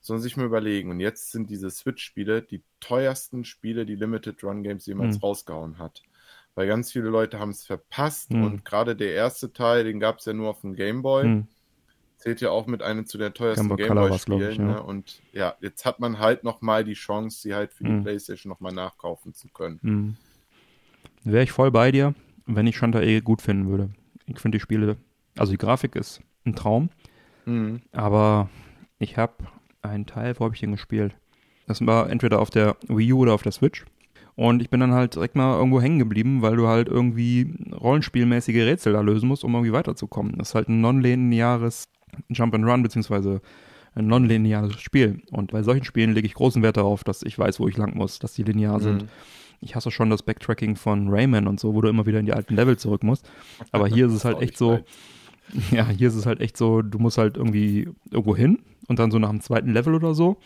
Sollen 0.07 0.21
sich 0.21 0.37
mal 0.37 0.45
überlegen. 0.45 0.91
Und 0.91 1.01
jetzt 1.01 1.33
sind 1.33 1.49
diese 1.49 1.71
Switch-Spiele 1.71 2.43
die 2.43 2.63
teuersten 2.79 3.43
Spiele, 3.47 3.87
die 3.87 3.95
Limited 3.95 4.45
Run 4.45 4.63
Games 4.63 4.85
jemals 4.85 5.17
Mhm. 5.17 5.21
rausgehauen 5.23 5.79
hat. 5.79 6.03
Weil 6.55 6.67
ganz 6.67 6.93
viele 6.93 7.09
Leute 7.09 7.39
haben 7.39 7.51
es 7.51 7.65
verpasst 7.65 8.31
Mhm. 8.31 8.43
und 8.45 8.65
gerade 8.67 8.97
der 8.97 9.15
erste 9.15 9.55
Teil, 9.55 9.85
den 9.85 10.01
gab 10.01 10.19
es 10.19 10.27
ja 10.27 10.35
nur 10.35 10.51
auf 10.51 10.61
dem 10.61 10.75
Game 10.77 11.01
Boy 11.01 11.25
Hm. 11.25 11.47
zählt 12.19 12.43
ja 12.43 12.51
auch 12.51 12.67
mit 12.67 12.83
einem 12.83 13.07
zu 13.07 13.17
den 13.17 13.33
teuersten 13.33 13.67
Game 13.69 13.77
Boy 13.77 13.87
Color 13.89 14.11
war's, 14.11 14.27
glaub 14.27 14.41
Gameboy-Spielen. 14.41 14.69
ich, 14.69 14.75
ja. 14.75 14.81
ne? 14.81 14.83
Und 14.83 15.23
ja, 15.33 15.57
jetzt 15.63 15.87
hat 15.87 16.01
man 16.01 16.19
halt 16.19 16.45
nochmal 16.45 16.85
die 16.85 16.93
Chance, 16.95 17.41
sie 17.41 17.55
halt 17.55 17.73
für 17.73 17.85
die 17.85 17.91
Mhm. 17.91 18.03
Playstation 18.03 18.51
nochmal 18.51 18.73
nachkaufen 18.73 19.33
zu 19.33 19.49
können. 19.49 19.81
Hm. 19.83 20.17
Wäre 21.25 21.45
ich 21.45 21.53
voll 21.53 21.71
bei 21.71 21.91
dir, 21.91 22.15
wenn 22.45 22.67
ich 22.67 22.77
Shantae 22.77 23.21
gut 23.23 23.41
finden 23.41 23.69
würde. 23.71 23.89
Ich 24.27 24.39
finde 24.39 24.57
die 24.59 24.61
Spiele, 24.63 24.99
also 25.39 25.51
die 25.53 25.59
Grafik 25.59 25.97
ist 25.97 26.21
ein 26.45 26.55
Traum, 26.55 26.91
Mhm. 27.47 27.81
aber 27.93 28.51
ich 28.99 29.17
habe 29.17 29.33
einen 29.85 30.07
Teil, 30.07 30.35
wo 30.39 30.45
habe 30.45 30.55
ich 30.55 30.61
den 30.61 30.73
gespielt? 30.73 31.15
Das 31.67 31.85
war 31.87 32.11
entweder 32.11 32.41
auf 32.41 32.51
der 32.51 32.77
Wii 32.89 33.13
U 33.13 33.21
oder 33.21 33.35
auf 33.35 33.43
der 33.43 33.53
Switch. 33.53 33.85
Und 34.37 34.61
ich 34.63 34.71
bin 34.71 34.81
dann 34.81 34.93
halt 34.93 35.15
direkt 35.15 35.37
mal 35.37 35.57
irgendwo 35.57 35.81
hängen 35.81 36.01
geblieben, 36.01 36.43
weil 36.43 36.57
du 36.57 36.67
halt 36.67 36.89
irgendwie 36.89 37.55
rollenspielmäßige 37.73 38.57
Rätsel 38.57 38.93
da 38.93 39.01
lösen 39.01 39.29
musst, 39.29 39.45
um 39.45 39.55
irgendwie 39.55 39.73
weiterzukommen. 39.73 40.37
Das 40.39 40.51
ist 40.51 40.55
halt 40.55 40.69
ein 40.69 40.81
non-lineares 40.81 41.89
Jump 42.31 42.55
and 42.55 42.67
Run, 42.67 42.83
beziehungsweise 42.83 43.41
ein 43.95 44.09
non-lineares 44.09 44.81
Spiel. 44.81 45.23
Und 45.31 45.53
bei 45.53 45.63
solchen 45.63 45.85
Spielen 45.85 46.15
lege 46.15 46.27
ich 46.27 46.35
großen 46.35 46.63
Wert 46.63 46.77
darauf, 46.77 47.05
dass 47.05 47.23
ich 47.23 47.39
weiß, 47.39 47.61
wo 47.61 47.69
ich 47.69 47.77
lang 47.77 47.97
muss, 47.97 48.19
dass 48.19 48.35
die 48.35 48.43
linear 48.43 48.81
sind. 48.81 49.03
Mhm. 49.03 49.09
Ich 49.61 49.77
hasse 49.77 49.93
schon 49.93 50.11
das 50.11 50.25
Backtracking 50.25 50.75
von 50.75 51.09
Rayman 51.09 51.47
und 51.47 51.61
so, 51.61 51.75
wo 51.75 51.81
du 51.81 51.89
immer 51.89 52.05
wieder 52.05 52.19
in 52.19 52.27
die 52.27 52.33
alten 52.33 52.57
Level 52.57 52.77
zurück 52.77 53.05
musst. 53.05 53.31
Aber 53.71 53.87
hier 53.89 54.07
ist 54.07 54.15
es 54.15 54.25
halt 54.25 54.43
echt 54.43 54.59
so, 54.59 54.81
ja, 55.71 55.89
hier 55.89 56.09
ist 56.09 56.17
es 56.17 56.27
halt 56.27 56.41
echt 56.41 56.57
so, 56.57 56.83
du 56.83 56.99
musst 56.99 57.19
halt 57.19 57.37
irgendwie 57.37 57.89
irgendwo 58.11 58.35
hin 58.35 58.59
und 58.89 58.99
dann 58.99 59.11
so 59.11 59.19
nach 59.19 59.31
dem 59.31 59.41
zweiten 59.41 59.71
Level 59.71 59.95
oder 59.95 60.15
so, 60.15 60.37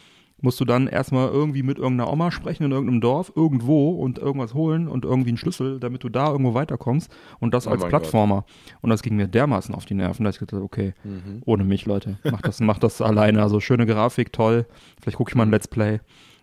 musst 0.41 0.61
du 0.61 0.65
dann 0.65 0.87
erstmal 0.87 1.29
irgendwie 1.31 1.65
mit 1.65 1.79
irgendeiner 1.79 2.13
Oma 2.13 2.31
sprechen 2.31 2.63
in 2.63 2.71
irgendeinem 2.71 3.01
Dorf, 3.01 3.33
irgendwo 3.35 3.91
und 3.91 4.19
irgendwas 4.19 4.55
holen 4.55 4.87
und 4.87 5.05
irgendwie 5.05 5.31
einen 5.31 5.37
Schlüssel, 5.37 5.81
damit 5.81 6.05
du 6.05 6.09
da 6.09 6.31
irgendwo 6.31 6.55
weiterkommst 6.55 7.11
und 7.41 7.55
das 7.55 7.67
Oh 7.67 7.71
als 7.71 7.85
Plattformer. 7.85 8.45
Und 8.81 8.91
das 8.91 9.03
ging 9.03 9.17
mir 9.17 9.27
dermaßen 9.27 9.75
auf 9.75 9.85
die 9.85 9.95
Nerven, 9.95 10.23
dass 10.25 10.37
ich 10.37 10.39
gedacht 10.41 10.53
habe, 10.55 10.65
okay, 10.65 10.95
Mhm. 11.03 11.43
ohne 11.45 11.65
mich, 11.65 11.87
Leute, 11.87 12.19
mach 12.23 12.41
das, 12.41 12.61
mach 12.61 12.79
das 12.79 13.01
alleine. 13.01 13.43
Also 13.43 13.59
schöne 13.59 13.85
Grafik, 13.85 14.33
toll. 14.33 14.67
Vielleicht 15.01 15.17
gucke 15.17 15.31
ich 15.31 15.35
mal 15.35 15.43
ein 15.43 15.51
Let's 15.51 15.67
Play. 15.67 15.99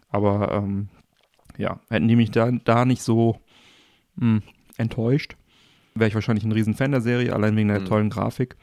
Aber 0.10 0.52
ähm, 0.52 0.90
ja, 1.58 1.80
hätten 1.90 2.10
die 2.10 2.18
mich 2.18 2.32
da, 2.32 2.52
da 2.52 2.84
nicht 2.84 3.02
so 3.02 3.38
mh, 4.18 4.42
enttäuscht, 4.78 5.38
wäre 5.94 6.10
ich 6.10 6.16
wahrscheinlich 6.16 6.44
ein 6.44 6.52
Riesenfan 6.52 6.92
der 6.92 7.00
Serie, 7.00 7.34
allein 7.34 7.56
wegen 7.56 7.70
der 7.70 7.80
Mhm. 7.80 7.86
tollen 7.86 8.10
Grafik, 8.10 8.58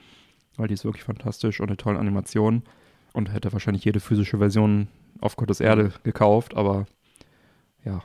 weil 0.58 0.68
die 0.68 0.74
ist 0.74 0.84
wirklich 0.84 1.04
fantastisch 1.04 1.60
und 1.60 1.68
der 1.68 1.78
tollen 1.78 1.96
Animation 1.96 2.64
und 3.12 3.32
hätte 3.32 3.52
wahrscheinlich 3.52 3.84
jede 3.84 4.00
physische 4.00 4.38
Version 4.38 4.88
auf 5.20 5.36
Gottes 5.36 5.60
Erde 5.60 5.92
gekauft, 6.02 6.56
aber 6.56 6.86
ja, 7.84 8.02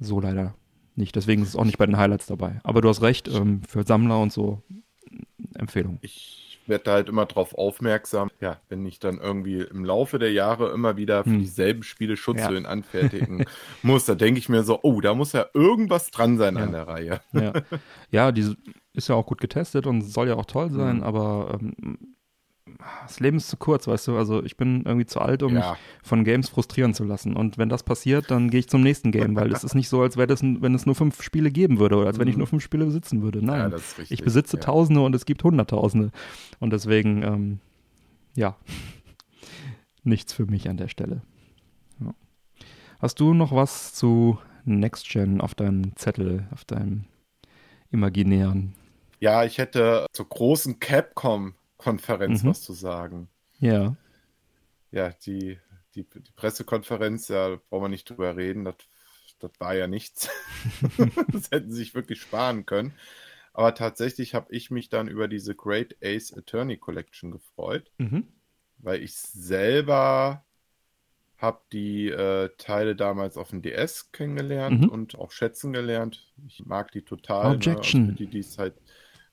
so 0.00 0.20
leider 0.20 0.54
nicht. 0.96 1.14
Deswegen 1.16 1.42
ist 1.42 1.48
es 1.48 1.56
auch 1.56 1.64
nicht 1.64 1.78
bei 1.78 1.86
den 1.86 1.96
Highlights 1.96 2.26
dabei. 2.26 2.60
Aber 2.64 2.80
du 2.80 2.88
hast 2.88 3.02
recht, 3.02 3.28
ähm, 3.28 3.62
für 3.68 3.84
Sammler 3.84 4.20
und 4.20 4.32
so 4.32 4.62
Empfehlung. 5.54 5.98
Ich 6.02 6.60
werde 6.66 6.84
da 6.84 6.92
halt 6.92 7.08
immer 7.08 7.24
drauf 7.24 7.54
aufmerksam, 7.54 8.30
ja, 8.40 8.60
wenn 8.68 8.84
ich 8.84 8.98
dann 8.98 9.18
irgendwie 9.18 9.60
im 9.62 9.84
Laufe 9.84 10.18
der 10.18 10.32
Jahre 10.32 10.70
immer 10.72 10.96
wieder 10.98 11.24
für 11.24 11.30
Hm. 11.30 11.38
dieselben 11.38 11.82
Spiele 11.82 12.16
Schutzhüllen 12.16 12.64
Ja. 12.64 12.70
anfertigen 12.70 13.44
muss, 13.82 14.04
da 14.04 14.14
denke 14.14 14.38
ich 14.38 14.50
mir 14.50 14.62
so, 14.64 14.80
oh, 14.82 15.00
da 15.00 15.14
muss 15.14 15.32
ja 15.32 15.46
irgendwas 15.54 16.10
dran 16.10 16.36
sein 16.36 16.56
Ja. 16.56 16.64
an 16.64 16.72
der 16.72 16.86
Reihe. 16.86 17.20
Ja, 17.32 17.52
ja 18.10 18.32
die 18.32 18.54
ist 18.92 19.08
ja 19.08 19.14
auch 19.14 19.24
gut 19.26 19.40
getestet 19.40 19.86
und 19.86 20.02
soll 20.02 20.28
ja 20.28 20.34
auch 20.36 20.44
toll 20.46 20.70
sein, 20.70 20.96
Mhm. 20.98 21.02
aber 21.04 21.58
ähm, 21.60 22.16
das 23.02 23.20
Leben 23.20 23.36
ist 23.36 23.48
zu 23.48 23.56
kurz, 23.56 23.86
weißt 23.86 24.08
du. 24.08 24.16
Also 24.16 24.42
ich 24.42 24.56
bin 24.56 24.82
irgendwie 24.84 25.06
zu 25.06 25.20
alt, 25.20 25.42
um 25.42 25.54
Ja. 25.54 25.70
mich 25.72 25.78
von 26.02 26.24
Games 26.24 26.48
frustrieren 26.48 26.94
zu 26.94 27.04
lassen. 27.04 27.34
Und 27.36 27.58
wenn 27.58 27.68
das 27.68 27.82
passiert, 27.82 28.30
dann 28.30 28.50
gehe 28.50 28.60
ich 28.60 28.68
zum 28.68 28.80
nächsten 28.82 29.10
Game, 29.12 29.34
weil 29.36 29.52
es 29.52 29.64
ist 29.64 29.74
nicht 29.74 29.88
so, 29.88 30.00
als 30.02 30.16
wäre 30.16 30.26
das, 30.26 30.42
wenn 30.42 30.74
es 30.74 30.86
nur 30.86 30.94
fünf 30.94 31.22
Spiele 31.22 31.50
geben 31.50 31.78
würde 31.78 31.96
oder 31.96 32.06
als 32.08 32.18
wenn 32.18 32.28
ich 32.28 32.34
Mhm. 32.34 32.38
nur 32.40 32.46
fünf 32.48 32.62
Spiele 32.62 32.84
besitzen 32.84 33.22
würde. 33.22 33.44
Nein, 33.44 33.70
Ja, 33.70 33.76
richtig. 33.76 34.10
ich 34.10 34.22
besitze 34.22 34.56
ja. 34.56 34.62
Tausende 34.62 35.00
und 35.02 35.14
es 35.14 35.24
gibt 35.26 35.42
Hunderttausende. 35.44 36.10
Und 36.60 36.72
deswegen, 36.72 37.22
ähm, 37.22 37.60
ja, 38.34 38.56
nichts 40.04 40.32
für 40.32 40.46
mich 40.46 40.68
an 40.68 40.76
der 40.76 40.88
Stelle. 40.88 41.22
Hast 43.00 43.20
du 43.20 43.32
noch 43.32 43.52
was 43.54 43.94
zu 43.94 44.38
Next 44.64 45.08
Gen 45.08 45.40
auf 45.40 45.54
deinem 45.54 45.94
Zettel, 45.94 46.48
auf 46.50 46.64
deinem 46.64 47.04
imaginären? 47.92 48.74
Ja, 49.20 49.44
ich 49.44 49.58
hätte 49.58 50.06
zur 50.12 50.28
großen 50.28 50.80
Capcom-Konferenz 51.78 52.42
Mhm. 52.42 52.48
was 52.48 52.60
zu 52.62 52.72
sagen. 52.72 53.28
Ja. 53.60 53.96
Ja, 54.90 55.10
die, 55.24 55.58
die, 55.94 56.04
die 56.04 56.32
Pressekonferenz, 56.36 57.28
ja, 57.28 57.50
da 57.50 57.60
brauchen 57.68 57.84
wir 57.84 57.88
nicht 57.88 58.08
drüber 58.08 58.36
reden, 58.36 58.64
das, 58.64 58.76
das 59.38 59.50
war 59.58 59.74
ja 59.74 59.86
nichts. 59.86 60.28
das 61.32 61.50
hätten 61.50 61.70
sie 61.70 61.76
sich 61.78 61.94
wirklich 61.94 62.20
sparen 62.20 62.66
können. 62.66 62.94
Aber 63.52 63.74
tatsächlich 63.74 64.34
habe 64.34 64.52
ich 64.54 64.70
mich 64.70 64.88
dann 64.88 65.08
über 65.08 65.26
diese 65.28 65.54
Great 65.54 65.96
Ace 66.02 66.32
Attorney 66.36 66.76
Collection 66.76 67.30
gefreut, 67.32 67.90
Mhm. 67.98 68.28
weil 68.78 69.02
ich 69.02 69.16
selber 69.16 70.44
habe 71.38 71.60
die 71.72 72.08
äh, 72.08 72.50
Teile 72.58 72.96
damals 72.96 73.36
auf 73.36 73.50
dem 73.50 73.62
DS 73.62 74.10
kennengelernt 74.10 74.82
Mhm. 74.82 74.88
und 74.88 75.18
auch 75.18 75.30
schätzen 75.30 75.72
gelernt. 75.72 76.32
Ich 76.48 76.64
mag 76.66 76.90
die 76.92 77.02
total. 77.02 77.54
Objection. 77.56 78.02
Ne? 78.02 78.06
Also 78.08 78.16
die, 78.24 78.26
die 78.26 78.38
ist 78.40 78.58
halt, 78.58 78.74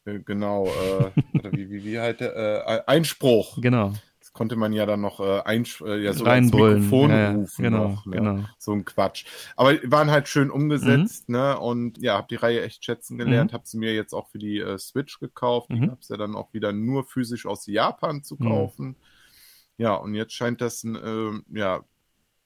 genau, 0.05 0.67
äh, 0.67 1.11
oder 1.39 1.51
wie, 1.53 1.69
wie, 1.69 1.83
wie 1.83 1.99
halt, 1.99 2.21
äh, 2.21 2.81
Einspruch. 2.87 3.59
Genau. 3.61 3.93
Das 4.19 4.31
konnte 4.33 4.55
man 4.55 4.73
ja 4.73 4.85
dann 4.85 5.01
noch 5.01 5.19
äh, 5.19 5.41
einsch 5.41 5.81
äh, 5.81 6.03
ja, 6.03 6.11
ins 6.11 6.25
Reinbrüllen. 6.25 6.79
Mikrofon 6.79 7.09
ja, 7.09 7.19
ja. 7.19 7.31
rufen. 7.33 7.63
Genau, 7.63 7.87
noch, 7.89 8.05
ne? 8.05 8.17
genau. 8.17 8.43
So 8.57 8.73
ein 8.73 8.83
Quatsch. 8.85 9.25
Aber 9.55 9.73
die 9.75 9.91
waren 9.91 10.11
halt 10.11 10.27
schön 10.27 10.51
umgesetzt, 10.51 11.29
ne? 11.29 11.57
Und 11.59 11.97
ja, 11.99 12.17
habe 12.17 12.27
die 12.29 12.35
Reihe 12.35 12.61
echt 12.63 12.83
schätzen 12.83 13.17
gelernt. 13.17 13.53
Habe 13.53 13.63
sie 13.65 13.77
mir 13.77 13.93
jetzt 13.93 14.13
auch 14.13 14.27
für 14.29 14.39
die 14.39 14.59
äh, 14.59 14.77
Switch 14.77 15.19
gekauft. 15.19 15.69
Die 15.69 15.79
Mhm. 15.79 15.89
gab's 15.89 16.09
ja 16.09 16.17
dann 16.17 16.35
auch 16.35 16.53
wieder 16.53 16.71
nur 16.73 17.05
physisch 17.05 17.45
aus 17.45 17.65
Japan 17.67 18.23
zu 18.23 18.35
Mhm. 18.39 18.45
kaufen. 18.47 18.95
Ja, 19.77 19.93
und 19.95 20.15
jetzt 20.15 20.33
scheint 20.33 20.61
das 20.61 20.83
ein, 20.83 20.95
ähm, 20.95 21.45
ja, 21.53 21.83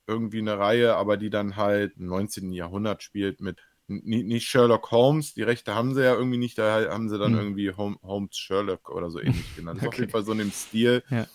irgendwie 0.08 0.40
eine 0.40 0.58
Reihe, 0.58 0.96
aber 0.96 1.18
die 1.18 1.30
dann 1.30 1.56
halt 1.56 1.96
im 1.98 2.08
19. 2.08 2.52
Jahrhundert 2.52 3.04
spielt 3.04 3.42
mit 3.42 3.60
nicht 3.90 4.48
Sherlock 4.48 4.92
Holmes, 4.92 5.34
die 5.34 5.44
Rechte 5.44 5.76
haben 5.76 5.94
sie 5.94 6.04
ja 6.04 6.14
irgendwie 6.14 6.38
nicht, 6.38 6.58
da 6.58 6.90
haben 6.90 7.10
sie 7.10 7.18
dann 7.18 7.32
Mhm. 7.34 7.38
irgendwie 7.40 7.72
Holmes 7.74 8.38
Sherlock 8.38 8.90
oder 8.90 9.10
so 9.10 9.20
ähnlich 9.20 9.46
genannt. 9.56 9.78
Das 9.78 9.84
ist 9.84 9.88
auf 9.88 9.94
Okay. 9.94 10.02
jeden 10.02 10.12
Fall 10.12 10.24
so 10.24 10.32
in 10.32 10.38
dem 10.38 10.52
Stil. 10.52 11.04
Ja. 11.10 11.26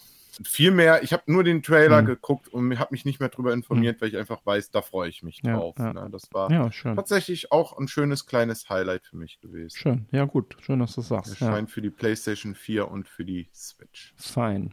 Viel 0.42 0.72
mehr, 0.72 1.04
ich 1.04 1.12
habe 1.12 1.22
nur 1.26 1.44
den 1.44 1.62
Trailer 1.62 2.02
Mhm. 2.02 2.06
geguckt 2.06 2.48
und 2.48 2.76
habe 2.80 2.88
mich 2.92 3.04
nicht 3.04 3.20
mehr 3.20 3.28
drüber 3.28 3.52
informiert, 3.52 4.00
weil 4.00 4.08
ich 4.08 4.16
einfach 4.16 4.44
weiß, 4.44 4.72
da 4.72 4.82
freue 4.82 5.08
ich 5.08 5.22
mich 5.22 5.40
Ja, 5.44 5.56
drauf. 5.56 5.76
ja. 5.78 5.92
Ne? 5.92 6.08
Das 6.10 6.24
war 6.32 6.48
tatsächlich 6.82 7.52
auch 7.52 7.78
ein 7.78 7.86
schönes 7.86 8.26
kleines 8.26 8.68
Highlight 8.68 9.06
für 9.06 9.16
mich 9.16 9.38
gewesen. 9.40 9.76
Schön. 9.76 10.06
Ja, 10.10 10.24
gut. 10.24 10.56
Schön, 10.60 10.80
dass 10.80 10.94
du 10.96 11.02
es 11.02 11.08
sagst. 11.08 11.40
Erscheint 11.40 11.70
für 11.70 11.82
die 11.82 11.90
PlayStation 11.90 12.56
4 12.56 12.88
und 12.90 13.06
für 13.06 13.24
die 13.24 13.48
Switch. 13.54 14.12
Fein. 14.16 14.72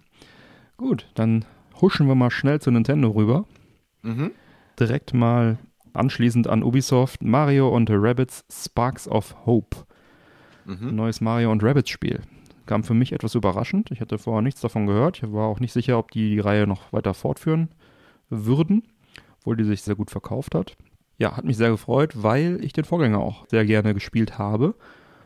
Gut, 0.77 1.07
dann 1.13 1.45
huschen 1.79 2.07
wir 2.07 2.15
mal 2.15 2.31
schnell 2.31 2.59
zu 2.59 2.71
Nintendo 2.71 3.09
rüber. 3.09 3.45
Mhm. 4.01 4.31
Direkt 4.79 5.13
mal 5.13 5.59
anschließend 5.93 6.47
an 6.47 6.63
Ubisoft 6.63 7.23
Mario 7.23 7.69
und 7.69 7.89
Rabbits 7.91 8.43
Sparks 8.51 9.07
of 9.07 9.35
Hope. 9.45 9.77
Ein 10.67 10.77
Mhm. 10.89 10.95
neues 10.95 11.21
Mario 11.21 11.51
und 11.51 11.63
Rabbits 11.63 11.89
Spiel. 11.89 12.21
Kam 12.67 12.83
für 12.83 12.93
mich 12.93 13.11
etwas 13.11 13.35
überraschend. 13.35 13.91
Ich 13.91 13.99
hatte 14.01 14.17
vorher 14.17 14.41
nichts 14.41 14.61
davon 14.61 14.85
gehört. 14.85 15.23
Ich 15.23 15.31
war 15.33 15.47
auch 15.47 15.59
nicht 15.59 15.73
sicher, 15.73 15.97
ob 15.97 16.11
die 16.11 16.29
die 16.29 16.39
Reihe 16.39 16.67
noch 16.67 16.93
weiter 16.93 17.13
fortführen 17.13 17.69
würden, 18.29 18.83
obwohl 19.39 19.57
die 19.57 19.63
sich 19.63 19.81
sehr 19.81 19.95
gut 19.95 20.11
verkauft 20.11 20.55
hat. 20.55 20.77
Ja, 21.17 21.35
hat 21.35 21.43
mich 21.45 21.57
sehr 21.57 21.69
gefreut, 21.71 22.13
weil 22.23 22.59
ich 22.63 22.73
den 22.73 22.85
Vorgänger 22.85 23.19
auch 23.19 23.47
sehr 23.49 23.65
gerne 23.65 23.93
gespielt 23.93 24.37
habe. 24.37 24.75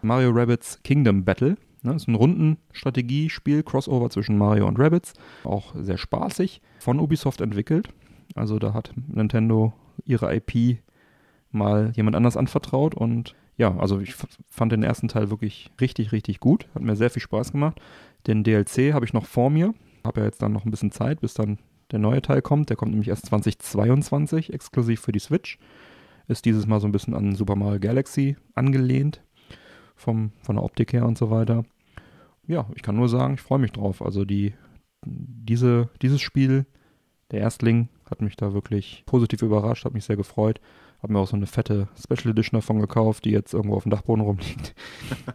Mario 0.02 0.32
Rabbits 0.32 0.82
Kingdom 0.84 1.24
Battle. 1.26 1.58
Ne, 1.84 1.94
ist 1.94 2.08
ein 2.08 2.16
Rundenstrategiespiel, 2.16 3.62
Crossover 3.64 4.10
zwischen 4.10 4.38
Mario 4.38 4.68
und 4.68 4.80
Rabbits. 4.80 5.14
Auch 5.44 5.76
sehr 5.78 5.98
spaßig. 5.98 6.62
Von 6.80 7.00
Ubisoft 7.00 7.42
entwickelt. 7.42 7.90
Also 8.34 8.58
da 8.60 8.74
hat 8.74 8.92
Nintendo 9.08 9.74
ihre 10.04 10.36
IP 10.36 10.80
mal 11.52 11.92
jemand 11.96 12.16
anders 12.16 12.38
anvertraut 12.38 12.96
und 12.96 13.36
ja, 13.58 13.78
also 13.78 14.00
ich 14.00 14.16
fand 14.50 14.72
den 14.72 14.84
ersten 14.84 15.08
Teil 15.08 15.30
wirklich 15.30 15.72
richtig, 15.80 16.12
richtig 16.12 16.40
gut. 16.40 16.68
Hat 16.76 16.82
mir 16.82 16.96
sehr 16.96 17.10
viel 17.10 17.22
Spaß 17.22 17.54
gemacht. 17.54 17.80
Den 18.28 18.44
DLC 18.44 18.94
habe 18.94 19.06
ich 19.06 19.14
noch 19.14 19.26
vor 19.26 19.50
mir. 19.50 19.74
Habe 20.04 20.20
ja 20.20 20.26
jetzt 20.26 20.42
dann 20.42 20.52
noch 20.52 20.66
ein 20.66 20.72
bisschen 20.72 20.92
Zeit, 20.92 21.22
bis 21.22 21.34
dann 21.34 21.58
der 21.92 22.00
neue 22.00 22.22
Teil 22.22 22.42
kommt. 22.42 22.70
Der 22.70 22.76
kommt 22.76 22.92
nämlich 22.92 23.08
erst 23.08 23.28
2022, 23.28 24.54
exklusiv 24.54 25.00
für 25.00 25.14
die 25.14 25.20
Switch. 25.20 25.58
Ist 26.28 26.46
dieses 26.46 26.68
Mal 26.68 26.82
so 26.82 26.88
ein 26.88 26.92
bisschen 26.92 27.14
an 27.14 27.36
Super 27.36 27.56
Mario 27.56 27.80
Galaxy 27.80 28.36
angelehnt. 28.56 29.22
Vom, 29.96 30.34
von 30.42 30.58
der 30.58 30.66
Optik 30.66 30.92
her 30.92 31.06
und 31.06 31.18
so 31.18 31.32
weiter. 31.32 31.64
Ja, 32.48 32.68
ich 32.76 32.82
kann 32.82 32.98
nur 32.98 33.08
sagen, 33.08 33.36
ich 33.36 33.42
freue 33.42 33.60
mich 33.60 33.72
drauf. 33.72 34.02
Also 34.02 34.26
die, 34.26 34.54
diese, 35.06 35.90
dieses 36.02 36.20
Spiel, 36.20 36.66
der 37.32 37.42
Erstling, 37.42 37.90
hat 38.10 38.22
mich 38.22 38.36
da 38.36 38.54
wirklich 38.54 39.04
positiv 39.06 39.42
überrascht, 39.42 39.86
hat 39.86 39.94
mich 39.94 40.06
sehr 40.06 40.16
gefreut. 40.18 40.60
Habe 41.02 41.14
mir 41.14 41.20
auch 41.20 41.28
so 41.28 41.36
eine 41.36 41.48
fette 41.48 41.88
Special 42.02 42.32
Edition 42.32 42.60
davon 42.60 42.80
gekauft, 42.80 43.26
die 43.26 43.32
jetzt 43.32 43.54
irgendwo 43.54 43.76
auf 43.76 43.84
dem 43.84 43.90
Dachboden 43.92 44.24
rumliegt. 44.24 44.74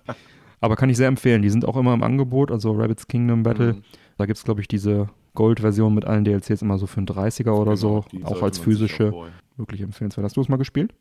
Aber 0.60 0.76
kann 0.76 0.90
ich 0.90 0.96
sehr 0.96 1.08
empfehlen. 1.08 1.42
Die 1.42 1.50
sind 1.50 1.64
auch 1.64 1.76
immer 1.76 1.94
im 1.94 2.02
Angebot, 2.02 2.50
also 2.50 2.72
Rabbit's 2.72 3.08
Kingdom 3.08 3.42
Battle. 3.42 3.74
Mhm. 3.74 3.82
Da 4.18 4.26
gibt 4.26 4.36
es, 4.38 4.44
glaube 4.44 4.60
ich, 4.60 4.68
diese 4.68 5.08
Gold-Version 5.34 5.94
mit 5.94 6.04
allen 6.04 6.24
DLCs 6.24 6.62
immer 6.62 6.76
so 6.78 6.86
für 6.86 6.98
einen 6.98 7.06
30er 7.06 7.52
oder 7.52 7.74
Genau, 7.74 7.76
so. 7.76 8.04
Auch 8.24 8.42
als 8.42 8.58
physische. 8.58 9.12
auch. 9.12 9.28
Wirklich 9.56 9.80
empfehlenswert. 9.80 10.24
Hast 10.24 10.36
du 10.36 10.40
es 10.40 10.48
mal 10.48 10.56
gespielt? 10.56 10.92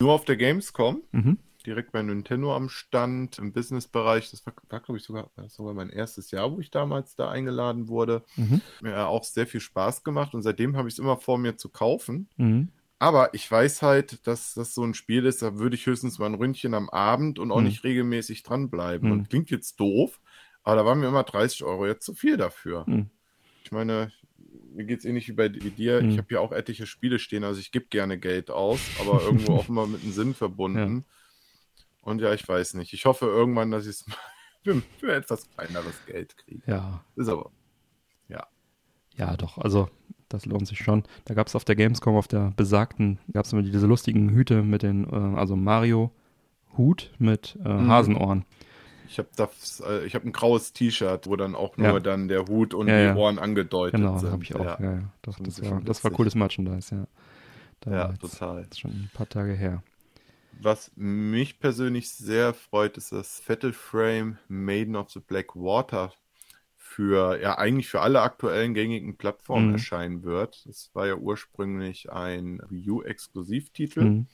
Nur 0.00 0.12
auf 0.12 0.24
der 0.24 0.36
Gamescom, 0.36 1.02
Mhm. 1.12 1.38
Direkt 1.68 1.92
bei 1.92 2.02
Nintendo 2.02 2.54
am 2.54 2.68
Stand, 2.68 3.38
im 3.38 3.52
Businessbereich. 3.52 4.30
Das 4.30 4.44
war, 4.46 4.54
war 4.68 4.80
glaube 4.80 4.98
ich, 4.98 5.04
sogar, 5.04 5.30
sogar 5.48 5.74
mein 5.74 5.90
erstes 5.90 6.30
Jahr, 6.30 6.50
wo 6.50 6.60
ich 6.60 6.70
damals 6.70 7.14
da 7.14 7.30
eingeladen 7.30 7.88
wurde. 7.88 8.24
Mhm. 8.36 8.60
Mir 8.80 9.06
auch 9.06 9.24
sehr 9.24 9.46
viel 9.46 9.60
Spaß 9.60 10.02
gemacht 10.04 10.34
und 10.34 10.42
seitdem 10.42 10.76
habe 10.76 10.88
ich 10.88 10.94
es 10.94 10.98
immer 10.98 11.16
vor 11.16 11.38
mir 11.38 11.56
zu 11.56 11.68
kaufen. 11.68 12.28
Mhm. 12.36 12.68
Aber 12.98 13.32
ich 13.32 13.48
weiß 13.48 13.82
halt, 13.82 14.26
dass 14.26 14.54
das 14.54 14.74
so 14.74 14.82
ein 14.82 14.94
Spiel 14.94 15.24
ist, 15.26 15.42
da 15.42 15.58
würde 15.58 15.76
ich 15.76 15.86
höchstens 15.86 16.18
mal 16.18 16.26
ein 16.26 16.34
Ründchen 16.34 16.74
am 16.74 16.90
Abend 16.90 17.38
und 17.38 17.52
auch 17.52 17.58
Hm. 17.58 17.64
nicht 17.64 17.84
regelmäßig 17.84 18.42
dranbleiben. 18.42 19.10
Hm. 19.10 19.18
Und 19.18 19.30
klingt 19.30 19.50
jetzt 19.50 19.78
doof, 19.78 20.20
aber 20.64 20.76
da 20.76 20.84
waren 20.84 20.98
mir 20.98 21.06
immer 21.06 21.22
30 21.22 21.62
Euro 21.62 21.86
jetzt 21.86 22.04
zu 22.04 22.14
viel 22.14 22.36
dafür. 22.36 22.86
Hm. 22.86 23.10
Ich 23.62 23.70
meine, 23.70 24.10
mir 24.74 24.84
geht 24.84 25.00
es 25.00 25.04
ähnlich 25.04 25.28
wie 25.28 25.32
bei 25.32 25.48
dir. 25.48 26.02
Mhm. 26.02 26.10
Ich 26.10 26.18
habe 26.18 26.28
hier 26.28 26.40
auch 26.40 26.52
etliche 26.52 26.86
Spiele 26.86 27.18
stehen, 27.18 27.44
also 27.44 27.60
ich 27.60 27.72
gebe 27.72 27.86
gerne 27.90 28.18
Geld 28.18 28.50
aus, 28.50 28.80
aber 29.00 29.22
irgendwo 29.22 29.52
auch 29.58 29.68
immer 29.68 29.86
mit 29.86 30.02
einem 30.02 30.12
Sinn 30.12 30.34
verbunden. 30.34 31.04
Und 32.08 32.20
ja, 32.20 32.32
ich 32.32 32.46
weiß 32.48 32.74
nicht. 32.74 32.92
Ich 32.92 33.04
hoffe 33.06 33.26
irgendwann, 33.26 33.70
dass 33.70 33.84
ich 33.84 33.90
es 33.90 34.04
für, 34.64 34.82
für 34.98 35.12
etwas 35.14 35.48
kleineres 35.50 36.04
Geld 36.06 36.36
kriege. 36.36 36.62
Ja, 36.66 37.04
Ist 37.16 37.28
aber, 37.28 37.50
ja. 38.28 38.46
ja, 39.16 39.36
doch. 39.36 39.58
Also, 39.58 39.88
das 40.28 40.44
lohnt 40.46 40.66
sich 40.66 40.78
schon. 40.78 41.04
Da 41.24 41.34
gab 41.34 41.46
es 41.46 41.54
auf 41.56 41.64
der 41.64 41.76
Gamescom, 41.76 42.16
auf 42.16 42.28
der 42.28 42.52
besagten, 42.56 43.18
gab 43.32 43.44
es 43.46 43.52
immer 43.52 43.62
diese 43.62 43.86
lustigen 43.86 44.30
Hüte 44.30 44.62
mit 44.62 44.82
den, 44.82 45.04
äh, 45.10 45.38
also 45.38 45.56
Mario-Hut 45.56 47.10
mit 47.18 47.58
äh, 47.64 47.68
Mhm. 47.68 47.88
Hasenohren. 47.90 48.44
Ich 49.10 49.18
habe 49.18 49.28
das, 49.36 49.80
äh, 49.86 50.04
ich 50.04 50.14
habe 50.14 50.28
ein 50.28 50.32
graues 50.32 50.74
T-Shirt, 50.74 51.26
wo 51.26 51.36
dann 51.36 51.54
auch 51.54 51.78
nur 51.78 51.86
Ja. 51.86 52.00
dann 52.00 52.28
der 52.28 52.44
Hut 52.46 52.74
und 52.74 52.88
Ja, 52.88 52.98
die 52.98 53.04
ja. 53.04 53.16
Ohren 53.16 53.38
angedeutet 53.38 53.98
Genau, 53.98 54.18
sind. 54.18 54.30
habe 54.32 54.42
ich 54.44 54.54
auch. 54.54 54.78
Ja. 54.80 55.10
Doch, 55.22 55.38
das 55.40 55.62
war, 55.62 55.80
das 55.80 56.04
war 56.04 56.10
cooles 56.10 56.34
Merchandise, 56.34 56.94
ja. 56.94 57.06
Da 57.80 57.90
ja 57.90 58.12
total. 58.18 58.58
Das 58.64 58.72
ist 58.72 58.80
schon 58.80 58.90
ein 58.90 59.10
paar 59.14 59.28
Tage 59.28 59.52
her. 59.54 59.82
Was 60.60 60.90
mich 60.96 61.60
persönlich 61.60 62.10
sehr 62.10 62.52
freut, 62.54 62.96
ist, 62.96 63.12
dass 63.12 63.40
Fatal 63.40 63.72
Frame 63.72 64.38
Maiden 64.48 64.96
of 64.96 65.10
the 65.10 65.20
Black 65.20 65.54
Water 65.54 66.12
für, 66.76 67.40
ja, 67.40 67.58
eigentlich 67.58 67.88
für 67.88 68.00
alle 68.00 68.22
aktuellen 68.22 68.74
gängigen 68.74 69.16
Plattformen 69.16 69.68
Mhm. 69.68 69.72
erscheinen 69.74 70.22
wird. 70.24 70.64
Das 70.66 70.90
war 70.94 71.06
ja 71.06 71.14
ursprünglich 71.16 72.10
ein 72.10 72.60
Wii 72.68 72.90
U-Exklusivtitel. 72.90 74.02
Mhm. 74.04 74.26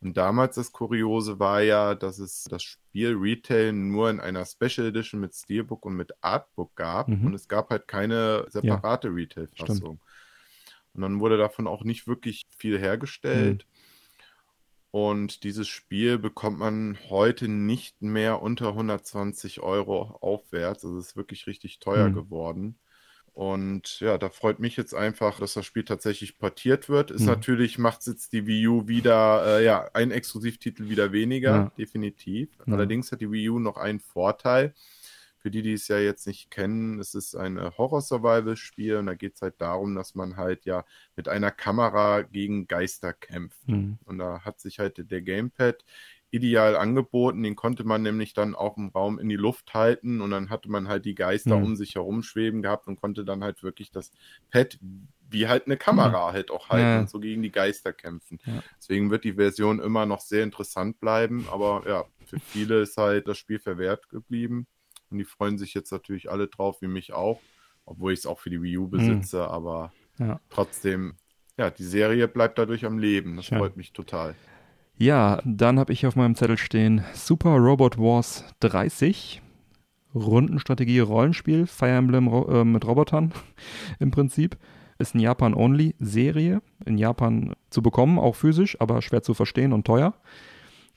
Und 0.00 0.16
damals 0.16 0.56
das 0.56 0.72
Kuriose 0.72 1.38
war 1.38 1.62
ja, 1.62 1.94
dass 1.94 2.18
es 2.18 2.44
das 2.44 2.62
Spiel 2.62 3.14
Retail 3.14 3.72
nur 3.72 4.10
in 4.10 4.20
einer 4.20 4.44
Special 4.44 4.86
Edition 4.86 5.20
mit 5.20 5.34
Steelbook 5.34 5.84
und 5.86 5.94
mit 5.96 6.12
Artbook 6.22 6.74
gab. 6.74 7.08
Mhm. 7.08 7.26
Und 7.26 7.34
es 7.34 7.48
gab 7.48 7.70
halt 7.70 7.88
keine 7.88 8.46
separate 8.50 9.08
Retail-Fassung. 9.08 9.98
Und 10.94 11.00
dann 11.02 11.20
wurde 11.20 11.38
davon 11.38 11.66
auch 11.66 11.84
nicht 11.84 12.06
wirklich 12.06 12.46
viel 12.56 12.78
hergestellt. 12.78 13.66
Und 14.94 15.42
dieses 15.42 15.66
Spiel 15.66 16.18
bekommt 16.18 16.60
man 16.60 16.96
heute 17.10 17.48
nicht 17.48 18.00
mehr 18.00 18.40
unter 18.40 18.74
120 18.74 19.58
Euro 19.58 20.02
aufwärts. 20.20 20.84
Also 20.84 20.98
es 20.98 21.08
ist 21.08 21.16
wirklich 21.16 21.48
richtig 21.48 21.80
teuer 21.80 22.10
Mhm. 22.10 22.14
geworden. 22.14 22.78
Und 23.32 23.98
ja, 23.98 24.18
da 24.18 24.28
freut 24.30 24.60
mich 24.60 24.76
jetzt 24.76 24.94
einfach, 24.94 25.40
dass 25.40 25.54
das 25.54 25.66
Spiel 25.66 25.84
tatsächlich 25.84 26.38
portiert 26.38 26.88
wird. 26.88 27.10
Ist 27.10 27.22
Mhm. 27.22 27.26
natürlich, 27.26 27.76
macht 27.76 28.02
es 28.02 28.06
jetzt 28.06 28.32
die 28.34 28.46
Wii 28.46 28.68
U 28.68 28.86
wieder, 28.86 29.58
äh, 29.58 29.64
ja, 29.64 29.90
ein 29.94 30.12
Exklusivtitel 30.12 30.88
wieder 30.88 31.10
weniger, 31.10 31.50
Ja. 31.50 31.72
definitiv. 31.76 32.50
Ja. 32.64 32.72
Allerdings 32.74 33.10
hat 33.10 33.20
die 33.20 33.32
Wii 33.32 33.48
U 33.50 33.58
noch 33.58 33.76
einen 33.78 33.98
Vorteil. 33.98 34.74
Für 35.44 35.50
die, 35.50 35.60
die 35.60 35.74
es 35.74 35.88
ja 35.88 35.98
jetzt 35.98 36.26
nicht 36.26 36.50
kennen, 36.50 36.98
es 37.00 37.14
ist 37.14 37.34
ein 37.34 37.58
äh, 37.58 37.70
Horror-Survival-Spiel 37.76 38.96
und 38.96 39.04
da 39.04 39.14
geht 39.14 39.34
es 39.34 39.42
halt 39.42 39.60
darum, 39.60 39.94
dass 39.94 40.14
man 40.14 40.38
halt 40.38 40.64
ja 40.64 40.86
mit 41.16 41.28
einer 41.28 41.50
Kamera 41.50 42.22
gegen 42.22 42.66
Geister 42.66 43.12
kämpft. 43.12 43.68
Mhm. 43.68 43.98
Und 44.06 44.16
da 44.18 44.40
hat 44.40 44.58
sich 44.58 44.78
halt 44.78 45.10
der 45.10 45.20
Gamepad 45.20 45.84
ideal 46.30 46.76
angeboten. 46.76 47.42
Den 47.42 47.56
konnte 47.56 47.84
man 47.84 48.00
nämlich 48.00 48.32
dann 48.32 48.54
auch 48.54 48.78
im 48.78 48.88
Raum 48.88 49.18
in 49.18 49.28
die 49.28 49.36
Luft 49.36 49.74
halten 49.74 50.22
und 50.22 50.30
dann 50.30 50.48
hatte 50.48 50.70
man 50.70 50.88
halt 50.88 51.04
die 51.04 51.14
Geister 51.14 51.58
Mhm. 51.58 51.64
um 51.64 51.76
sich 51.76 51.94
herum 51.96 52.22
schweben 52.22 52.62
gehabt 52.62 52.86
und 52.88 52.98
konnte 52.98 53.26
dann 53.26 53.44
halt 53.44 53.62
wirklich 53.62 53.90
das 53.90 54.12
Pad 54.50 54.78
wie 55.28 55.46
halt 55.48 55.66
eine 55.66 55.76
Kamera 55.76 56.32
halt 56.32 56.50
auch 56.50 56.70
halten 56.70 56.86
Ja. 56.86 57.00
und 57.00 57.10
so 57.10 57.20
gegen 57.20 57.42
die 57.42 57.50
Geister 57.52 57.92
kämpfen. 57.92 58.38
Ja. 58.46 58.62
Deswegen 58.78 59.10
wird 59.10 59.24
die 59.24 59.34
Version 59.34 59.78
immer 59.80 60.06
noch 60.06 60.20
sehr 60.20 60.42
interessant 60.42 61.00
bleiben, 61.00 61.46
aber 61.50 61.82
ja, 61.86 62.04
für 62.24 62.40
viele 62.40 62.80
ist 62.80 62.96
halt 62.96 63.28
das 63.28 63.36
Spiel 63.36 63.58
verwehrt 63.58 64.08
geblieben 64.08 64.66
und 65.14 65.18
die 65.18 65.24
freuen 65.24 65.58
sich 65.58 65.72
jetzt 65.74 65.92
natürlich 65.92 66.30
alle 66.30 66.48
drauf, 66.48 66.82
wie 66.82 66.88
mich 66.88 67.12
auch, 67.12 67.40
obwohl 67.86 68.12
ich 68.12 68.18
es 68.20 68.26
auch 68.26 68.40
für 68.40 68.50
die 68.50 68.60
Wii 68.60 68.78
U 68.78 68.88
besitze, 68.88 69.48
aber 69.48 69.92
Ja. 70.18 70.40
trotzdem, 70.50 71.14
ja, 71.56 71.70
die 71.70 71.84
Serie 71.84 72.28
bleibt 72.28 72.58
dadurch 72.58 72.84
am 72.84 72.98
Leben. 72.98 73.36
Das 73.36 73.46
Schön. 73.46 73.58
freut 73.58 73.76
mich 73.76 73.92
total. 73.92 74.34
Ja, 74.98 75.40
dann 75.44 75.78
habe 75.78 75.92
ich 75.92 76.06
auf 76.06 76.16
meinem 76.16 76.34
Zettel 76.34 76.58
stehen 76.58 77.04
Super 77.14 77.56
Robot 77.56 77.98
Wars 77.98 78.44
30. 78.60 79.40
Rundenstrategie-Rollenspiel, 80.14 81.66
Fire 81.66 81.90
Emblem 81.90 82.28
äh, 82.28 82.64
mit 82.64 82.86
Robotern 82.86 83.32
im 83.98 84.10
Prinzip. 84.10 84.56
Ist 84.98 85.14
eine 85.14 85.24
Japan-Only-Serie. 85.24 86.62
In 86.86 86.98
Japan 86.98 87.54
zu 87.70 87.82
bekommen, 87.82 88.18
auch 88.18 88.36
physisch, 88.36 88.80
aber 88.80 89.02
schwer 89.02 89.22
zu 89.22 89.34
verstehen 89.34 89.72
und 89.72 89.84
teuer. 89.86 90.14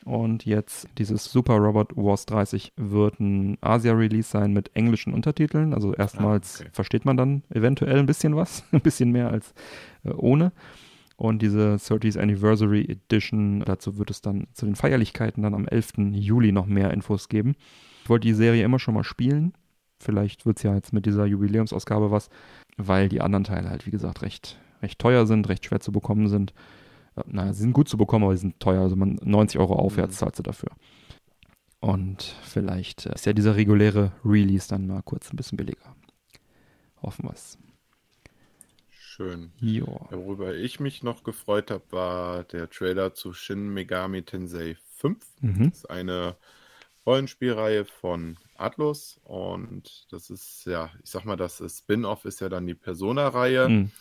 Und 0.05 0.45
jetzt 0.45 0.87
dieses 0.97 1.25
Super 1.25 1.57
Robot 1.57 1.97
Wars 1.97 2.25
30 2.27 2.73
wird 2.77 3.19
ein 3.19 3.57
Asia-Release 3.61 4.29
sein 4.29 4.53
mit 4.53 4.73
englischen 4.75 5.13
Untertiteln. 5.13 5.73
Also 5.73 5.93
erstmals 5.93 6.59
Ah, 6.59 6.63
okay. 6.63 6.69
versteht 6.73 7.05
man 7.05 7.17
dann 7.17 7.43
eventuell 7.49 7.99
ein 7.99 8.05
bisschen 8.05 8.35
was, 8.35 8.63
ein 8.71 8.81
bisschen 8.81 9.11
mehr 9.11 9.29
als 9.29 9.53
äh, 10.03 10.11
ohne. 10.11 10.53
Und 11.17 11.41
diese 11.41 11.75
30th 11.77 12.19
Anniversary 12.19 12.85
Edition, 12.87 13.61
dazu 13.61 13.97
wird 13.97 14.11
es 14.11 14.21
dann 14.21 14.47
zu 14.53 14.65
den 14.65 14.75
Feierlichkeiten 14.75 15.41
dann 15.43 15.55
am 15.55 15.67
11. 15.67 15.93
Juli 16.11 16.51
noch 16.51 16.67
mehr 16.67 16.93
Infos 16.93 17.27
geben. 17.27 17.55
Ich 18.03 18.09
wollte 18.09 18.27
die 18.27 18.35
Serie 18.35 18.63
immer 18.63 18.79
schon 18.79 18.93
mal 18.93 19.03
spielen. 19.03 19.53
Vielleicht 19.99 20.45
wird 20.45 20.57
es 20.57 20.63
ja 20.63 20.75
jetzt 20.75 20.93
mit 20.93 21.07
dieser 21.07 21.25
Jubiläumsausgabe 21.25 22.11
was, 22.11 22.29
weil 22.77 23.09
die 23.09 23.19
anderen 23.19 23.43
Teile 23.43 23.69
halt, 23.71 23.87
wie 23.87 23.91
gesagt, 23.91 24.21
recht, 24.21 24.59
recht 24.83 24.99
teuer 24.99 25.25
sind, 25.25 25.49
recht 25.49 25.65
schwer 25.65 25.79
zu 25.79 25.91
bekommen 25.91 26.27
sind. 26.27 26.53
Naja, 27.28 27.53
sie 27.53 27.61
sind 27.61 27.74
gut 27.74 27.89
zu 27.89 27.97
bekommen, 27.97 28.26
aber 28.26 28.36
sie 28.36 28.41
sind 28.41 28.59
teuer. 28.59 28.82
Also 28.82 28.95
man 28.95 29.20
90 29.24 29.59
Euro 29.59 29.76
aufwärts 29.76 30.15
Mhm. 30.15 30.18
zahlt 30.18 30.36
sie 30.36 30.43
dafür. 30.43 30.70
Und 31.80 32.24
vielleicht 32.43 33.05
äh, 33.05 33.13
ist 33.15 33.26
ja 33.26 33.34
dieser 33.34 33.55
reguläre 33.55 34.11
Release 34.26 34.68
dann 34.68 34.88
mal 34.88 35.01
kurz 35.03 35.32
ein 35.32 35.38
bisschen 35.38 35.57
billiger. 35.57 35.95
Hoffen 37.01 37.26
wir 37.26 37.34
es. 37.34 37.57
Schön. 38.89 39.51
Jo. 39.59 40.07
Worüber 40.11 40.55
ich 40.55 40.80
mich 40.80 41.03
noch 41.03 41.24
gefreut 41.24 41.72
habe, 41.72 41.84
war 41.91 42.43
der 42.43 42.70
Trailer 42.70 43.13
zu 43.13 43.34
Shin 43.34 43.70
Megami 43.74 44.24
Tensei 44.24 44.76
5. 44.97 45.18
Mhm. 45.41 45.70
Das 45.70 45.78
ist 45.80 45.89
eine 45.89 46.36
Rollenspielreihe 47.05 47.86
von 47.86 48.38
Atlus 48.57 49.20
und 49.24 50.07
das 50.11 50.30
ist 50.30 50.65
ja, 50.65 50.89
ich 51.03 51.09
sag 51.09 51.26
mal, 51.26 51.38
das 51.38 51.63
Spin-off 51.78 52.26
ist 52.26 52.41
ja 52.41 52.49
dann 52.49 52.68
die 52.68 52.76
Persona-Reihe. 52.76 53.70
Mhm. 53.70 53.91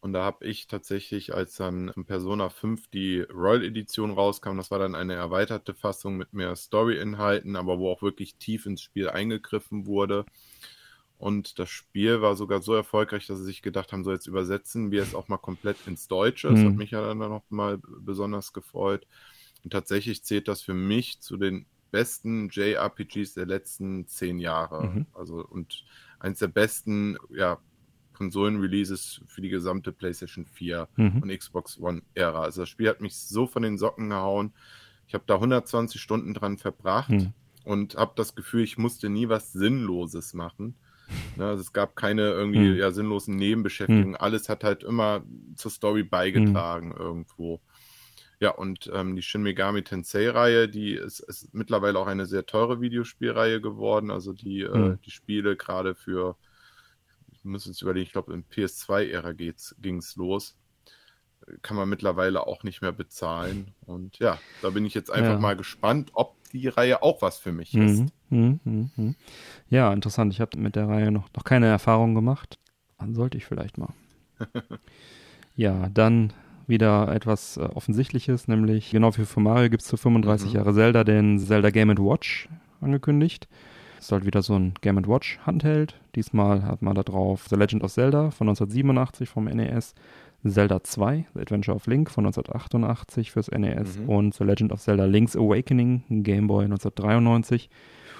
Und 0.00 0.12
da 0.12 0.22
habe 0.24 0.46
ich 0.46 0.68
tatsächlich, 0.68 1.34
als 1.34 1.56
dann 1.56 1.92
Persona 2.06 2.50
5 2.50 2.88
die 2.88 3.20
Royal 3.22 3.64
Edition 3.64 4.12
rauskam, 4.12 4.56
das 4.56 4.70
war 4.70 4.78
dann 4.78 4.94
eine 4.94 5.14
erweiterte 5.14 5.74
Fassung 5.74 6.16
mit 6.16 6.32
mehr 6.32 6.54
Story-Inhalten, 6.56 7.56
aber 7.56 7.78
wo 7.78 7.90
auch 7.90 8.02
wirklich 8.02 8.36
tief 8.36 8.66
ins 8.66 8.82
Spiel 8.82 9.08
eingegriffen 9.10 9.86
wurde. 9.86 10.24
Und 11.18 11.58
das 11.58 11.68
Spiel 11.70 12.22
war 12.22 12.36
sogar 12.36 12.62
so 12.62 12.74
erfolgreich, 12.74 13.26
dass 13.26 13.38
sie 13.38 13.44
sich 13.44 13.62
gedacht 13.62 13.92
haben, 13.92 14.04
so 14.04 14.12
jetzt 14.12 14.26
übersetzen 14.28 14.92
wir 14.92 15.02
es 15.02 15.14
auch 15.14 15.26
mal 15.28 15.38
komplett 15.38 15.86
ins 15.86 16.06
Deutsche. 16.06 16.48
Das 16.48 16.60
Mhm. 16.60 16.64
hat 16.64 16.76
mich 16.78 16.92
ja 16.92 17.00
dann 17.06 17.18
noch 17.18 17.42
mal 17.50 17.78
besonders 17.82 18.52
gefreut. 18.52 19.06
Und 19.64 19.72
tatsächlich 19.72 20.22
zählt 20.24 20.46
das 20.48 20.62
für 20.62 20.74
mich 20.74 21.20
zu 21.20 21.36
den 21.36 21.66
besten 21.90 22.48
JRPGs 22.50 23.34
der 23.34 23.46
letzten 23.46 24.06
zehn 24.06 24.38
Jahre. 24.38 24.94
Mhm. 24.94 25.06
Also 25.12 25.44
und 25.44 25.84
eins 26.20 26.38
der 26.38 26.48
besten, 26.48 27.16
ja, 27.30 27.58
Konsolen-Releases 28.18 29.20
für 29.26 29.40
die 29.40 29.48
gesamte 29.48 29.92
PlayStation 29.92 30.44
4 30.44 30.88
Mhm. 30.96 31.22
und 31.22 31.28
Xbox 31.36 31.78
One-Ära. 31.80 32.42
Also 32.42 32.62
das 32.62 32.68
Spiel 32.68 32.88
hat 32.88 33.00
mich 33.00 33.16
so 33.16 33.46
von 33.46 33.62
den 33.62 33.78
Socken 33.78 34.10
gehauen. 34.10 34.52
Ich 35.06 35.14
habe 35.14 35.24
da 35.26 35.36
120 35.40 36.00
Stunden 36.00 36.34
dran 36.34 36.58
verbracht 36.58 37.10
Mhm. 37.10 37.32
und 37.64 37.94
habe 37.96 38.12
das 38.16 38.34
Gefühl, 38.34 38.62
ich 38.64 38.76
musste 38.76 39.08
nie 39.08 39.28
was 39.28 39.52
Sinnloses 39.52 40.34
machen. 40.34 40.74
Ne, 41.36 41.46
also 41.46 41.62
es 41.62 41.72
gab 41.72 41.96
keine 41.96 42.22
irgendwie 42.32 42.58
Mhm. 42.72 42.76
ja, 42.76 42.90
sinnlosen 42.90 43.36
Nebenbeschäftigungen. 43.36 44.14
Alles 44.16 44.50
hat 44.50 44.62
halt 44.62 44.82
immer 44.82 45.22
zur 45.54 45.70
Story 45.70 46.02
beigetragen 46.02 46.92
irgendwo. 46.98 47.60
Ja, 48.40 48.50
und 48.50 48.90
ähm, 48.94 49.16
die 49.16 49.22
Shin 49.22 49.42
Megami 49.42 49.82
Tensei-Reihe, 49.82 50.68
die 50.68 50.92
ist, 50.92 51.20
ist 51.20 51.52
mittlerweile 51.54 51.98
auch 51.98 52.06
eine 52.06 52.26
sehr 52.26 52.44
teure 52.44 52.80
Videospielreihe 52.82 53.60
geworden. 53.62 54.10
Also 54.10 54.32
die, 54.34 54.60
äh, 54.60 54.76
Mhm. 54.90 54.98
die 55.04 55.10
Spiele 55.10 55.56
gerade 55.56 55.94
für, 55.94 56.36
ich 57.38 57.44
muss 57.44 57.66
jetzt 57.66 57.82
überlegen, 57.82 58.06
ich 58.06 58.12
glaube, 58.12 58.32
im 58.32 58.44
PS2-Ära 58.44 59.32
ging 59.32 59.98
es 59.98 60.16
los. 60.16 60.56
Kann 61.62 61.76
man 61.76 61.88
mittlerweile 61.88 62.46
auch 62.46 62.62
nicht 62.62 62.82
mehr 62.82 62.92
bezahlen. 62.92 63.72
Und 63.86 64.18
ja, 64.18 64.38
da 64.60 64.70
bin 64.70 64.84
ich 64.84 64.92
jetzt 64.94 65.10
einfach 65.10 65.32
Ja. 65.34 65.38
mal 65.38 65.56
gespannt, 65.56 66.10
ob 66.12 66.34
die 66.52 66.68
Reihe 66.68 67.02
auch 67.02 67.22
was 67.22 67.38
für 67.38 67.52
mich 67.52 67.74
ist. 67.74 68.00
Mhm, 68.00 68.10
mhm, 68.30 68.60
mhm, 68.64 68.90
mhm. 68.96 69.14
Ja, 69.70 69.92
interessant. 69.92 70.32
Ich 70.32 70.40
habe 70.40 70.58
mit 70.58 70.76
der 70.76 70.88
Reihe 70.88 71.10
noch, 71.10 71.28
noch 71.34 71.44
keine 71.44 71.66
Erfahrung 71.66 72.14
gemacht. 72.14 72.58
Dann 72.98 73.14
sollte 73.14 73.38
ich 73.38 73.46
vielleicht 73.46 73.78
mal. 73.78 73.94
ja, 75.56 75.88
dann 75.88 76.32
wieder 76.66 77.08
etwas 77.14 77.56
äh, 77.56 77.60
Offensichtliches, 77.60 78.46
nämlich 78.48 78.90
genau 78.90 79.16
wie 79.16 79.24
für 79.24 79.40
Mario 79.40 79.70
gibt 79.70 79.82
es 79.82 79.88
zu 79.88 79.96
35 79.96 80.50
Mhm. 80.50 80.56
Jahre 80.56 80.74
Zelda 80.74 81.04
den 81.04 81.38
Zelda 81.38 81.70
Game 81.70 81.96
Watch 81.98 82.48
angekündigt. 82.80 83.48
Es 83.98 84.04
ist 84.06 84.12
halt 84.12 84.24
wieder 84.26 84.42
so 84.42 84.54
ein 84.54 84.74
Game 84.80 84.96
Watch 85.06 85.38
Handheld. 85.44 86.00
Diesmal 86.14 86.62
hat 86.64 86.82
man 86.82 86.94
da 86.94 87.02
drauf 87.02 87.46
The 87.48 87.56
Legend 87.56 87.82
of 87.82 87.92
Zelda 87.92 88.30
von 88.30 88.48
1987 88.48 89.28
vom 89.28 89.44
NES, 89.44 89.94
Zelda 90.46 90.82
2, 90.84 91.26
The 91.34 91.40
Adventure 91.40 91.74
of 91.74 91.86
Link 91.86 92.10
von 92.10 92.24
1988 92.24 93.32
fürs 93.32 93.50
NES 93.50 93.98
Mhm. 93.98 94.08
und 94.08 94.34
The 94.34 94.44
Legend 94.44 94.72
of 94.72 94.80
Zelda 94.80 95.04
Link's 95.04 95.36
Awakening, 95.36 96.04
Game 96.22 96.46
Boy 96.46 96.66
1993. 96.68 97.68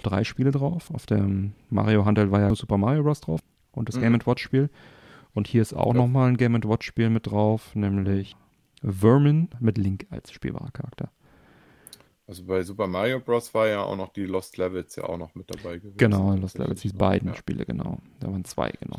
Drei 0.02 0.24
Spiele 0.24 0.50
drauf. 0.50 0.90
Auf 0.92 1.06
dem 1.06 1.52
Mario 1.70 2.04
Handheld 2.04 2.30
war 2.30 2.40
ja 2.40 2.54
Super 2.54 2.76
Mario 2.78 3.02
Bros. 3.04 3.20
drauf 3.20 3.40
und 3.72 3.88
das 3.88 3.96
Mhm. 3.96 4.00
Game 4.00 4.26
Watch 4.26 4.42
Spiel. 4.42 4.70
Und 5.34 5.46
hier 5.46 5.62
ist 5.62 5.74
auch 5.74 5.94
Ja. 5.94 6.00
nochmal 6.00 6.28
ein 6.28 6.36
Game 6.36 6.54
Watch 6.64 6.86
Spiel 6.86 7.10
mit 7.10 7.26
drauf, 7.28 7.74
nämlich 7.76 8.34
Vermin 8.82 9.48
mit 9.60 9.78
Link 9.78 10.06
als 10.10 10.32
spielbarer 10.32 10.70
Charakter. 10.72 11.10
Also 12.28 12.44
bei 12.44 12.62
Super 12.62 12.86
Mario 12.86 13.20
Bros. 13.20 13.52
war 13.54 13.66
ja 13.68 13.80
auch 13.82 13.96
noch 13.96 14.12
die 14.12 14.24
Lost 14.26 14.56
Levels 14.58 14.94
ja 14.96 15.04
auch 15.04 15.16
noch 15.18 15.34
mit 15.34 15.50
dabei 15.50 15.78
gewesen. 15.78 15.96
Genau, 15.96 16.34
Lost 16.36 16.58
Levels, 16.58 16.82
die 16.82 16.90
beiden 16.90 17.30
Ja. 17.30 17.34
Spiele, 17.34 17.64
genau. 17.64 17.98
Da 18.20 18.30
waren 18.30 18.44
zwei, 18.44 18.70
genau. 18.80 18.96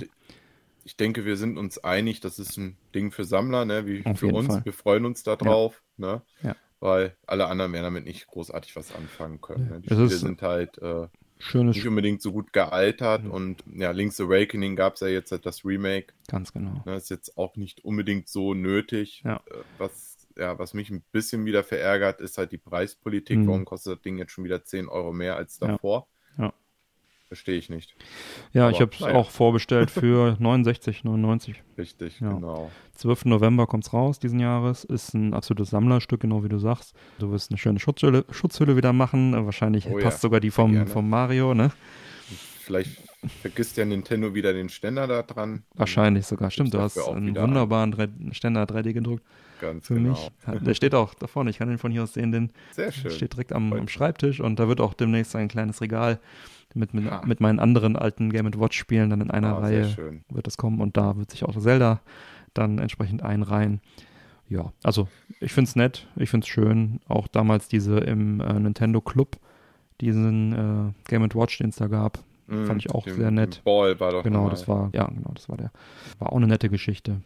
Ich 0.84 0.97
denke, 0.97 1.23
wir 1.26 1.38
sind 1.38 1.57
uns 1.60 1.77
einig, 1.77 2.19
das 2.22 2.39
ist 2.39 2.57
ein 2.57 2.76
Ding 2.95 3.11
für 3.11 3.23
Sammler, 3.23 3.64
ne? 3.65 3.85
wie 3.85 4.03
Auf 4.06 4.19
für 4.19 4.27
uns. 4.34 4.47
Fall. 4.47 4.65
Wir 4.65 4.73
freuen 4.73 5.06
uns 5.06 5.22
da 5.23 5.35
drauf, 5.35 5.84
ne? 5.97 6.23
Ja. 6.41 6.56
weil 6.80 7.15
alle 7.27 7.45
anderen 7.47 7.72
werden 7.73 7.84
damit 7.84 8.06
nicht 8.06 8.26
großartig 8.27 8.76
was 8.76 8.95
anfangen 8.95 9.39
können. 9.41 9.69
Ne? 9.69 9.80
Die 9.81 9.88
Es 9.89 9.93
Spiele 9.93 10.10
sind 10.10 10.41
halt 10.41 10.77
äh, 10.80 11.07
Schönes 11.38 11.76
nicht 11.76 11.88
unbedingt 11.88 12.22
so 12.23 12.31
gut 12.31 12.51
gealtert 12.51 13.26
und 13.27 13.64
ja, 13.76 13.91
Link's 13.91 14.19
Awakening 14.19 14.76
gab 14.76 14.95
es 14.95 15.01
ja 15.01 15.07
jetzt 15.07 15.31
halt 15.31 15.45
das 15.45 15.64
Remake. 15.64 16.07
ganz 16.27 16.51
genau. 16.51 16.81
Ne? 16.85 16.95
Ist 16.95 17.10
jetzt 17.11 17.38
auch 17.38 17.56
nicht 17.56 17.85
unbedingt 17.85 18.27
so 18.27 18.53
nötig. 18.56 19.22
Ja. 19.23 19.35
Äh, 19.45 19.53
Was, 19.77 20.09
ja, 20.39 20.57
was 20.57 20.73
mich 20.73 20.89
ein 20.89 21.03
bisschen 21.11 21.45
wieder 21.45 21.63
verärgert, 21.63 22.21
ist 22.21 22.37
halt 22.37 22.51
die 22.51 22.57
Preispolitik. 22.57 23.39
Mhm. 23.39 23.47
Warum 23.47 23.65
kostet 23.65 23.93
das 23.97 24.01
Ding 24.01 24.17
jetzt 24.17 24.31
schon 24.31 24.43
wieder 24.43 24.63
10 24.63 24.87
Euro 24.87 25.11
mehr 25.11 25.35
als 25.35 25.59
Ja. 25.59 25.67
davor? 25.67 26.07
Ja. 26.37 26.53
Verstehe 27.27 27.57
ich 27.57 27.69
nicht. 27.69 27.93
Ja, 28.53 28.69
ich 28.71 28.77
Aber, 28.77 28.85
habe 28.87 28.95
es 28.95 28.99
naja. 29.01 29.15
auch 29.15 29.29
vorbestellt 29.29 29.91
für 29.91 30.35
69,99. 30.39 31.55
Richtig, 31.77 32.19
Ja. 32.21 32.33
genau. 32.33 32.71
12. 32.95 33.25
November 33.25 33.67
kommt's 33.67 33.93
raus 33.93 34.17
diesen 34.17 34.39
Jahres. 34.39 34.83
Ist 34.83 35.13
ein 35.13 35.33
absolutes 35.35 35.69
Sammlerstück, 35.69 36.21
genau 36.21 36.43
wie 36.43 36.49
du 36.49 36.57
sagst. 36.57 36.95
Du 37.19 37.29
wirst 37.31 37.51
eine 37.51 37.57
schöne 37.59 37.79
Schutzhülle, 37.79 38.25
Schutzhülle 38.31 38.75
wieder 38.77 38.93
machen. 38.93 39.45
Wahrscheinlich 39.45 39.85
Oh 39.87 39.99
ja, 39.99 40.05
passt 40.05 40.21
sogar 40.21 40.39
die 40.39 40.49
vom, 40.49 40.71
gerne. 40.71 40.87
vom 40.87 41.07
Mario, 41.07 41.53
ne? 41.53 41.71
Vielleicht 42.61 42.97
vergisst 43.41 43.77
ja 43.77 43.85
Nintendo 43.85 44.33
wieder 44.33 44.53
den 44.53 44.69
Ständer 44.69 45.07
da 45.07 45.23
dran. 45.23 45.63
Wahrscheinlich 45.75 46.25
sogar. 46.25 46.51
Stimmt, 46.51 46.73
du 46.73 46.79
hast 46.79 46.97
einen 46.97 47.35
wunderbaren 47.35 47.91
3 47.91 48.07
Ständer 48.31 48.63
3D 48.63 48.93
gedruckt 48.93 49.23
Ganz 49.59 49.87
für 49.87 49.95
genau. 49.95 50.11
mich. 50.47 50.61
Der 50.63 50.73
steht 50.73 50.95
auch 50.95 51.13
da 51.13 51.27
vorne. 51.27 51.49
Ich 51.49 51.57
kann 51.57 51.67
den 51.67 51.77
von 51.77 51.91
hier 51.91 52.03
aus 52.03 52.13
sehen. 52.13 52.31
Den 52.31 52.51
Sehr 52.71 52.91
schön. 52.91 53.11
steht 53.11 53.33
direkt 53.33 53.51
am, 53.51 53.73
am. 53.73 53.87
Schreibtisch 53.87 54.39
und 54.39 54.57
da 54.59 54.67
wird 54.67 54.79
auch 54.79 54.93
demnächst 54.93 55.35
ein 55.35 55.47
kleines 55.49 55.81
Regal 55.81 56.19
mit, 56.75 56.93
mit, 56.93 57.11
Ah. 57.11 57.23
mit 57.25 57.39
meinen 57.41 57.59
anderen 57.59 57.95
alten 57.95 58.29
Game 58.31 58.49
Watch 58.59 58.77
Spielen 58.77 59.09
dann 59.09 59.21
in 59.21 59.31
einer 59.31 59.55
Ah, 59.55 59.59
Reihe 59.59 60.21
wird 60.29 60.47
das 60.47 60.55
kommen 60.57 60.79
und 60.79 60.95
da 60.97 61.17
wird 61.17 61.31
sich 61.31 61.43
auch 61.43 61.57
Zelda 61.59 61.99
dann 62.53 62.79
entsprechend 62.79 63.21
einreihen. 63.23 63.81
Ja, 64.47 64.71
also 64.83 65.07
ich 65.41 65.51
find's 65.51 65.75
nett, 65.75 66.07
ich 66.15 66.29
find's 66.29 66.47
schön. 66.47 67.01
Auch 67.07 67.27
damals 67.27 67.67
diese 67.67 67.99
im 67.99 68.39
äh, 68.41 68.53
Nintendo 68.53 69.01
Club, 69.01 69.37
diesen 70.01 70.53
äh, 70.53 71.09
Game 71.09 71.23
Watch, 71.35 71.57
den 71.59 71.69
es 71.69 71.75
da 71.75 71.87
gab. 71.87 72.19
Mm, 72.49 72.65
fand 72.65 72.85
ich 72.85 72.91
auch 72.91 73.03
den- 73.03 73.15
sehr 73.15 73.31
nett. 73.31 73.61
Ball 73.63 73.99
war 73.99 74.11
doch 74.11 74.23
Genau, 74.23 74.49
das 74.49 74.67
war, 74.67 74.89
ja, 74.93 75.05
genau, 75.07 75.31
das 75.34 75.49
war 75.49 75.57
der. 75.57 75.71
War 76.19 76.31
auch 76.34 76.38
eine 76.38 76.47
nette 76.47 76.69
Geschichte. 76.69 77.21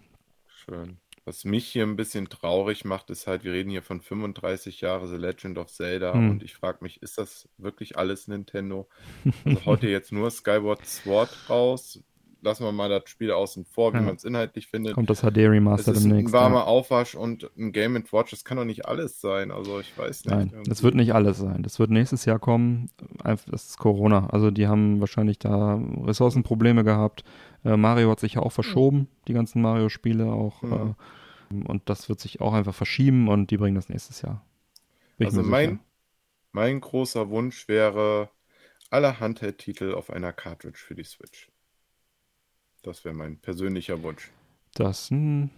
schön. 0.47 0.97
Was 1.25 1.45
mich 1.45 1.65
hier 1.67 1.83
ein 1.85 1.95
bisschen 1.95 2.27
traurig 2.27 2.83
macht, 2.83 3.09
ist 3.09 3.27
halt, 3.27 3.45
wir 3.45 3.53
reden 3.53 3.69
hier 3.69 3.81
von 3.81 4.01
35 4.01 4.81
Jahre 4.81 5.07
The 5.07 5.15
Legend 5.15 5.57
of 5.57 5.67
Zelda 5.67 6.13
Hm. 6.13 6.31
und 6.31 6.43
ich 6.43 6.53
frage 6.53 6.79
mich, 6.81 7.01
ist 7.01 7.17
das 7.17 7.47
wirklich 7.57 7.97
alles 7.97 8.27
Nintendo? 8.27 8.89
Also 9.45 9.65
haut 9.65 9.83
ihr 9.83 9.89
jetzt 9.91 10.11
nur 10.11 10.29
Skyward 10.31 10.85
Sword 10.85 11.49
raus? 11.49 12.03
Lassen 12.43 12.65
wir 12.65 12.71
mal 12.73 12.89
das 12.89 13.09
Spiel 13.09 13.31
außen 13.31 13.63
vor, 13.65 13.93
wie 13.93 13.97
Ja. 13.97 14.03
man 14.03 14.15
es 14.17 14.25
inhaltlich 14.25 14.67
findet. 14.67 14.93
Kommt 14.95 15.09
das 15.09 15.21
HD 15.21 15.37
Es 15.45 15.49
Remaster 15.49 15.93
ist 15.93 16.03
ein 16.03 16.09
demnächst. 16.09 16.33
warmer 16.33 16.57
ja. 16.57 16.63
Aufwasch 16.65 17.15
und 17.15 17.49
ein 17.57 17.71
Game 17.71 17.95
Watch, 18.11 18.31
das 18.31 18.43
kann 18.43 18.57
doch 18.57 18.65
nicht 18.65 18.85
alles 18.85 19.21
sein. 19.21 19.49
Also 19.51 19.79
ich 19.79 19.97
weiß 19.97 20.25
nicht. 20.25 20.33
Nein, 20.35 20.49
Irgendwie- 20.51 20.69
das 20.69 20.83
wird 20.83 20.95
nicht 20.95 21.13
alles 21.15 21.37
sein. 21.37 21.63
Das 21.63 21.79
wird 21.79 21.89
nächstes 21.89 22.25
Jahr 22.25 22.39
kommen. 22.39 22.89
Das 23.23 23.45
ist 23.47 23.77
Corona. 23.77 24.27
Also 24.29 24.51
die 24.51 24.67
haben 24.67 24.99
wahrscheinlich 24.99 25.39
da 25.39 25.81
Ressourcenprobleme 26.03 26.83
gehabt. 26.83 27.23
Äh, 27.63 27.77
Mario 27.77 28.11
hat 28.11 28.19
sich 28.19 28.33
ja 28.33 28.41
auch 28.41 28.51
verschoben, 28.51 29.07
die 29.29 29.33
ganzen 29.33 29.61
Mario-Spiele 29.61 30.25
auch. 30.25 30.61
Mhm. 30.63 30.95
Äh, 31.53 31.63
und 31.69 31.83
das 31.89 32.09
wird 32.09 32.19
sich 32.19 32.41
auch 32.41 32.51
einfach 32.53 32.75
verschieben 32.75 33.29
und 33.29 33.51
die 33.51 33.57
bringen 33.57 33.75
das 33.75 33.87
nächstes 33.87 34.21
Jahr. 34.21 34.43
Bin 35.17 35.27
Also 35.27 35.43
mein, 35.43 35.79
mein 36.51 36.81
großer 36.81 37.29
Wunsch 37.29 37.67
wäre 37.69 38.29
alle 38.89 39.19
Handheld-Titel 39.21 39.93
auf 39.93 40.09
einer 40.09 40.33
Cartridge 40.33 40.79
für 40.79 40.95
die 40.95 41.03
Switch. 41.05 41.49
Das 42.83 43.03
wäre 43.05 43.15
mein 43.15 43.37
persönlicher 43.37 44.03
Wunsch. 44.03 44.29
Das 44.75 45.03
ist 45.05 45.11
ein 45.11 45.49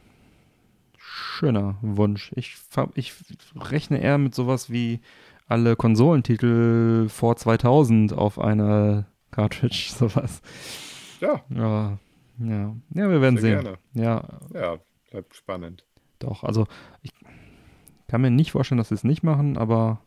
schöner 0.97 1.77
Wunsch. 1.81 2.31
Ich, 2.35 2.55
ich 2.95 3.13
rechne 3.55 4.01
eher 4.01 4.17
mit 4.17 4.33
sowas 4.35 4.69
wie 4.69 4.99
alle 5.47 5.75
Konsolentitel 5.75 7.09
vor 7.09 7.35
2000 7.35 8.13
auf 8.13 8.39
einer 8.39 9.05
Cartridge, 9.31 9.89
sowas. 9.95 10.41
Ja, 11.19 11.43
Ja, 11.49 11.97
ja, 12.39 12.75
ja 12.93 13.09
wir 13.09 13.21
werden 13.21 13.37
sehr 13.37 13.61
sehen. 13.61 13.63
gerne. 13.63 13.77
Ja, 13.93 14.39
Ja, 14.53 14.77
bleibt 15.11 15.35
spannend. 15.35 15.83
Doch, 16.19 16.43
also 16.43 16.67
ich 17.01 17.11
kann 18.07 18.21
mir 18.21 18.31
nicht 18.31 18.51
vorstellen, 18.51 18.77
dass 18.77 18.89
sie 18.89 18.95
es 18.95 19.03
nicht 19.03 19.23
machen, 19.23 19.57
aber 19.57 20.01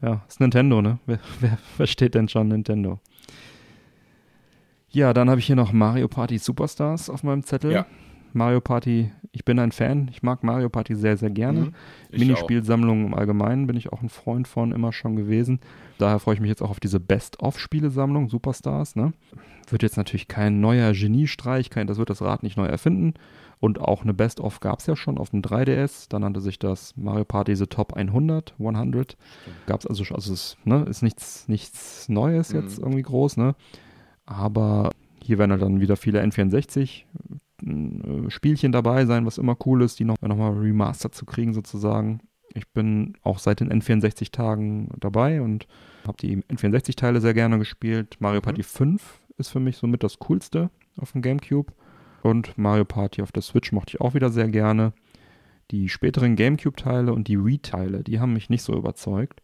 ja, 0.00 0.24
ist 0.28 0.40
Nintendo, 0.40 0.80
ne? 0.80 0.98
Wer, 1.06 1.18
wer 1.40 1.56
versteht 1.76 2.14
denn 2.14 2.28
schon 2.28 2.48
Nintendo? 2.48 3.00
Ja, 4.90 5.12
dann 5.12 5.28
habe 5.30 5.40
ich 5.40 5.46
hier 5.46 5.56
noch 5.56 5.72
Mario 5.72 6.08
Party 6.08 6.38
Superstars 6.38 7.10
auf 7.10 7.22
meinem 7.22 7.42
Zettel. 7.44 7.72
Ja. 7.72 7.86
Mario 8.34 8.60
Party, 8.60 9.10
ich 9.32 9.44
bin 9.46 9.58
ein 9.58 9.72
Fan, 9.72 10.08
ich 10.12 10.22
mag 10.22 10.44
Mario 10.44 10.68
Party 10.68 10.94
sehr, 10.94 11.16
sehr 11.16 11.30
gerne. 11.30 11.60
Mhm. 11.60 11.72
Minispielsammlungen 12.12 13.06
im 13.06 13.14
Allgemeinen 13.14 13.66
bin 13.66 13.76
ich 13.76 13.90
auch 13.92 14.02
ein 14.02 14.10
Freund 14.10 14.46
von, 14.46 14.72
immer 14.72 14.92
schon 14.92 15.16
gewesen. 15.16 15.60
Daher 15.96 16.18
freue 16.18 16.34
ich 16.34 16.40
mich 16.40 16.50
jetzt 16.50 16.62
auch 16.62 16.70
auf 16.70 16.80
diese 16.80 17.00
Best-of-Spielesammlung, 17.00 18.28
Superstars. 18.28 18.96
Ne? 18.96 19.12
Wird 19.70 19.82
jetzt 19.82 19.96
natürlich 19.96 20.28
kein 20.28 20.60
neuer 20.60 20.92
Geniestreich, 20.92 21.70
kein, 21.70 21.86
das 21.86 21.96
wird 21.98 22.10
das 22.10 22.20
Rad 22.22 22.42
nicht 22.42 22.56
neu 22.58 22.66
erfinden. 22.66 23.14
Und 23.60 23.80
auch 23.80 24.02
eine 24.02 24.14
Best-of 24.14 24.60
gab 24.60 24.78
es 24.80 24.86
ja 24.86 24.94
schon 24.94 25.18
auf 25.18 25.30
dem 25.30 25.40
3DS. 25.42 26.06
Da 26.08 26.18
nannte 26.18 26.40
sich 26.40 26.58
das 26.58 26.94
Mario 26.96 27.24
Party 27.24 27.56
The 27.56 27.66
Top 27.66 27.94
100. 27.94 28.54
100. 28.58 29.16
Gab 29.66 29.80
es 29.80 29.86
also, 29.86 30.04
schon- 30.04 30.16
also 30.16 30.32
es 30.32 30.56
ne, 30.64 30.82
ist 30.84 31.02
nichts, 31.02 31.48
nichts 31.48 32.08
Neues 32.08 32.52
jetzt 32.52 32.78
Mhm. 32.78 32.84
irgendwie 32.84 33.02
groß. 33.02 33.36
Ne? 33.38 33.54
Aber 34.28 34.90
hier 35.22 35.38
werden 35.38 35.52
halt 35.52 35.62
dann 35.62 35.80
wieder 35.80 35.96
viele 35.96 36.22
N64 36.22 37.04
äh, 37.66 38.30
Spielchen 38.30 38.72
dabei 38.72 39.06
sein, 39.06 39.24
was 39.24 39.38
immer 39.38 39.56
cool 39.64 39.82
ist, 39.82 39.98
die 39.98 40.04
noch, 40.04 40.20
noch 40.20 40.36
mal 40.36 40.52
remastered 40.52 41.14
zu 41.14 41.24
kriegen 41.24 41.54
sozusagen. 41.54 42.20
Ich 42.52 42.68
bin 42.68 43.14
auch 43.22 43.38
seit 43.38 43.60
den 43.60 43.72
N64-Tagen 43.72 44.90
dabei 45.00 45.40
und 45.40 45.66
habe 46.06 46.18
die 46.20 46.36
N64-Teile 46.38 47.22
sehr 47.22 47.32
gerne 47.32 47.58
gespielt. 47.58 48.16
Mario 48.20 48.42
Party 48.42 48.62
5 48.62 49.20
ist 49.38 49.48
für 49.48 49.60
mich 49.60 49.78
somit 49.78 50.02
das 50.02 50.18
coolste 50.18 50.70
auf 50.98 51.12
dem 51.12 51.22
Gamecube. 51.22 51.72
Und 52.22 52.58
Mario 52.58 52.84
Party 52.84 53.22
auf 53.22 53.32
der 53.32 53.42
Switch 53.42 53.72
mochte 53.72 53.96
ich 53.96 54.00
auch 54.02 54.12
wieder 54.12 54.30
sehr 54.30 54.48
gerne. 54.48 54.92
Die 55.70 55.88
späteren 55.88 56.36
Gamecube-Teile 56.36 57.14
und 57.14 57.28
die 57.28 57.42
Wii-Teile, 57.42 58.02
die 58.02 58.20
haben 58.20 58.34
mich 58.34 58.50
nicht 58.50 58.62
so 58.62 58.74
überzeugt. 58.74 59.40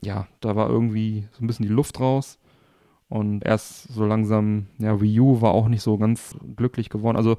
Ja, 0.00 0.28
da 0.40 0.54
war 0.54 0.68
irgendwie 0.68 1.26
so 1.32 1.42
ein 1.42 1.48
bisschen 1.48 1.66
die 1.66 1.72
Luft 1.72 1.98
raus. 1.98 2.38
Und 3.08 3.44
erst 3.44 3.84
so 3.92 4.04
langsam, 4.04 4.66
ja, 4.78 5.00
Wii 5.00 5.20
U 5.20 5.40
war 5.40 5.52
auch 5.52 5.68
nicht 5.68 5.82
so 5.82 5.96
ganz 5.96 6.34
glücklich 6.56 6.88
geworden. 6.88 7.16
Also 7.16 7.36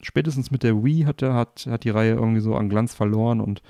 spätestens 0.00 0.50
mit 0.52 0.62
der 0.62 0.84
Wii 0.84 1.02
hat, 1.02 1.20
der, 1.20 1.34
hat, 1.34 1.66
hat 1.68 1.82
die 1.84 1.90
Reihe 1.90 2.12
irgendwie 2.14 2.40
so 2.40 2.54
an 2.54 2.68
Glanz 2.68 2.94
verloren 2.94 3.40
und 3.40 3.60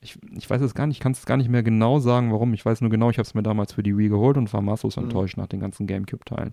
ich, 0.00 0.18
ich 0.36 0.48
weiß 0.48 0.62
es 0.62 0.74
gar 0.74 0.86
nicht, 0.86 0.96
ich 0.98 1.00
kann 1.02 1.12
es 1.12 1.26
gar 1.26 1.36
nicht 1.36 1.50
mehr 1.50 1.62
genau 1.62 1.98
sagen, 1.98 2.32
warum. 2.32 2.54
Ich 2.54 2.64
weiß 2.64 2.80
nur 2.80 2.90
genau, 2.90 3.10
ich 3.10 3.18
habe 3.18 3.26
es 3.26 3.34
mir 3.34 3.42
damals 3.42 3.72
für 3.74 3.82
die 3.82 3.96
Wii 3.96 4.08
geholt 4.08 4.36
und 4.36 4.52
war 4.52 4.62
maßlos 4.62 4.96
Mhm. 4.96 5.04
enttäuscht 5.04 5.36
nach 5.36 5.48
den 5.48 5.60
ganzen 5.60 5.86
Gamecube-Teilen. 5.86 6.52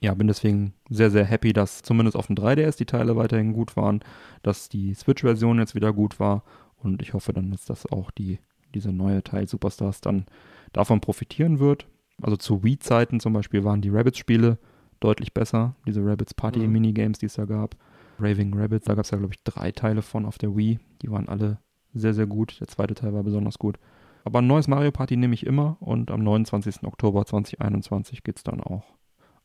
Ja, 0.00 0.14
bin 0.14 0.26
deswegen 0.26 0.74
sehr, 0.90 1.10
sehr 1.10 1.24
happy, 1.24 1.52
dass 1.52 1.82
zumindest 1.82 2.16
auf 2.16 2.26
dem 2.26 2.36
3DS 2.36 2.76
die 2.76 2.86
Teile 2.86 3.16
weiterhin 3.16 3.52
gut 3.52 3.76
waren, 3.76 4.00
dass 4.42 4.68
die 4.68 4.94
Switch-Version 4.94 5.58
jetzt 5.58 5.74
wieder 5.74 5.92
gut 5.92 6.20
war 6.20 6.42
und 6.76 7.02
ich 7.02 7.14
hoffe 7.14 7.32
dann, 7.32 7.50
dass 7.52 7.64
das 7.64 7.86
auch 7.90 8.10
die, 8.10 8.38
diese 8.74 8.92
neue 8.92 9.22
Teil 9.22 9.46
Superstars 9.48 10.00
dann 10.00 10.26
davon 10.72 11.00
profitieren 11.00 11.60
wird. 11.60 11.86
Also 12.22 12.36
zu 12.36 12.62
Wii-Zeiten 12.62 13.20
zum 13.20 13.32
Beispiel 13.32 13.64
waren 13.64 13.82
die 13.82 13.90
Rabbids-Spiele 13.90 14.58
deutlich 15.00 15.34
besser. 15.34 15.74
Diese 15.86 16.04
Rabbids 16.04 16.34
Party-Minigames, 16.34 17.18
die 17.18 17.26
es 17.26 17.34
da 17.34 17.44
gab. 17.44 17.76
Raving 18.18 18.54
Rabbids, 18.54 18.86
da 18.86 18.94
gab 18.94 19.04
es 19.04 19.10
ja, 19.10 19.18
glaube 19.18 19.34
ich, 19.34 19.42
drei 19.42 19.72
Teile 19.72 20.02
von 20.02 20.24
auf 20.24 20.38
der 20.38 20.56
Wii. 20.56 20.78
Die 21.02 21.10
waren 21.10 21.28
alle 21.28 21.58
sehr, 21.92 22.14
sehr 22.14 22.26
gut. 22.26 22.60
Der 22.60 22.68
zweite 22.68 22.94
Teil 22.94 23.12
war 23.12 23.24
besonders 23.24 23.58
gut. 23.58 23.78
Aber 24.24 24.38
ein 24.38 24.46
neues 24.46 24.68
Mario 24.68 24.92
Party 24.92 25.16
nehme 25.16 25.34
ich 25.34 25.44
immer 25.44 25.76
und 25.80 26.10
am 26.10 26.22
29. 26.22 26.84
Oktober 26.84 27.26
2021 27.26 28.22
geht 28.22 28.36
es 28.36 28.44
dann 28.44 28.60
auch 28.60 28.84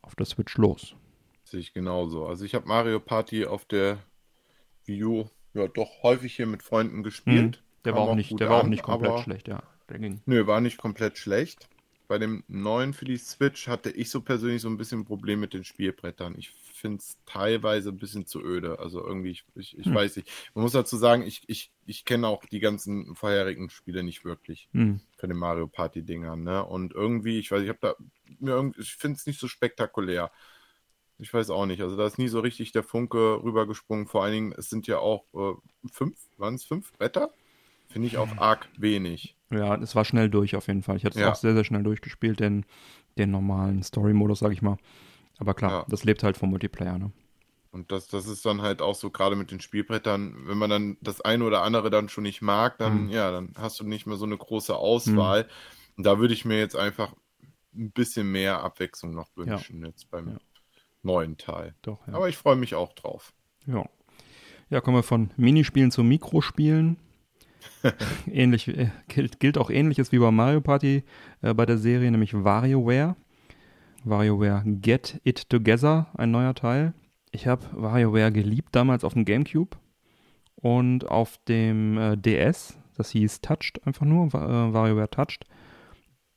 auf 0.04 0.16
der 0.16 0.28
Switch 0.28 0.56
los. 0.58 0.96
Sehe 1.44 1.60
ich 1.60 1.74
genauso. 1.74 2.28
Also 2.28 2.46
ich 2.46 2.54
habe 2.54 2.68
Mario 2.68 3.00
Party 3.00 3.46
auf 3.46 3.66
der 3.66 3.98
Wii 4.86 5.04
U 5.04 5.26
ja 5.54 5.68
doch 5.68 6.04
häufig 6.04 6.36
hier 6.36 6.46
mit 6.46 6.62
Freunden 6.62 7.02
gespielt. 7.02 7.58
Mhm. 7.58 7.84
Der 7.86 7.96
war 7.96 8.02
auch 8.02 8.16
nicht, 8.16 8.30
gut 8.30 8.40
der 8.40 8.50
war 8.50 8.60
auch 8.60 8.64
an, 8.66 8.70
nicht 8.70 8.84
komplett 8.84 9.20
schlecht, 9.20 9.48
ja. 9.48 9.64
Der 9.90 9.98
ging. 9.98 10.22
Nö, 10.26 10.46
war 10.46 10.62
nicht 10.62 10.78
komplett 10.78 11.18
schlecht. 11.18 11.70
Bei 12.08 12.18
dem 12.18 12.44
neuen 12.48 12.94
für 12.94 13.06
die 13.06 13.18
Switch 13.18 13.68
hatte 13.68 13.90
ich 13.90 14.10
so 14.10 14.22
persönlich 14.22 14.62
so 14.62 14.70
ein 14.70 14.78
bisschen 14.78 15.02
ein 15.02 15.06
Problem 15.06 15.40
mit 15.42 15.54
den 15.54 15.66
Spielbrettern. 15.66 16.36
Ich 16.38 16.52
finde 16.52 16.98
es 17.00 17.18
teilweise 17.26 17.90
ein 17.90 17.98
bisschen 17.98 18.26
zu 18.26 18.42
öde. 18.42 18.80
Also 18.80 19.06
irgendwie, 19.06 19.32
ich, 19.32 19.44
ich, 19.56 19.78
ich 19.78 19.86
Hm. 19.86 19.96
weiß 19.96 20.16
nicht. 20.16 20.30
Man 20.54 20.64
muss 20.64 20.72
dazu 20.72 20.96
sagen, 20.96 21.24
ich, 21.24 21.44
ich, 21.48 21.72
ich 21.86 22.06
kenne 22.06 22.28
auch 22.28 22.46
die 22.46 22.60
ganzen 22.60 23.14
vorherigen 23.16 23.70
Spiele 23.70 24.04
nicht 24.04 24.24
wirklich 24.24 24.70
Hm. 24.74 25.02
von 25.18 25.30
den 25.30 25.38
Mario 25.38 25.68
Party 25.68 26.04
Dingern. 26.04 26.44
Ne? 26.44 26.64
Und 26.64 26.94
irgendwie, 26.94 27.40
ich 27.40 27.52
weiß, 27.52 27.62
ich 27.64 27.70
habe 27.70 27.80
da, 27.82 27.96
mir 28.40 28.52
irgendwie, 28.52 28.82
ich 28.82 28.96
finde 28.96 29.18
es 29.18 29.26
nicht 29.26 29.40
so 29.40 29.48
spektakulär. 29.50 30.32
Ich 31.20 31.34
weiß 31.34 31.50
auch 31.50 31.66
nicht. 31.66 31.82
Also 31.82 31.98
da 31.98 32.06
ist 32.08 32.20
nie 32.20 32.28
so 32.28 32.40
richtig 32.40 32.72
der 32.72 32.84
Funke 32.84 33.44
rübergesprungen. 33.44 34.08
Vor 34.08 34.24
allen 34.24 34.34
Dingen, 34.34 34.56
es 34.58 34.70
sind 34.70 34.88
ja 34.88 35.00
auch 35.00 35.26
äh, 35.34 35.56
fünf, 35.92 36.18
waren 36.38 36.56
es 36.56 36.64
fünf 36.64 36.94
Bretter? 36.94 37.32
Finde 37.88 38.08
ich 38.08 38.18
auch 38.18 38.38
arg 38.38 38.68
wenig. 38.78 39.36
Ja, 39.50 39.76
es 39.76 39.96
war 39.96 40.04
schnell 40.06 40.30
durch 40.30 40.56
auf 40.56 40.68
jeden 40.68 40.84
Fall. 40.84 40.98
Ich 40.98 41.06
hatte 41.06 41.18
es 41.18 41.22
Ja. 41.22 41.32
auch 41.32 41.36
sehr, 41.36 41.54
sehr 41.54 41.64
schnell 41.64 41.84
durchgespielt, 41.84 42.40
den, 42.40 42.66
den 43.18 43.32
normalen 43.32 43.82
Story-Modus, 43.84 44.40
sag 44.40 44.52
ich 44.52 44.62
mal. 44.62 44.78
Aber 45.38 45.54
klar, 45.54 45.72
Ja. 45.72 45.86
das 45.90 46.04
lebt 46.04 46.24
halt 46.24 46.38
vom 46.38 46.50
Multiplayer, 46.50 46.98
ne? 46.98 47.12
Und 47.72 47.92
das, 47.92 48.08
das 48.08 48.28
ist 48.28 48.46
dann 48.46 48.62
halt 48.62 48.82
auch 48.82 48.96
so 48.96 49.10
gerade 49.12 49.36
mit 49.36 49.52
den 49.52 49.60
Spielbrettern, 49.60 50.36
wenn 50.48 50.58
man 50.58 50.70
dann 50.70 50.98
das 51.02 51.22
eine 51.22 51.44
oder 51.44 51.62
andere 51.64 51.90
dann 51.90 52.10
schon 52.10 52.24
nicht 52.24 52.42
mag, 52.42 52.78
dann 52.80 53.06
Mhm. 53.06 53.10
ja, 53.10 53.30
dann 53.32 53.54
hast 53.58 53.80
du 53.80 53.84
nicht 53.88 54.08
mehr 54.08 54.18
so 54.18 54.26
eine 54.26 54.38
große 54.38 54.76
Auswahl. 54.76 55.48
Und 55.96 56.06
da 56.06 56.18
würde 56.18 56.34
ich 56.34 56.44
mir 56.46 56.58
jetzt 56.60 56.76
einfach 56.76 57.14
ein 57.76 57.92
bisschen 57.92 58.32
mehr 58.32 58.64
Abwechslung 58.64 59.14
noch 59.14 59.30
wünschen 59.36 59.86
jetzt 59.86 60.10
beim 60.10 60.30
Ja. 60.30 60.38
neuen 61.04 61.38
Teil. 61.38 61.76
Doch, 61.84 62.06
ja. 62.08 62.14
Aber 62.16 62.28
ich 62.30 62.38
freue 62.38 62.56
mich 62.56 62.74
auch 62.74 62.94
drauf. 62.94 63.34
Ja. 63.66 63.86
Ja, 64.70 64.82
kommen 64.82 64.98
wir 64.98 65.04
von 65.04 65.32
Minispielen 65.38 65.92
zu 65.92 66.04
Mikrospielen. 66.04 66.98
Ähnlich, 68.32 68.68
äh, 68.68 68.90
gilt, 69.08 69.40
gilt 69.40 69.58
auch 69.58 69.70
ähnliches 69.70 70.12
wie 70.12 70.20
bei 70.20 70.32
Mario 70.32 70.62
Party 70.62 71.04
äh, 71.42 71.54
bei 71.54 71.66
der 71.66 71.78
Serie, 71.78 72.12
nämlich 72.12 72.34
WarioWare. 72.34 73.16
WarioWare 74.04 74.64
Get 74.66 75.20
It 75.24 75.50
Together, 75.50 76.08
ein 76.16 76.32
neuer 76.32 76.56
Teil. 76.56 76.94
Ich 77.32 77.48
habe 77.48 77.66
WarioWare 77.74 78.32
geliebt 78.32 78.70
damals 78.76 79.04
auf 79.04 79.14
dem 79.14 79.26
Gamecube 79.26 79.78
und 80.56 81.08
auf 81.08 81.38
dem 81.48 81.98
äh, 81.98 82.18
DS. 82.18 82.78
Das 82.96 83.12
hieß 83.12 83.42
Touched 83.42 83.86
einfach 83.86 84.06
nur, 84.06 84.28
äh, 84.28 84.74
WarioWare 84.74 85.10
Touched. 85.10 85.46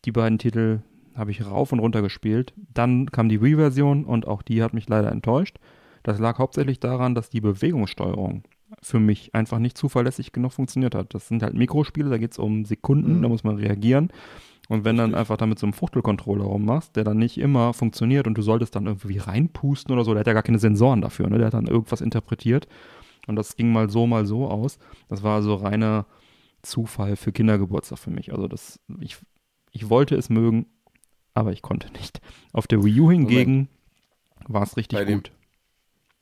Die 0.05 0.13
beiden 0.13 0.39
Titel 0.39 0.83
habe 1.15 1.31
ich 1.31 1.45
rauf 1.45 1.73
und 1.73 1.81
runter 1.81 2.03
gespielt. 2.03 2.55
Dann 2.57 3.11
kam 3.11 3.29
die 3.29 3.43
Wii-Version 3.43 4.05
und 4.05 4.27
auch 4.27 4.43
die 4.43 4.63
hat 4.63 4.75
mich 4.75 4.89
leider 4.89 5.11
enttäuscht. 5.11 5.59
Das 6.03 6.19
lag 6.19 6.39
hauptsächlich 6.39 6.81
daran, 6.81 7.15
dass 7.15 7.31
die 7.31 7.41
Bewegungssteuerung 7.41 8.45
für 8.83 8.99
mich 9.01 9.35
einfach 9.35 9.59
nicht 9.59 9.77
zuverlässig 9.77 10.33
genug 10.33 10.53
funktioniert 10.53 10.95
hat. 10.95 11.13
Das 11.15 11.29
sind 11.29 11.43
halt 11.43 11.55
Mikrospiele, 11.55 12.09
da 12.11 12.19
geht 12.19 12.33
es 12.33 12.39
um 12.39 12.65
Sekunden, 12.65 13.19
Mhm. 13.19 13.23
da 13.23 13.29
muss 13.29 13.45
man 13.45 13.57
reagieren. 13.57 14.09
Und 14.69 14.85
wenn 14.85 14.97
dann 14.97 15.15
einfach 15.15 15.37
damit 15.37 15.59
so 15.59 15.67
einem 15.67 15.73
Fuchtelcontroller 15.73 16.45
rummachst, 16.45 16.95
der 16.97 17.03
dann 17.05 17.19
nicht 17.19 17.39
immer 17.39 17.73
funktioniert 17.75 18.27
und 18.27 18.39
du 18.39 18.43
solltest 18.43 18.77
dann 18.77 18.87
irgendwie 18.87 19.19
reinpusten 19.19 19.93
oder 19.93 20.05
so, 20.05 20.13
der 20.13 20.21
hat 20.21 20.27
ja 20.29 20.33
gar 20.33 20.45
keine 20.45 20.61
Sensoren 20.61 21.01
dafür, 21.01 21.29
ne? 21.29 21.39
Der 21.39 21.49
hat 21.49 21.55
dann 21.55 21.67
irgendwas 21.67 22.01
interpretiert. 22.01 22.69
Und 23.27 23.37
das 23.37 23.57
ging 23.57 23.73
mal 23.73 23.91
so, 23.91 24.07
mal 24.07 24.27
so 24.27 24.49
aus. 24.49 24.79
Das 25.09 25.23
war 25.23 25.43
so 25.43 25.55
reiner 25.57 26.07
Zufall 26.63 27.17
für 27.17 27.33
Kindergeburtstag 27.33 27.99
für 27.99 28.11
mich. 28.11 28.33
Also 28.33 28.47
das, 28.49 28.79
ich, 29.01 29.17
ich 29.73 29.91
wollte 29.91 30.15
es 30.15 30.31
mögen, 30.31 30.67
aber 31.35 31.53
ich 31.53 31.63
konnte 31.63 31.91
nicht. 31.93 32.21
Auf 32.53 32.67
der 32.67 32.85
Wii 32.85 33.01
U 33.01 33.11
hingegen 33.11 33.69
war 34.47 34.63
es 34.63 34.77
richtig 34.77 34.99
Bei 34.99 35.05
dem- 35.05 35.19
gut. 35.19 35.33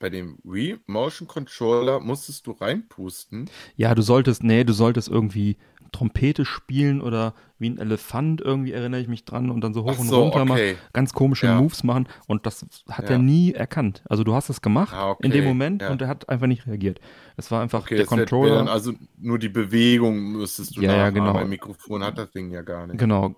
Bei 0.01 0.11
dem 0.11 0.39
Wii 0.45 0.79
Motion 0.87 1.27
Controller 1.27 1.99
musstest 2.01 2.47
du 2.47 2.53
reinpusten. 2.53 3.51
Ja, 3.77 3.95
du 3.95 4.03
solltest, 4.03 4.45
nee, 4.45 4.63
du 4.65 4.73
solltest 4.73 5.09
irgendwie 5.09 5.57
Trompete 5.91 6.45
spielen 6.45 7.01
oder 7.01 7.35
wie 7.59 7.71
ein 7.71 7.79
Elefant, 7.79 8.41
irgendwie 8.43 8.73
erinnere 8.73 9.01
ich 9.01 9.09
mich 9.09 9.25
dran 9.25 9.51
und 9.51 9.63
dann 9.63 9.73
so 9.75 9.85
hoch 9.85 9.93
Ach 9.95 9.99
und 9.99 10.07
so, 10.09 10.23
runter 10.23 10.43
okay. 10.53 10.77
ganz 10.93 11.15
komische 11.15 11.47
Ja. 11.47 11.59
Moves 11.61 11.83
machen 11.83 12.07
und 12.27 12.45
das 12.47 12.65
hat 12.91 13.07
Ja. 13.07 13.13
er 13.13 13.19
nie 13.19 13.53
erkannt. 13.55 14.03
Also 14.09 14.23
du 14.23 14.35
hast 14.35 14.51
es 14.51 14.61
gemacht 14.61 14.93
Ah, 14.95 15.11
okay, 15.11 15.27
in 15.27 15.33
dem 15.33 15.45
Moment 15.45 15.81
ja. 15.83 15.91
und 15.91 16.03
er 16.03 16.09
hat 16.09 16.29
einfach 16.29 16.47
nicht 16.47 16.67
reagiert. 16.67 17.01
Es 17.37 17.51
war 17.51 17.63
einfach 17.63 17.83
Okay, 17.83 17.97
der 17.97 18.07
Controller. 18.07 18.57
dann 18.57 18.69
also 18.69 18.93
nur 19.17 19.39
die 19.39 19.49
Bewegung 19.49 20.33
müsstest 20.33 20.77
du 20.77 20.83
Ja, 20.83 20.95
ja, 20.95 21.11
genau. 21.11 21.33
Mein 21.33 21.49
Mikrofon 21.49 22.05
hat 22.05 22.19
das 22.19 22.31
Ding 22.33 22.51
ja 22.51 22.63
gar 22.63 22.87
nicht. 22.87 22.99
Genau, 22.99 23.35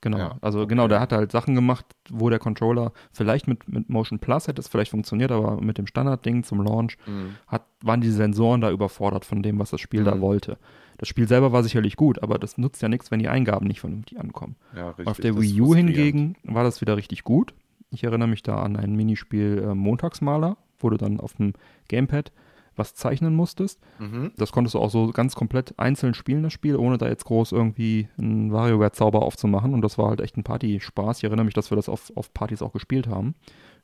genau. 0.00 0.18
Ja, 0.18 0.36
also 0.40 0.66
genau, 0.66 0.88
der 0.88 1.00
hat 1.00 1.12
halt 1.12 1.32
Sachen 1.32 1.54
gemacht, 1.54 1.84
wo 2.10 2.30
der 2.30 2.38
Controller 2.38 2.92
vielleicht 3.12 3.46
mit, 3.48 3.68
mit 3.68 3.88
Motion 3.88 4.18
Plus 4.18 4.48
hätte 4.48 4.60
es 4.60 4.68
vielleicht 4.68 4.90
funktioniert, 4.90 5.30
aber 5.32 5.60
mit 5.60 5.78
dem 5.78 5.86
Standardding 5.86 6.42
zum 6.44 6.62
Launch 6.62 6.96
Mhm. 7.06 7.36
hat, 7.46 7.62
waren 7.82 8.00
die 8.00 8.10
Sensoren 8.10 8.60
da 8.60 8.70
überfordert 8.70 9.24
von 9.24 9.42
dem, 9.42 9.58
was 9.58 9.70
das 9.70 9.80
Spiel 9.80 10.04
da 10.04 10.14
Mhm. 10.14 10.20
wollte. 10.20 10.58
Das 10.98 11.08
Spiel 11.08 11.26
selber 11.26 11.50
war 11.52 11.62
sicherlich 11.62 11.96
gut, 11.96 12.22
aber 12.22 12.38
das 12.38 12.58
nutzt 12.58 12.82
ja 12.82 12.88
nichts, 12.88 13.10
wenn 13.10 13.20
die 13.20 13.28
Eingaben 13.28 13.66
nicht 13.66 13.80
vernünftig 13.80 14.20
ankommen. 14.20 14.56
Ja, 14.76 14.88
richtig. 14.90 15.06
Auf 15.06 15.16
der 15.18 15.40
Wii 15.40 15.60
U 15.62 15.74
hingegen 15.74 16.36
war 16.44 16.62
das 16.64 16.80
wieder 16.82 16.96
richtig 16.96 17.24
gut. 17.24 17.54
Ich 17.90 18.04
erinnere 18.04 18.28
mich 18.28 18.42
da 18.42 18.56
an 18.62 18.76
ein 18.76 18.94
Minispiel 18.94 19.64
äh, 19.70 19.74
Montagsmaler, 19.74 20.56
wo 20.78 20.90
du 20.90 20.96
dann 20.98 21.18
auf 21.18 21.34
dem 21.34 21.54
Gamepad 21.88 22.32
was 22.80 22.94
zeichnen 22.94 23.34
musstest. 23.34 23.78
Mhm. 24.00 24.32
Das 24.36 24.50
konntest 24.50 24.74
du 24.74 24.80
auch 24.80 24.90
so 24.90 25.10
ganz 25.12 25.36
komplett 25.36 25.78
einzeln 25.78 26.14
spielen, 26.14 26.42
das 26.42 26.52
Spiel, 26.52 26.76
ohne 26.76 26.98
da 26.98 27.06
jetzt 27.06 27.24
groß 27.26 27.52
irgendwie 27.52 28.08
einen 28.18 28.52
WarioWare-Zauber 28.52 29.22
aufzumachen. 29.22 29.74
Und 29.74 29.82
das 29.82 29.98
war 29.98 30.08
halt 30.08 30.20
echt 30.20 30.36
ein 30.36 30.42
Partyspaß. 30.42 31.18
Ich 31.18 31.24
erinnere 31.24 31.44
mich, 31.44 31.54
dass 31.54 31.70
wir 31.70 31.76
das 31.76 31.88
auf, 31.88 32.10
auf 32.16 32.34
Partys 32.34 32.62
auch 32.62 32.72
gespielt 32.72 33.06
haben. 33.06 33.34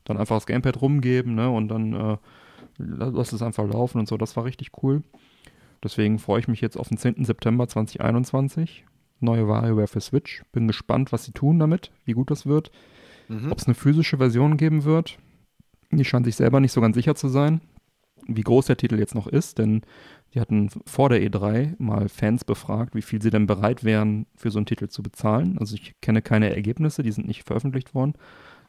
Dann 0.03 0.17
einfach 0.17 0.35
das 0.35 0.45
Gamepad 0.45 0.81
rumgeben, 0.81 1.35
ne, 1.35 1.49
und 1.49 1.69
dann 1.69 1.93
äh, 1.93 2.17
lass 2.77 3.31
es 3.31 3.41
einfach 3.41 3.67
laufen 3.67 3.99
und 3.99 4.07
so. 4.07 4.17
Das 4.17 4.35
war 4.35 4.43
richtig 4.43 4.71
cool. 4.83 5.03
Deswegen 5.83 6.19
freue 6.19 6.39
ich 6.39 6.47
mich 6.47 6.61
jetzt 6.61 6.77
auf 6.77 6.89
den 6.89 6.97
10. 6.97 7.23
September 7.23 7.67
2021. 7.67 8.85
Neue 9.19 9.47
WarioWare 9.47 9.87
für 9.87 10.01
Switch. 10.01 10.43
Bin 10.51 10.67
gespannt, 10.67 11.11
was 11.11 11.23
sie 11.23 11.31
tun 11.31 11.59
damit, 11.59 11.91
wie 12.05 12.13
gut 12.13 12.31
das 12.31 12.45
wird. 12.45 12.71
Mhm. 13.27 13.51
Ob 13.51 13.59
es 13.59 13.65
eine 13.65 13.75
physische 13.75 14.17
Version 14.17 14.57
geben 14.57 14.83
wird. 14.83 15.17
Die 15.91 16.05
scheint 16.05 16.25
sich 16.25 16.35
selber 16.35 16.59
nicht 16.59 16.71
so 16.71 16.81
ganz 16.81 16.95
sicher 16.95 17.15
zu 17.15 17.29
sein, 17.29 17.61
wie 18.27 18.41
groß 18.41 18.67
der 18.67 18.77
Titel 18.77 18.99
jetzt 18.99 19.15
noch 19.15 19.27
ist, 19.27 19.57
denn 19.57 19.81
die 20.33 20.39
hatten 20.39 20.69
vor 20.85 21.09
der 21.09 21.21
E3 21.21 21.75
mal 21.77 22.09
Fans 22.09 22.43
befragt, 22.43 22.95
wie 22.95 23.01
viel 23.01 23.21
sie 23.21 23.29
denn 23.29 23.47
bereit 23.47 23.83
wären, 23.83 24.25
für 24.35 24.51
so 24.51 24.59
einen 24.59 24.65
Titel 24.65 24.87
zu 24.87 25.01
bezahlen. 25.01 25.57
Also 25.57 25.75
ich 25.75 25.99
kenne 26.01 26.21
keine 26.21 26.53
Ergebnisse, 26.53 27.03
die 27.03 27.11
sind 27.11 27.27
nicht 27.27 27.43
veröffentlicht 27.43 27.95
worden. 27.95 28.13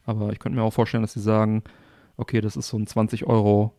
Aber 0.05 0.33
ich 0.33 0.39
könnte 0.39 0.57
mir 0.57 0.63
auch 0.63 0.73
vorstellen, 0.73 1.03
dass 1.03 1.13
sie 1.13 1.21
sagen, 1.21 1.63
okay, 2.17 2.41
das 2.41 2.57
ist 2.57 2.69
so 2.69 2.79
ein 2.79 2.87
20 2.87 3.27
Euro 3.27 3.75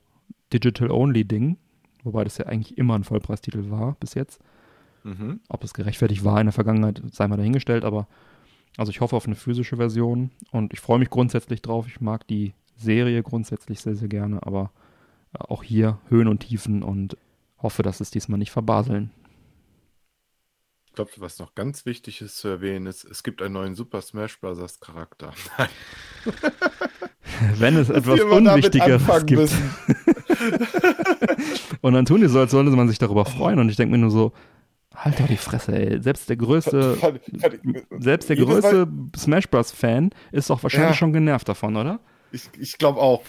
Digital-Only-Ding, 0.53 1.57
wobei 2.03 2.23
das 2.23 2.38
ja 2.38 2.45
eigentlich 2.45 2.77
immer 2.77 2.95
ein 2.95 3.03
Vollpreistitel 3.03 3.69
war 3.69 3.95
bis 3.99 4.14
jetzt. 4.14 4.41
Mhm. 5.03 5.39
Ob 5.47 5.64
es 5.64 5.73
gerechtfertigt 5.73 6.23
war 6.23 6.39
in 6.39 6.47
der 6.47 6.53
Vergangenheit, 6.53 7.01
sei 7.11 7.27
mal 7.27 7.38
dahingestellt, 7.38 7.85
aber 7.85 8.07
also 8.77 8.91
ich 8.91 9.01
hoffe 9.01 9.15
auf 9.15 9.26
eine 9.26 9.35
physische 9.35 9.77
Version 9.77 10.31
und 10.51 10.73
ich 10.73 10.80
freue 10.80 10.99
mich 10.99 11.10
grundsätzlich 11.10 11.61
drauf. 11.61 11.88
Ich 11.88 12.01
mag 12.01 12.27
die 12.27 12.53
Serie 12.77 13.23
grundsätzlich 13.23 13.81
sehr, 13.81 13.95
sehr 13.95 14.07
gerne, 14.07 14.45
aber 14.45 14.72
auch 15.38 15.64
hier 15.64 15.99
Höhen 16.10 16.27
und 16.27 16.39
Tiefen 16.39 16.84
und 16.84 17.18
hoffe, 17.61 17.84
dass 17.84 17.99
es 17.99 18.11
diesmal 18.11 18.39
nicht 18.39 18.51
verbaseln. 18.51 19.11
Ich 20.85 20.93
glaube, 20.93 21.11
was 21.18 21.39
noch 21.39 21.56
ganz 21.56 21.85
wichtig 21.85 22.22
ist 22.22 22.38
zu 22.38 22.47
erwähnen, 22.47 22.88
ist, 22.88 23.03
es 23.06 23.23
gibt 23.23 23.41
einen 23.41 23.53
neuen 23.53 23.76
Super 23.76 24.01
Smash 24.01 24.39
Bros. 24.39 24.80
Charakter. 24.80 25.34
Wenn 27.57 27.77
es 27.77 27.89
etwas 27.89 28.19
Unwichtigeres 28.22 29.26
gibt. 29.26 29.49
Und 31.81 31.93
dann 31.93 32.06
tun 32.06 32.22
die 32.22 32.27
so, 32.27 32.39
als 32.39 32.51
sollte 32.51 32.72
man 32.72 32.88
sich 32.89 32.97
darüber 32.97 33.26
freuen. 33.26 33.60
Und 33.60 33.69
ich 33.69 33.76
denke 33.77 33.91
mir 33.91 33.97
nur 33.99 34.11
so, 34.11 34.34
halt 34.95 35.19
doch 35.19 35.27
die 35.27 35.38
Fresse, 35.38 35.73
ey. 35.73 36.01
Selbst 36.01 36.27
der 36.30 36.38
größte, 36.38 36.95
fand 36.95 37.22
ich- 37.26 37.41
selbst 37.99 38.30
der 38.30 38.35
größte 38.35 38.88
Smash 39.15 39.47
Bros. 39.47 39.72
Fan 39.72 40.10
ist 40.31 40.49
doch 40.49 40.61
wahrscheinlich 40.64 40.91
Ja. 40.91 40.95
schon 40.97 41.14
genervt 41.14 41.47
davon, 41.47 41.76
oder? 41.77 41.99
Ich, 42.31 42.49
ich 42.60 42.77
glaube 42.77 42.99
auch. 42.99 43.23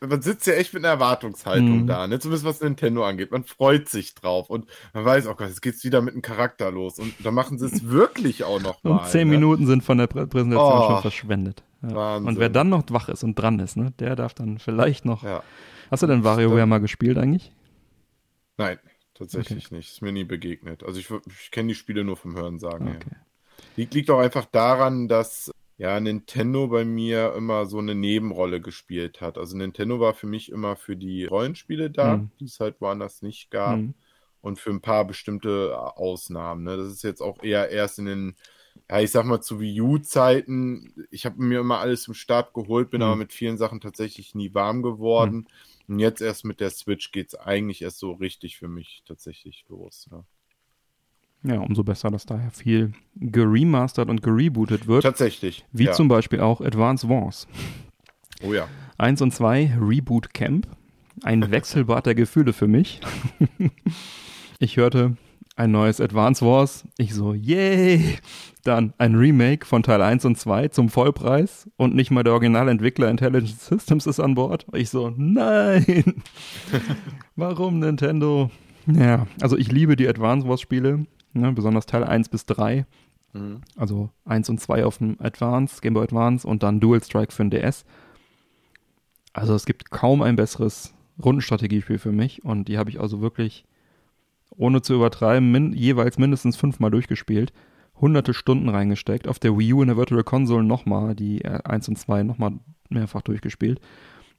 Man 0.00 0.22
sitzt 0.22 0.46
ja 0.46 0.54
echt 0.54 0.74
mit 0.74 0.84
einer 0.84 0.92
Erwartungshaltung 0.94 1.82
Mhm. 1.82 1.86
da, 1.86 2.06
ne? 2.06 2.20
zumindest 2.20 2.44
was 2.44 2.60
Nintendo 2.60 3.04
angeht. 3.04 3.32
Man 3.32 3.44
freut 3.44 3.88
sich 3.88 4.14
drauf 4.14 4.48
und 4.50 4.66
man 4.92 5.04
weiß, 5.04 5.26
oh 5.26 5.34
Gott, 5.34 5.48
jetzt 5.48 5.62
geht's 5.62 5.82
wieder 5.84 6.00
mit 6.02 6.14
einem 6.14 6.22
Charakter 6.22 6.70
los. 6.70 6.98
Und 6.98 7.14
da 7.24 7.30
machen 7.30 7.58
sie 7.58 7.66
es 7.66 7.88
wirklich 7.88 8.44
auch 8.44 8.60
noch 8.60 8.82
mal. 8.84 8.98
Und 8.98 9.06
zehn 9.08 9.28
ne? 9.28 9.34
Minuten 9.34 9.66
sind 9.66 9.82
von 9.82 9.98
der 9.98 10.06
Prä 10.06 10.26
Präsentation 10.26 10.82
Oh, 10.82 10.86
schon 10.92 11.02
verschwendet. 11.02 11.64
Ja. 11.82 12.16
Und 12.16 12.38
wer 12.38 12.48
dann 12.48 12.68
noch 12.68 12.84
wach 12.88 13.08
ist 13.08 13.24
und 13.24 13.34
dran 13.34 13.58
ist, 13.58 13.76
ne, 13.76 13.92
der 13.98 14.16
darf 14.16 14.34
dann 14.34 14.58
vielleicht 14.58 15.04
noch. 15.04 15.22
Ja. 15.22 15.42
Hast 15.90 16.02
du 16.02 16.06
denn 16.06 16.24
WarioWare 16.24 16.66
mal 16.66 16.78
gespielt 16.78 17.18
eigentlich? 17.18 17.52
Nein, 18.56 18.78
tatsächlich 19.14 19.70
nicht. 19.70 19.90
Ist 19.90 20.02
mir 20.02 20.12
nie 20.12 20.24
begegnet. 20.24 20.82
Also 20.84 20.98
ich, 21.00 21.08
ich 21.28 21.50
kenne 21.50 21.68
die 21.68 21.74
Spiele 21.74 22.04
nur 22.04 22.16
vom 22.16 22.36
Hörensagen 22.36 22.86
her. 22.86 22.96
Okay. 23.04 23.16
Liegt, 23.76 23.94
liegt 23.94 24.10
auch 24.10 24.20
einfach 24.20 24.44
daran, 24.46 25.08
dass 25.08 25.50
ja 25.78 25.98
Nintendo 26.00 26.68
bei 26.68 26.84
mir 26.84 27.34
immer 27.34 27.66
so 27.66 27.78
eine 27.78 27.94
Nebenrolle 27.94 28.60
gespielt 28.60 29.20
hat. 29.20 29.38
Also 29.38 29.56
Nintendo 29.56 29.98
war 30.00 30.14
für 30.14 30.26
mich 30.26 30.50
immer 30.52 30.76
für 30.76 30.96
die 30.96 31.24
Rollenspiele 31.24 31.90
da, 31.90 32.16
Mhm. 32.18 32.30
die 32.40 32.44
es 32.46 32.60
halt 32.60 32.80
woanders 32.80 33.22
nicht 33.22 33.50
gab. 33.50 33.78
Hm. 33.78 33.94
und 34.40 34.58
für 34.58 34.68
ein 34.70 34.82
paar 34.82 35.06
bestimmte 35.06 35.74
Ausnahmen. 35.96 36.64
Ne? 36.64 36.76
Das 36.76 36.88
ist 36.92 37.02
jetzt 37.02 37.22
auch 37.22 37.42
eher 37.42 37.70
erst 37.70 37.98
in 37.98 38.04
den, 38.04 38.36
ja, 38.90 39.00
ich 39.00 39.10
sag 39.10 39.24
mal, 39.24 39.40
zu 39.40 39.58
Wii 39.58 39.80
U-Zeiten. 39.80 41.06
Ich 41.10 41.24
habe 41.24 41.42
mir 41.42 41.60
immer 41.60 41.78
alles 41.78 42.02
zum 42.02 42.12
Start 42.14 42.52
geholt, 42.52 42.90
bin 42.90 43.00
Mhm. 43.00 43.06
aber 43.06 43.16
mit 43.16 43.32
vielen 43.32 43.56
Sachen 43.56 43.80
tatsächlich 43.80 44.34
nie 44.34 44.52
warm 44.52 44.82
geworden. 44.82 45.48
Und 45.88 45.98
jetzt 45.98 46.20
erst 46.20 46.44
mit 46.44 46.60
der 46.60 46.68
Switch 46.70 47.10
geht's 47.10 47.34
eigentlich 47.34 47.80
erst 47.82 47.98
so 47.98 48.12
richtig 48.12 48.58
für 48.58 48.68
mich 48.68 49.02
tatsächlich 49.06 49.64
los. 49.68 50.08
Ne? 50.10 50.24
Ja, 51.46 51.60
umso 51.60 51.84
besser, 51.84 52.10
dass 52.10 52.24
daher 52.24 52.50
viel 52.50 52.92
geremastert 53.16 54.08
und 54.08 54.22
gerebootet 54.22 54.86
wird. 54.86 55.02
Tatsächlich. 55.02 55.66
Wie 55.72 55.84
ja. 55.84 55.92
zum 55.92 56.08
Beispiel 56.08 56.40
auch 56.40 56.62
Advance 56.62 57.08
Wars. 57.08 57.46
Oh 58.42 58.54
ja. 58.54 58.66
1 58.96 59.20
und 59.20 59.32
2 59.32 59.78
Reboot 59.78 60.32
Camp. 60.32 60.66
Ein 61.22 61.50
Wechselbad 61.50 62.06
der 62.06 62.14
Gefühle 62.14 62.54
für 62.54 62.66
mich. 62.66 63.00
ich 64.58 64.78
hörte 64.78 65.16
ein 65.56 65.70
neues 65.70 66.00
Advance 66.00 66.44
Wars. 66.44 66.84
Ich 66.96 67.14
so, 67.14 67.34
yay! 67.34 68.18
Dann 68.64 68.94
ein 68.96 69.14
Remake 69.14 69.66
von 69.66 69.82
Teil 69.82 70.00
1 70.00 70.24
und 70.24 70.38
2 70.38 70.68
zum 70.68 70.88
Vollpreis 70.88 71.68
und 71.76 71.94
nicht 71.94 72.10
mal 72.10 72.24
der 72.24 72.32
Originalentwickler 72.32 73.10
Intelligent 73.10 73.60
Systems 73.60 74.06
ist 74.06 74.18
an 74.18 74.34
Bord. 74.34 74.66
Ich 74.72 74.90
so, 74.90 75.12
nein! 75.14 76.22
Warum 77.36 77.78
Nintendo? 77.80 78.50
Ja, 78.86 79.26
also 79.40 79.56
ich 79.56 79.70
liebe 79.70 79.96
die 79.96 80.08
Advance 80.08 80.48
Wars 80.48 80.60
Spiele, 80.60 81.06
ne, 81.34 81.52
besonders 81.52 81.86
Teil 81.86 82.04
1 82.04 82.28
bis 82.28 82.46
3. 82.46 82.86
Mhm. 83.32 83.60
Also 83.76 84.10
1 84.24 84.48
und 84.50 84.60
2 84.60 84.84
auf 84.84 84.98
dem 84.98 85.16
Advance, 85.20 85.80
Game 85.80 85.94
Boy 85.94 86.04
Advance 86.04 86.46
und 86.46 86.62
dann 86.62 86.80
Dual 86.80 87.02
Strike 87.02 87.32
für 87.32 87.44
den 87.44 87.50
DS. 87.50 87.84
Also 89.32 89.54
es 89.54 89.66
gibt 89.66 89.90
kaum 89.90 90.22
ein 90.22 90.36
besseres 90.36 90.94
Rundenstrategiespiel 91.22 91.98
für 91.98 92.12
mich 92.12 92.44
und 92.44 92.68
die 92.68 92.78
habe 92.78 92.90
ich 92.90 93.00
also 93.00 93.20
wirklich, 93.20 93.64
ohne 94.50 94.82
zu 94.82 94.94
übertreiben, 94.94 95.50
min 95.50 95.72
jeweils 95.72 96.18
mindestens 96.18 96.56
fünfmal 96.56 96.90
durchgespielt, 96.90 97.52
hunderte 98.00 98.34
Stunden 98.34 98.68
reingesteckt, 98.68 99.28
auf 99.28 99.38
der 99.38 99.58
Wii 99.58 99.74
U 99.74 99.82
in 99.82 99.88
der 99.88 99.96
Virtual 99.96 100.24
Console 100.24 100.64
nochmal, 100.64 101.14
die 101.14 101.42
äh, 101.42 101.60
1 101.64 101.88
und 101.88 101.98
2 101.98 102.22
nochmal 102.22 102.52
mehrfach 102.88 103.22
durchgespielt. 103.22 103.80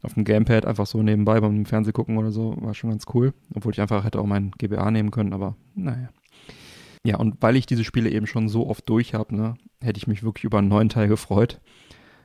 Auf 0.02 0.14
dem 0.14 0.24
Gamepad 0.24 0.66
einfach 0.66 0.86
so 0.86 1.02
nebenbei 1.02 1.42
beim 1.42 1.66
Fernseh 1.66 1.92
gucken 1.92 2.18
oder 2.18 2.32
so, 2.32 2.56
war 2.60 2.74
schon 2.74 2.92
ganz 2.92 3.06
cool. 3.14 3.34
Obwohl 3.56 3.72
ich 3.72 3.82
einfach 3.82 4.04
hätte 4.04 4.20
auch 4.20 4.26
mein 4.26 4.52
GBA 4.58 4.92
nehmen 4.92 5.12
können, 5.12 5.34
aber 5.34 5.56
naja. 5.74 6.10
Ja, 7.06 7.18
und 7.18 7.36
weil 7.40 7.56
ich 7.56 7.68
diese 7.68 7.84
Spiele 7.84 8.10
eben 8.10 8.26
schon 8.26 8.50
so 8.50 8.68
oft 8.68 8.90
durch 8.90 9.14
habe, 9.14 9.36
ne, 9.36 9.54
hätte 9.80 9.98
ich 9.98 10.08
mich 10.08 10.24
wirklich 10.24 10.44
über 10.44 10.58
einen 10.58 10.70
neuen 10.70 10.90
Teil 10.90 11.08
gefreut. 11.08 11.62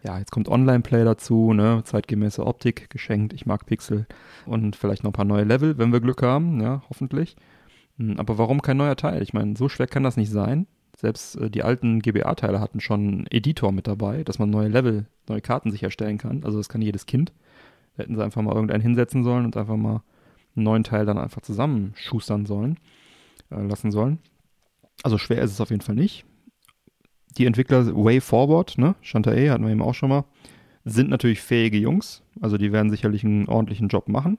Ja, 0.02 0.18
jetzt 0.18 0.30
kommt 0.30 0.48
Online-Play 0.48 1.04
dazu, 1.04 1.52
ne, 1.52 1.82
zeitgemäße 1.84 2.46
Optik 2.46 2.88
geschenkt, 2.88 3.34
ich 3.34 3.44
mag 3.44 3.66
Pixel 3.66 4.06
und 4.46 4.76
vielleicht 4.76 5.04
noch 5.04 5.10
ein 5.10 5.12
paar 5.12 5.26
neue 5.26 5.44
Level, 5.44 5.76
wenn 5.76 5.92
wir 5.92 6.00
Glück 6.00 6.22
haben, 6.22 6.62
ja, 6.62 6.82
hoffentlich. 6.88 7.36
Hm, 7.98 8.18
Aber 8.18 8.38
warum 8.38 8.62
kein 8.62 8.78
neuer 8.78 8.96
Teil? 8.96 9.22
Ich 9.22 9.34
meine, 9.34 9.54
so 9.54 9.68
schwer 9.68 9.86
kann 9.86 10.02
das 10.02 10.16
nicht 10.16 10.30
sein. 10.30 10.66
Selbst 10.96 11.36
äh, 11.36 11.50
die 11.50 11.62
alten 11.62 12.00
GBA-Teile 12.00 12.58
hatten 12.58 12.80
schon 12.80 13.00
einen 13.00 13.26
Editor 13.30 13.72
mit 13.72 13.86
dabei, 13.86 14.24
dass 14.24 14.38
man 14.38 14.48
neue 14.48 14.68
Level, 14.68 15.04
neue 15.28 15.42
Karten 15.42 15.70
sich 15.70 15.82
erstellen 15.82 16.16
kann. 16.16 16.42
Also 16.42 16.56
das 16.56 16.70
kann 16.70 16.80
jedes 16.80 17.04
Kind. 17.04 17.34
Da 17.96 18.04
hätten 18.04 18.16
sie 18.16 18.24
einfach 18.24 18.40
mal 18.40 18.54
irgendeinen 18.54 18.80
hinsetzen 18.82 19.24
sollen 19.24 19.44
und 19.44 19.58
einfach 19.58 19.76
mal 19.76 20.02
einen 20.56 20.64
neuen 20.64 20.84
Teil 20.84 21.04
dann 21.04 21.18
einfach 21.18 21.42
zusammenschustern 21.42 22.46
sollen, 22.46 22.78
äh, 23.50 23.60
lassen 23.60 23.90
sollen. 23.90 24.20
Also 25.02 25.18
schwer 25.18 25.42
ist 25.42 25.52
es 25.52 25.60
auf 25.60 25.70
jeden 25.70 25.82
Fall 25.82 25.94
nicht. 25.94 26.24
Die 27.38 27.46
Entwickler 27.46 27.86
Way 27.94 28.20
Forward, 28.20 28.76
ne, 28.76 28.94
Shantae 29.02 29.50
hatten 29.50 29.64
wir 29.64 29.70
eben 29.70 29.82
auch 29.82 29.94
schon 29.94 30.08
mal, 30.08 30.24
sind 30.84 31.10
natürlich 31.10 31.40
fähige 31.40 31.78
Jungs. 31.78 32.22
Also 32.40 32.58
die 32.58 32.72
werden 32.72 32.90
sicherlich 32.90 33.24
einen 33.24 33.48
ordentlichen 33.48 33.88
Job 33.88 34.08
machen. 34.08 34.38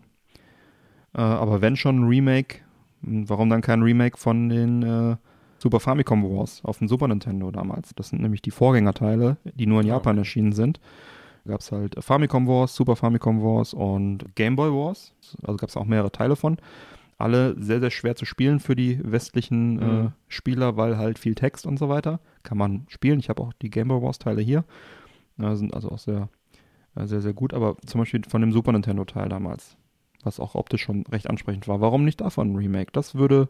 Äh, 1.14 1.22
aber 1.22 1.62
wenn 1.62 1.76
schon 1.76 2.02
ein 2.02 2.08
Remake, 2.08 2.60
mh, 3.02 3.30
warum 3.30 3.50
dann 3.50 3.62
kein 3.62 3.82
Remake 3.82 4.18
von 4.18 4.50
den 4.50 4.84
äh, 4.84 5.16
Super 5.58 5.80
Famicom 5.80 6.24
Wars 6.24 6.62
auf 6.64 6.80
dem 6.80 6.88
Super 6.88 7.08
Nintendo 7.08 7.52
damals? 7.52 7.94
Das 7.96 8.10
sind 8.10 8.22
nämlich 8.22 8.42
die 8.42 8.52
Vorgängerteile, 8.52 9.38
die 9.44 9.68
nur 9.68 9.82
in 9.82 9.88
Japan 9.88 10.18
erschienen 10.18 10.54
sind. 10.54 10.80
Da 11.44 11.52
gab 11.52 11.62
es 11.62 11.72
halt 11.72 11.96
Famicom 12.04 12.48
Wars, 12.48 12.76
Super 12.76 12.96
Famicom 12.96 13.42
Wars 13.42 13.74
und 13.74 14.36
Game 14.36 14.56
Boy 14.56 14.72
Wars. 14.72 15.14
Also 15.44 15.58
gab 15.58 15.70
es 15.70 15.78
auch 15.78 15.86
mehrere 15.86 16.12
Teile 16.12 16.36
von. 16.36 16.58
Alle 17.22 17.56
sehr, 17.61 17.80
sehr 17.80 17.91
schwer 17.91 18.15
zu 18.15 18.26
spielen 18.26 18.60
für 18.60 18.76
die 18.76 18.99
westlichen 19.03 19.80
äh, 19.80 19.85
Mhm. 19.85 20.11
Spieler, 20.27 20.77
weil 20.77 20.98
halt 20.98 21.19
viel 21.19 21.35
Text 21.35 21.65
und 21.65 21.77
so 21.77 21.88
weiter. 21.89 22.19
Kann 22.43 22.57
man 22.57 22.85
spielen. 22.89 23.19
Ich 23.19 23.30
habe 23.30 23.41
auch 23.41 23.53
die 23.61 23.69
Game 23.69 23.88
Boy 23.89 24.02
Wars 24.02 24.19
Teile 24.19 24.41
hier. 24.41 24.64
Ja, 25.38 25.56
sind 25.56 25.73
also 25.73 25.89
auch 25.91 25.99
sehr, 25.99 26.30
äh, 26.95 27.06
sehr, 27.07 27.22
sehr 27.22 27.34
gut. 27.34 27.53
Aber 27.53 27.77
zum 27.85 27.99
Beispiel 28.02 28.22
von 28.27 28.41
dem 28.41 28.52
Super 28.52 28.72
Nintendo 28.72 29.06
Teil 29.06 29.30
damals, 29.30 29.77
was 30.23 30.39
auch 30.39 30.56
optisch 30.56 30.81
schon 30.84 31.03
recht 31.11 31.30
ansprechend 31.30 31.68
war. 31.68 31.81
Warum 31.81 32.03
nicht 32.06 32.22
davon 32.22 32.52
ein 32.52 32.56
Remake? 32.56 32.91
Das 32.91 33.15
würde 33.15 33.49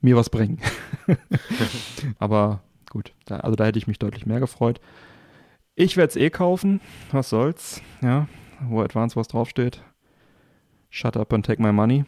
mir 0.00 0.16
was 0.16 0.30
bringen. 0.30 0.58
Aber 2.18 2.60
gut, 2.90 3.12
da, 3.26 3.38
also 3.38 3.56
da 3.56 3.64
hätte 3.64 3.78
ich 3.78 3.86
mich 3.86 3.98
deutlich 3.98 4.26
mehr 4.26 4.40
gefreut. 4.40 4.80
Ich 5.74 5.96
werde 5.96 6.10
es 6.10 6.16
eh 6.16 6.30
kaufen. 6.30 6.80
Was 7.10 7.30
soll's? 7.30 7.82
Ja, 8.02 8.28
wo 8.68 8.80
Advance 8.82 9.16
Wars 9.16 9.28
draufsteht. 9.28 9.82
Shut 10.90 11.16
up 11.16 11.32
and 11.32 11.44
take 11.44 11.60
my 11.60 11.72
money. 11.72 12.04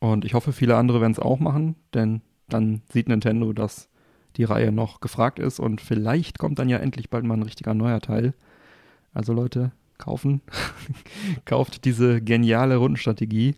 Und 0.00 0.24
ich 0.24 0.34
hoffe, 0.34 0.52
viele 0.52 0.76
andere 0.76 1.00
werden 1.00 1.12
es 1.12 1.18
auch 1.18 1.38
machen, 1.38 1.76
denn 1.94 2.22
dann 2.48 2.82
sieht 2.90 3.08
Nintendo, 3.08 3.52
dass 3.52 3.88
die 4.36 4.44
Reihe 4.44 4.70
noch 4.70 5.00
gefragt 5.00 5.38
ist 5.38 5.58
und 5.58 5.80
vielleicht 5.80 6.38
kommt 6.38 6.58
dann 6.58 6.68
ja 6.68 6.78
endlich 6.78 7.08
bald 7.08 7.24
mal 7.24 7.34
ein 7.34 7.42
richtiger 7.42 7.74
neuer 7.74 8.00
Teil. 8.00 8.34
Also 9.14 9.32
Leute, 9.32 9.72
kaufen. 9.98 10.42
Kauft 11.44 11.84
diese 11.84 12.20
geniale 12.20 12.76
Rundenstrategie. 12.76 13.56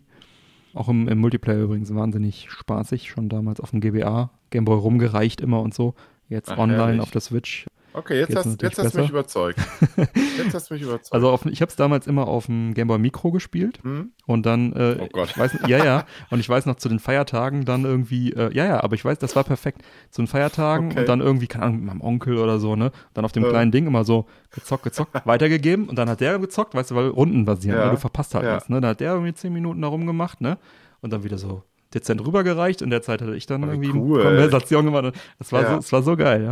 Auch 0.73 0.87
im, 0.87 1.07
im 1.07 1.17
Multiplayer 1.17 1.63
übrigens 1.63 1.93
wahnsinnig 1.93 2.47
spaßig. 2.49 3.09
Schon 3.09 3.29
damals 3.29 3.59
auf 3.59 3.71
dem 3.71 3.81
GBA, 3.81 4.31
Gameboy 4.51 4.77
rumgereicht 4.77 5.41
immer 5.41 5.61
und 5.61 5.73
so. 5.73 5.95
Jetzt 6.27 6.51
Ach, 6.51 6.57
online 6.57 6.77
herrlich. 6.77 7.01
auf 7.01 7.11
der 7.11 7.21
Switch. 7.21 7.65
Okay, 7.91 8.19
jetzt 8.19 8.35
hast, 8.35 8.61
jetzt 8.61 8.77
hast 8.77 8.93
du 8.93 8.99
mich 9.01 9.09
überzeugt. 9.09 9.59
Jetzt 10.37 10.53
hast 10.53 10.69
du 10.69 10.75
mich 10.75 10.83
überzeugt. 10.83 11.13
Also 11.13 11.29
auf, 11.29 11.45
ich 11.47 11.61
habe 11.61 11.69
es 11.69 11.75
damals 11.75 12.07
immer 12.07 12.27
auf 12.27 12.45
dem 12.45 12.73
Gameboy 12.73 12.97
Micro 12.99 13.31
gespielt 13.31 13.79
Hm? 13.83 14.11
und 14.25 14.45
dann, 14.45 14.73
äh, 14.73 14.97
Oh 14.99 15.07
Gott. 15.07 15.35
weiß, 15.37 15.57
ja, 15.65 15.83
ja, 15.83 16.05
und 16.29 16.39
ich 16.39 16.47
weiß 16.47 16.65
noch 16.65 16.75
zu 16.75 16.87
den 16.87 16.99
Feiertagen 16.99 17.65
dann 17.65 17.83
irgendwie, 17.85 18.31
äh, 18.33 18.53
ja, 18.55 18.65
ja, 18.65 18.83
aber 18.83 18.95
ich 18.95 19.03
weiß, 19.03 19.17
das 19.19 19.35
war 19.35 19.43
perfekt. 19.43 19.81
Zu 20.11 20.21
den 20.21 20.27
Feiertagen 20.27 20.91
Okay. 20.91 20.99
und 20.99 21.09
dann 21.09 21.19
irgendwie, 21.19 21.47
keine 21.47 21.65
Ahnung, 21.65 21.77
mit 21.79 21.85
meinem 21.87 22.01
Onkel 22.01 22.37
oder 22.37 22.59
so, 22.59 22.75
ne, 22.75 22.91
dann 23.13 23.25
auf 23.25 23.31
dem 23.31 23.43
Ja. 23.43 23.49
kleinen 23.49 23.71
Ding 23.71 23.87
immer 23.87 24.03
so 24.05 24.27
gezockt, 24.51 24.83
gezockt, 24.83 25.13
weitergegeben 25.25 25.89
und 25.89 25.97
dann 25.97 26.09
hat 26.09 26.21
der 26.21 26.37
gezockt, 26.39 26.75
weißt 26.75 26.91
du, 26.91 26.95
weil 26.95 27.07
Runden 27.07 27.43
basieren, 27.45 27.77
Ja. 27.79 27.85
ne, 27.85 27.91
du 27.91 27.97
verpasst 27.97 28.35
halt 28.35 28.45
Ja. 28.45 28.55
was, 28.55 28.69
ne, 28.69 28.79
dann 28.81 28.91
hat 28.91 28.99
der 28.99 29.13
irgendwie 29.13 29.33
zehn 29.33 29.51
Minuten 29.51 29.81
da 29.81 29.87
rumgemacht, 29.87 30.41
ne, 30.41 30.57
und 31.01 31.11
dann 31.11 31.23
wieder 31.23 31.37
so 31.39 31.63
dezent 31.93 32.25
rübergereicht. 32.25 32.81
In 32.81 32.89
der 32.89 33.01
Zeit 33.01 33.21
hatte 33.21 33.35
ich 33.35 33.45
dann 33.45 33.63
Oh, 33.63 33.67
wie 33.67 33.71
irgendwie 33.71 33.91
cool. 33.99 34.21
eine 34.21 34.29
Konversation 34.29 34.85
gemacht. 34.85 35.13
Es 35.39 35.51
war, 35.51 35.61
Ja. 35.63 35.71
so, 35.73 35.77
es 35.79 35.91
war 35.91 36.03
so 36.03 36.15
geil, 36.15 36.43
ja. 36.43 36.51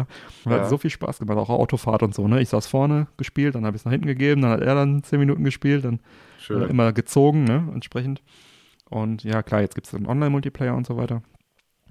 Hat 0.51 0.61
Ja. 0.64 0.65
so 0.69 0.77
viel 0.77 0.89
Spaß 0.89 1.19
gemacht, 1.19 1.38
auch 1.38 1.49
Autofahrt 1.49 2.03
und 2.03 2.14
so, 2.15 2.27
ne. 2.27 2.41
Ich 2.41 2.49
saß 2.49 2.68
vorne 2.68 3.07
gespielt, 3.18 3.55
dann 3.55 3.65
habe 3.65 3.76
ich 3.76 3.81
es 3.81 3.85
nach 3.85 3.91
hinten 3.91 4.07
gegeben, 4.07 4.41
dann 4.41 4.51
hat 4.51 4.61
er 4.61 4.76
dann 4.76 5.03
zehn 5.03 5.19
Minuten 5.19 5.43
gespielt, 5.43 5.85
dann 5.85 5.99
äh, 6.49 6.53
immer 6.69 6.93
gezogen, 6.93 7.43
ne, 7.43 7.69
entsprechend. 7.73 8.22
Und 8.89 9.23
ja, 9.23 9.43
klar, 9.43 9.61
jetzt 9.61 9.76
gibt 9.76 9.88
es 9.88 9.93
einen 9.93 10.05
Online-Multiplayer 10.07 10.73
und 10.76 10.88
so 10.88 10.95
weiter. 10.97 11.22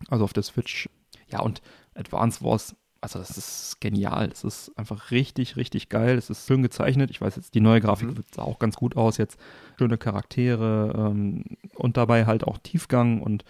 Also 0.09 0.24
auf 0.24 0.32
der 0.32 0.43
Switch. 0.43 0.89
Ja, 1.28 1.40
und 1.40 1.60
Advance 1.94 2.43
Wars, 2.44 2.74
also 3.01 3.18
das 3.18 3.36
ist 3.36 3.81
genial. 3.81 4.28
Das 4.28 4.43
ist 4.44 4.73
einfach 4.77 5.10
richtig, 5.10 5.56
richtig 5.56 5.89
geil. 5.89 6.16
Es 6.16 6.31
ist 6.31 6.47
schön 6.47 6.62
gezeichnet. 6.62 7.10
Ich 7.10 7.20
weiß 7.20 7.36
jetzt, 7.36 7.55
die 7.55 7.60
neue 7.60 7.81
Grafik 7.81 8.09
Mhm. 8.09 8.24
sah 8.35 8.43
auch 8.43 8.59
ganz 8.59 8.77
gut 8.77 8.97
aus 8.97 9.16
jetzt. 9.18 9.39
Schöne 9.78 9.98
Charaktere 9.98 10.93
ähm, 10.97 11.44
und 11.74 11.97
dabei 11.97 12.27
halt 12.27 12.44
auch 12.44 12.59
Tiefgang 12.59 13.20
und 13.23 13.43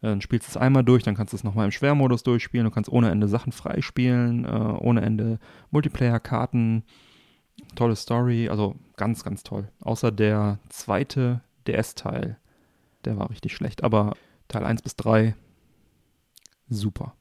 äh, 0.00 0.06
dann 0.08 0.20
spielst 0.20 0.46
du 0.48 0.50
es 0.52 0.56
einmal 0.56 0.84
durch, 0.84 1.02
dann 1.02 1.14
kannst 1.16 1.32
du 1.32 1.36
es 1.36 1.44
nochmal 1.44 1.66
im 1.66 1.70
Schwermodus 1.72 2.22
durchspielen. 2.22 2.64
Du 2.64 2.70
kannst 2.70 2.90
ohne 2.90 3.10
Ende 3.10 3.28
Sachen 3.28 3.52
freispielen, 3.52 4.44
äh, 4.44 4.48
ohne 4.48 5.02
Ende 5.02 5.38
Multiplayer-Karten. 5.70 6.84
Tolle 7.74 7.96
Story, 7.96 8.48
also 8.48 8.76
ganz, 8.96 9.24
ganz 9.24 9.42
toll. 9.42 9.68
Außer 9.80 10.12
der 10.12 10.58
zweite 10.68 11.40
DS-Teil, 11.66 12.38
der 13.04 13.18
war 13.18 13.30
richtig 13.30 13.52
schlecht. 13.54 13.82
Aber 13.82 14.14
Teil 14.46 14.64
1 14.64 14.82
bis 14.82 14.94
3, 14.96 15.34
super. 16.68 17.14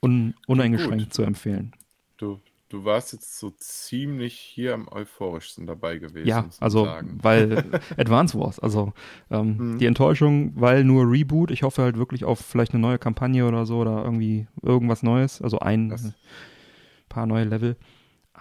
Un 0.00 0.34
uneingeschränkt 0.46 1.04
gut. 1.06 1.14
zu 1.14 1.22
empfehlen. 1.22 1.72
Du, 2.18 2.40
du 2.68 2.84
warst 2.84 3.12
jetzt 3.12 3.38
so 3.38 3.50
ziemlich 3.50 4.34
hier 4.34 4.74
am 4.74 4.86
euphorischsten 4.88 5.66
dabei 5.66 5.98
gewesen. 5.98 6.26
Ja, 6.28 6.48
also, 6.60 6.84
sagen. 6.84 7.18
weil 7.22 7.64
Advance 7.96 8.38
Wars, 8.38 8.58
also 8.60 8.92
ähm, 9.30 9.56
Mhm. 9.74 9.78
die 9.78 9.86
Enttäuschung, 9.86 10.52
weil 10.54 10.84
nur 10.84 11.10
Reboot, 11.10 11.50
ich 11.50 11.62
hoffe 11.62 11.82
halt 11.82 11.96
wirklich 11.96 12.24
auf 12.24 12.38
vielleicht 12.40 12.72
eine 12.74 12.80
neue 12.80 12.98
Kampagne 12.98 13.46
oder 13.46 13.66
so 13.66 13.78
oder 13.78 14.04
irgendwie 14.04 14.46
irgendwas 14.62 15.02
Neues, 15.02 15.42
also 15.42 15.58
ein 15.60 15.88
Das- 15.90 16.12
paar 17.08 17.26
neue 17.26 17.44
Level. 17.44 17.76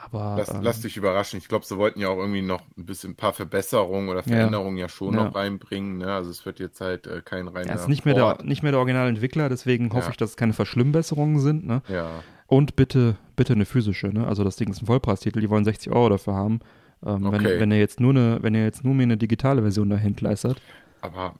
Aber 0.03 0.35
Lass, 0.37 0.49
ähm, 0.53 0.61
lass 0.61 0.81
dich 0.81 0.95
überraschen. 0.97 1.37
Ich 1.39 1.47
glaube, 1.47 1.65
sie 1.65 1.77
wollten 1.77 1.99
ja 1.99 2.09
auch 2.09 2.17
irgendwie 2.17 2.41
noch 2.41 2.61
ein 2.77 2.85
bisschen 2.85 3.11
ein 3.11 3.15
paar 3.15 3.33
Verbesserungen 3.33 4.09
oder 4.09 4.23
Veränderungen 4.23 4.77
ja, 4.77 4.89
schon 4.89 5.13
Ja. 5.15 5.25
noch 5.25 5.35
reinbringen. 5.35 5.97
Ne? 5.97 6.13
Also 6.13 6.29
es 6.29 6.45
wird 6.45 6.59
jetzt 6.59 6.81
halt 6.81 7.07
äh, 7.07 7.21
kein 7.23 7.47
reiner 7.47 7.69
er 7.71 7.75
ist 7.75 7.87
nicht 7.87 8.05
mehr, 8.05 8.13
der, 8.13 8.37
nicht 8.43 8.63
mehr 8.63 8.71
der 8.71 8.79
Originalentwickler, 8.79 9.49
deswegen 9.49 9.91
hoffe 9.93 10.05
Ja. 10.05 10.11
ich, 10.11 10.17
dass 10.17 10.31
es 10.31 10.37
keine 10.37 10.53
Verschlimmbesserungen 10.53 11.39
sind. 11.39 11.65
Ne? 11.65 11.81
Ja, 11.87 12.23
Und 12.45 12.75
bitte, 12.75 13.15
bitte 13.35 13.53
eine 13.53 13.65
physische, 13.65 14.07
ne? 14.07 14.27
Also 14.27 14.43
das 14.43 14.55
Ding 14.55 14.69
ist 14.69 14.81
ein 14.81 14.85
Vollpreistitel, 14.85 15.41
die 15.41 15.49
wollen 15.49 15.65
60 15.65 15.91
Euro 15.91 16.09
dafür 16.09 16.35
haben. 16.35 16.59
Ähm, 17.05 17.23
wenn, 17.31 17.45
Okay. 17.45 17.59
wenn 17.59 17.71
ihr 17.71 17.79
jetzt 17.79 17.99
nur 17.99 18.11
eine, 18.11 18.37
wenn 18.41 18.55
ihr 18.55 18.63
jetzt 18.63 18.83
nur 18.83 18.93
mir 18.93 19.03
eine 19.03 19.17
digitale 19.17 19.61
Version 19.61 19.89
dahin 19.89 20.15
leistet, 20.19 20.61
aber 21.01 21.35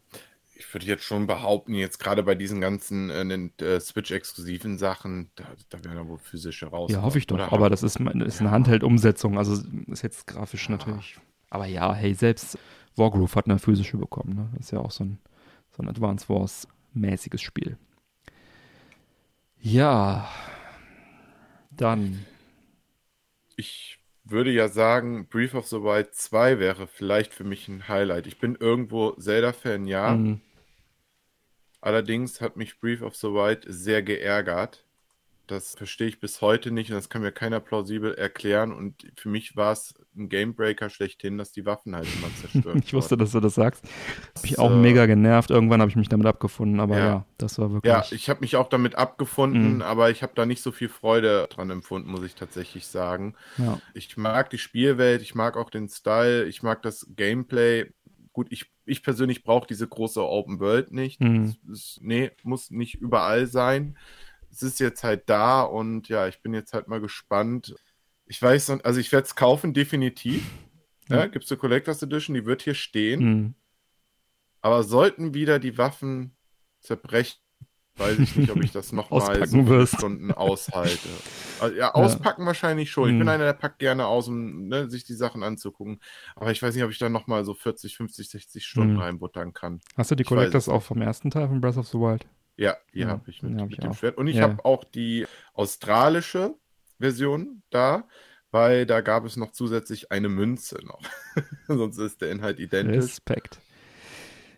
ich 0.58 0.74
würde 0.74 0.86
jetzt 0.86 1.04
schon 1.04 1.28
behaupten, 1.28 1.74
jetzt 1.74 2.00
gerade 2.00 2.24
bei 2.24 2.36
diesen 2.36 2.60
ganzen 2.60 3.10
äh, 3.10 3.66
äh, 3.66 3.80
Switch-exklusiven 3.80 4.78
Sachen, 4.78 5.30
da, 5.36 5.46
da 5.70 5.84
werden 5.84 5.98
ja 5.98 6.08
wohl 6.08 6.18
physische 6.18 6.68
raus. 6.68 6.92
ja, 6.92 7.02
hoffe 7.02 7.18
ich 7.18 7.28
doch. 7.28 7.36
Oder 7.36 7.54
Aber 7.54 7.70
das 7.70 7.84
ist, 7.84 8.00
ist 8.00 8.42
eine 8.42 8.52
Handheld-Umsetzung, 8.52 9.38
also 9.38 9.62
ist 9.88 10.02
jetzt 10.02 10.28
grafisch 10.28 10.70
natürlich. 10.70 11.20
Aber 11.50 11.66
ja, 11.66 11.94
hey, 11.94 12.14
selbst 12.14 12.58
Wargroove 12.96 13.36
hat 13.36 13.46
eine 13.46 13.60
physische 13.60 13.98
bekommen, 13.98 14.36
ne? 14.36 14.50
Das 14.54 14.66
ist 14.66 14.72
ja 14.72 14.80
auch 14.80 14.92
so 14.92 15.04
ein, 15.04 15.20
so 15.76 15.84
ein 15.84 15.90
Advance 15.90 16.28
Wars-mäßiges 16.28 17.42
Spiel. 17.42 17.78
Ja. 19.60 20.28
Dann. 21.72 22.26
Ich 23.56 24.00
würde 24.24 24.52
ja 24.52 24.68
sagen, 24.68 25.28
Brief 25.28 25.54
of 25.54 25.68
the 25.68 25.78
Wild 25.78 26.14
2 26.14 26.60
wäre 26.60 26.88
vielleicht 26.88 27.34
für 27.34 27.44
mich 27.44 27.68
ein 27.68 27.88
Highlight. 27.88 28.28
Ich 28.28 28.40
bin 28.40 28.56
irgendwo 28.56 29.12
Zelda-Fan, 29.12 29.88
ja. 29.88 30.14
ähm, 30.14 30.42
Allerdings 31.88 32.42
hat 32.42 32.58
mich 32.58 32.80
Brief 32.82 33.02
of 33.02 33.16
the 33.16 33.28
Wild 33.28 33.64
sehr 33.66 34.04
geärgert. 34.04 34.84
Das 35.50 35.76
verstehe 35.76 36.10
ich 36.10 36.20
bis 36.20 36.42
heute 36.42 36.72
nicht 36.72 36.90
und 36.90 36.98
das 36.98 37.08
kann 37.08 37.22
mir 37.22 37.32
keiner 37.32 37.62
plausibel 37.62 38.14
erklären. 38.14 38.74
Und 38.74 39.10
für 39.16 39.30
mich 39.30 39.56
war 39.56 39.72
es 39.72 39.94
ein 40.14 40.28
Gamebreaker 40.28 40.90
schlechthin, 40.90 41.38
dass 41.38 41.54
die 41.54 41.66
Waffen 41.66 41.96
halt 41.96 42.06
immer 42.18 42.28
zerstört 42.42 42.84
Ich 42.84 42.94
wusste, 42.94 43.16
dass 43.16 43.32
du 43.32 43.40
das 43.40 43.56
sagst. 43.56 43.86
Hab 44.36 44.44
mich 44.44 44.60
auch 44.60 44.70
mega 44.76 45.06
genervt. 45.06 45.50
Irgendwann 45.50 45.80
habe 45.80 45.90
ich 45.90 45.96
mich 45.96 46.10
damit 46.10 46.28
abgefunden, 46.28 46.82
aber 46.82 46.98
ja, 46.98 47.06
Ja. 47.08 47.26
das 47.38 47.58
war 47.60 47.72
wirklich. 47.72 47.90
Ja, 47.90 48.04
ich 48.12 48.30
habe 48.30 48.42
mich 48.42 48.58
auch 48.58 48.68
damit 48.68 48.96
abgefunden, 48.96 49.76
Mhm. 49.76 49.82
aber 49.84 50.12
ich 50.12 50.22
habe 50.22 50.34
da 50.36 50.46
nicht 50.46 50.62
so 50.62 50.74
viel 50.74 50.90
Freude 50.90 51.48
dran 51.50 51.70
empfunden, 51.70 52.12
muss 52.12 52.24
ich 52.26 52.36
tatsächlich 52.36 52.86
sagen. 52.86 53.34
ja. 53.58 53.80
Ich 53.94 54.18
mag 54.18 54.50
die 54.50 54.58
Spielwelt, 54.58 55.22
ich 55.22 55.34
mag 55.34 55.56
auch 55.56 55.70
den 55.70 55.88
Style, 55.88 56.44
ich 56.44 56.62
mag 56.62 56.82
das 56.82 57.08
Gameplay. 57.16 57.90
Gut, 58.34 58.48
ich, 58.50 58.70
ich 58.88 59.04
persönlich 59.04 59.44
brauche 59.44 59.68
diese 59.68 59.88
große 59.88 60.24
Open 60.24 60.60
World 60.60 60.92
nicht. 60.92 61.20
Mhm. 61.22 61.56
Ist, 61.72 62.00
nee, 62.02 62.32
muss 62.44 62.72
nicht 62.72 62.96
überall 62.96 63.48
sein. 63.48 63.98
Es 64.52 64.64
ist 64.64 64.80
jetzt 64.80 65.04
halt 65.04 65.30
da 65.30 65.62
und 65.62 66.10
ja, 66.10 66.28
ich 66.28 66.42
bin 66.42 66.54
jetzt 66.54 66.74
halt 66.74 66.88
mal 66.88 67.02
gespannt. 67.02 67.76
Ich 68.26 68.42
weiß, 68.42 68.70
also 68.84 69.00
ich 69.00 69.12
werde 69.12 69.26
es 69.26 69.36
kaufen, 69.36 69.74
definitiv. 69.74 70.44
Ja, 71.10 71.18
Ja. 71.18 71.28
gibt 71.28 71.46
es 71.46 71.52
eine 71.52 71.60
Collectors 71.60 72.02
Edition, 72.02 72.34
die 72.34 72.46
wird 72.46 72.62
hier 72.64 72.74
stehen. 72.74 73.20
Mhm. 73.24 73.54
Aber 74.62 74.84
sollten 74.84 75.34
wieder 75.34 75.60
die 75.60 75.78
Waffen 75.78 76.36
zerbrechen, 76.82 77.40
weiß 77.98 78.20
ich 78.20 78.36
nicht, 78.36 78.52
ob 78.52 78.62
ich 78.62 78.72
das 78.72 78.92
nochmal 78.94 79.46
so 79.48 79.68
wirst. 79.68 79.96
Stunden 79.96 80.32
aushalte. 80.32 81.10
Also, 81.60 81.76
ja, 81.76 81.96
auspacken 81.96 82.46
wahrscheinlich 82.46 82.92
schon. 82.92 83.10
Ich 83.10 83.18
bin 83.18 83.24
Mhm. 83.24 83.30
einer, 83.30 83.46
der 83.46 83.54
packt 83.54 83.80
gerne 83.80 84.06
aus, 84.06 84.28
um 84.28 84.68
ne, 84.68 84.92
sich 84.92 85.06
die 85.06 85.16
Sachen 85.16 85.42
anzugucken. 85.42 86.00
Aber 86.36 86.52
ich 86.52 86.62
weiß 86.62 86.76
nicht, 86.76 86.84
ob 86.84 86.92
ich 86.92 87.00
da 87.00 87.10
nochmal 87.10 87.46
so 87.46 87.56
40, 87.56 87.98
50, 87.98 88.30
60 88.30 88.64
Stunden 88.64 88.94
Mhm. 88.94 89.00
reinbuttern 89.00 89.54
kann. 89.54 89.82
Hast 89.96 90.12
du 90.12 90.16
die 90.16 90.24
Collectors 90.24 90.70
auch 90.70 90.84
vom 90.84 91.02
ersten 91.02 91.32
Teil 91.32 91.48
von 91.48 91.60
Breath 91.60 91.78
of 91.78 91.88
the 91.88 91.98
Wild? 91.98 92.28
Ja, 92.58 92.78
die 92.94 93.00
Ja, 93.00 93.08
habe 93.08 93.28
ich 93.32 93.42
mit, 93.42 93.54
ja, 93.54 93.62
hab 93.62 93.70
mit 93.70 93.78
ich 93.80 93.84
dem 93.84 93.92
auch. 93.92 93.96
Schwert. 93.96 94.18
Und 94.20 94.28
ich 94.28 94.36
Ja. 94.36 94.44
habe 94.44 94.64
auch 94.66 94.84
die 94.84 95.26
australische 95.54 96.54
Version 97.00 97.64
da, 97.72 98.08
weil 98.52 98.86
da 98.86 99.02
gab 99.02 99.26
es 99.26 99.36
noch 99.36 99.52
zusätzlich 99.52 100.12
eine 100.12 100.30
Münze 100.30 100.78
noch. 100.86 101.02
Sonst 101.68 101.98
ist 101.98 102.22
der 102.22 102.30
Inhalt 102.32 102.60
identisch. 102.60 102.98
Respekt. 102.98 103.60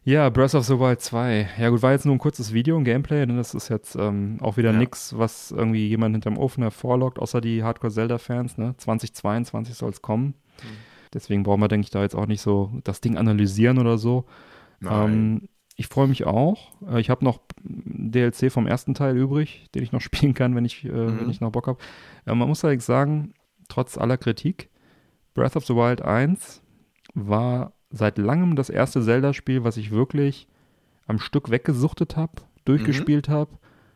Ja, 0.09 0.29
Breath 0.31 0.55
of 0.55 0.65
the 0.65 0.79
Wild 0.79 1.01
2. 1.01 1.49
Ja 1.59 1.69
gut, 1.69 1.83
war 1.83 1.91
jetzt 1.91 2.05
nur 2.07 2.15
ein 2.15 2.19
kurzes 2.19 2.51
Video, 2.51 2.75
ein 2.77 2.83
Gameplay, 2.83 3.23
denn 3.27 3.37
das 3.37 3.53
ist 3.53 3.69
jetzt 3.69 3.95
ähm, 3.95 4.37
auch 4.41 4.57
wieder 4.57 4.71
Ja. 4.71 4.77
nix, 4.79 5.15
was 5.15 5.51
irgendwie 5.51 5.87
jemand 5.87 6.15
hinterm 6.15 6.35
Ofen 6.39 6.63
hervorlockt, 6.63 7.19
außer 7.19 7.41
die 7.41 7.63
Hardcore-Zelda-Fans, 7.63 8.57
ne? 8.57 8.73
2022 8.77 9.75
soll 9.75 9.91
es 9.91 10.01
kommen. 10.01 10.33
Mhm. 10.63 10.67
Deswegen 11.13 11.43
brauchen 11.43 11.61
wir, 11.61 11.67
denke 11.67 11.85
ich, 11.85 11.91
da 11.91 12.01
jetzt 12.01 12.15
auch 12.15 12.25
nicht 12.25 12.41
so 12.41 12.71
das 12.83 13.01
Ding 13.01 13.17
analysieren 13.17 13.77
oder 13.77 13.99
so. 13.99 14.25
Ähm, 14.89 15.47
ich 15.75 15.85
freue 15.87 16.07
mich 16.07 16.25
auch. 16.25 16.71
Äh, 16.89 16.99
Ich 17.01 17.11
habe 17.11 17.23
noch 17.23 17.39
DLC 17.63 18.51
vom 18.51 18.65
ersten 18.65 18.95
Teil 18.95 19.15
übrig, 19.15 19.67
den 19.75 19.83
ich 19.83 19.91
noch 19.91 20.01
spielen 20.09 20.33
kann, 20.33 20.55
wenn 20.55 20.65
ich, 20.65 20.85
äh, 20.85 20.89
Mhm. 20.89 21.19
wenn 21.19 21.29
ich 21.29 21.39
noch 21.39 21.51
Bock 21.51 21.67
habe. 21.67 21.77
Äh, 22.25 22.33
man 22.33 22.47
muss 22.47 22.63
allerdings 22.63 22.87
sagen, 22.87 23.33
trotz 23.67 23.95
aller 23.95 24.17
Kritik, 24.17 24.69
Breath 25.35 25.55
of 25.55 25.65
the 25.67 25.75
Wild 25.75 26.01
1 26.01 26.63
war 27.13 27.73
seit 27.91 28.17
langem 28.17 28.55
das 28.55 28.69
erste 28.69 29.01
Zelda-Spiel, 29.01 29.63
was 29.63 29.77
ich 29.77 29.91
wirklich 29.91 30.47
am 31.07 31.19
Stück 31.19 31.49
weggesuchtet 31.49 32.15
habe, 32.15 32.33
durchgespielt 32.65 33.29
habe 33.29 33.51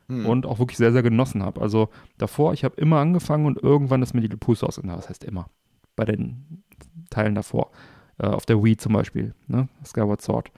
Hm. 0.10 0.26
und 0.26 0.46
auch 0.46 0.60
wirklich 0.60 0.78
sehr, 0.78 0.92
sehr 0.92 1.04
genossen 1.04 1.42
habe. 1.44 1.62
Also 1.62 1.90
davor, 2.18 2.54
ich 2.54 2.64
habe 2.66 2.76
immer 2.76 2.98
angefangen 3.00 3.46
und 3.46 3.62
irgendwann 3.62 4.02
ist 4.02 4.14
mir 4.14 4.22
die 4.22 4.28
Puste 4.36 4.66
aus. 4.68 4.80
Was 4.84 5.08
heißt 5.10 5.24
immer? 5.24 5.48
Bei 5.96 6.04
den 6.06 6.64
Teilen 7.10 7.36
davor. 7.36 7.72
Äh, 8.18 8.28
auf 8.28 8.46
der 8.46 8.62
Wii 8.64 8.76
zum 8.78 8.94
Beispiel, 8.94 9.34
ne? 9.48 9.70
Skyward 9.86 10.22
Sword 10.22 10.52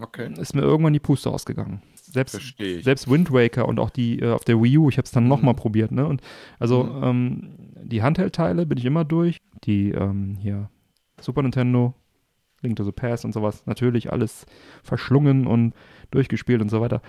okay, 0.00 0.32
ist 0.38 0.54
mir 0.54 0.62
irgendwann 0.62 0.92
die 0.92 0.98
Puste 1.00 1.30
ausgegangen. 1.30 1.82
Selbst, 1.94 2.40
selbst 2.80 3.08
Wind 3.08 3.30
Waker 3.32 3.68
und 3.68 3.78
auch 3.78 3.90
die 3.90 4.18
äh, 4.20 4.32
auf 4.32 4.44
der 4.44 4.60
Wii 4.60 4.78
U, 4.78 4.88
ich 4.88 4.96
habe 4.98 5.04
es 5.06 5.12
dann 5.12 5.24
Mhm. 5.24 5.28
nochmal 5.28 5.54
probiert, 5.54 5.92
ne? 5.92 6.06
Und 6.06 6.20
also 6.58 6.84
Mhm. 6.84 7.02
ähm, 7.04 7.50
die 7.84 8.02
Handheld-Teile 8.02 8.64
bin 8.66 8.78
ich 8.78 8.84
immer 8.86 9.04
durch. 9.04 9.36
Die 9.64 9.90
ähm, 9.90 10.36
hier 10.40 10.68
Super 11.20 11.42
Nintendo, 11.42 11.94
Link 12.62 12.76
to 12.76 12.84
the 12.84 12.92
Past 12.92 13.24
und 13.24 13.32
sowas, 13.32 13.64
natürlich 13.66 14.12
alles 14.12 14.46
verschlungen 14.82 15.46
und 15.46 15.74
durchgespielt 16.10 16.60
und 16.62 16.68
so 16.68 16.80
weiter. 16.80 17.00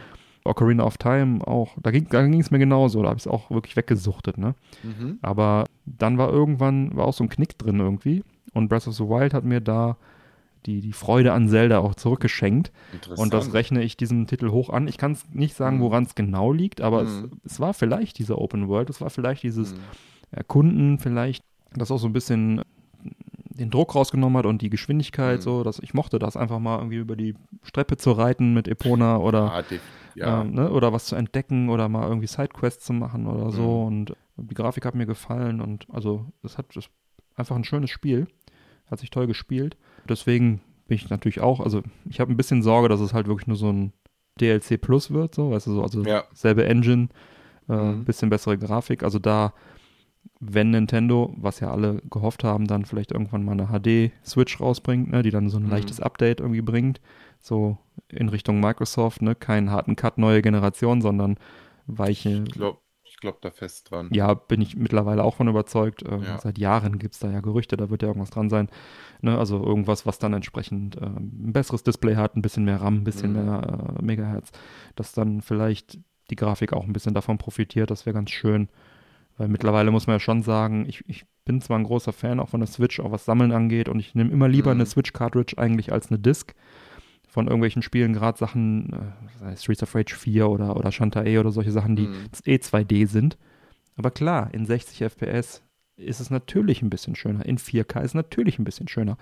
Ocarina 0.43 0.83
of 0.83 0.97
Time 0.97 1.45
auch, 1.45 1.77
da 1.83 1.91
ging 1.91 2.39
es 2.39 2.49
mir 2.49 2.57
genauso, 2.59 3.03
da 3.03 3.09
habe 3.09 3.17
ich 3.17 3.25
es 3.25 3.31
auch 3.31 3.51
wirklich 3.51 3.75
weggesuchtet, 3.75 4.37
ne? 4.39 4.55
Mhm. 4.81 5.19
Aber 5.21 5.65
dann 5.85 6.17
war 6.17 6.29
irgendwann, 6.31 6.95
war 6.95 7.05
auch 7.05 7.13
so 7.13 7.23
ein 7.23 7.29
Knick 7.29 7.59
drin 7.59 7.79
irgendwie. 7.79 8.23
Und 8.53 8.67
Breath 8.67 8.87
of 8.87 8.95
the 8.95 9.03
Wild 9.03 9.33
hat 9.35 9.43
mir 9.45 9.61
da 9.61 9.97
die, 10.65 10.81
die 10.81 10.93
Freude 10.93 11.33
an 11.33 11.47
Zelda 11.47 11.79
auch 11.79 11.93
zurückgeschenkt. 11.95 12.71
Und 13.17 13.33
das 13.33 13.53
rechne 13.53 13.83
ich 13.83 13.97
diesem 13.97 14.25
Titel 14.27 14.49
hoch 14.49 14.69
an. 14.69 14.87
Ich 14.87 14.97
kann 14.97 15.11
es 15.11 15.25
nicht 15.31 15.55
sagen, 15.55 15.77
Mhm. 15.77 15.81
woran 15.81 16.03
es 16.05 16.15
genau 16.15 16.51
liegt, 16.51 16.81
aber 16.81 17.03
Mhm. 17.03 17.07
es, 17.43 17.53
es 17.53 17.59
war 17.59 17.73
vielleicht 17.75 18.17
diese 18.17 18.37
Open 18.39 18.67
World, 18.67 18.89
es 18.89 18.99
war 19.01 19.09
vielleicht 19.11 19.43
dieses 19.43 19.71
Hm. 19.73 19.79
Erkunden, 20.31 20.97
vielleicht, 20.99 21.43
das 21.73 21.91
auch 21.91 21.97
so 21.97 22.07
ein 22.07 22.13
bisschen 22.13 22.61
den 23.53 23.69
Druck 23.69 23.95
rausgenommen 23.95 24.37
hat 24.37 24.45
und 24.45 24.61
die 24.61 24.69
Geschwindigkeit, 24.69 25.39
Mhm. 25.39 25.41
so, 25.43 25.63
dass 25.63 25.79
ich 25.79 25.93
mochte 25.93 26.19
das 26.19 26.35
einfach 26.37 26.59
mal 26.59 26.77
irgendwie 26.77 26.97
über 26.97 27.15
die 27.15 27.35
Streppe 27.63 27.97
zu 27.97 28.11
reiten 28.11 28.53
mit 28.53 28.67
Epona 28.67 29.17
oder, 29.17 29.63
def- 29.69 29.81
ja. 30.15 30.41
ähm, 30.41 30.53
ne, 30.53 30.71
oder 30.71 30.93
was 30.93 31.05
zu 31.05 31.15
entdecken 31.15 31.69
oder 31.69 31.89
mal 31.89 32.07
irgendwie 32.07 32.27
Sidequests 32.27 32.85
zu 32.85 32.93
machen 32.93 33.27
oder 33.27 33.51
so. 33.51 33.61
Mhm. 33.61 33.87
Und 33.87 34.15
die 34.37 34.55
Grafik 34.55 34.85
hat 34.85 34.95
mir 34.95 35.05
gefallen 35.05 35.61
und 35.61 35.85
also 35.91 36.25
es 36.43 36.57
hat 36.57 36.67
das 36.75 36.85
einfach 37.35 37.55
ein 37.55 37.63
schönes 37.63 37.89
Spiel. 37.89 38.27
Hat 38.89 38.99
sich 38.99 39.09
toll 39.09 39.27
gespielt. 39.27 39.77
Deswegen 40.09 40.61
bin 40.87 40.95
ich 40.95 41.09
natürlich 41.09 41.39
auch, 41.39 41.59
also 41.61 41.81
ich 42.09 42.19
habe 42.19 42.31
ein 42.31 42.37
bisschen 42.37 42.61
Sorge, 42.63 42.89
dass 42.89 42.99
es 42.99 43.13
halt 43.13 43.27
wirklich 43.27 43.47
nur 43.47 43.55
so 43.57 43.69
ein 43.71 43.93
DLC 44.39 44.77
Plus 44.81 45.11
wird, 45.11 45.35
so, 45.35 45.51
weißt 45.51 45.67
du, 45.67 45.73
so, 45.75 45.81
also 45.83 46.03
Ja. 46.03 46.23
selbe 46.33 46.65
Engine, 46.65 47.07
äh, 47.69 47.73
Mhm. 47.73 48.05
bisschen 48.05 48.29
bessere 48.29 48.57
Grafik. 48.57 49.03
Also 49.03 49.19
da, 49.19 49.53
wenn 50.43 50.71
Nintendo, 50.71 51.31
was 51.37 51.59
ja 51.59 51.71
alle 51.71 52.01
gehofft 52.09 52.43
haben, 52.43 52.65
dann 52.65 52.83
vielleicht 52.85 53.11
irgendwann 53.11 53.45
mal 53.45 53.51
eine 53.51 53.67
HD-Switch 53.67 54.59
rausbringt, 54.59 55.11
ne, 55.11 55.21
die 55.21 55.29
dann 55.29 55.49
so 55.49 55.57
ein 55.57 55.63
Mhm. 55.65 55.69
leichtes 55.69 55.99
Update 55.99 56.39
irgendwie 56.39 56.61
bringt, 56.61 56.99
so 57.39 57.77
in 58.09 58.27
Richtung 58.27 58.59
Microsoft, 58.59 59.21
ne, 59.21 59.35
keinen 59.35 59.69
harten 59.69 59.95
Cut, 59.95 60.17
neue 60.17 60.41
Generation, 60.41 61.01
sondern 61.01 61.37
weiche. 61.85 62.43
Ich 62.47 62.51
glaube 62.53 62.79
ich 63.03 63.17
glaub 63.17 63.41
da 63.41 63.51
fest 63.51 63.91
dran. 63.91 64.09
Ja, 64.11 64.33
bin 64.33 64.61
ich 64.61 64.75
mittlerweile 64.77 65.23
auch 65.23 65.35
von 65.35 65.47
überzeugt. 65.47 66.01
Äh, 66.01 66.17
Ja. 66.23 66.39
Seit 66.39 66.57
Jahren 66.57 66.97
gibt 66.97 67.13
es 67.13 67.19
da 67.19 67.29
ja 67.29 67.41
Gerüchte, 67.41 67.77
da 67.77 67.91
wird 67.91 68.01
ja 68.01 68.07
irgendwas 68.07 68.31
dran 68.31 68.49
sein. 68.49 68.67
Ne? 69.21 69.37
Also 69.37 69.63
irgendwas, 69.63 70.07
was 70.07 70.17
dann 70.17 70.33
entsprechend 70.33 70.95
äh, 70.95 71.01
ein 71.05 71.53
besseres 71.53 71.83
Display 71.83 72.15
hat, 72.15 72.35
ein 72.35 72.41
bisschen 72.41 72.63
mehr 72.65 72.81
RAM, 72.81 72.95
ein 72.95 73.03
bisschen 73.03 73.33
Mhm. 73.33 73.45
mehr 73.45 73.95
äh, 73.99 74.03
Megahertz, 74.03 74.51
dass 74.95 75.11
dann 75.13 75.41
vielleicht 75.41 75.99
die 76.31 76.35
Grafik 76.35 76.73
auch 76.73 76.85
ein 76.85 76.93
bisschen 76.93 77.13
davon 77.13 77.37
profitiert. 77.37 77.91
Das 77.91 78.07
wäre 78.07 78.15
ganz 78.15 78.31
schön. 78.31 78.69
Weil 79.41 79.47
mittlerweile 79.47 79.89
muss 79.89 80.05
man 80.05 80.17
ja 80.17 80.19
schon 80.19 80.43
sagen, 80.43 80.85
ich, 80.87 81.03
ich 81.07 81.25
bin 81.45 81.61
zwar 81.61 81.79
ein 81.79 81.83
großer 81.83 82.13
Fan 82.13 82.39
auch 82.39 82.49
von 82.49 82.59
der 82.59 82.67
Switch, 82.67 82.99
auch 82.99 83.11
was 83.11 83.25
Sammeln 83.25 83.51
angeht, 83.51 83.89
und 83.89 83.99
ich 83.99 84.13
nehme 84.13 84.29
immer 84.31 84.47
lieber 84.47 84.71
Mhm. 84.71 84.81
eine 84.81 84.85
Switch-Cartridge 84.85 85.57
eigentlich 85.57 85.91
als 85.91 86.11
eine 86.11 86.19
Disc 86.19 86.53
von 87.27 87.47
irgendwelchen 87.47 87.81
Spielen, 87.81 88.13
gerade 88.13 88.37
Sachen, 88.37 88.93
äh, 89.43 89.57
Streets 89.57 89.81
of 89.81 89.95
Rage 89.95 90.13
4 90.15 90.47
oder, 90.47 90.77
oder 90.77 90.91
Shantae 90.91 91.39
oder 91.39 91.49
solche 91.51 91.71
Sachen, 91.71 91.95
die 91.95 92.05
Mhm. 92.07 92.13
eh 92.45 92.59
2D 92.59 93.07
sind. 93.07 93.39
Aber 93.95 94.11
klar, 94.11 94.53
in 94.53 94.67
60 94.67 95.01
FPS 95.01 95.63
ist 95.97 96.19
es 96.19 96.29
natürlich 96.29 96.83
ein 96.83 96.91
bisschen 96.91 97.15
schöner. 97.15 97.43
In 97.43 97.57
4K 97.57 98.01
ist 98.01 98.11
es 98.11 98.13
natürlich 98.13 98.59
ein 98.59 98.63
bisschen 98.63 98.87
schöner. 98.89 99.17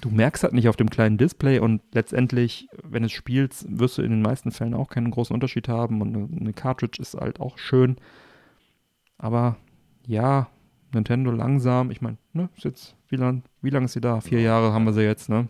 Du 0.00 0.10
merkst 0.10 0.44
halt 0.44 0.52
nicht 0.54 0.68
auf 0.68 0.76
dem 0.76 0.90
kleinen 0.90 1.18
Display 1.18 1.58
und 1.58 1.82
letztendlich, 1.92 2.68
wenn 2.84 3.02
es 3.02 3.10
spielst, 3.10 3.66
wirst 3.68 3.98
du 3.98 4.02
in 4.02 4.10
den 4.10 4.22
meisten 4.22 4.52
Fällen 4.52 4.74
auch 4.74 4.88
keinen 4.90 5.10
großen 5.10 5.34
Unterschied 5.34 5.66
haben 5.66 6.00
und 6.02 6.40
eine 6.40 6.52
Cartridge 6.52 7.02
ist 7.02 7.14
halt 7.14 7.40
auch 7.40 7.58
schön. 7.58 7.96
Aber 9.22 9.56
ja, 10.06 10.48
Nintendo 10.92 11.30
langsam, 11.30 11.90
ich 11.92 12.00
meine, 12.02 12.18
ne, 12.32 12.50
ist 12.56 12.64
jetzt, 12.64 12.96
wie 13.08 13.16
lang, 13.16 13.44
wie 13.62 13.70
lang 13.70 13.84
ist 13.84 13.92
sie 13.92 14.00
da? 14.00 14.20
Vier 14.20 14.40
Ja. 14.40 14.46
Jahre 14.46 14.72
haben 14.72 14.84
wir 14.84 14.92
sie 14.92 15.02
jetzt, 15.02 15.28
ne? 15.28 15.48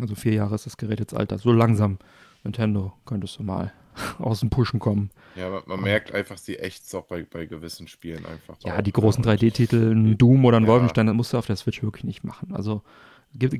Also 0.00 0.14
vier 0.14 0.32
Jahre 0.32 0.54
ist 0.54 0.64
das 0.66 0.76
Gerät 0.78 0.98
jetzt 1.00 1.14
alt. 1.14 1.30
So 1.38 1.52
langsam, 1.52 1.98
Nintendo, 2.42 2.94
könntest 3.04 3.38
du 3.38 3.42
mal 3.42 3.72
aus 4.18 4.40
dem 4.40 4.48
Pushen 4.48 4.80
kommen. 4.80 5.10
Ja, 5.36 5.50
man, 5.50 5.62
man 5.66 5.80
merkt 5.82 6.12
einfach, 6.14 6.38
sie 6.38 6.56
ächzt 6.56 6.92
auch 6.94 7.04
bei, 7.04 7.24
bei 7.24 7.44
gewissen 7.44 7.86
Spielen 7.88 8.24
einfach. 8.24 8.56
Ja, 8.64 8.80
die 8.80 8.90
großen 8.92 9.22
ne? 9.22 9.34
3D-Titel, 9.34 9.92
ein 9.92 10.16
Doom 10.16 10.44
oder 10.46 10.56
ein 10.56 10.64
Ja. 10.64 10.70
Wolfenstein, 10.70 11.06
das 11.06 11.14
musst 11.14 11.32
du 11.34 11.38
auf 11.38 11.46
der 11.46 11.56
Switch 11.56 11.82
wirklich 11.82 12.04
nicht 12.04 12.24
machen. 12.24 12.54
Also 12.54 12.82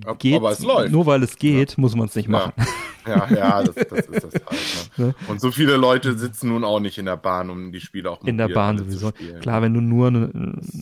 Ab- 0.06 0.18
geht, 0.18 0.36
aber 0.36 0.50
es 0.52 0.60
läuft. 0.60 0.92
nur 0.92 1.06
weil 1.06 1.22
es 1.22 1.36
geht, 1.36 1.76
muss 1.78 1.94
man 1.96 2.06
es 2.06 2.14
nicht 2.14 2.28
machen. 2.28 2.52
Ja, 3.06 3.28
ja, 3.30 3.62
das, 3.62 3.74
das 3.74 4.06
ist 4.06 4.24
das 4.24 4.32
halt. 4.46 4.90
Ne? 4.98 5.14
Und 5.28 5.38
so 5.38 5.50
viele 5.50 5.76
Leute 5.76 6.16
sitzen 6.16 6.48
nun 6.48 6.64
auch 6.64 6.80
nicht 6.80 6.96
in 6.96 7.04
der 7.04 7.18
Bahn, 7.18 7.50
um 7.50 7.70
die 7.70 7.80
Spiele 7.82 8.10
auch 8.10 8.24
In 8.24 8.38
der 8.38 8.48
Bahn 8.48 8.78
sowieso. 8.78 9.12
Klar, 9.42 9.60
wenn 9.60 9.74
du 9.74 9.82
nur 9.82 10.06
eine, 10.06 10.30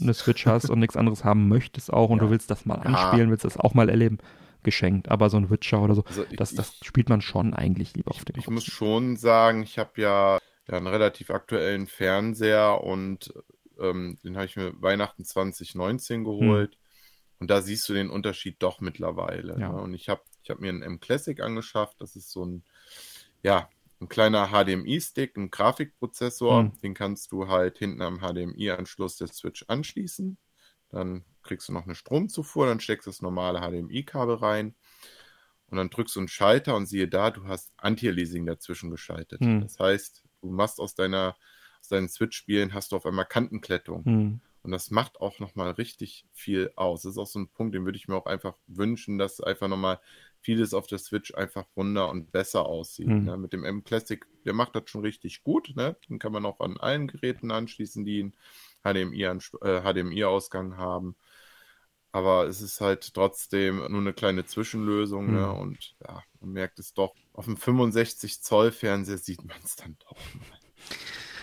eine 0.01 0.15
Switch 0.15 0.47
hast 0.47 0.71
und 0.71 0.79
nichts 0.79 0.97
anderes 0.97 1.25
haben 1.25 1.49
möchtest 1.49 1.93
auch 1.93 2.11
und 2.11 2.19
Ja. 2.19 2.25
du 2.27 2.31
willst 2.31 2.49
das 2.49 2.65
mal 2.65 2.77
Ja. 2.77 2.83
anspielen, 2.83 3.31
willst 3.31 3.45
das 3.45 3.57
auch 3.57 3.75
mal 3.75 3.89
erleben, 3.89 4.19
geschenkt. 4.63 5.09
Aber 5.11 5.31
so 5.31 5.37
ein 5.37 5.51
Witcher 5.51 5.83
oder 5.83 5.97
so, 5.97 6.05
Also 6.07 6.25
ich, 6.31 6.37
das, 6.37 6.55
das 6.55 6.77
spielt 6.83 7.09
man 7.09 7.23
schon 7.23 7.55
eigentlich 7.55 7.93
lieber 7.97 8.13
auf 8.13 8.25
dem 8.25 8.37
ich 8.39 8.49
muss 8.49 8.67
schon 8.67 9.17
sagen, 9.17 9.65
ich 9.65 9.81
habe 9.81 9.91
ja, 10.01 10.39
ja 10.71 10.77
einen 10.77 10.87
relativ 10.87 11.31
aktuellen 11.33 11.89
Fernseher 11.89 12.85
und 12.85 13.35
ähm, 13.81 14.19
den 14.23 14.37
habe 14.37 14.47
ich 14.47 14.55
mir 14.55 14.73
Weihnachten 14.81 15.25
2019 15.25 16.23
geholt. 16.23 16.77
Und 17.43 17.49
da 17.49 17.61
siehst 17.61 17.89
du 17.89 17.93
den 17.93 18.09
Unterschied 18.09 18.63
doch 18.63 18.81
mittlerweile. 18.81 19.59
Ja. 19.59 19.73
Ne? 19.73 19.83
Und 19.83 19.95
ich 19.95 20.09
habe 20.09 20.23
ich 20.45 20.51
hab 20.51 20.61
mir 20.61 20.69
einen 20.69 20.83
M 20.83 21.01
Classic 21.01 21.41
angeschafft. 21.41 22.01
Das 22.01 22.15
ist 22.15 22.31
so 22.31 22.45
ein, 22.45 22.63
ja, 23.43 23.69
ein 24.01 24.09
kleiner 24.09 24.51
HDMI-Stick, 24.53 25.37
ein 25.37 25.51
Grafikprozessor. 25.51 26.61
Hm. 26.61 26.81
Den 26.85 26.95
kannst 26.95 27.33
du 27.33 27.49
halt 27.49 27.79
hinten 27.79 28.01
am 28.01 28.21
HDMI-Anschluss 28.21 29.17
der 29.17 29.27
Switch 29.27 29.65
anschließen. 29.67 30.39
Dann 30.89 31.25
kriegst 31.43 31.69
du 31.69 31.73
noch 31.73 31.85
eine 31.85 31.97
Stromzufuhr, 31.97 32.67
dann 32.67 32.79
steckst 32.79 33.09
du 33.09 33.11
das 33.11 33.23
normale 33.23 33.59
HDMI-Kabel 33.59 34.37
rein 34.37 34.77
und 35.67 35.79
dann 35.79 35.91
drückst 35.91 36.15
du 36.15 36.21
einen 36.21 36.29
Schalter 36.29 36.77
und 36.77 36.87
siehe 36.87 37.09
da, 37.09 37.33
du 37.33 37.49
hast 37.49 37.73
Anti-Aliasing 37.77 38.47
dazwischen 38.47 38.93
geschaltet. 38.93 39.41
Hm. 39.41 39.63
Das 39.63 39.81
heißt, 39.81 40.23
du 40.43 40.51
machst 40.53 40.79
aus 40.79 40.95
deiner 40.95 41.35
aus 41.81 41.89
deinen 41.89 42.09
Switch-Spielen 42.09 42.73
hast 42.73 42.93
du 42.93 42.97
auf 42.97 43.05
einmal 43.05 43.25
Kantenklettung. 43.25 44.05
Hm. 44.05 44.41
Und 44.63 44.71
das 44.71 44.91
macht 44.91 45.21
auch 45.21 45.41
nochmal 45.41 45.73
richtig 45.73 46.25
viel 46.33 46.71
aus. 46.77 47.03
Das 47.03 47.13
ist 47.13 47.19
auch 47.19 47.27
so 47.27 47.41
ein 47.41 47.49
Punkt, 47.49 47.75
den 47.75 47.85
würde 47.85 47.99
ich 47.99 48.07
mir 48.07 48.15
auch 48.15 48.27
einfach 48.27 48.55
wünschen, 48.67 49.19
dass 49.19 49.41
einfach 49.41 49.69
nochmal 49.69 50.01
vieles 50.41 50.73
auf 50.73 50.87
der 50.87 50.99
Switch 50.99 51.35
einfach 51.35 51.65
runder 51.77 52.11
und 52.11 52.31
besser 52.31 52.67
aussieht. 52.67 53.09
Mhm. 53.09 53.25
Ne? 53.25 53.37
Mit 53.37 53.53
dem 53.53 53.65
M 53.65 53.83
Classic, 53.83 54.25
der 54.45 54.55
macht 54.55 54.77
das 54.77 54.85
schon 54.87 55.03
richtig 55.03 55.43
gut. 55.43 55.73
Ne? 55.75 55.97
Den 56.09 56.19
kann 56.19 56.33
man 56.33 56.47
auch 56.47 56.61
an 56.61 56.77
allen 56.77 57.09
Geräten 57.09 57.51
anschließen, 57.51 58.05
die 58.05 58.33
einen 58.85 59.13
HDMI-Ausgang 59.13 60.73
äh, 60.73 60.75
HDMI 60.75 60.79
haben. 60.79 61.17
Aber 62.13 62.47
es 62.47 62.61
ist 62.61 62.81
halt 62.81 63.15
trotzdem 63.15 63.79
nur 63.79 64.01
eine 64.01 64.13
kleine 64.13 64.45
Zwischenlösung. 64.45 65.27
Mhm. 65.27 65.35
Ne? 65.35 65.53
Und 65.53 65.97
ja, 66.07 66.23
man 66.41 66.51
merkt 66.51 66.79
es 66.79 66.95
doch. 66.95 67.15
Auf 67.33 67.47
dem 67.47 67.57
65 67.57 68.43
Zoll 68.43 68.71
Fernseher 68.71 69.19
sieht 69.19 69.45
man 69.45 69.57
es 69.65 69.75
dann 69.77 69.97
doch. 70.09 70.17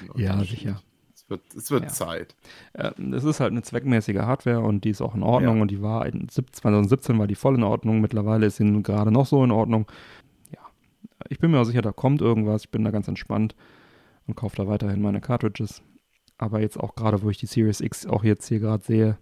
mal. 0.06 0.22
Ja, 0.22 0.44
sicher. 0.44 0.82
Es 1.30 1.32
wird, 1.32 1.42
es 1.56 1.72
wird 1.72 1.84
Ja. 1.84 1.90
Zeit. 1.90 2.36
Es 2.74 3.24
ist 3.24 3.40
halt 3.40 3.52
eine 3.52 3.62
zweckmäßige 3.62 4.18
Hardware 4.18 4.62
und 4.62 4.84
die 4.84 4.90
ist 4.90 5.02
auch 5.02 5.14
in 5.14 5.22
Ordnung 5.24 5.58
Ja. 5.58 5.62
und 5.62 5.70
die 5.72 5.82
war 5.82 6.06
in 6.08 6.28
sieb- 6.30 6.56
2017 6.56 7.20
war 7.20 7.28
die 7.28 7.36
voll 7.36 7.56
in 7.56 7.64
Ordnung. 7.64 8.02
Mittlerweile 8.02 8.48
ist 8.48 8.58
sie 8.58 8.84
gerade 8.84 9.12
noch 9.12 9.26
so 9.28 9.44
in 9.44 9.52
Ordnung. 9.52 9.86
Ja, 10.52 10.60
ich 11.30 11.38
bin 11.40 11.52
mir 11.52 11.60
auch 11.60 11.66
sicher, 11.66 11.82
da 11.84 11.92
kommt 11.92 12.22
irgendwas. 12.22 12.64
Ich 12.64 12.72
bin 12.72 12.84
da 12.84 12.90
ganz 12.92 13.08
entspannt 13.08 13.56
und 14.26 14.36
kaufe 14.36 14.56
da 14.56 14.68
weiterhin 14.68 15.02
meine 15.02 15.22
Cartridges. 15.22 15.82
Aber 16.40 16.62
jetzt 16.62 16.80
auch 16.80 16.96
gerade, 16.96 17.22
wo 17.22 17.30
ich 17.30 17.38
die 17.38 17.46
Series 17.48 17.82
X 17.82 18.06
auch 18.08 18.24
jetzt 18.24 18.48
hier 18.48 18.60
gerade 18.60 18.84
sehe, 18.84 19.18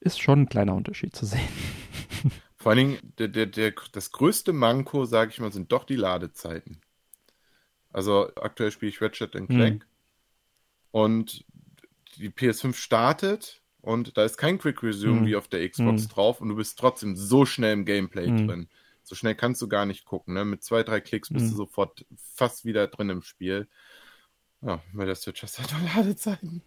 ist 0.00 0.20
schon 0.20 0.42
ein 0.42 0.48
kleiner 0.48 0.74
Unterschied 0.74 1.16
zu 1.16 1.26
sehen. 1.26 1.40
Vor 2.56 2.70
allen 2.72 2.78
Dingen, 2.78 2.98
der, 3.18 3.26
der, 3.28 3.46
der, 3.46 3.72
das 3.92 4.12
größte 4.12 4.52
Manko, 4.52 5.04
sage 5.06 5.30
ich 5.32 5.40
mal, 5.40 5.50
sind 5.52 5.72
doch 5.72 5.82
die 5.84 5.96
Ladezeiten. 5.96 6.78
Also 7.92 8.28
aktuell 8.40 8.70
spiele 8.70 8.90
ich 8.90 9.02
Ratchet 9.02 9.34
Hm. 9.34 9.80
Und 10.92 11.44
die 12.18 12.28
PS5 12.30 12.74
startet 12.74 13.60
und 13.80 14.16
da 14.16 14.24
ist 14.24 14.36
kein 14.38 14.58
Quick 14.58 14.82
Resume 14.82 15.20
Hm. 15.20 15.26
wie 15.26 15.36
auf 15.36 15.48
der 15.48 15.68
Xbox 15.68 16.02
Hm. 16.04 16.08
drauf 16.08 16.40
und 16.40 16.48
du 16.50 16.54
bist 16.56 16.78
trotzdem 16.78 17.16
so 17.16 17.44
schnell 17.44 17.72
im 17.72 17.84
Gameplay 17.84 18.28
Hm. 18.28 18.46
drin. 18.46 18.68
So 19.02 19.16
schnell 19.16 19.34
kannst 19.34 19.60
du 19.60 19.68
gar 19.68 19.84
nicht 19.86 20.04
gucken. 20.04 20.34
Ne? 20.34 20.44
Mit 20.44 20.62
zwei, 20.62 20.84
drei 20.84 21.00
Klicks 21.00 21.28
bist 21.30 21.46
Hm. 21.46 21.50
du 21.50 21.56
sofort 21.56 22.04
fast 22.34 22.64
wieder 22.64 22.86
drin 22.86 23.10
im 23.10 23.22
Spiel. 23.22 23.66
Ja, 24.60 24.80
bei 24.92 25.04
der 25.06 25.16
Switch 25.16 25.42
halt 25.42 25.72
noch 25.72 25.82
Ladezeiten. 25.96 26.62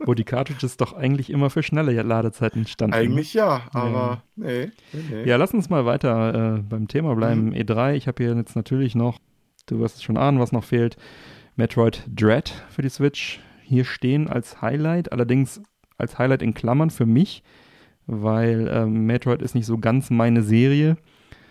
wo 0.00 0.14
die 0.14 0.24
Cartridges 0.24 0.76
doch 0.76 0.92
eigentlich 0.94 1.28
immer 1.30 1.50
für 1.50 1.62
schnelle 1.62 2.00
Ladezeiten 2.02 2.66
standen. 2.66 2.94
Eigentlich 2.94 3.34
ja, 3.34 3.68
aber 3.74 4.22
nee, 4.34 4.70
nee, 4.92 5.02
nee. 5.10 5.24
Ja, 5.28 5.36
lass 5.36 5.52
uns 5.52 5.68
mal 5.68 5.84
weiter 5.84 6.56
äh, 6.56 6.62
beim 6.62 6.88
Thema 6.88 7.14
bleiben. 7.14 7.52
E3, 7.52 7.94
ich 7.94 8.06
habe 8.08 8.24
hier 8.24 8.34
jetzt 8.34 8.56
natürlich 8.56 8.94
noch, 8.94 9.18
du 9.66 9.78
wirst 9.78 9.96
es 9.96 10.02
schon 10.02 10.16
ahnen, 10.16 10.40
was 10.40 10.50
noch 10.52 10.64
fehlt, 10.64 10.96
Metroid 11.56 12.02
Dread 12.08 12.48
für 12.70 12.82
die 12.82 12.88
Switch 12.88 13.40
hier 13.68 13.84
stehen 13.84 14.28
als 14.28 14.62
Highlight, 14.62 15.12
allerdings 15.12 15.60
als 15.98 16.18
Highlight 16.18 16.42
in 16.42 16.54
Klammern 16.54 16.90
für 16.90 17.06
mich, 17.06 17.42
weil 18.06 18.68
ähm, 18.72 19.06
Metroid 19.06 19.42
ist 19.42 19.54
nicht 19.54 19.66
so 19.66 19.78
ganz 19.78 20.10
meine 20.10 20.42
Serie. 20.42 20.96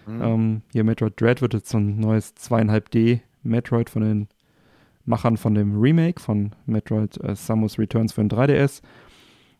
Hm. 0.05 0.21
Ähm, 0.21 0.61
hier 0.71 0.83
Metroid 0.83 1.19
Dread 1.19 1.41
wird 1.41 1.53
jetzt 1.53 1.69
so 1.69 1.77
ein 1.77 1.99
neues 1.99 2.35
2,5D 2.35 3.19
Metroid 3.43 3.89
von 3.89 4.01
den 4.01 4.27
Machern 5.05 5.37
von 5.37 5.53
dem 5.53 5.79
Remake 5.79 6.19
von 6.19 6.51
Metroid 6.65 7.17
äh, 7.23 7.35
Samus 7.35 7.77
Returns 7.77 8.13
für 8.13 8.21
den 8.21 8.29
3DS 8.29 8.81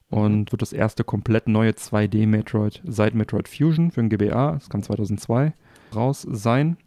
und 0.10 0.52
wird 0.52 0.62
das 0.62 0.74
erste 0.74 1.04
komplett 1.04 1.48
neue 1.48 1.72
2D 1.72 2.28
Metroid 2.28 2.82
seit 2.86 3.14
Metroid 3.14 3.48
Fusion 3.48 3.92
für 3.92 4.02
den 4.02 4.10
GBA, 4.10 4.54
das 4.54 4.70
kam 4.70 4.82
2002, 4.82 5.54
raus 5.96 6.26
sein. 6.30 6.78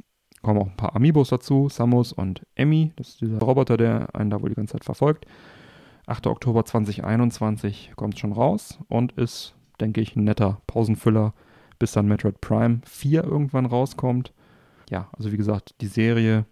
Kommen 0.43 0.59
auch 0.59 0.69
ein 0.69 0.77
paar 0.77 0.97
Amiibos 0.97 1.29
dazu, 1.29 1.69
Samus 1.69 2.15
und 2.15 2.47
Emmy, 2.55 2.93
das 2.97 3.11
ist 3.11 3.21
dieser 3.21 3.39
Roboter, 3.39 3.77
der 3.77 4.15
einen 4.15 4.31
da 4.31 4.41
wohl 4.41 4.49
die 4.49 4.55
ganze 4.55 4.73
Zeit 4.73 4.85
verfolgt. 4.85 5.27
8. 6.11 6.27
Oktober 6.27 6.65
2021 6.65 7.93
kommt 7.97 8.19
schon 8.19 8.33
raus 8.33 8.79
und 8.89 9.13
ist, 9.13 9.55
denke 9.81 10.01
ich, 10.01 10.17
ein 10.17 10.25
netter 10.25 10.61
Pausenfüller, 10.67 11.35
bis 11.79 11.93
dann 11.93 12.09
Metroid 12.09 12.41
Prime 12.41 12.81
4 12.85 13.25
irgendwann 13.25 13.67
rauskommt. 13.67 14.33
Ja, 14.91 15.09
also 15.13 15.31
wie 15.33 15.37
gesagt, 15.37 15.77
die 15.81 15.87
Serie, 15.87 16.47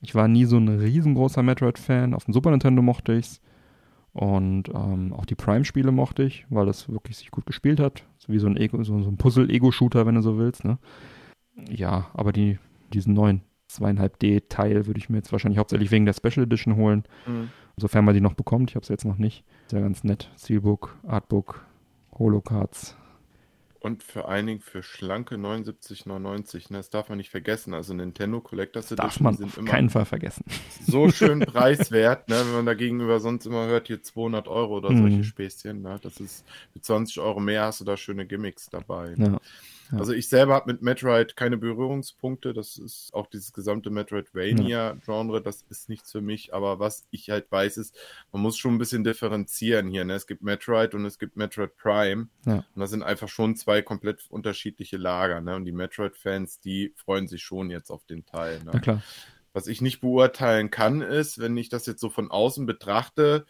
ich 0.00 0.14
war 0.14 0.26
nie 0.26 0.44
so 0.44 0.58
ein 0.58 0.68
riesengroßer 0.68 1.42
Metroid-Fan. 1.42 2.12
Auf 2.12 2.24
dem 2.24 2.34
Super 2.34 2.50
Nintendo 2.50 2.82
mochte 2.82 3.12
ich's. 3.12 3.40
Und 4.12 4.68
ähm, 4.68 5.14
auch 5.14 5.24
die 5.24 5.36
Prime-Spiele 5.36 5.90
mochte 5.92 6.24
ich, 6.24 6.44
weil 6.50 6.66
das 6.66 6.88
wirklich 6.90 7.16
sich 7.16 7.30
gut 7.30 7.46
gespielt 7.46 7.80
hat. 7.80 8.04
So 8.18 8.32
wie 8.32 8.38
so 8.38 8.46
ein, 8.46 8.56
Ego, 8.56 8.82
so, 8.82 9.00
so 9.00 9.08
ein 9.08 9.16
Puzzle-Ego-Shooter, 9.16 10.04
wenn 10.04 10.16
du 10.16 10.22
so 10.22 10.36
willst. 10.36 10.64
Ne? 10.64 10.78
Ja, 11.70 12.10
aber 12.12 12.32
die, 12.32 12.58
diesen 12.92 13.14
neuen 13.14 13.42
2,5D-Teil 13.70 14.86
würde 14.86 14.98
ich 14.98 15.08
mir 15.08 15.16
jetzt 15.16 15.32
wahrscheinlich 15.32 15.58
hauptsächlich 15.58 15.90
wegen 15.90 16.04
der 16.04 16.12
Special 16.12 16.44
Edition 16.44 16.76
holen. 16.76 17.04
Hm. 17.24 17.50
Sofern 17.76 18.04
man 18.04 18.14
die 18.14 18.20
noch 18.20 18.34
bekommt. 18.34 18.70
Ich 18.70 18.76
habe 18.76 18.84
sie 18.86 18.92
jetzt 18.92 19.04
noch 19.04 19.18
nicht. 19.18 19.44
Ist 19.66 19.72
ja 19.72 19.80
ganz 19.80 20.04
nett. 20.04 20.30
Steelbook, 20.38 20.96
Artbook, 21.06 21.64
Holocards. 22.18 22.96
Und 23.80 24.04
vor 24.04 24.28
allen 24.28 24.46
Dingen 24.46 24.60
für 24.60 24.82
schlanke 24.84 25.34
79,99. 25.34 26.70
Ne? 26.72 26.78
Das 26.78 26.90
darf 26.90 27.08
man 27.08 27.18
nicht 27.18 27.30
vergessen. 27.30 27.74
Also 27.74 27.94
Nintendo 27.94 28.40
Collectors 28.40 28.88
Darf 28.88 28.98
Edition 29.06 29.24
man 29.24 29.36
sind 29.36 29.46
auf 29.48 29.58
immer 29.58 29.68
keinen 29.70 29.90
Fall 29.90 30.04
vergessen. 30.04 30.44
so 30.86 31.10
schön 31.10 31.40
preiswert, 31.40 32.28
ne? 32.28 32.36
wenn 32.46 32.52
man 32.54 32.66
da 32.66 32.74
gegenüber 32.74 33.18
sonst 33.18 33.44
immer 33.46 33.66
hört, 33.66 33.88
hier 33.88 34.00
200 34.00 34.46
Euro 34.46 34.76
oder 34.76 34.90
Mhm. 34.92 34.98
solche 35.00 35.24
Späßchen. 35.24 35.82
Ne? 35.82 35.98
Das 36.00 36.20
ist 36.20 36.44
mit 36.74 36.84
20 36.84 37.18
Euro 37.18 37.40
mehr 37.40 37.64
hast 37.64 37.80
du 37.80 37.84
da 37.84 37.96
schöne 37.96 38.24
Gimmicks 38.26 38.70
dabei. 38.70 39.14
Ne? 39.16 39.26
Ja. 39.32 39.40
Ja. 39.90 39.98
Also 39.98 40.12
ich 40.12 40.28
selber 40.28 40.54
habe 40.54 40.72
mit 40.72 40.82
Metroid 40.82 41.36
keine 41.36 41.56
Berührungspunkte. 41.58 42.52
Das 42.54 42.76
ist 42.78 43.12
auch 43.12 43.26
dieses 43.26 43.52
gesamte 43.52 43.90
Metroidvania-Genre, 43.90 45.42
das 45.42 45.64
ist 45.68 45.88
nichts 45.88 46.12
für 46.12 46.20
mich. 46.20 46.54
Aber 46.54 46.78
was 46.78 47.06
ich 47.10 47.30
halt 47.30 47.50
weiß, 47.50 47.76
ist, 47.76 47.96
man 48.32 48.42
muss 48.42 48.56
schon 48.56 48.74
ein 48.74 48.78
bisschen 48.78 49.04
differenzieren 49.04 49.88
hier. 49.88 50.04
Ne? 50.04 50.14
Es 50.14 50.26
gibt 50.26 50.42
Metroid 50.42 50.94
und 50.94 51.04
es 51.04 51.18
gibt 51.18 51.36
Metroid 51.36 51.76
Prime. 51.76 52.28
Ja. 52.46 52.64
Und 52.74 52.80
das 52.80 52.90
sind 52.90 53.02
einfach 53.02 53.28
schon 53.28 53.56
zwei 53.56 53.82
komplett 53.82 54.24
unterschiedliche 54.30 54.96
Lager. 54.96 55.40
Ne? 55.40 55.56
Und 55.56 55.64
die 55.64 55.72
Metroid-Fans, 55.72 56.60
die 56.60 56.94
freuen 56.96 57.28
sich 57.28 57.42
schon 57.42 57.70
jetzt 57.70 57.90
auf 57.90 58.04
den 58.06 58.24
Teil. 58.24 58.58
Ne? 58.64 58.70
Na 58.74 58.80
klar. 58.80 59.02
Was 59.54 59.66
ich 59.66 59.82
nicht 59.82 60.00
beurteilen 60.00 60.70
kann, 60.70 61.02
ist, 61.02 61.38
wenn 61.38 61.56
ich 61.58 61.68
das 61.68 61.84
jetzt 61.86 62.00
so 62.00 62.08
von 62.08 62.30
außen 62.30 62.64
betrachte, 62.64 63.44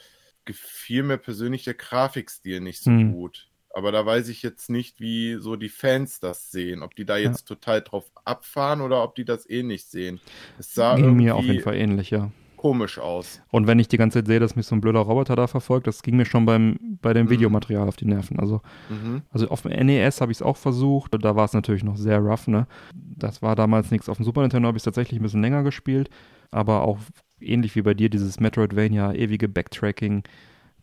gefiel 0.44 1.04
mir 1.04 1.18
persönlich 1.18 1.62
der 1.62 1.74
Grafikstil 1.74 2.60
nicht 2.60 2.82
so 2.82 2.90
Hm. 2.90 3.12
gut. 3.12 3.48
Aber 3.74 3.90
da 3.92 4.04
weiß 4.04 4.28
ich 4.28 4.42
jetzt 4.42 4.68
nicht, 4.70 5.00
wie 5.00 5.36
so 5.40 5.56
die 5.56 5.68
Fans 5.70 6.20
das 6.20 6.50
sehen. 6.50 6.82
Ob 6.82 6.94
die 6.94 7.04
da 7.06 7.16
jetzt 7.16 7.44
total 7.44 7.80
drauf 7.80 8.04
abfahren 8.24 8.80
oder 8.80 9.02
ob 9.02 9.14
die 9.14 9.24
das 9.24 9.48
eh 9.48 9.62
nicht 9.62 9.86
sehen. 9.90 10.20
Es 10.58 10.74
sah 10.74 10.96
Ging 10.96 11.04
irgendwie 11.06 11.24
mir 11.24 11.36
auf 11.36 11.44
jeden 11.44 11.60
Fall 11.62 11.76
ähnlich, 11.76 12.10
ja. 12.10 12.30
komisch 12.56 12.98
aus. 12.98 13.40
Und 13.50 13.66
wenn 13.66 13.78
ich 13.78 13.88
die 13.88 13.96
ganze 13.96 14.18
Zeit 14.18 14.26
sehe, 14.28 14.38
dass 14.40 14.54
mich 14.56 14.66
so 14.66 14.76
ein 14.76 14.80
blöder 14.80 15.00
Roboter 15.00 15.34
da 15.36 15.46
verfolgt, 15.46 15.86
das 15.86 16.02
ging 16.02 16.16
mir 16.16 16.26
schon 16.26 16.44
beim, 16.46 16.76
bei 17.00 17.12
dem 17.12 17.26
Mhm. 17.26 17.30
Videomaterial 17.30 17.88
auf 17.88 17.96
die 17.96 18.04
Nerven. 18.04 18.38
Also, 18.38 18.60
Mhm. 18.88 19.22
also 19.30 19.48
auf 19.48 19.62
dem 19.62 19.72
NES 19.72 20.20
habe 20.20 20.30
ich 20.30 20.38
es 20.38 20.42
auch 20.42 20.56
versucht. 20.58 21.12
Da 21.24 21.34
war 21.34 21.44
es 21.46 21.54
natürlich 21.54 21.82
noch 21.82 21.96
sehr 21.96 22.18
rough, 22.18 22.46
ne? 22.48 22.66
Das 22.94 23.42
war 23.42 23.56
damals 23.56 23.90
nichts. 23.90 24.08
Auf 24.08 24.18
dem 24.18 24.24
Super 24.24 24.42
Nintendo 24.42 24.68
habe 24.68 24.76
ich 24.76 24.80
es 24.82 24.84
tatsächlich 24.84 25.18
ein 25.18 25.22
bisschen 25.24 25.42
länger 25.42 25.62
gespielt. 25.64 26.08
Aber 26.50 26.82
auch 26.82 26.98
ähnlich 27.40 27.74
wie 27.74 27.82
bei 27.82 27.94
dir, 27.94 28.10
dieses 28.10 28.38
Metroidvania, 28.38 29.12
ewige 29.14 29.48
Backtracking. 29.48 30.22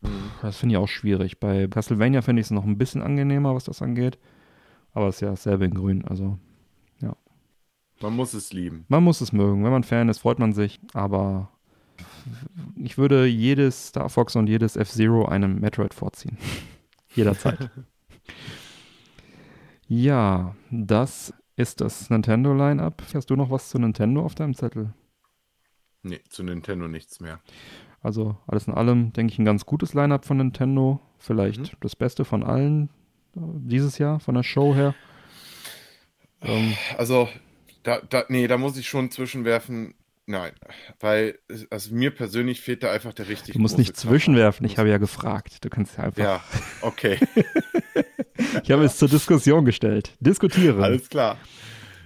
Mhm. 0.01 0.31
Das 0.41 0.57
finde 0.57 0.73
ich 0.73 0.77
auch 0.77 0.88
schwierig. 0.88 1.39
Bei 1.39 1.67
Castlevania 1.67 2.21
finde 2.21 2.39
ich 2.41 2.47
es 2.47 2.51
noch 2.51 2.63
ein 2.65 2.77
bisschen 2.77 3.01
angenehmer, 3.01 3.53
was 3.55 3.65
das 3.65 3.81
angeht. 3.81 4.17
Aber 4.93 5.07
es 5.07 5.15
ist 5.15 5.21
ja 5.21 5.30
dasselbe 5.30 5.65
in 5.65 5.73
grün. 5.73 6.05
Also 6.05 6.38
Man 8.01 8.15
muss 8.15 8.34
es 8.34 8.53
lieben. 8.53 8.85
man 8.88 9.03
muss 9.03 9.19
es 9.19 9.34
mögen. 9.34 9.61
Wenn 9.63 9.71
man 9.71 9.84
Fan 9.84 10.07
ist, 10.07 10.19
freut 10.19 10.39
man 10.39 10.53
sich. 10.53 10.80
Aber 10.93 11.51
ich 12.77 12.97
würde 12.97 13.26
jedes 13.26 13.88
Star 13.88 14.07
Fox 14.09 14.38
und 14.38 14.47
jedes 14.47 14.77
F-Zero 14.77 15.26
einem 15.26 15.59
Metroid 15.59 15.93
vorziehen. 15.93 16.38
Jederzeit. 17.13 17.69
ja, 19.89 20.55
das 20.71 21.34
ist 21.57 21.81
das 21.81 22.09
Nintendo-Line-Up. 22.09 23.03
Hast 23.13 23.30
du 23.30 23.35
noch 23.35 23.49
was 23.51 23.69
zu 23.69 23.80
Nintendo 23.80 24.23
auf 24.23 24.34
deinem 24.35 24.53
Zettel? 24.53 24.93
Nee, 26.03 26.21
zu 26.30 26.43
Nintendo 26.43 26.88
nichts 26.88 27.19
mehr. 27.19 27.41
Also 28.01 28.38
alles 28.47 28.67
in 28.67 28.73
allem, 28.73 29.11
denke 29.13 29.34
ich, 29.34 29.39
ein 29.39 29.45
ganz 29.45 29.65
gutes 29.65 29.93
Line-Up 29.93 30.26
von 30.26 30.38
Nintendo. 30.38 30.99
Vielleicht 31.17 31.59
Mhm. 31.59 31.77
das 31.81 31.95
Beste 31.95 32.23
von 32.26 32.43
allen 32.43 32.89
äh, 33.35 33.39
dieses 33.41 33.97
Jahr, 33.97 34.19
von 34.19 34.35
der 34.35 34.43
Show 34.43 34.73
her. 34.76 34.95
Ähm, 36.41 36.73
Also, 36.97 37.27
da, 37.84 37.99
da, 38.09 38.23
nee, 38.30 38.47
da 38.47 38.57
muss 38.57 38.77
ich 38.77 38.88
schon 38.88 39.11
zwischenwerfen. 39.11 39.93
Nein, 40.26 40.51
weil 40.99 41.39
also 41.71 41.91
mir 41.95 42.11
persönlich 42.11 42.61
fehlt 42.61 42.84
da 42.84 42.91
einfach 42.91 43.13
der 43.13 43.27
richtig 43.30 43.55
du 43.55 43.59
musst 43.59 43.80
nicht 43.80 43.97
zwischenwerfen, 43.97 44.63
ich 44.63 44.77
habe 44.77 44.88
ja 44.88 44.99
gefragt. 44.99 45.65
Du 45.65 45.69
kannst 45.69 45.97
ja 45.97 46.03
einfach. 46.03 46.21
Ja, 46.23 46.43
okay, 46.81 47.17
Ich 48.63 48.69
habe 48.71 48.84
es 48.84 48.97
zur 48.97 49.07
Diskussion 49.09 49.65
gestellt. 49.65 50.15
Diskutiere. 50.19 50.84
alles 50.84 51.09
klar. 51.09 51.38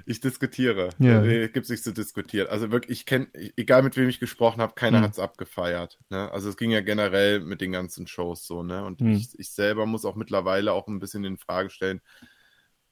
Ich 0.06 0.20
diskutiere. 0.20 0.90
Ja. 1.00 1.22
Nee, 1.22 1.48
gibt's 1.48 1.70
nichts 1.70 1.84
zu 1.84 1.94
diskutieren. 1.94 2.48
Also 2.48 2.72
wirklich, 2.72 3.00
ich 3.00 3.06
kenne, 3.06 3.28
egal 3.56 3.84
mit 3.84 3.96
wem 3.96 4.10
ich 4.10 4.20
gesprochen 4.20 4.62
habe, 4.62 4.74
keiner 4.76 4.98
Hm. 4.98 5.04
hat's 5.06 5.20
abgefeiert. 5.20 6.00
Ne? 6.10 6.32
Also 6.32 6.50
es 6.50 6.58
ging 6.58 6.72
ja 6.72 6.82
generell 6.82 7.40
mit 7.40 7.62
den 7.62 7.72
ganzen 7.72 8.08
Shows 8.08 8.46
so, 8.46 8.64
ne? 8.64 8.84
Und 8.84 9.02
Hm. 9.02 9.14
ich, 9.14 9.38
ich 9.38 9.52
selber 9.52 9.86
muss 9.86 10.06
auch 10.06 10.16
mittlerweile 10.16 10.74
auch 10.74 10.88
ein 10.88 11.00
bisschen 11.00 11.24
in 11.24 11.38
Frage 11.38 11.70
stellen, 11.70 12.02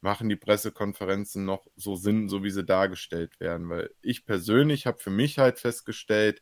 machen 0.01 0.29
die 0.29 0.35
Pressekonferenzen 0.35 1.45
noch 1.45 1.67
so 1.75 1.95
Sinn, 1.95 2.27
so 2.27 2.43
wie 2.43 2.49
sie 2.49 2.63
dargestellt 2.63 3.39
werden? 3.39 3.69
Weil 3.69 3.91
ich 4.01 4.25
persönlich 4.25 4.87
habe 4.87 4.99
für 4.99 5.11
mich 5.11 5.37
halt 5.37 5.59
festgestellt, 5.59 6.41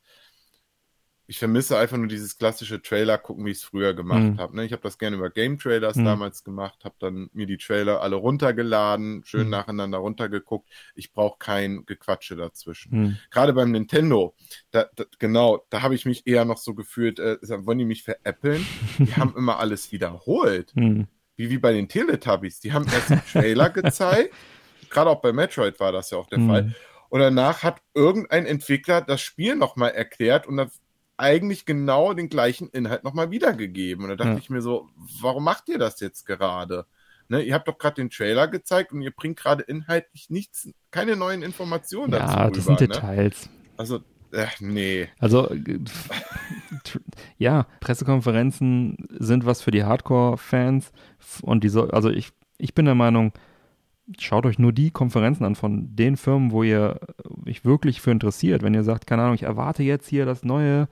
ich 1.29 1.37
vermisse 1.37 1.77
einfach 1.77 1.95
nur 1.97 2.07
dieses 2.07 2.39
klassische 2.39 2.81
Trailer 2.81 3.19
gucken, 3.19 3.45
wie 3.45 3.51
ich 3.51 3.59
es 3.59 3.63
früher 3.63 3.93
gemacht 3.93 4.23
Mhm. 4.23 4.39
habe. 4.39 4.55
Ne? 4.55 4.65
Ich 4.65 4.71
habe 4.71 4.81
das 4.81 4.97
gerne 4.97 5.15
über 5.15 5.29
Game 5.29 5.59
Trailers 5.59 5.95
Mhm. 5.95 6.05
damals 6.05 6.43
gemacht, 6.43 6.83
habe 6.83 6.95
dann 6.97 7.29
mir 7.33 7.45
die 7.45 7.57
Trailer 7.59 8.01
alle 8.01 8.15
runtergeladen, 8.15 9.23
schön 9.25 9.43
Mhm. 9.43 9.49
nacheinander 9.51 9.99
runtergeguckt. 9.99 10.67
Ich 10.95 11.13
brauche 11.13 11.37
kein 11.37 11.85
Gequatsche 11.85 12.35
dazwischen. 12.35 12.91
Hm. 12.91 13.17
Gerade 13.29 13.53
beim 13.53 13.69
Nintendo, 13.71 14.35
da, 14.71 14.87
da, 14.95 15.03
genau, 15.19 15.63
da 15.69 15.83
habe 15.83 15.93
ich 15.93 16.05
mich 16.05 16.25
eher 16.25 16.45
noch 16.45 16.57
so 16.57 16.73
gefühlt, 16.73 17.19
äh, 17.19 17.37
wollen 17.65 17.77
die 17.77 17.85
mich 17.85 18.01
veräppeln? 18.03 18.65
Die 18.97 19.15
haben 19.15 19.35
immer 19.37 19.59
alles 19.59 19.91
wiederholt. 19.91 20.71
Hm. 20.73 21.07
Wie, 21.35 21.51
wie 21.51 21.59
bei 21.59 21.73
den 21.73 21.87
Teletubbies. 21.87 22.59
Die 22.59 22.73
haben 22.73 22.85
erst 22.91 23.11
einen 23.11 23.25
Trailer 23.31 23.69
gezeigt. 23.69 24.33
Gerade 24.89 25.11
auch 25.11 25.21
bei 25.21 25.31
Metroid 25.31 25.79
war 25.79 25.91
das 25.91 26.09
ja 26.09 26.17
auch 26.17 26.27
der. 26.27 26.39
Fall. 26.39 26.75
Und 27.09 27.19
danach 27.19 27.61
hat 27.61 27.81
irgendein 27.93 28.47
Entwickler 28.47 29.01
das 29.01 29.21
Spiel 29.21 29.55
nochmal 29.55 29.91
erklärt 29.91 30.47
und 30.47 30.57
das 30.57 30.79
eigentlich 31.19 31.65
genau 31.65 32.13
den 32.13 32.29
gleichen 32.29 32.69
Inhalt 32.69 33.03
nochmal 33.03 33.29
wiedergegeben. 33.29 34.03
Und 34.05 34.09
da 34.11 34.15
dachte 34.15 34.31
Ja. 34.31 34.37
ich 34.37 34.49
mir 34.49 34.61
so, 34.61 34.89
warum 35.21 35.43
macht 35.43 35.69
ihr 35.69 35.77
das 35.77 35.99
jetzt 35.99 36.25
gerade? 36.25 36.85
Ne, 37.27 37.41
ihr 37.43 37.53
habt 37.53 37.67
doch 37.67 37.77
gerade 37.77 37.95
den 37.95 38.09
Trailer 38.09 38.47
gezeigt 38.47 38.91
und 38.91 39.01
ihr 39.01 39.11
bringt 39.11 39.37
gerade 39.37 39.61
inhaltlich 39.63 40.29
nichts, 40.31 40.69
keine 40.89 41.15
neuen 41.15 41.43
Informationen 41.43 42.11
dazu. 42.11 42.33
Ja, 42.33 42.49
das 42.49 42.65
rüber, 42.65 42.77
sind 42.77 42.79
ne? 42.81 42.87
Details. 42.87 43.49
Also, 43.77 43.99
äh, 44.31 44.47
nee. 44.59 45.09
Also, 45.19 45.47
äh, 45.51 45.79
ja, 47.37 47.67
Pressekonferenzen 47.81 48.97
sind 49.19 49.45
was 49.45 49.61
für 49.61 49.71
die 49.71 49.83
Hardcore-Fans 49.83 50.91
und 51.41 51.63
die 51.63 51.69
soll, 51.69 51.91
also 51.91 52.09
ich, 52.09 52.29
ich 52.57 52.73
bin 52.73 52.85
der 52.85 52.95
Meinung, 52.95 53.31
schaut 54.17 54.45
euch 54.45 54.57
nur 54.59 54.71
die 54.73 54.91
Konferenzen 54.91 55.43
an 55.45 55.55
von 55.55 55.95
den 55.95 56.17
Firmen, 56.17 56.51
wo 56.51 56.63
ihr 56.63 56.99
euch 57.45 57.63
wirklich 57.65 58.01
für 58.01 58.11
interessiert. 58.11 58.63
Wenn 58.63 58.73
ihr 58.73 58.83
sagt, 58.83 59.05
keine 59.07 59.21
Ahnung, 59.23 59.35
ich 59.35 59.43
erwarte 59.43 59.83
jetzt 59.83 60.07
hier 60.07 60.25
das 60.25 60.43
neue, 60.43 60.87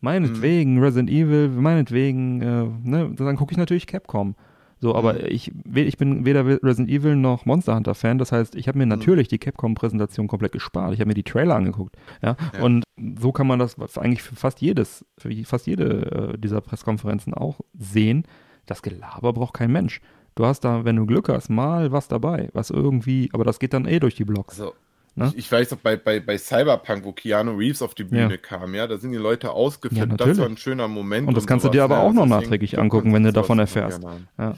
meinetwegen 0.00 0.78
Resident 0.78 1.10
Evil, 1.10 1.48
meinetwegen, 1.48 2.42
äh, 2.42 2.66
ne, 2.82 3.12
dann 3.16 3.36
gucke 3.36 3.52
ich 3.52 3.58
natürlich 3.58 3.86
Capcom. 3.86 4.34
So, 4.80 4.94
aber 4.94 5.14
Mhm. 5.14 5.20
ich, 5.28 5.50
ich 5.74 5.96
bin 5.96 6.26
weder 6.26 6.44
Resident 6.44 6.90
Evil 6.90 7.16
noch 7.16 7.46
Monster 7.46 7.74
Hunter 7.74 7.94
Fan. 7.94 8.18
Das 8.18 8.32
heißt, 8.32 8.54
ich 8.54 8.68
habe 8.68 8.76
mir 8.76 8.86
natürlich 8.86 9.28
die 9.28 9.38
Capcom-Präsentation 9.38 10.26
komplett 10.26 10.52
gespart. 10.52 10.92
Ich 10.92 11.00
habe 11.00 11.08
mir 11.08 11.14
die 11.14 11.22
Trailer 11.22 11.56
angeguckt. 11.56 11.96
Ja? 12.22 12.36
Ja. 12.54 12.62
Und 12.62 12.84
so 13.18 13.32
kann 13.32 13.46
man 13.46 13.58
das 13.60 13.78
eigentlich 13.96 14.22
für 14.22 14.36
fast 14.36 14.60
jedes, 14.60 15.06
für 15.16 15.32
fast 15.44 15.66
jede 15.66 16.32
äh, 16.34 16.38
dieser 16.38 16.60
Pressekonferenzen 16.60 17.32
auch 17.32 17.60
sehen. 17.72 18.24
Das 18.66 18.82
Gelaber 18.82 19.32
braucht 19.32 19.54
kein 19.54 19.72
Mensch. 19.72 20.00
Du 20.34 20.44
hast 20.46 20.60
da, 20.60 20.84
wenn 20.84 20.96
du 20.96 21.06
Glück 21.06 21.28
hast, 21.28 21.48
mal 21.48 21.92
was 21.92 22.08
dabei, 22.08 22.48
was 22.52 22.70
irgendwie, 22.70 23.30
aber 23.32 23.44
das 23.44 23.58
geht 23.58 23.72
dann 23.72 23.86
eh 23.86 24.00
durch 24.00 24.14
die 24.14 24.24
Blogs. 24.24 24.60
Also, 24.60 24.74
Ne? 25.16 25.28
ich, 25.28 25.38
ich 25.38 25.52
weiß 25.52 25.72
auch 25.74 25.76
bei, 25.76 25.96
bei, 25.96 26.18
bei 26.18 26.36
Cyberpunk, 26.36 27.04
wo 27.04 27.12
Keanu 27.12 27.52
Reeves 27.52 27.82
auf 27.82 27.94
die 27.94 28.02
Bühne 28.02 28.32
Ja. 28.32 28.36
kam, 28.36 28.74
ja, 28.74 28.88
da 28.88 28.98
sind 28.98 29.12
die 29.12 29.16
Leute 29.16 29.52
ausgeflippt. 29.52 30.10
Ja, 30.10 30.16
das 30.16 30.38
war 30.38 30.46
ein 30.46 30.56
schöner 30.56 30.88
Moment. 30.88 31.28
Und 31.28 31.36
das 31.36 31.46
kannst 31.46 31.64
du 31.64 31.68
dir 31.68 31.82
sowas, 31.82 31.92
aber 31.92 32.02
ne? 32.02 32.08
auch 32.08 32.12
noch 32.12 32.26
nachträglich 32.26 32.80
angucken, 32.80 33.12
wenn 33.14 33.22
du 33.22 33.28
sowas 33.28 33.42
davon 33.42 33.58
erfährst. 33.60 34.00
gerne 34.00 34.16
an. 34.16 34.28
Ja. 34.38 34.54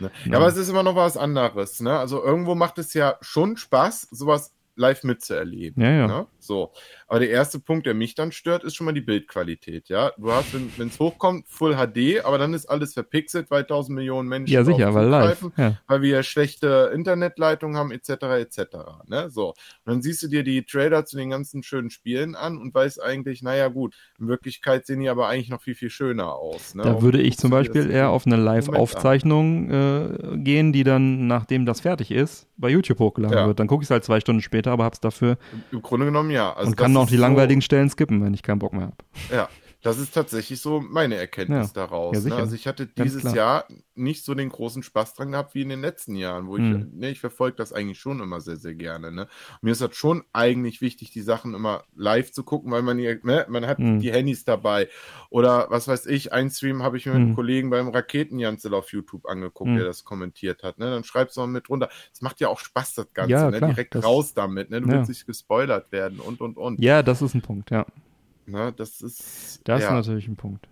Ne? 0.00 0.10
Ja, 0.26 0.36
aber 0.36 0.46
es 0.48 0.58
ist 0.58 0.68
immer 0.68 0.82
noch 0.82 0.94
was 0.94 1.16
anderes. 1.16 1.80
Ne? 1.80 1.98
Also 1.98 2.22
irgendwo 2.22 2.54
macht 2.54 2.78
es 2.78 2.92
ja 2.92 3.16
schon 3.22 3.56
Spaß, 3.56 4.08
sowas 4.10 4.52
live 4.76 5.04
mitzuerleben. 5.04 5.82
Ja, 5.82 5.90
ja. 5.90 6.06
Ne? 6.06 6.26
So. 6.48 6.72
Aber 7.06 7.20
der 7.20 7.30
erste 7.30 7.60
Punkt, 7.60 7.86
der 7.86 7.94
mich 7.94 8.16
dann 8.16 8.32
stört, 8.32 8.64
ist 8.64 8.74
schon 8.74 8.86
mal 8.86 8.92
die 8.92 9.00
Bildqualität. 9.00 9.88
Ja, 9.88 10.10
du 10.18 10.32
hast, 10.32 10.48
wenn 10.76 10.88
es 10.88 10.98
hochkommt, 10.98 11.46
Full 11.48 11.76
HD, 11.76 12.24
aber 12.24 12.38
dann 12.38 12.52
ist 12.54 12.66
alles 12.66 12.94
verpixelt, 12.94 13.50
weil 13.52 13.62
tausend 13.64 13.94
Millionen 13.94 14.28
Menschen 14.28 14.52
ja, 14.52 14.64
sicher, 14.64 14.92
weil 14.94 15.06
live. 15.06 15.46
Ja. 15.56 15.78
weil 15.86 16.02
wir 16.02 16.24
schlechte 16.24 16.90
Internetleitungen 16.92 17.76
haben, 17.76 17.92
etc., 17.92 18.10
etc. 18.40 18.60
Ne? 19.06 19.30
So. 19.30 19.50
Und 19.50 19.56
dann 19.84 20.02
siehst 20.02 20.22
du 20.24 20.28
dir 20.28 20.42
die 20.42 20.64
Trailer 20.64 21.04
zu 21.04 21.16
den 21.16 21.30
ganzen 21.30 21.62
schönen 21.62 21.90
Spielen 21.90 22.34
an 22.34 22.58
und 22.58 22.74
weißt 22.74 23.00
eigentlich, 23.00 23.42
naja, 23.42 23.68
gut, 23.68 23.94
in 24.18 24.26
Wirklichkeit 24.26 24.84
sehen 24.86 24.98
die 25.00 25.08
aber 25.08 25.28
eigentlich 25.28 25.50
noch 25.50 25.62
viel, 25.62 25.76
viel 25.76 25.90
schöner 25.90 26.32
aus. 26.32 26.74
Ne? 26.74 26.82
Da 26.82 26.94
Und 26.94 27.02
würde 27.02 27.20
ich 27.22 27.38
zum 27.38 27.50
Beispiel 27.50 27.88
eher 27.90 28.10
auf 28.10 28.26
eine. 28.26 28.48
Live-Aufzeichnung 28.48 29.70
äh, 29.70 30.36
gehen, 30.38 30.72
die 30.72 30.84
dann, 30.84 31.26
nachdem 31.26 31.66
das 31.66 31.80
fertig 31.80 32.10
ist, 32.10 32.46
bei 32.56 32.68
YouTube 32.70 32.98
hochgeladen 32.98 33.36
Ja. 33.36 33.46
wird. 33.46 33.60
Dann 33.60 33.66
gucke 33.66 33.82
ich 33.82 33.86
es 33.86 33.90
halt 33.90 34.04
zwei 34.04 34.20
Stunden 34.20 34.42
später, 34.42 34.70
aber 34.72 34.84
hab's 34.84 35.00
dafür 35.00 35.36
Im 35.70 35.82
Grunde 35.82 36.06
genommen 36.06 36.30
ja. 36.30 36.37
Also 36.46 36.70
und 36.70 36.76
kann 36.76 36.92
ist 37.04 37.10
die 37.10 37.16
so- 37.16 37.20
langweiligen 37.22 37.62
Stellen 37.62 37.90
skippen, 37.90 38.22
wenn 38.24 38.34
ich 38.34 38.42
keinen 38.42 38.58
Bock 38.58 38.72
mehr 38.72 38.82
habe. 38.86 38.96
Ja, 39.34 39.48
das 39.82 39.98
ist 39.98 40.12
tatsächlich 40.12 40.60
so 40.60 40.80
meine 40.80 41.14
Erkenntnis 41.16 41.68
Ja. 41.68 41.72
daraus. 41.86 42.24
Ja, 42.24 42.30
ne? 42.30 42.36
Also 42.36 42.54
ich 42.54 42.66
hatte 42.66 42.86
dieses. 42.86 43.22
Jahr 43.34 43.66
nicht 43.94 44.24
so 44.24 44.34
den 44.34 44.48
großen 44.48 44.82
Spaß 44.82 45.14
dran 45.14 45.32
gehabt 45.32 45.54
wie 45.54 45.62
in 45.62 45.68
den 45.68 45.80
letzten 45.80 46.14
Jahren, 46.14 46.46
wo 46.46 46.56
ich, 46.56 46.62
Mhm. 46.62 46.90
ne, 46.94 47.10
ich 47.10 47.20
verfolge 47.20 47.56
das 47.56 47.72
eigentlich 47.72 47.98
schon 47.98 48.20
immer 48.20 48.40
sehr, 48.40 48.56
sehr 48.56 48.74
gerne. 48.74 49.10
Ne? 49.12 49.28
Mir 49.60 49.72
ist 49.72 49.80
das 49.80 49.96
schon 49.96 50.22
eigentlich 50.32 50.80
wichtig, 50.80 51.10
die 51.10 51.20
Sachen 51.20 51.54
immer 51.54 51.84
live 51.96 52.30
zu 52.32 52.42
gucken, 52.44 52.70
weil 52.72 52.82
man, 52.82 52.96
ne, 52.96 53.46
man 53.48 53.66
hat 53.66 53.78
Mhm. 53.80 53.98
die 54.00 54.12
Handys 54.12 54.44
dabei. 54.44 54.88
Oder 55.30 55.66
was 55.70 55.88
weiß 55.88 56.06
ich, 56.06 56.32
ein 56.32 56.48
Stream 56.50 56.82
habe 56.82 56.96
ich 56.96 57.06
mir 57.06 57.12
mit 57.12 57.20
Mhm. 57.20 57.26
einem 57.26 57.34
Kollegen 57.34 57.70
beim 57.70 57.88
Raketenjanzel 57.88 58.72
auf 58.74 58.92
YouTube 58.92 59.26
angeguckt, 59.26 59.70
Mhm. 59.70 59.76
der 59.76 59.84
das 59.86 60.04
kommentiert 60.04 60.62
hat. 60.62 60.78
Ne? 60.78 60.90
Dann 60.90 61.04
schreibst 61.04 61.36
du 61.36 61.40
mal 61.40 61.46
mit 61.48 61.68
runter. 61.68 61.88
Es 62.12 62.22
macht 62.22 62.40
ja 62.40 62.48
auch 62.48 62.60
Spaß, 62.60 62.94
das 62.94 63.12
Ganze. 63.12 63.32
Ja, 63.32 63.50
ne? 63.50 63.58
klar, 63.58 63.70
Direkt 63.70 63.94
das- 63.96 64.04
raus 64.04 64.32
damit. 64.34 64.70
Ne? 64.70 64.80
Du 64.80 64.88
willst 64.88 65.08
nicht 65.08 65.26
gespoilert 65.26 65.90
werden 65.92 66.20
und, 66.20 66.40
und, 66.40 66.56
und. 66.56 66.80
Ja, 66.80 67.02
das 67.02 67.20
ist 67.22 67.34
ein 67.34 67.42
Punkt, 67.42 67.70
ja. 67.70 67.84
Ne? 68.48 68.72
Das 68.76 69.00
ist. 69.00 69.60
Das 69.64 69.82
ja. 69.82 69.88
ist 69.88 69.94
natürlich 69.94 70.28
ein 70.28 70.36
Punkt. 70.36 70.68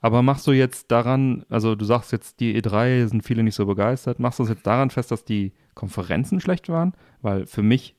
Aber 0.00 0.22
machst 0.22 0.46
du 0.46 0.52
jetzt 0.52 0.90
daran, 0.90 1.46
also 1.48 1.74
du 1.74 1.84
sagst 1.84 2.12
jetzt, 2.12 2.40
die 2.40 2.60
E3 2.60 3.06
sind 3.06 3.24
viele 3.24 3.42
nicht 3.42 3.54
so 3.54 3.64
begeistert, 3.64 4.20
machst 4.20 4.38
du 4.38 4.42
es 4.42 4.50
jetzt 4.50 4.66
daran 4.66 4.90
fest, 4.90 5.10
dass 5.10 5.24
die 5.24 5.52
Konferenzen 5.74 6.40
schlecht 6.40 6.68
waren? 6.68 6.92
Weil 7.22 7.46
für 7.46 7.62
mich 7.62 7.96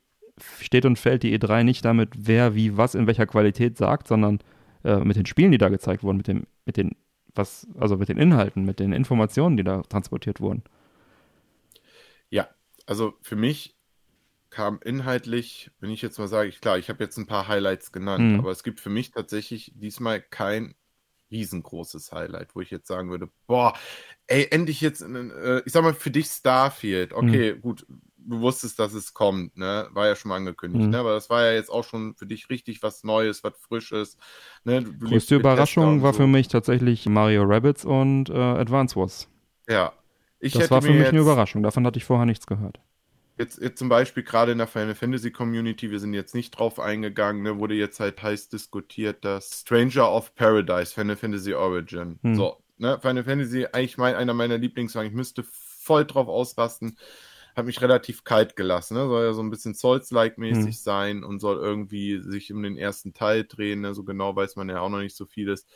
steht 0.60 0.84
und 0.84 0.98
fällt 0.98 1.22
die 1.22 1.36
E3 1.36 1.64
nicht 1.64 1.84
damit, 1.84 2.10
wer 2.16 2.54
wie 2.54 2.76
was 2.76 2.94
in 2.94 3.06
welcher 3.06 3.26
Qualität 3.26 3.76
sagt, 3.76 4.06
sondern 4.06 4.38
äh, 4.84 4.98
mit 4.98 5.16
den 5.16 5.26
Spielen, 5.26 5.50
die 5.50 5.58
da 5.58 5.68
gezeigt 5.68 6.02
wurden, 6.04 6.18
mit 6.18 6.28
dem, 6.28 6.46
mit 6.64 6.76
den, 6.76 6.92
was, 7.34 7.66
also 7.78 7.96
mit 7.96 8.08
den 8.08 8.18
Inhalten, 8.18 8.64
mit 8.64 8.78
den 8.78 8.92
Informationen, 8.92 9.56
die 9.56 9.64
da 9.64 9.82
transportiert 9.82 10.40
wurden. 10.40 10.62
Ja, 12.30 12.48
also 12.86 13.14
für 13.22 13.36
mich 13.36 13.75
kam 14.56 14.80
inhaltlich, 14.82 15.70
wenn 15.80 15.90
ich 15.90 16.00
jetzt 16.00 16.18
mal 16.18 16.28
sage, 16.28 16.48
ich, 16.48 16.62
klar, 16.62 16.78
ich 16.78 16.88
habe 16.88 17.04
jetzt 17.04 17.18
ein 17.18 17.26
paar 17.26 17.46
Highlights 17.46 17.92
genannt, 17.92 18.32
Mhm. 18.32 18.38
aber 18.40 18.50
es 18.50 18.62
gibt 18.62 18.80
für 18.80 18.88
mich 18.88 19.10
tatsächlich 19.10 19.70
diesmal 19.74 20.22
kein 20.22 20.74
riesengroßes 21.30 22.10
Highlight, 22.12 22.54
wo 22.54 22.62
ich 22.62 22.70
jetzt 22.70 22.86
sagen 22.88 23.10
würde, 23.10 23.28
boah, 23.46 23.74
ey, 24.28 24.48
endlich 24.50 24.80
jetzt, 24.80 25.02
ein, 25.02 25.30
äh, 25.30 25.60
ich 25.66 25.72
sag 25.72 25.82
mal, 25.82 25.92
für 25.92 26.10
dich 26.10 26.26
Starfield, 26.26 27.12
okay, 27.12 27.54
gut, 27.60 27.84
du 28.16 28.40
wusstest, 28.40 28.78
dass 28.78 28.94
es 28.94 29.12
kommt, 29.12 29.58
ne, 29.58 29.88
war 29.92 30.06
ja 30.06 30.16
schon 30.16 30.30
mal 30.30 30.36
angekündigt, 30.36 30.86
Mhm. 30.86 30.90
ne, 30.90 30.98
aber 31.00 31.12
das 31.12 31.28
war 31.28 31.44
ja 31.44 31.52
jetzt 31.52 31.70
auch 31.70 31.84
schon 31.84 32.14
für 32.16 32.24
dich 32.26 32.48
richtig 32.48 32.82
was 32.82 33.04
Neues, 33.04 33.44
was 33.44 33.58
Frisches, 33.58 34.16
ne, 34.64 34.82
du, 34.82 34.98
Größte 35.10 35.36
Überraschung 35.36 35.96
und 35.98 36.02
war 36.02 36.14
so. 36.14 36.20
für 36.20 36.26
mich 36.26 36.48
tatsächlich 36.48 37.04
Mario 37.06 37.42
Rabbids 37.44 37.84
und 37.84 38.30
äh, 38.30 38.32
Advance 38.34 38.96
Wars. 38.96 39.28
ja. 39.68 39.92
Ich 40.38 40.52
Das 40.52 40.70
war 40.70 40.80
für 40.80 40.92
mich 40.92 41.08
eine 41.08 41.16
jetzt- 41.18 41.22
Überraschung, 41.22 41.62
davon 41.62 41.84
hatte 41.86 41.98
ich 41.98 42.04
vorher 42.04 42.24
nichts 42.26 42.46
gehört. 42.46 42.78
Jetzt, 43.38 43.60
jetzt 43.60 43.78
zum 43.78 43.90
Beispiel 43.90 44.22
gerade 44.22 44.52
in 44.52 44.58
der 44.58 44.66
Final 44.66 44.94
Fantasy 44.94 45.30
Community, 45.30 45.90
wir 45.90 46.00
sind 46.00 46.14
jetzt 46.14 46.34
nicht 46.34 46.52
drauf 46.52 46.80
eingegangen, 46.80 47.42
ne, 47.42 47.58
wurde 47.58 47.74
jetzt 47.74 48.00
halt 48.00 48.22
heiß 48.22 48.48
diskutiert, 48.48 49.24
das 49.24 49.60
Stranger 49.60 50.10
of 50.10 50.34
Paradise, 50.34 50.94
Final 50.94 51.16
Fantasy 51.16 51.52
Origin. 51.52 52.18
Hm. 52.22 52.34
So, 52.34 52.62
ne, 52.78 52.98
Final 53.00 53.24
Fantasy, 53.24 53.66
eigentlich 53.66 53.98
mein, 53.98 54.14
einer 54.14 54.32
meiner 54.32 54.56
Lieblingssachen, 54.56 55.08
ich 55.08 55.12
müsste 55.12 55.44
voll 55.44 56.06
drauf 56.06 56.28
ausrasten, 56.28 56.96
hat 57.54 57.66
mich 57.66 57.80
relativ 57.82 58.24
kalt 58.24 58.56
gelassen, 58.56 58.94
ne, 58.94 59.06
soll 59.06 59.24
ja 59.26 59.32
so 59.34 59.42
ein 59.42 59.50
bisschen 59.50 59.74
Souls-like-mäßig 59.74 60.64
Hm. 60.76 60.82
sein 60.82 61.24
und 61.24 61.40
soll 61.40 61.58
irgendwie 61.58 62.22
sich 62.22 62.52
um 62.54 62.62
den 62.62 62.78
ersten 62.78 63.12
Teil 63.12 63.44
drehen, 63.44 63.82
ne, 63.82 63.94
so 63.94 64.02
genau 64.04 64.34
weiß 64.34 64.56
man 64.56 64.70
ja 64.70 64.80
auch 64.80 64.88
noch 64.90 65.00
nicht 65.00 65.16
so 65.16 65.26
vieles. 65.26 65.66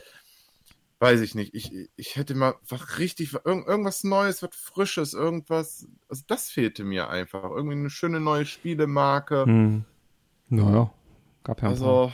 Weiß 1.01 1.23
ich 1.23 1.35
nicht. 1.35 1.55
Ich, 1.55 1.73
ich 1.97 2.17
hätte 2.17 2.35
mal 2.35 2.57
was 2.69 2.99
richtig, 2.99 3.33
irgend, 3.45 3.67
irgendwas 3.67 4.05
Neues, 4.05 4.43
was 4.43 4.55
Frisches, 4.55 5.15
irgendwas. 5.15 5.89
Also 6.09 6.25
das 6.27 6.51
fehlte 6.51 6.85
mir 6.85 7.09
einfach. 7.09 7.45
Irgendwie 7.45 7.77
eine 7.77 7.89
schöne 7.89 8.21
neue 8.21 8.45
Spielemarke. 8.45 9.45
Hm. 9.47 9.85
Naja, 10.51 10.93
gab 11.43 11.63
ja. 11.63 11.71
Also 11.71 12.13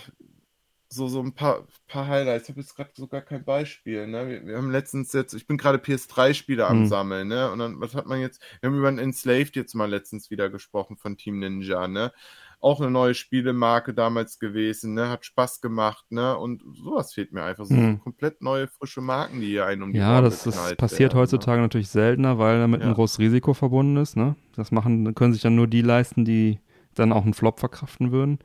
so, 0.89 1.09
so 1.09 1.21
ein 1.21 1.33
paar, 1.33 1.67
paar 1.89 2.07
Highlights. 2.07 2.45
Ich 2.45 2.51
habe 2.51 2.61
jetzt 2.61 2.77
gerade 2.77 2.91
so 2.95 3.09
gar 3.09 3.23
kein 3.23 3.45
Beispiel. 3.45 4.07
Ne? 4.07 4.29
Wir, 4.29 4.47
wir 4.47 4.57
haben 4.57 4.71
letztens 4.71 5.13
jetzt, 5.13 5.35
ich 5.35 5.49
bin 5.49 5.59
gerade 5.59 5.79
PS3-Spiele 5.79 6.65
am 6.65 6.83
Hm. 6.83 6.87
Sammeln, 6.87 7.27
ne? 7.27 7.51
Und 7.51 7.59
dann, 7.59 7.81
was 7.81 7.95
hat 7.97 8.07
man 8.07 8.21
jetzt? 8.21 8.41
Wir 8.61 8.69
haben 8.69 8.79
über 8.79 8.89
ein 8.89 8.99
Enslaved 8.99 9.57
jetzt 9.57 9.75
mal 9.75 9.91
letztens 9.91 10.31
wieder 10.31 10.49
gesprochen 10.49 10.97
von 10.97 11.17
Team 11.17 11.41
Ninja, 11.41 11.89
ne? 11.89 12.13
Auch 12.61 12.81
eine 12.81 12.91
neue 12.91 13.15
Spielemarke 13.15 13.95
damals 13.95 14.39
gewesen, 14.39 14.95
ne? 14.95 15.09
Hat 15.09 15.25
Spaß 15.25 15.61
gemacht, 15.61 16.05
ne? 16.11 16.37
Und 16.37 16.63
sowas 16.75 17.13
fehlt 17.13 17.33
mir 17.33 17.43
einfach. 17.45 17.65
So, 17.67 17.75
Hm. 17.75 17.93
so 17.97 17.99
komplett 18.03 18.41
neue, 18.43 18.67
frische 18.67 19.01
Marken, 19.01 19.41
die 19.41 19.49
hier 19.49 19.67
einen 19.67 19.83
um 19.83 19.93
die 19.93 19.99
Ja, 19.99 20.21
das, 20.21 20.45
das 20.45 20.75
passiert 20.77 21.13
werden, 21.13 21.21
heutzutage 21.21 21.61
natürlich 21.61 21.89
seltener, 21.89 22.39
weil 22.39 22.59
damit 22.59 22.81
Ja. 22.81 22.89
ein 22.89 22.95
großes 22.95 23.19
Risiko 23.19 23.55
verbunden 23.55 23.97
ist. 23.99 24.17
Ne? 24.17 24.37
Das 24.55 24.73
machen, 24.73 25.15
können 25.15 25.33
sich 25.33 25.43
dann 25.43 25.55
nur 25.55 25.67
die 25.67 25.83
leisten, 25.83 26.25
die 26.25 26.59
dann 26.95 27.13
auch 27.13 27.25
einen 27.25 27.35
Flop 27.35 27.61
verkraften 27.61 28.11
würden. 28.11 28.39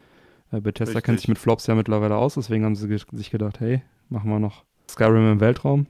Äh, 0.52 0.60
Bethesda 0.60 0.92
Richtig. 0.92 1.04
kennt 1.04 1.20
sich 1.20 1.28
mit 1.30 1.40
Flops 1.40 1.68
ja 1.68 1.76
mittlerweile 1.76 2.16
aus, 2.18 2.34
deswegen 2.36 2.66
haben 2.66 2.76
sie 2.76 2.88
sich 3.14 3.32
gedacht, 3.32 3.60
hey, 3.62 3.82
machen 4.10 4.30
wir 4.30 4.40
noch 4.40 4.66
Skyrim 4.90 5.32
im 5.32 5.40
Weltraum. 5.40 5.88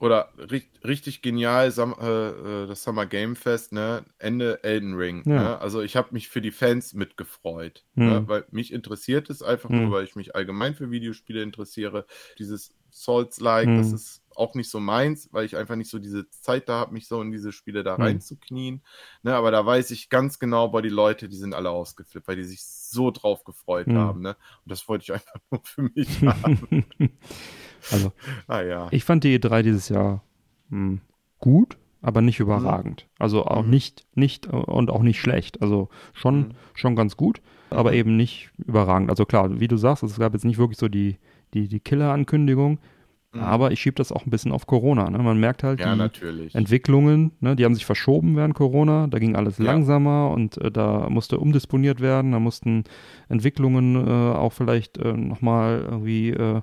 Oder 0.00 0.32
ri 0.38 0.62
richtig 0.84 1.22
genial, 1.22 1.66
äh, 1.76 2.62
äh, 2.62 2.66
das 2.68 2.84
Summer 2.84 3.04
Game 3.06 3.34
Fest, 3.34 3.72
ne? 3.72 4.04
Ende 4.18 4.62
Elden 4.62 4.94
Ring. 4.94 5.22
Ja. 5.26 5.42
Ne? 5.42 5.58
Also 5.60 5.80
ich 5.82 5.96
habe 5.96 6.08
mich 6.12 6.28
für 6.28 6.40
die 6.40 6.52
Fans 6.52 6.94
mitgefreut. 6.94 7.84
Hm. 7.96 8.06
Ne? 8.06 8.22
Weil 8.28 8.44
mich 8.52 8.72
interessiert 8.72 9.28
es 9.28 9.42
einfach 9.42 9.70
Hm. 9.70 9.82
nur, 9.82 9.90
weil 9.90 10.04
ich 10.04 10.14
mich 10.14 10.36
allgemein 10.36 10.74
für 10.76 10.90
Videospiele 10.92 11.42
interessiere. 11.42 12.06
Dieses 12.38 12.74
Souls-like, 12.92 13.66
Hm. 13.66 13.76
das 13.76 13.92
ist 13.92 14.22
auch 14.36 14.54
nicht 14.54 14.70
so 14.70 14.78
meins, 14.78 15.28
weil 15.32 15.44
ich 15.44 15.56
einfach 15.56 15.74
nicht 15.74 15.90
so 15.90 15.98
diese 15.98 16.30
Zeit 16.30 16.68
da 16.68 16.74
habe, 16.78 16.92
mich 16.94 17.08
so 17.08 17.20
in 17.20 17.32
diese 17.32 17.50
Spiele 17.50 17.82
da 17.82 17.96
Hm. 17.96 18.02
reinzuknien. 18.02 18.84
Ne? 19.24 19.34
Aber 19.34 19.50
da 19.50 19.66
weiß 19.66 19.90
ich 19.90 20.10
ganz 20.10 20.38
genau, 20.38 20.68
boah, 20.68 20.80
die 20.80 20.88
Leute, 20.90 21.28
die 21.28 21.36
sind 21.36 21.54
alle 21.54 21.70
ausgeflippt, 21.70 22.28
weil 22.28 22.36
die 22.36 22.44
sich 22.44 22.62
so 22.64 23.10
drauf 23.10 23.42
gefreut 23.42 23.88
Hm. 23.88 23.98
haben. 23.98 24.20
Ne? 24.22 24.36
Und 24.64 24.70
das 24.70 24.88
wollte 24.88 25.02
ich 25.02 25.12
einfach 25.12 25.34
nur 25.50 25.60
für 25.64 25.82
mich 25.82 26.22
haben. 26.22 26.84
also, 27.90 28.12
ah 28.48 28.62
ja. 28.62 28.88
ich 28.90 29.04
fand 29.04 29.24
die 29.24 29.38
E3 29.38 29.62
dieses 29.62 29.88
Jahr 29.88 30.22
hm, 30.70 31.00
gut, 31.38 31.76
aber 32.02 32.20
nicht 32.20 32.40
überragend. 32.40 33.06
Also 33.18 33.44
auch 33.46 33.64
Mhm. 33.64 33.70
nicht, 33.70 34.06
nicht 34.14 34.46
und 34.46 34.90
auch 34.90 35.02
nicht 35.02 35.20
schlecht. 35.20 35.62
Also 35.62 35.88
schon, 36.12 36.38
Mhm. 36.40 36.48
schon 36.74 36.96
ganz 36.96 37.16
gut, 37.16 37.40
aber 37.70 37.90
Mhm. 37.90 37.96
eben 37.96 38.16
nicht 38.16 38.50
überragend. 38.58 39.10
Also 39.10 39.24
klar, 39.24 39.58
wie 39.60 39.68
du 39.68 39.76
sagst, 39.76 40.02
es 40.02 40.18
gab 40.18 40.32
jetzt 40.34 40.44
nicht 40.44 40.58
wirklich 40.58 40.78
so 40.78 40.88
die, 40.88 41.16
die, 41.54 41.68
die 41.68 41.80
Killer-Ankündigung, 41.80 42.78
Mhm. 43.34 43.40
aber 43.40 43.72
ich 43.72 43.80
schiebe 43.80 43.94
das 43.96 44.10
auch 44.12 44.24
ein 44.26 44.30
bisschen 44.30 44.52
auf 44.52 44.66
Corona. 44.66 45.10
Ne? 45.10 45.18
Man 45.18 45.38
merkt 45.40 45.62
halt, 45.62 45.80
ja, 45.80 45.92
die 45.92 45.98
natürlich. 45.98 46.54
Entwicklungen, 46.54 47.32
ne, 47.40 47.56
die 47.56 47.64
haben 47.64 47.74
sich 47.74 47.84
verschoben 47.84 48.36
während 48.36 48.54
Corona, 48.54 49.06
da 49.06 49.18
ging 49.18 49.36
alles 49.36 49.58
Ja. 49.58 49.64
langsamer 49.64 50.30
und 50.30 50.56
äh, 50.58 50.70
da 50.70 51.08
musste 51.10 51.38
umdisponiert 51.38 52.00
werden, 52.00 52.32
da 52.32 52.38
mussten 52.40 52.84
Entwicklungen 53.28 53.96
äh, 53.96 54.10
auch 54.36 54.52
vielleicht 54.52 54.98
äh, 54.98 55.12
nochmal 55.12 55.84
irgendwie 55.90 56.30
äh, 56.30 56.62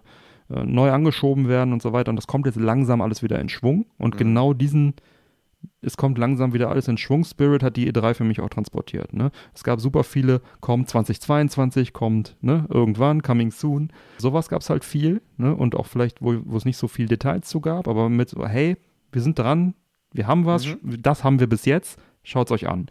äh, 0.50 0.64
neu 0.64 0.92
angeschoben 0.92 1.48
werden 1.48 1.74
und 1.74 1.82
so 1.82 1.94
weiter 1.94 2.10
und 2.10 2.16
das 2.16 2.28
kommt 2.28 2.46
jetzt 2.46 2.60
langsam 2.60 3.02
alles 3.02 3.24
wieder 3.24 3.40
in 3.40 3.50
Schwung 3.50 3.86
und 3.98 4.16
Mhm. 4.16 4.20
genau 4.20 4.54
diesen 4.54 4.94
es 5.82 5.98
kommt 5.98 6.20
langsam 6.20 6.54
wieder 6.54 6.70
alles 6.70 6.88
in 6.88 6.98
Schwung. 6.98 7.24
Spirit 7.24 7.64
hat 7.64 7.76
die 7.76 7.92
E3 7.92 8.14
für 8.14 8.24
mich 8.24 8.40
auch 8.40 8.50
transportiert. 8.50 9.14
Ne? 9.14 9.32
Es 9.56 9.64
gab 9.64 9.80
super 9.82 10.04
viele, 10.04 10.42
kommt 10.62 10.90
2022, 10.90 11.92
kommt 11.92 12.38
ne, 12.42 12.66
irgendwann, 12.70 13.24
coming 13.24 13.50
soon. 13.50 13.92
Sowas 14.20 14.48
gab 14.48 14.62
es 14.62 14.70
halt 14.70 14.84
viel 14.84 15.24
ne? 15.38 15.56
und 15.56 15.76
auch 15.76 15.88
vielleicht, 15.88 16.22
wo, 16.22 16.36
wo 16.46 16.58
es 16.58 16.66
nicht 16.66 16.78
so 16.78 16.88
viel 16.88 17.08
Details 17.08 17.48
zu 17.50 17.62
gab, 17.62 17.88
aber 17.88 18.10
mit, 18.10 18.30
so, 18.30 18.46
hey, 18.48 18.78
wir 19.12 19.22
sind 19.24 19.40
dran, 19.40 19.74
wir 20.14 20.28
haben 20.28 20.46
was, 20.46 20.68
Mhm. 20.68 21.02
das 21.02 21.24
haben 21.24 21.40
wir 21.40 21.48
bis 21.48 21.66
jetzt, 21.66 22.00
schaut 22.24 22.48
es 22.48 22.52
euch 22.52 22.68
an. 22.70 22.86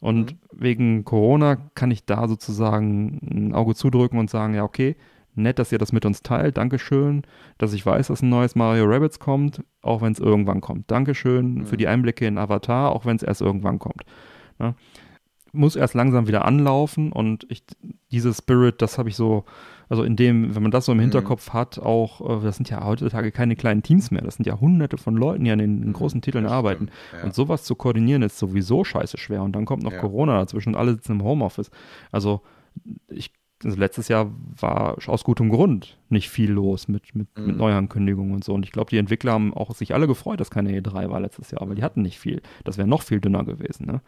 Und 0.00 0.32
Mhm. 0.32 0.38
wegen 0.52 1.04
Corona 1.06 1.56
kann 1.74 1.90
ich 1.90 2.04
da 2.04 2.28
sozusagen 2.28 3.18
ein 3.30 3.54
Auge 3.54 3.74
zudrücken 3.74 4.18
und 4.18 4.28
sagen, 4.28 4.52
ja, 4.54 4.62
okay, 4.64 4.96
nett, 5.34 5.58
dass 5.58 5.72
ihr 5.72 5.78
das 5.78 5.92
mit 5.92 6.04
uns 6.04 6.22
teilt, 6.22 6.56
Dankeschön, 6.58 7.22
dass 7.58 7.72
ich 7.72 7.84
weiß, 7.86 8.08
dass 8.08 8.22
ein 8.22 8.28
neues 8.28 8.54
Mario 8.56 8.84
Rabbits 8.86 9.18
kommt, 9.18 9.62
auch 9.82 10.02
wenn 10.02 10.12
es 10.12 10.18
irgendwann 10.18 10.60
kommt. 10.60 10.90
Dankeschön 10.90 11.54
Mhm. 11.54 11.66
für 11.66 11.76
die 11.76 11.88
Einblicke 11.88 12.26
in 12.26 12.38
Avatar, 12.38 12.92
auch 12.92 13.04
wenn 13.06 13.16
es 13.16 13.22
erst 13.22 13.40
irgendwann 13.40 13.78
kommt. 13.78 14.02
Ne? 14.58 14.74
Muss 15.52 15.74
erst 15.74 15.94
langsam 15.94 16.28
wieder 16.28 16.44
anlaufen 16.44 17.10
und 17.10 17.44
ich, 17.48 17.64
dieses 18.12 18.38
Spirit, 18.38 18.80
das 18.82 18.98
habe 18.98 19.08
ich 19.08 19.16
so, 19.16 19.44
also 19.88 20.04
in 20.04 20.14
dem, 20.14 20.54
wenn 20.54 20.62
man 20.62 20.70
das 20.70 20.84
so 20.84 20.92
im 20.92 20.98
Mhm. 20.98 21.02
Hinterkopf 21.02 21.50
hat, 21.50 21.80
auch, 21.80 22.20
äh, 22.38 22.44
das 22.44 22.56
sind 22.56 22.70
ja 22.70 22.84
heutzutage 22.84 23.32
keine 23.32 23.56
kleinen 23.56 23.82
Teams 23.82 24.12
mehr, 24.12 24.22
das 24.22 24.36
sind 24.36 24.46
ja 24.46 24.60
hunderte 24.60 24.96
von 24.96 25.16
Leuten, 25.16 25.42
die 25.42 25.50
an 25.50 25.58
den, 25.58 25.82
den 25.82 25.92
großen 25.92 26.22
Titeln 26.22 26.44
Mhm. 26.44 26.48
Das 26.48 26.56
arbeiten. 26.56 26.84
stimmt, 27.08 27.20
Ja. 27.20 27.24
Und 27.24 27.34
sowas 27.34 27.64
zu 27.64 27.74
koordinieren 27.74 28.22
ist 28.22 28.38
sowieso 28.38 28.84
scheiße 28.84 29.16
schwer. 29.18 29.42
Und 29.42 29.52
dann 29.56 29.64
kommt 29.64 29.82
noch 29.82 29.92
Ja. 29.92 29.98
Corona 29.98 30.38
dazwischen 30.38 30.74
und 30.74 30.76
alle 30.76 30.92
sitzen 30.92 31.12
im 31.18 31.24
Homeoffice. 31.24 31.72
Also 32.12 32.42
ich, 33.08 33.32
also 33.62 33.76
letztes 33.76 34.08
Jahr 34.08 34.30
war 34.58 34.96
aus 35.06 35.24
gutem 35.24 35.50
Grund 35.50 35.98
nicht 36.08 36.30
viel 36.30 36.50
los 36.50 36.88
mit, 36.88 37.14
mit, 37.14 37.28
mit 37.38 37.48
Mhm. 37.54 37.56
Neuankündigungen 37.58 38.34
und 38.34 38.44
so. 38.44 38.54
Und 38.54 38.64
ich 38.64 38.72
glaube, 38.72 38.90
die 38.90 38.98
Entwickler 38.98 39.32
haben 39.32 39.52
auch 39.54 39.74
sich 39.74 39.92
alle 39.94 40.06
gefreut, 40.06 40.40
dass 40.40 40.50
keine 40.50 40.70
E3 40.78 41.10
war 41.10 41.20
letztes 41.20 41.50
Jahr, 41.50 41.68
weil 41.68 41.74
die 41.76 41.82
hatten 41.82 42.02
nicht 42.02 42.18
viel. 42.18 42.40
Das 42.64 42.78
wäre 42.78 42.88
noch 42.88 43.02
viel 43.02 43.20
dünner 43.20 43.44
gewesen. 43.44 43.86
Ne? 43.86 44.00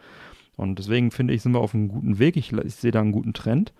Und 0.55 0.79
deswegen 0.79 1.11
finde 1.11 1.33
ich, 1.33 1.41
sind 1.41 1.51
wir 1.53 1.59
auf 1.59 1.73
einem 1.75 1.87
guten 1.87 2.17
Weg. 2.19 2.35
Ich, 2.37 2.51
ich 2.51 2.75
sehe 2.75 2.91
da 2.91 3.01
einen 3.01 3.11
guten 3.11 3.33
Trend. 3.33 3.73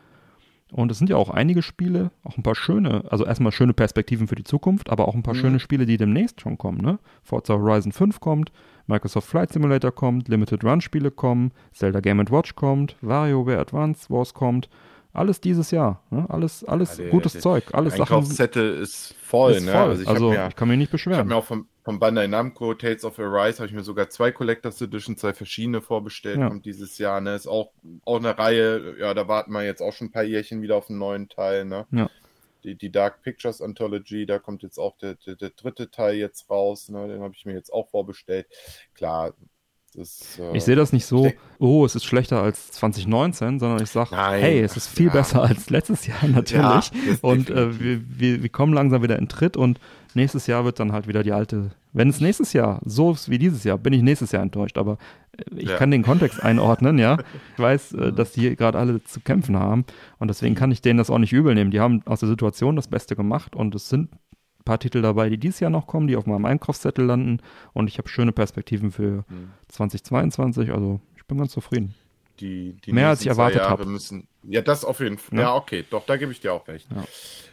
Und 0.71 0.89
es 0.89 0.97
sind 0.97 1.09
ja 1.09 1.17
auch 1.17 1.29
einige 1.29 1.61
Spiele, 1.61 2.09
auch 2.23 2.35
ein 2.35 2.41
paar 2.41 2.55
schöne, 2.55 3.03
also 3.11 3.25
erstmal 3.25 3.51
schöne 3.51 3.73
Perspektiven 3.73 4.27
für 4.27 4.33
die 4.35 4.43
Zukunft, 4.43 4.89
aber 4.89 5.07
auch 5.07 5.13
ein 5.13 5.21
paar 5.21 5.35
Mhm. 5.35 5.39
schöne 5.39 5.59
Spiele, 5.59 5.85
die 5.85 5.97
demnächst 5.97 6.41
schon 6.41 6.57
kommen. 6.57 6.79
Ne? 6.79 6.97
Forza 7.21 7.53
Horizon 7.53 7.91
5 7.91 8.19
kommt, 8.19 8.51
Microsoft 8.87 9.27
Flight 9.27 9.53
Simulator 9.53 9.91
kommt, 9.91 10.29
Limited 10.29 10.63
Run 10.63 10.81
Spiele 10.81 11.11
kommen, 11.11 11.51
Zelda 11.73 11.99
Game 11.99 12.17
Watch 12.31 12.55
kommt, 12.55 12.95
WarioWare 13.01 13.59
Advance 13.59 14.09
Wars 14.09 14.33
kommt. 14.33 14.67
Alles 15.13 15.39
dieses 15.39 15.69
Jahr. 15.71 16.01
Ne? 16.09 16.25
Alles, 16.29 16.63
alles 16.63 16.97
Ja, 16.97 17.03
der- 17.03 17.11
gutes 17.11 17.33
der 17.33 17.41
Zeug. 17.41 17.65
Alles 17.73 17.93
Sachen. 17.93 18.01
Einkaufszettel 18.01 18.77
ist 18.81 19.13
voll, 19.21 19.51
ist 19.53 19.65
ne? 19.65 19.71
voll. 19.71 19.81
Also 19.81 20.01
ich 20.01 20.07
Also, 20.07 20.31
habe 20.31 20.41
mir, 20.41 20.47
ich 20.49 20.55
kann 20.55 20.67
mich 20.67 20.77
nicht 20.77 20.85
ich 20.87 20.89
hab 20.89 20.91
beschweren. 20.93 21.27
mir 21.27 21.35
auch 21.35 21.43
vom, 21.45 21.67
vom 21.83 21.99
Bandai 21.99 22.25
Namco 22.27 22.73
Tales 22.73 23.05
of 23.05 23.19
Arise 23.19 23.59
habe 23.59 23.67
ich 23.67 23.73
mir 23.73 23.83
sogar 23.83 24.09
zwei 24.09 24.31
Collectors 24.31 24.81
Edition, 24.81 25.15
zwei 25.15 25.33
verschiedene 25.33 25.81
vorbestellt, 25.81 26.39
Ja. 26.39 26.47
kommt 26.47 26.65
dieses 26.65 26.97
Jahr, 26.97 27.21
ne? 27.21 27.35
Ist 27.35 27.45
auch, 27.47 27.71
auch 28.05 28.17
eine 28.17 28.37
Reihe, 28.37 28.95
ja, 28.99 29.13
da 29.13 29.27
warten 29.27 29.51
wir 29.51 29.63
jetzt 29.63 29.81
auch 29.81 29.93
schon 29.93 30.07
ein 30.07 30.11
paar 30.11 30.23
Jährchen 30.23 30.61
wieder 30.63 30.77
auf 30.77 30.89
einen 30.89 30.97
neuen 30.99 31.29
Teil, 31.29 31.65
ne? 31.65 31.85
Ja. 31.91 32.09
Die, 32.63 32.75
die 32.75 32.91
Dark 32.91 33.21
Pictures 33.21 33.61
Anthology, 33.61 34.25
da 34.25 34.39
kommt 34.39 34.63
jetzt 34.63 34.79
auch 34.79 34.97
der, 34.97 35.15
der, 35.15 35.35
der 35.35 35.49
dritte 35.49 35.91
Teil 35.91 36.15
jetzt 36.15 36.49
raus, 36.49 36.89
ne? 36.89 37.07
Den 37.07 37.21
habe 37.21 37.33
ich 37.35 37.45
mir 37.45 37.53
jetzt 37.53 37.71
auch 37.71 37.89
vorbestellt. 37.89 38.47
Klar, 38.95 39.33
das 39.93 40.39
äh, 40.39 40.57
Ich 40.57 40.63
sehe 40.63 40.75
das 40.75 40.91
nicht 40.93 41.05
so, 41.05 41.31
oh, 41.59 41.85
es 41.85 41.95
ist 41.95 42.03
schlechter 42.05 42.41
als 42.41 42.71
2019, 42.71 43.59
sondern 43.59 43.81
ich 43.81 43.89
sage, 43.89 44.15
hey, 44.15 44.59
es 44.61 44.75
ist 44.77 44.87
viel 44.87 45.07
Ja. 45.07 45.13
besser 45.13 45.43
als 45.43 45.69
letztes 45.69 46.05
Jahr 46.07 46.27
natürlich. 46.27 46.91
Ja, 46.91 47.15
und 47.21 47.49
äh, 47.49 47.79
wir, 47.79 48.01
wir, 48.07 48.43
wir 48.43 48.49
kommen 48.49 48.73
langsam 48.73 49.03
wieder 49.03 49.17
in 49.17 49.27
Tritt 49.29 49.57
und 49.57 49.79
nächstes 50.13 50.47
Jahr 50.47 50.65
wird 50.65 50.79
dann 50.79 50.91
halt 50.91 51.07
wieder 51.07 51.23
die 51.23 51.31
alte. 51.31 51.71
Wenn 51.91 52.09
es 52.09 52.19
nächstes 52.21 52.53
Jahr 52.53 52.81
so 52.85 53.11
ist 53.11 53.29
wie 53.29 53.37
dieses 53.37 53.63
Jahr, 53.63 53.77
bin 53.77 53.93
ich 53.93 54.01
nächstes 54.01 54.31
Jahr 54.31 54.41
enttäuscht. 54.41 54.77
Aber 54.79 54.97
äh, 55.37 55.43
ich 55.55 55.69
Ja. 55.69 55.77
kann 55.77 55.91
den 55.91 56.03
Kontext 56.03 56.41
einordnen, 56.43 56.97
ja. 56.97 57.17
Ich 57.55 57.59
weiß, 57.59 57.93
äh, 57.93 58.11
dass 58.13 58.31
die 58.33 58.55
gerade 58.55 58.77
alle 58.79 59.03
zu 59.03 59.19
kämpfen 59.21 59.57
haben 59.57 59.85
und 60.19 60.27
deswegen 60.27 60.55
kann 60.55 60.71
ich 60.71 60.81
denen 60.81 60.97
das 60.97 61.09
auch 61.09 61.19
nicht 61.19 61.33
übel 61.33 61.53
nehmen. 61.55 61.71
Die 61.71 61.79
haben 61.79 62.01
aus 62.05 62.19
der 62.21 62.29
Situation 62.29 62.75
das 62.75 62.87
Beste 62.87 63.15
gemacht 63.15 63.55
und 63.55 63.75
es 63.75 63.89
sind 63.89 64.09
paar 64.63 64.79
Titel 64.79 65.01
dabei, 65.01 65.29
die 65.29 65.37
dieses 65.37 65.59
Jahr 65.59 65.69
noch 65.71 65.87
kommen, 65.87 66.07
die 66.07 66.15
auf 66.15 66.25
meinem 66.25 66.45
Einkaufszettel 66.45 67.05
landen 67.05 67.39
und 67.73 67.87
ich 67.87 67.97
habe 67.97 68.07
schöne 68.09 68.31
Perspektiven 68.31 68.91
für 68.91 69.25
Hm. 69.27 69.51
2022. 69.69 70.71
Also 70.71 70.99
ich 71.15 71.25
bin 71.25 71.37
ganz 71.37 71.51
zufrieden. 71.51 71.95
die, 72.39 72.75
die 72.85 72.91
Mehr 72.93 73.09
als 73.09 73.21
ich 73.21 73.27
erwartet 73.27 73.61
Jahre 73.61 73.81
hab. 73.83 73.85
müssen. 73.87 74.27
Ja, 74.43 74.61
das 74.61 74.83
auf 74.83 74.99
jeden 74.99 75.17
Fall. 75.19 75.37
Ja. 75.37 75.45
Ja, 75.45 75.55
okay, 75.55 75.85
doch, 75.89 76.05
da 76.05 76.17
gebe 76.17 76.31
ich 76.31 76.41
dir 76.41 76.51
auch 76.53 76.67
recht. 76.67 76.87
Ja. 76.91 77.03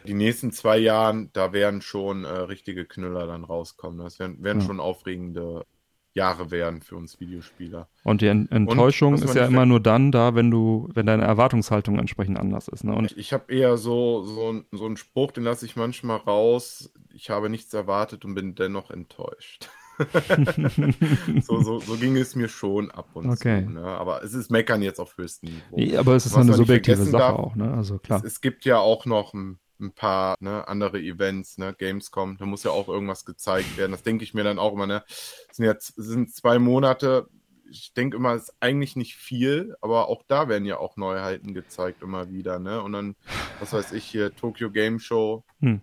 Die 0.07 0.13
nächsten 0.15 0.51
zwei 0.51 0.77
Jahren, 0.79 1.29
da 1.33 1.53
werden 1.53 1.81
schon 1.81 2.25
äh, 2.25 2.29
richtige 2.29 2.85
Knüller 2.85 3.27
dann 3.27 3.43
rauskommen. 3.43 3.99
Das 3.99 4.17
werden, 4.19 4.43
werden 4.43 4.61
Ja. 4.61 4.65
schon 4.65 4.79
aufregende 4.79 5.65
Jahre 6.13 6.51
werden 6.51 6.81
für 6.81 6.97
uns 6.97 7.19
Videospieler. 7.21 7.87
Und 8.03 8.19
die 8.21 8.27
En 8.27 8.51
Enttäuschung 8.51 9.13
man 9.13 9.23
ist 9.23 9.35
ja 9.35 9.45
immer 9.45 9.65
nur 9.65 9.79
dann 9.79 10.11
da, 10.11 10.35
wenn 10.35 10.51
du, 10.51 10.89
wenn 10.93 11.05
deine 11.05 11.23
Erwartungshaltung 11.23 11.97
entsprechend 11.99 12.37
anders 12.37 12.67
ist. 12.67 12.83
Ne? 12.83 12.93
Und 12.93 13.11
Ich, 13.11 13.17
ich 13.17 13.33
habe 13.33 13.53
eher 13.53 13.77
so, 13.77 14.23
so, 14.25 14.51
ein- 14.51 14.65
so 14.71 14.85
einen 14.87 14.97
Spruch, 14.97 15.31
den 15.31 15.43
lasse 15.45 15.65
ich 15.65 15.75
manchmal 15.77 16.17
raus. 16.17 16.91
Ich 17.15 17.29
habe 17.29 17.49
nichts 17.49 17.73
erwartet 17.73 18.25
und 18.25 18.35
bin 18.35 18.55
dennoch 18.55 18.91
enttäuscht. 18.91 19.69
so, 21.41 21.61
so, 21.61 21.79
so 21.79 21.97
ging 21.97 22.15
es 22.17 22.35
mir 22.35 22.47
schon 22.47 22.91
ab 22.91 23.09
und 23.13 23.29
Okay. 23.29 23.65
zu. 23.65 23.71
Ne? 23.71 23.83
Aber 23.83 24.23
es 24.23 24.33
ist 24.33 24.49
Meckern 24.49 24.81
jetzt 24.81 24.99
auf 24.99 25.17
höchstem 25.17 25.49
Niveau. 25.49 25.75
Nee, 25.75 25.97
aber 25.97 26.15
es 26.15 26.25
ist 26.25 26.33
Was 26.33 26.41
eine 26.41 26.53
subjektive 26.53 27.03
Sache 27.03 27.11
darf, 27.11 27.39
auch, 27.39 27.55
ne? 27.55 27.73
Also 27.73 27.99
klar. 27.99 28.19
Es, 28.19 28.33
es 28.33 28.41
gibt 28.41 28.65
ja 28.65 28.79
auch 28.79 29.05
noch 29.05 29.33
ein, 29.33 29.59
ein 29.79 29.91
paar 29.91 30.35
ne, 30.39 30.67
andere 30.67 30.99
Events, 30.99 31.57
ne, 31.57 31.75
Gamescom, 31.77 32.37
da 32.37 32.45
muss 32.45 32.63
ja 32.63 32.71
auch 32.71 32.87
irgendwas 32.87 33.25
gezeigt 33.25 33.77
werden. 33.77 33.91
Das 33.91 34.03
denke 34.03 34.23
ich 34.23 34.33
mir 34.33 34.43
dann 34.43 34.59
auch 34.59 34.73
immer, 34.73 34.87
ne? 34.87 35.03
Es 35.07 35.57
sind 35.57 35.65
jetzt 35.65 35.93
sind 35.97 36.33
zwei 36.33 36.59
Monate. 36.59 37.27
Ich 37.69 37.93
denke 37.93 38.17
immer, 38.17 38.33
es 38.33 38.43
ist 38.49 38.55
eigentlich 38.59 38.97
nicht 38.97 39.15
viel, 39.15 39.75
aber 39.79 40.09
auch 40.09 40.23
da 40.27 40.49
werden 40.49 40.65
ja 40.65 40.77
auch 40.77 40.97
Neuheiten 40.97 41.53
gezeigt 41.53 42.01
immer 42.01 42.29
wieder, 42.29 42.59
ne? 42.59 42.81
Und 42.81 42.91
dann, 42.91 43.15
was 43.59 43.71
weiß 43.71 43.93
ich 43.93 44.03
hier, 44.05 44.35
Tokyo 44.35 44.71
Game 44.71 44.99
Show. 44.99 45.43
Hm. 45.61 45.81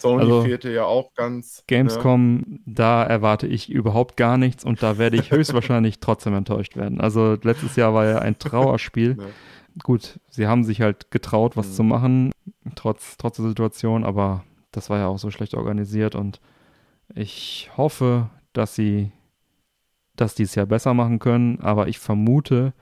Sony 0.00 0.22
Also, 0.22 0.42
fehlte 0.42 0.70
ja 0.72 0.84
auch 0.84 1.14
ganz. 1.14 1.58
Ne? 1.58 1.64
Gamescom, 1.68 2.60
da 2.66 3.04
erwarte 3.04 3.46
ich 3.46 3.70
überhaupt 3.70 4.16
gar 4.16 4.36
nichts 4.38 4.64
und 4.64 4.82
da 4.82 4.98
werde 4.98 5.16
ich 5.16 5.30
höchstwahrscheinlich 5.30 5.98
trotzdem 6.00 6.34
enttäuscht 6.34 6.76
werden. 6.76 7.00
Also 7.00 7.36
letztes 7.42 7.76
Jahr 7.76 7.94
war 7.94 8.06
ja 8.06 8.18
ein 8.20 8.38
Trauerspiel. 8.38 9.16
Ne? 9.20 9.26
Gut, 9.84 10.18
sie 10.30 10.48
haben 10.48 10.64
sich 10.64 10.80
halt 10.80 11.12
getraut, 11.12 11.56
was 11.56 11.68
Mhm. 11.68 11.72
zu 11.74 11.82
machen, 11.84 12.32
trotz, 12.74 13.16
trotz 13.16 13.36
der 13.36 13.46
Situation, 13.46 14.02
aber 14.04 14.42
das 14.72 14.90
war 14.90 14.98
ja 14.98 15.06
auch 15.06 15.18
so 15.18 15.30
schlecht 15.30 15.54
organisiert 15.54 16.16
und 16.16 16.40
ich 17.14 17.70
hoffe, 17.76 18.30
dass 18.52 18.74
sie 18.74 19.12
das 20.16 20.34
dieses 20.34 20.56
Jahr 20.56 20.66
besser 20.66 20.92
machen 20.92 21.20
können, 21.20 21.60
aber 21.60 21.86
ich 21.86 22.00
vermute, 22.00 22.72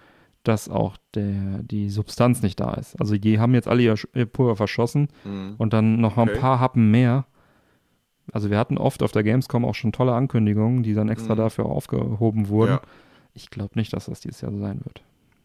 dass 0.48 0.68
auch 0.68 0.96
der, 1.14 1.62
die 1.62 1.90
Substanz 1.90 2.42
nicht 2.42 2.58
da 2.60 2.74
ist. 2.74 2.98
Also 3.00 3.16
die 3.16 3.38
haben 3.38 3.54
jetzt 3.54 3.68
alle 3.68 3.82
ihr, 3.82 3.94
ihr 4.14 4.26
Pulver 4.26 4.56
verschossen 4.56 5.08
Mhm. 5.24 5.54
und 5.58 5.72
dann 5.72 6.00
noch 6.00 6.16
mal 6.16 6.22
ein 6.24 6.30
Okay. 6.30 6.38
paar 6.40 6.58
Happen 6.60 6.90
mehr. 6.90 7.26
Also 8.32 8.50
wir 8.50 8.58
hatten 8.58 8.76
oft 8.78 9.02
auf 9.02 9.12
der 9.12 9.22
Gamescom 9.22 9.64
auch 9.64 9.74
schon 9.74 9.92
tolle 9.92 10.14
Ankündigungen, 10.14 10.82
die 10.82 10.94
dann 10.94 11.08
extra 11.08 11.34
Mhm. 11.34 11.38
dafür 11.38 11.66
aufgehoben 11.66 12.48
wurden. 12.48 12.72
Ja. 12.72 12.80
Ich 13.34 13.50
glaube 13.50 13.78
nicht, 13.78 13.92
dass 13.92 14.06
das 14.06 14.20
dieses 14.20 14.40
Jahr 14.40 14.50
so 14.52 14.58
sein 14.58 14.80
wird. 14.84 15.02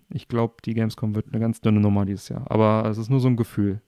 Ich 0.09 0.27
glaube, 0.27 0.55
die 0.65 0.73
Gamescom 0.73 1.15
wird 1.15 1.27
eine 1.31 1.39
ganz 1.39 1.61
dünne 1.61 1.79
Nummer 1.79 2.05
dieses 2.05 2.29
Jahr. 2.29 2.49
Aber 2.49 2.89
es 2.89 2.97
ist 2.97 3.09
nur 3.09 3.19
so 3.19 3.27
ein 3.27 3.37
Gefühl. 3.37 3.81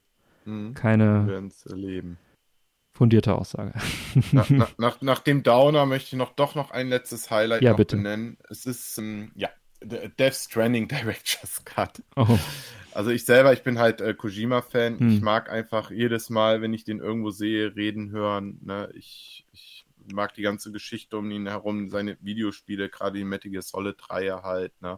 Mhm. 0.45 0.73
Keine 0.75 1.49
fundierte 2.93 3.35
Aussage. 3.35 3.73
nach, 4.31 4.49
nach, 4.49 4.71
nach, 4.77 5.01
nach 5.01 5.19
dem 5.19 5.43
Downer 5.43 5.85
möchte 5.85 6.15
ich 6.15 6.19
noch 6.19 6.31
doch 6.31 6.55
noch 6.55 6.71
ein 6.71 6.87
letztes 6.87 7.29
Highlight 7.29 7.61
Ja, 7.61 7.71
noch 7.71 7.77
bitte. 7.77 7.97
benennen. 7.97 8.37
Es 8.49 8.65
ist 8.65 8.97
ähm, 8.97 9.31
ja 9.35 9.49
Death 9.85 10.33
Stranding 10.35 10.87
Director's 10.89 11.63
Cut. 11.65 12.01
Oh. 12.15 12.37
Also 12.93 13.09
ich 13.11 13.25
selber, 13.25 13.51
ich 13.53 13.63
bin 13.63 13.77
halt 13.77 13.99
äh, 14.01 14.13
Kojima-Fan. 14.13 14.99
Hm. 14.99 15.09
Ich 15.09 15.21
mag 15.21 15.49
einfach 15.49 15.91
jedes 15.91 16.29
Mal, 16.29 16.61
wenn 16.61 16.73
ich 16.73 16.83
den 16.85 16.99
irgendwo 16.99 17.29
sehe, 17.31 17.75
reden 17.75 18.11
hören. 18.11 18.59
Ne? 18.63 18.89
Ich, 18.93 19.45
ich 19.51 19.85
mag 20.13 20.33
die 20.33 20.41
ganze 20.43 20.71
Geschichte 20.71 21.17
um 21.17 21.29
ihn 21.31 21.47
herum, 21.47 21.89
seine 21.89 22.17
Videospiele, 22.21 22.89
gerade 22.89 23.17
die 23.17 23.25
Metal 23.25 23.51
Gear 23.51 23.63
Solid 23.63 23.97
3 23.99 24.29
halt. 24.43 24.81
Ne? 24.81 24.97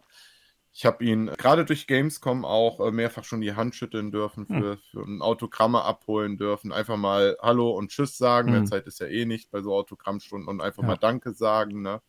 Ich 0.74 0.86
habe 0.86 1.04
ihn 1.04 1.26
gerade 1.38 1.66
durch 1.66 1.88
Gamescom 1.88 2.46
auch 2.46 2.80
äh, 2.86 2.92
mehrfach 2.92 3.24
schon 3.24 3.42
die 3.42 3.56
Hand 3.56 3.74
schütteln 3.74 4.12
dürfen, 4.12 4.46
für, 4.46 4.78
für 4.92 5.02
ein 5.02 5.24
Autogramme 5.24 5.82
abholen 5.82 6.38
dürfen, 6.38 6.72
einfach 6.72 6.98
mal 6.98 7.36
Hallo 7.42 7.72
und 7.72 7.90
Tschüss 7.90 8.16
sagen. 8.16 8.52
Mehr 8.52 8.62
Mhm. 8.62 8.68
Zeit 8.68 8.86
ist 8.86 9.00
ja 9.00 9.08
eh 9.08 9.26
nicht 9.26 9.50
bei 9.50 9.62
so 9.64 9.74
Autogrammstunden 9.74 10.48
und 10.48 10.62
einfach 10.62 10.84
Ja. 10.84 10.90
mal 10.90 10.98
Danke 10.98 11.34
sagen 11.34 11.82
ne? 11.82 12.00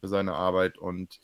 für 0.00 0.08
seine 0.08 0.34
Arbeit. 0.34 0.76
Und 0.76 1.18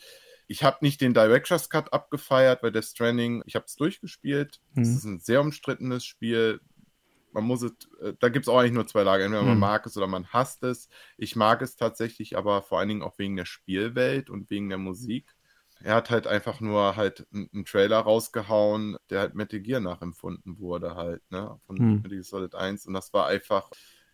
ich 0.51 0.65
habe 0.65 0.79
nicht 0.81 1.01
den 1.01 1.15
Director's 1.15 1.71
Cut 1.71 1.93
abgefeiert 1.93 2.61
bei 2.61 2.71
Death 2.71 2.87
Stranding. 2.87 3.43
Ich 3.47 3.55
habe 3.55 3.67
es 3.67 3.77
durchgespielt. 3.77 4.61
Es 4.75 4.89
Mhm. 4.91 4.97
ist 4.97 5.05
ein 5.05 5.21
sehr 5.21 5.41
umstrittenes 5.43 6.05
Spiel. 6.05 6.61
Man 7.33 7.45
muss 7.45 7.63
es, 7.63 7.73
äh, 8.03 8.15
da 8.19 8.29
gibt 8.29 8.47
es 8.47 8.49
auch 8.49 8.59
eigentlich 8.59 8.73
nur 8.73 8.87
zwei 8.89 9.05
Lager. 9.05 9.25
Entweder 9.25 9.45
man 9.45 9.55
Mhm. 9.55 9.61
mag 9.61 9.87
es 9.87 9.97
oder 9.97 10.09
man 10.09 10.27
hasst 10.29 10.65
es. 10.65 10.89
Ich 11.17 11.37
mag 11.37 11.63
es 11.63 11.77
tatsächlich, 11.77 12.37
aber 12.37 12.63
vor 12.63 12.81
allen 12.81 12.89
Dingen 12.89 13.03
auch 13.03 13.17
wegen 13.19 13.37
der 13.37 13.45
Spielwelt 13.47 14.29
und 14.29 14.51
wegen 14.51 14.69
der 14.69 14.79
Musik. 14.79 15.33
Er 15.83 15.95
hat 15.95 16.11
halt 16.11 16.27
einfach 16.27 16.61
nur 16.61 16.97
halt 16.97 17.27
einen 17.33 17.65
Trailer 17.65 18.01
rausgehauen, 18.01 18.97
der 19.09 19.21
halt 19.21 19.35
Metal 19.37 19.61
Gear 19.61 19.81
nachempfunden 19.81 20.59
wurde 20.59 20.97
halt, 20.97 21.23
ne, 21.31 21.61
von 21.67 21.77
Hm. 21.79 21.95
Metal 22.03 22.11
Gear 22.11 22.25
Solid 22.25 22.55
1 22.57 22.87
und 22.87 22.95
das 22.95 23.13
war 23.13 23.29
einfach, 23.29 23.71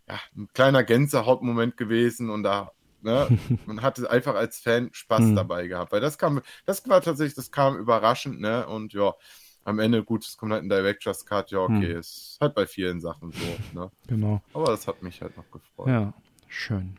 ja, 0.09 0.21
ein 0.37 0.49
kleiner 0.53 0.85
Gänsehautmoment 0.85 1.77
gewesen 1.77 2.31
und 2.31 2.43
da, 2.45 2.73
ne, 3.01 3.31
man 3.67 3.83
hatte 3.83 4.11
einfach 4.11 4.35
als 4.35 4.59
Fan 4.59 4.91
Spaß 4.93 5.21
Hm. 5.29 5.35
dabei 5.37 5.67
gehabt, 5.69 5.93
weil 5.93 6.01
das 6.01 6.19
kam, 6.19 6.41
das 6.65 6.87
war 6.89 7.01
tatsächlich, 7.01 7.35
das 7.35 7.51
kam 7.51 7.77
überraschend, 7.79 8.41
ne, 8.41 8.67
und 8.67 8.93
ja, 8.93 9.15
am 9.65 9.79
Ende, 9.81 10.05
gut, 10.05 10.25
es 10.25 10.37
kommt 10.37 10.53
halt 10.53 10.63
ein 10.63 10.69
Director's 10.69 11.25
Cut, 11.27 11.51
ja, 11.51 11.59
okay, 11.59 11.93
Hm. 11.93 11.99
ist 11.99 12.39
halt 12.41 12.55
bei 12.55 12.67
vielen 12.67 13.01
Sachen 13.01 13.33
so, 13.33 13.57
ne, 13.73 13.91
Genau. 14.07 14.41
aber 14.53 14.67
das 14.69 14.87
hat 14.87 15.03
mich 15.03 15.21
halt 15.21 15.37
noch 15.37 15.51
gefreut. 15.51 15.89
Ja, 15.89 16.15
schön. 16.49 16.97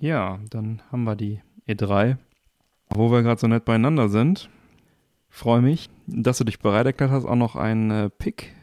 Ja, 0.00 0.38
dann 0.50 0.80
haben 0.92 1.04
wir 1.04 1.16
die 1.16 1.40
E3. 1.66 2.16
Wo 2.90 3.10
wir 3.10 3.22
gerade 3.22 3.40
so 3.40 3.48
nett 3.48 3.64
beieinander 3.64 4.08
sind, 4.08 4.48
freue 5.28 5.60
mich, 5.60 5.90
dass 6.06 6.38
du 6.38 6.44
dich 6.44 6.60
bereit 6.60 6.86
erklärt 6.86 7.10
hast, 7.10 7.26
auch 7.26 7.36
noch 7.36 7.56
einen 7.56 7.90
äh, 7.90 8.10
Pick 8.10 8.54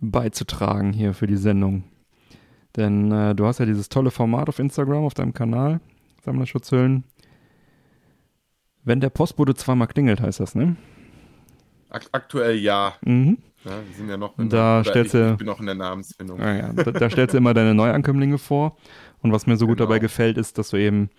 beizutragen 0.00 0.92
hier 0.92 1.14
für 1.14 1.26
die 1.26 1.36
Sendung. 1.36 1.84
Denn 2.76 3.10
äh, 3.10 3.34
du 3.34 3.46
hast 3.46 3.58
ja 3.58 3.66
dieses 3.66 3.88
tolle 3.88 4.10
Format 4.10 4.48
auf 4.48 4.58
Instagram, 4.58 5.04
auf 5.04 5.14
deinem 5.14 5.32
Kanal, 5.34 5.80
Sammlerschutzhüllen. 6.24 7.04
Wenn 8.84 9.00
der 9.00 9.10
Postbote 9.10 9.54
zweimal 9.54 9.88
klingelt, 9.88 10.20
heißt 10.20 10.40
das, 10.40 10.54
ne? 10.54 10.76
Ak 11.90 12.06
aktuell 12.12 12.56
ja, 12.56 12.94
Mhm. 13.04 13.38
ne, 13.64 13.72
wir 13.86 13.96
sind 13.96 14.08
ja 14.08 14.16
noch 14.16 14.38
in 14.38 14.48
Da 14.48 14.80
oder 14.80 14.90
stellst 14.90 15.14
ich, 15.14 15.20
du- 15.20 15.30
ich 15.32 15.36
bin 15.38 15.46
noch 15.46 15.60
in 15.60 15.66
der 15.66 15.74
Namensfindung. 15.74 16.40
Ah 16.40 16.54
ja, 16.54 16.72
da, 16.72 16.90
da 16.92 17.10
stellst 17.10 17.34
du 17.34 17.38
immer 17.38 17.54
deine 17.54 17.74
Neuankömmlinge 17.74 18.38
vor. 18.38 18.76
Und 19.22 19.32
was 19.32 19.46
mir 19.46 19.56
so 19.56 19.66
gut 19.66 19.78
Genau. 19.78 19.88
dabei 19.88 19.98
gefällt, 19.98 20.36
ist, 20.36 20.58
dass 20.58 20.70
du 20.70 20.76
eben 20.76 21.10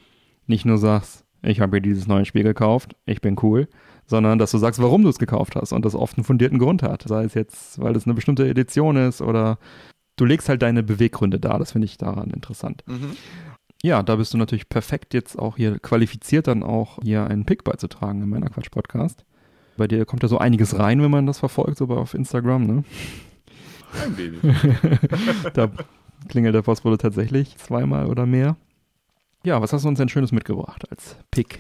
nicht 0.46 0.66
nur 0.66 0.78
sagst, 0.78 1.26
ich 1.42 1.60
habe 1.60 1.74
mir 1.78 1.82
dieses 1.82 2.08
neue 2.08 2.26
Spiel 2.26 2.44
gekauft, 2.44 2.96
ich 3.06 3.22
bin 3.22 3.36
cool, 3.42 3.68
sondern 4.06 4.40
dass 4.40 4.52
du 4.52 4.58
sagst, 4.58 4.82
warum 4.82 5.04
du 5.04 5.10
es 5.10 5.20
gekauft 5.20 5.56
hast 5.56 5.72
und 5.74 5.84
das 5.84 5.96
oft 5.96 6.18
einen 6.18 6.24
fundierten 6.24 6.60
Grund 6.60 6.84
hat. 6.84 7.04
Sei 7.08 7.24
es 7.24 7.34
jetzt, 7.34 7.80
weil 7.82 7.96
es 7.96 8.06
eine 8.06 8.14
bestimmte 8.14 8.48
Edition 8.48 8.96
ist 8.96 9.22
oder 9.22 9.58
du 10.18 10.26
legst 10.26 10.50
halt 10.50 10.62
deine 10.62 10.84
Beweggründe 10.84 11.40
dar. 11.40 11.58
Das 11.60 11.72
finde 11.72 11.86
ich 11.86 11.98
daran 11.98 12.30
interessant. 12.32 12.84
Mhm. 12.86 13.16
Ja, 13.84 14.04
da 14.04 14.16
bist 14.18 14.34
du 14.34 14.38
natürlich 14.38 14.68
perfekt 14.70 15.14
jetzt 15.14 15.38
auch 15.40 15.56
hier 15.58 15.80
qualifiziert, 15.80 16.48
dann 16.48 16.64
auch 16.64 17.00
hier 17.04 17.26
einen 17.28 17.46
Pick 17.46 17.64
beizutragen 17.64 18.22
im 18.24 18.30
Männerquatsch-Podcast. 18.30 19.24
Bei 19.78 19.88
dir 19.88 20.06
kommt 20.06 20.24
ja 20.24 20.30
so 20.30 20.40
einiges 20.40 20.78
rein, 20.80 21.02
wenn 21.02 21.12
man 21.12 21.28
das 21.28 21.40
verfolgt, 21.40 21.78
so 21.78 21.86
bei- 21.88 21.96
auf 21.96 22.14
Instagram, 22.16 22.66
ne? 22.66 22.84
Ein 24.04 24.18
wenig. 24.18 24.40
da 25.54 25.72
klingelt 26.28 26.56
der 26.56 26.64
Postbote 26.64 26.98
tatsächlich 26.98 27.56
zweimal 27.58 28.08
oder 28.08 28.26
mehr. 28.26 28.58
Ja, 29.44 29.62
was 29.62 29.72
hast 29.72 29.86
du 29.86 29.90
uns 29.90 30.00
denn 30.00 30.10
Schönes 30.10 30.32
mitgebracht 30.32 30.90
als 30.90 31.16
Pick? 31.32 31.60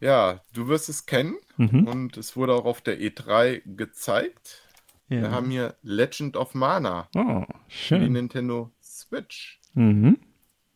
Ja, 0.00 0.40
du 0.52 0.68
wirst 0.68 0.88
es 0.88 1.06
kennen 1.06 1.34
Mhm. 1.56 1.86
und 1.88 2.16
es 2.16 2.36
wurde 2.36 2.54
auch 2.54 2.64
auf 2.66 2.80
der 2.80 3.00
E3 3.00 3.62
gezeigt. 3.76 4.62
Ja. 5.08 5.22
Wir 5.22 5.30
haben 5.30 5.50
hier 5.50 5.74
Legend 5.82 6.36
of 6.36 6.54
Mana 6.54 7.08
oh, 7.16 7.44
für 7.68 7.98
die 7.98 8.04
schön. 8.04 8.12
Nintendo 8.12 8.70
Switch. 8.82 9.60
Mhm. 9.74 10.18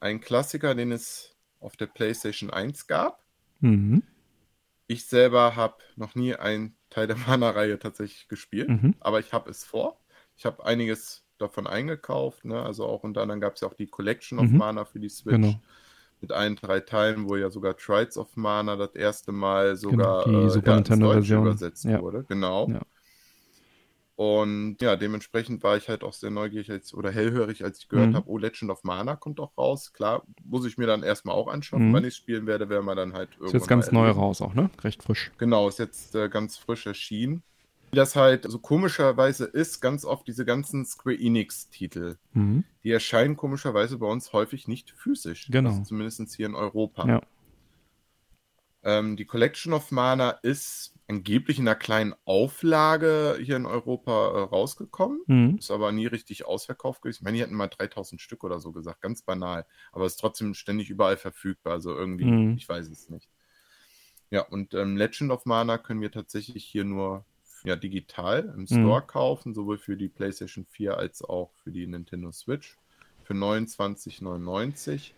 Ein 0.00 0.20
Klassiker, 0.20 0.74
den 0.74 0.90
es 0.92 1.36
auf 1.60 1.76
der 1.76 1.86
PlayStation 1.86 2.50
1 2.50 2.86
gab. 2.86 3.22
Mhm. 3.60 4.02
Ich 4.86 5.06
selber 5.06 5.54
habe 5.56 5.76
noch 5.96 6.14
nie 6.14 6.34
einen 6.34 6.74
Teil 6.90 7.06
der 7.06 7.16
Mana-Reihe 7.28 7.78
tatsächlich 7.78 8.28
gespielt, 8.28 8.68
Mhm. 8.68 8.94
aber 9.00 9.20
ich 9.20 9.32
habe 9.32 9.50
es 9.50 9.64
vor. 9.64 9.98
Ich 10.36 10.44
habe 10.46 10.64
einiges 10.64 11.24
davon 11.38 11.66
eingekauft, 11.66 12.44
ne? 12.44 12.62
also 12.62 12.86
auch 12.86 13.02
unter 13.04 13.22
anderem 13.22 13.40
gab 13.40 13.54
es 13.54 13.60
ja 13.60 13.68
auch 13.68 13.74
die 13.74 13.86
Collection 13.86 14.38
of 14.38 14.46
Mhm. 14.50 14.56
Mana 14.58 14.84
für 14.84 15.00
die 15.00 15.08
Switch. 15.08 15.34
Genau. 15.36 15.60
Mit 16.20 16.30
allen 16.32 16.54
drei 16.56 16.78
Teilen, 16.80 17.28
wo 17.28 17.34
ja 17.36 17.50
sogar 17.50 17.76
Trials 17.76 18.16
of 18.16 18.36
Mana 18.36 18.76
das 18.76 18.94
erste 18.94 19.32
Mal 19.32 19.74
sogar 19.76 20.24
Genau, 20.24 20.40
die 20.40 20.46
äh, 20.46 20.50
Super 20.50 20.70
ja, 20.70 20.74
Nintendo 20.76 21.10
Version. 21.12 21.42
übersetzt 21.46 21.84
Ja. 21.84 22.00
wurde. 22.00 22.24
Genau. 22.28 22.68
Ja. 22.68 22.80
Und 24.22 24.76
ja, 24.80 24.94
dementsprechend 24.94 25.64
war 25.64 25.76
ich 25.76 25.88
halt 25.88 26.04
auch 26.04 26.12
sehr 26.12 26.30
neugierig 26.30 26.70
als, 26.70 26.94
oder 26.94 27.10
hellhörig, 27.10 27.64
als 27.64 27.78
ich 27.80 27.88
gehört 27.88 28.10
Mhm. 28.10 28.14
habe, 28.14 28.30
oh, 28.30 28.38
Legend 28.38 28.70
of 28.70 28.84
Mana 28.84 29.16
kommt 29.16 29.40
auch 29.40 29.50
raus. 29.58 29.92
Klar, 29.92 30.22
muss 30.44 30.64
ich 30.64 30.78
mir 30.78 30.86
dann 30.86 31.02
erstmal 31.02 31.34
auch 31.34 31.48
anschauen. 31.48 31.88
Mhm. 31.88 31.92
Wann 31.92 32.04
ich 32.04 32.14
spielen 32.14 32.46
werde, 32.46 32.68
werden 32.68 32.84
wir 32.84 32.94
dann 32.94 33.14
halt 33.14 33.30
irgendwann 33.32 33.46
Ist 33.48 33.52
jetzt 33.54 33.66
ganz 33.68 33.90
neu 33.90 34.08
raus 34.10 34.40
auch, 34.40 34.54
ne? 34.54 34.70
Recht 34.82 35.02
frisch. 35.02 35.32
Genau, 35.38 35.66
ist 35.66 35.80
jetzt 35.80 36.14
äh, 36.14 36.28
ganz 36.28 36.56
frisch 36.56 36.86
erschienen. 36.86 37.42
Wie 37.90 37.96
das 37.96 38.14
halt 38.14 38.48
so 38.48 38.60
komischerweise 38.60 39.44
ist, 39.44 39.80
ganz 39.80 40.04
oft 40.04 40.24
diese 40.28 40.44
ganzen 40.44 40.84
Square 40.84 41.18
Enix-Titel, 41.18 42.14
Mhm. 42.32 42.62
die 42.84 42.92
erscheinen 42.92 43.36
komischerweise 43.36 43.98
bei 43.98 44.06
uns 44.06 44.32
häufig 44.32 44.68
nicht 44.68 44.92
physisch. 44.92 45.48
Genau. 45.50 45.70
Also 45.70 45.82
zumindest 45.82 46.32
hier 46.36 46.46
in 46.46 46.54
Europa. 46.54 47.08
Ja. 47.08 47.22
Ähm, 48.84 49.16
die 49.16 49.24
Collection 49.24 49.72
of 49.72 49.90
Mana 49.90 50.30
ist 50.42 50.91
angeblich 51.08 51.58
in 51.58 51.66
einer 51.68 51.74
kleinen 51.76 52.14
Auflage 52.24 53.38
hier 53.42 53.56
in 53.56 53.66
Europa 53.66 54.12
äh, 54.30 54.40
rausgekommen. 54.42 55.20
Mhm. 55.26 55.56
Ist 55.58 55.70
aber 55.70 55.92
nie 55.92 56.06
richtig 56.06 56.44
ausverkauft 56.46 57.02
gewesen. 57.02 57.18
Ich 57.18 57.22
meine, 57.22 57.36
die 57.36 57.42
hatten 57.42 57.54
mal 57.54 57.68
3000 57.68 58.20
Stück 58.20 58.44
oder 58.44 58.60
so 58.60 58.72
gesagt, 58.72 59.02
ganz 59.02 59.22
banal. 59.22 59.66
Aber 59.92 60.06
ist 60.06 60.16
trotzdem 60.16 60.54
ständig 60.54 60.90
überall 60.90 61.16
verfügbar. 61.16 61.74
Also 61.74 61.94
irgendwie, 61.94 62.24
Mhm. 62.24 62.56
ich 62.56 62.68
weiß 62.68 62.88
es 62.88 63.10
nicht. 63.10 63.28
Ja, 64.30 64.42
und 64.42 64.72
ähm, 64.74 64.96
Legend 64.96 65.30
of 65.30 65.44
Mana 65.44 65.76
können 65.76 66.00
wir 66.00 66.10
tatsächlich 66.10 66.64
hier 66.64 66.84
nur 66.84 67.24
ja, 67.64 67.76
digital 67.76 68.52
im 68.56 68.66
Store 68.66 69.02
kaufen, 69.02 69.54
sowohl 69.54 69.78
für 69.78 69.96
die 69.96 70.08
PlayStation 70.08 70.64
4 70.64 70.96
als 70.96 71.22
auch 71.22 71.52
für 71.62 71.70
die 71.70 71.86
Nintendo 71.86 72.32
Switch. 72.32 72.76
Für 73.24 73.34
29,99. 73.34 75.12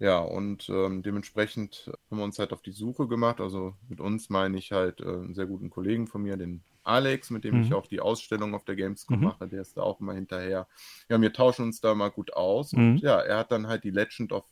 Ja, 0.00 0.20
und 0.20 0.68
ähm, 0.68 1.02
dementsprechend 1.02 1.90
haben 2.10 2.18
wir 2.18 2.24
uns 2.24 2.38
halt 2.38 2.52
auf 2.52 2.62
die 2.62 2.70
Suche 2.72 3.08
gemacht. 3.08 3.40
Also 3.40 3.74
mit 3.88 4.00
uns 4.00 4.30
meine 4.30 4.56
ich 4.56 4.70
halt 4.70 5.00
äh, 5.00 5.04
einen 5.04 5.34
sehr 5.34 5.46
guten 5.46 5.70
Kollegen 5.70 6.06
von 6.06 6.22
mir, 6.22 6.36
den 6.36 6.62
Alex, 6.84 7.30
mit 7.30 7.44
dem 7.44 7.56
Mhm. 7.56 7.62
ich 7.64 7.74
auch 7.74 7.86
die 7.88 8.00
Ausstellung 8.00 8.54
auf 8.54 8.64
der 8.64 8.76
Gamescom 8.76 9.18
Mhm. 9.18 9.24
mache. 9.24 9.48
Der 9.48 9.60
ist 9.60 9.76
da 9.76 9.82
auch 9.82 10.00
immer 10.00 10.14
hinterher. 10.14 10.68
Ja, 11.08 11.20
wir 11.20 11.32
tauschen 11.32 11.64
uns 11.66 11.80
da 11.80 11.94
mal 11.94 12.10
gut 12.10 12.32
aus. 12.34 12.72
Mhm. 12.72 12.92
Und 12.92 13.00
ja, 13.00 13.18
er 13.20 13.38
hat 13.38 13.50
dann 13.50 13.66
halt 13.66 13.82
die 13.84 13.90
Legend 13.90 14.32
of 14.32 14.44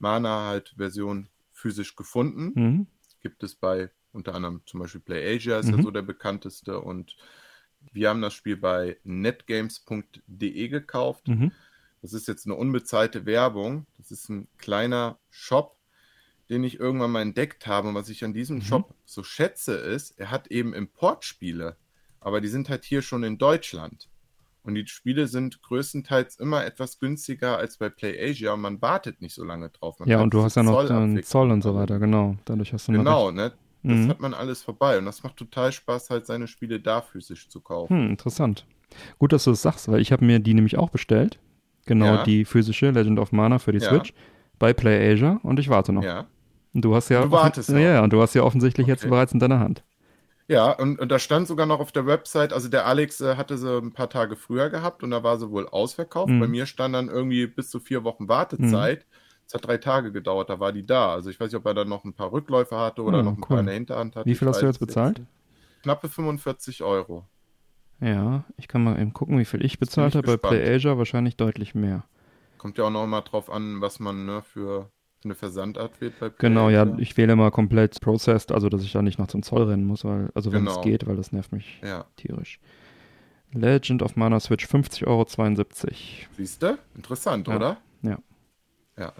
Mana 0.00 0.48
halt 0.48 0.74
Version 0.76 1.28
physisch 1.52 1.94
gefunden. 1.94 2.52
Mhm. 2.60 2.86
Gibt 3.20 3.42
es 3.44 3.54
bei 3.54 3.90
unter 4.12 4.34
anderem 4.34 4.62
zum 4.66 4.80
Beispiel 4.80 5.00
Play 5.00 5.36
Asia, 5.36 5.60
ist 5.60 5.70
ja 5.70 5.76
Mhm. 5.76 5.82
so 5.82 5.90
der 5.92 6.02
bekannteste. 6.02 6.80
Und 6.80 7.16
wir 7.92 8.08
haben 8.08 8.22
das 8.22 8.34
Spiel 8.34 8.56
bei 8.56 8.98
netgames.de 9.04 10.68
gekauft. 10.68 11.28
Das 12.02 12.12
ist 12.12 12.28
jetzt 12.28 12.46
eine 12.46 12.54
unbezahlte 12.54 13.26
Werbung. 13.26 13.86
Das 13.98 14.10
ist 14.10 14.28
ein 14.30 14.48
kleiner 14.58 15.18
Shop, 15.28 15.76
den 16.48 16.64
ich 16.64 16.80
irgendwann 16.80 17.10
mal 17.10 17.22
entdeckt 17.22 17.66
habe. 17.66 17.88
Und 17.88 17.94
was 17.94 18.08
ich 18.08 18.24
an 18.24 18.32
diesem 18.32 18.56
Mhm. 18.58 18.62
Shop 18.62 18.94
so 19.04 19.22
schätze, 19.22 19.74
ist, 19.74 20.18
er 20.18 20.30
hat 20.30 20.48
eben 20.48 20.72
Importspiele, 20.72 21.76
aber 22.20 22.40
die 22.40 22.48
sind 22.48 22.68
halt 22.68 22.84
hier 22.84 23.02
schon 23.02 23.22
in 23.22 23.38
Deutschland. 23.38 24.08
Und 24.62 24.74
die 24.74 24.86
Spiele 24.86 25.26
sind 25.26 25.62
größtenteils 25.62 26.36
immer 26.36 26.64
etwas 26.66 26.98
günstiger 26.98 27.56
als 27.56 27.78
bei 27.78 27.88
PlayAsia 27.88 28.52
und 28.52 28.60
man 28.60 28.82
wartet 28.82 29.22
nicht 29.22 29.34
so 29.34 29.42
lange 29.42 29.70
drauf. 29.70 29.98
Man 29.98 30.08
Ja, 30.08 30.20
und 30.20 30.34
du 30.34 30.42
hast 30.42 30.56
ja 30.56 30.62
noch 30.62 30.86
den. 30.86 31.22
Zoll 31.22 31.50
und 31.50 31.62
so 31.62 31.74
weiter, 31.74 31.98
genau. 31.98 32.36
Dadurch 32.44 32.72
hast 32.74 32.88
du 32.88 32.92
Genau, 32.92 33.30
ne? 33.30 33.52
Das 33.82 33.96
Mhm. 33.96 34.08
hat 34.10 34.20
man 34.20 34.34
alles 34.34 34.62
vorbei. 34.62 34.98
Und 34.98 35.06
das 35.06 35.22
macht 35.22 35.36
total 35.38 35.72
Spaß, 35.72 36.10
halt 36.10 36.26
seine 36.26 36.46
Spiele 36.46 36.78
da 36.80 37.00
physisch 37.00 37.48
zu 37.48 37.62
kaufen. 37.62 37.96
Hm, 38.04 38.10
interessant. 38.10 38.66
Gut, 39.18 39.32
dass 39.32 39.44
du 39.44 39.50
das 39.50 39.62
sagst, 39.62 39.88
weil 39.88 40.02
ich 40.02 40.12
habe 40.12 40.24
mir 40.26 40.38
die 40.40 40.52
nämlich 40.52 40.76
auch 40.76 40.90
bestellt. 40.90 41.38
Genau 41.86 42.06
Ja. 42.16 42.22
die 42.24 42.44
physische 42.44 42.90
Legend 42.90 43.18
of 43.18 43.32
Mana 43.32 43.58
für 43.58 43.72
die 43.72 43.78
Ja. 43.78 43.88
Switch 43.88 44.12
bei 44.58 44.72
PlayAsia 44.72 45.40
und 45.42 45.58
ich 45.58 45.68
warte 45.68 45.92
noch. 45.92 46.02
Ja. 46.02 46.26
Und 46.72 46.84
du 46.84 46.94
hast 46.94 47.08
ja, 47.08 47.22
Du 47.22 47.30
wartest 47.30 47.68
ja, 47.70 48.02
und 48.02 48.12
du 48.12 48.20
hast 48.22 48.34
ja 48.34 48.42
offensichtlich 48.42 48.86
jetzt 48.86 49.02
Okay. 49.02 49.10
bereits 49.10 49.32
in 49.32 49.40
deiner 49.40 49.58
Hand. 49.58 49.82
Ja, 50.46 50.72
und, 50.72 50.98
und 50.98 51.10
da 51.12 51.18
stand 51.20 51.46
sogar 51.46 51.64
noch 51.66 51.78
auf 51.80 51.92
der 51.92 52.06
Website, 52.06 52.52
also 52.52 52.68
der 52.68 52.84
Alex 52.86 53.20
äh, 53.20 53.36
hatte 53.36 53.56
sie 53.56 53.78
ein 53.78 53.92
paar 53.92 54.10
Tage 54.10 54.34
früher 54.36 54.68
gehabt 54.68 55.02
und 55.04 55.10
da 55.12 55.22
war 55.22 55.38
sie 55.38 55.48
wohl 55.50 55.68
ausverkauft. 55.68 56.28
Mhm. 56.30 56.40
Bei 56.40 56.48
mir 56.48 56.66
stand 56.66 56.94
dann 56.94 57.08
irgendwie 57.08 57.46
bis 57.46 57.70
zu 57.70 57.78
vier 57.80 58.02
Wochen 58.04 58.28
Wartezeit. 58.28 59.06
Es 59.46 59.54
hat 59.54 59.66
drei 59.66 59.78
Tage 59.78 60.12
gedauert, 60.12 60.50
da 60.50 60.58
war 60.60 60.72
die 60.72 60.84
da. 60.86 61.12
Also 61.12 61.30
ich 61.30 61.38
weiß 61.40 61.50
nicht, 61.50 61.56
ob 61.58 61.66
er 61.66 61.74
dann 61.74 61.88
noch 61.88 62.04
ein 62.04 62.12
paar 62.14 62.30
Rückläufe 62.32 62.76
hatte 62.76 63.02
oder 63.02 63.18
Ah, 63.18 63.22
noch 63.22 63.32
ein 63.32 63.38
cool. 63.42 63.46
paar 63.48 63.60
in 63.60 63.66
der 63.66 63.74
Hinterhand 63.74 64.16
hatte. 64.16 64.28
Wie 64.28 64.34
viel 64.34 64.46
hast 64.48 64.60
du 64.62 64.66
jetzt 64.66 64.78
bezahlt? 64.80 65.18
nicht. 65.18 65.28
Knappe 65.82 66.08
45 66.08 66.82
Euro. 66.82 67.24
Ja, 68.00 68.44
ich 68.56 68.66
kann 68.68 68.82
mal 68.82 68.98
eben 69.00 69.12
gucken, 69.12 69.38
wie 69.38 69.44
viel 69.44 69.64
ich 69.64 69.78
bezahlt 69.78 70.14
habe. 70.14 70.38
Bei. 70.38 70.48
PlayAsia 70.48 70.96
wahrscheinlich 70.96 71.36
deutlich 71.36 71.74
mehr. 71.74 72.04
Kommt 72.58 72.78
ja 72.78 72.84
auch 72.84 72.90
noch 72.90 73.06
mal 73.06 73.20
drauf 73.22 73.50
an, 73.50 73.80
was 73.80 74.00
man 74.00 74.24
ne, 74.26 74.42
für 74.42 74.90
eine 75.24 75.34
Versandart 75.34 76.00
wählt 76.00 76.18
bei 76.18 76.30
Genau, 76.30 76.70
ja, 76.70 76.84
PlayAsia. 76.84 77.02
ich 77.02 77.16
wähle 77.18 77.36
mal 77.36 77.50
komplett 77.50 78.00
Processed, 78.00 78.52
also 78.52 78.68
dass 78.70 78.82
ich 78.82 78.92
da 78.92 79.02
nicht 79.02 79.18
noch 79.18 79.26
zum 79.28 79.42
Zoll 79.42 79.64
rennen 79.64 79.84
muss, 79.84 80.04
weil, 80.04 80.30
also 80.34 80.52
wenn 80.52 80.66
es 80.66 80.74
Genau. 80.74 80.84
geht, 80.84 81.06
weil 81.06 81.16
das 81.16 81.32
nervt 81.32 81.52
mich 81.52 81.80
Ja, 81.82 82.06
tierisch. 82.16 82.58
Legend 83.52 84.02
of 84.02 84.16
Mana 84.16 84.40
Switch 84.40 84.64
50,72 84.66 85.06
Euro. 85.06 85.26
siehst 86.36 86.62
du? 86.62 86.78
Interessant, 86.94 87.48
Ja. 87.48 87.56
oder? 87.56 87.76
Ja. 88.02 88.18
Ja. 88.96 89.12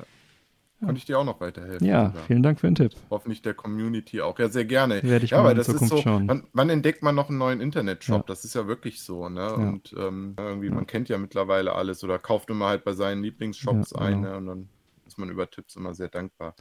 Konnte 0.80 0.98
ich 0.98 1.04
dir 1.04 1.18
auch 1.18 1.24
noch 1.24 1.40
weiterhelfen? 1.40 1.86
Ja, 1.86 2.06
sogar. 2.06 2.22
vielen 2.24 2.42
Dank 2.42 2.58
für 2.58 2.66
den 2.66 2.74
Tipp. 2.74 2.92
Hoffentlich 3.10 3.42
der 3.42 3.54
Community 3.54 4.20
auch. 4.22 4.38
Ja, 4.38 4.48
sehr 4.48 4.64
gerne. 4.64 5.02
Werde 5.02 5.24
ich 5.24 5.32
ja, 5.32 5.38
mal 5.38 5.44
weil 5.44 5.50
in 5.52 5.58
das 5.58 5.68
ist 5.68 5.74
Zukunft 5.74 5.96
so, 5.96 6.02
schauen. 6.02 6.28
wann, 6.28 6.46
wann 6.52 6.70
entdeckt 6.70 7.02
man 7.02 7.14
noch 7.14 7.28
einen 7.28 7.38
neuen 7.38 7.60
Internetshop? 7.60 8.16
Ja. 8.20 8.24
Das 8.26 8.44
ist 8.44 8.54
ja 8.54 8.66
wirklich 8.66 9.02
so, 9.02 9.28
ne? 9.28 9.40
Ja. 9.40 9.52
Und 9.52 9.94
ähm, 9.98 10.34
irgendwie, 10.38 10.68
Ja. 10.68 10.74
man 10.74 10.86
kennt 10.86 11.08
ja 11.08 11.18
mittlerweile 11.18 11.74
alles 11.74 12.02
oder 12.02 12.18
kauft 12.18 12.48
immer 12.50 12.66
halt 12.68 12.84
bei 12.84 12.94
seinen 12.94 13.22
Lieblingsshops 13.22 13.92
ein, 13.94 14.22
genau. 14.22 14.30
ne? 14.30 14.36
Und 14.38 14.46
dann 14.46 14.68
ist 15.06 15.18
man 15.18 15.28
über 15.28 15.50
Tipps 15.50 15.76
immer 15.76 15.92
sehr 15.94 16.08
dankbar. 16.08 16.54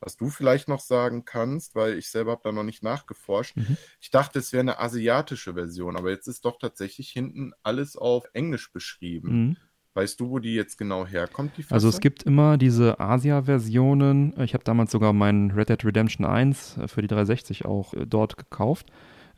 Was 0.00 0.16
du 0.16 0.28
vielleicht 0.28 0.68
noch 0.68 0.80
sagen 0.80 1.24
kannst, 1.24 1.74
weil 1.74 1.96
ich 1.96 2.10
selber 2.10 2.32
habe 2.32 2.42
da 2.44 2.52
noch 2.52 2.64
nicht 2.64 2.82
nachgeforscht. 2.82 3.56
Mhm. 3.56 3.76
Ich 4.00 4.10
dachte, 4.10 4.38
es 4.40 4.52
wäre 4.52 4.60
eine 4.60 4.78
asiatische 4.78 5.54
Version, 5.54 5.96
aber 5.96 6.10
jetzt 6.10 6.26
ist 6.26 6.44
doch 6.44 6.58
tatsächlich 6.58 7.08
hinten 7.10 7.52
alles 7.62 7.96
auf 7.96 8.24
Englisch 8.34 8.72
beschrieben. 8.72 9.28
Mhm. 9.30 9.56
Weißt 9.96 10.20
du, 10.20 10.28
wo 10.28 10.38
die 10.38 10.54
jetzt 10.54 10.76
genau 10.76 11.06
herkommt, 11.06 11.56
die 11.56 11.64
Also 11.70 11.88
es 11.88 12.00
gibt 12.00 12.22
immer 12.22 12.58
diese 12.58 13.00
Asia-Versionen. 13.00 14.34
Ich 14.42 14.52
habe 14.52 14.62
damals 14.62 14.92
sogar 14.92 15.14
meinen 15.14 15.50
Red 15.52 15.70
Dead 15.70 15.84
Redemption 15.86 16.26
1 16.26 16.76
äh, 16.76 16.86
für 16.88 17.00
die 17.00 17.08
360 17.08 17.64
auch 17.64 17.94
äh, 17.94 18.06
dort 18.06 18.36
gekauft. 18.36 18.88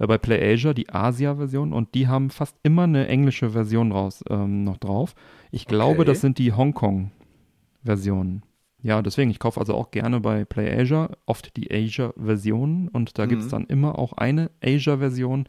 Äh, 0.01 0.07
Bei 0.09 0.19
PlayAsia 0.19 0.75
die 0.75 0.89
Asia-Version 0.91 1.73
und 1.73 1.95
die 1.95 2.09
haben 2.09 2.31
fast 2.31 2.57
immer 2.65 2.83
eine 2.83 3.07
englische 3.07 3.51
Version 3.51 3.93
raus, 3.93 4.25
ähm, 4.29 4.65
noch 4.65 4.79
drauf. 4.79 5.15
Ich 5.53 5.67
glaube, 5.67 6.01
Okay. 6.03 6.07
das 6.11 6.21
sind 6.23 6.39
die 6.39 6.53
Hongkong-Versionen. 6.53 8.43
Ja, 8.83 9.03
deswegen, 9.03 9.31
ich 9.31 9.39
kaufe 9.41 9.59
also 9.61 9.75
auch 9.75 9.91
gerne 9.91 10.21
bei 10.21 10.45
PlayAsia 10.45 11.11
oft 11.27 11.57
die 11.57 11.71
Asia-Version 11.71 12.89
und 12.89 13.19
da 13.19 13.25
Mhm. 13.27 13.29
gibt 13.31 13.43
es 13.43 13.49
dann 13.49 13.65
immer 13.67 13.99
auch 13.99 14.13
eine 14.15 14.51
Asia-Version, 14.63 15.49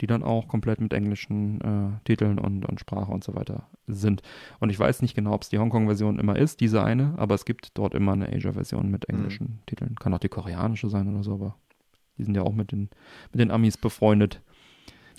die 0.00 0.06
dann 0.06 0.22
auch 0.22 0.48
komplett 0.48 0.80
mit 0.80 0.92
englischen 0.92 1.60
äh, 1.60 2.04
Titeln 2.04 2.38
und, 2.38 2.64
und 2.64 2.80
Sprache 2.80 3.10
und 3.12 3.24
so 3.24 3.34
weiter 3.34 3.68
sind. 3.86 4.22
Und 4.60 4.70
ich 4.70 4.78
weiß 4.78 5.02
nicht 5.02 5.14
genau, 5.14 5.32
ob 5.32 5.42
es 5.42 5.48
die 5.48 5.58
Hongkong-Version 5.58 6.18
immer 6.18 6.36
ist, 6.36 6.60
diese 6.60 6.82
eine, 6.84 7.14
aber 7.16 7.34
es 7.34 7.44
gibt 7.44 7.76
dort 7.78 7.94
immer 7.94 8.12
eine 8.12 8.28
Asia-Version 8.32 8.90
mit 8.90 9.08
englischen 9.08 9.60
Titeln. 9.66 9.96
Kann 9.96 10.14
auch 10.14 10.18
die 10.18 10.28
koreanische 10.28 10.88
sein 10.88 11.08
oder 11.12 11.22
so, 11.22 11.34
aber 11.34 11.56
die 12.18 12.24
sind 12.24 12.34
ja 12.36 12.42
auch 12.42 12.54
mit 12.54 12.72
den, 12.72 12.90
mit 13.32 13.40
den 13.40 13.50
Amis 13.50 13.76
befreundet. 13.76 14.40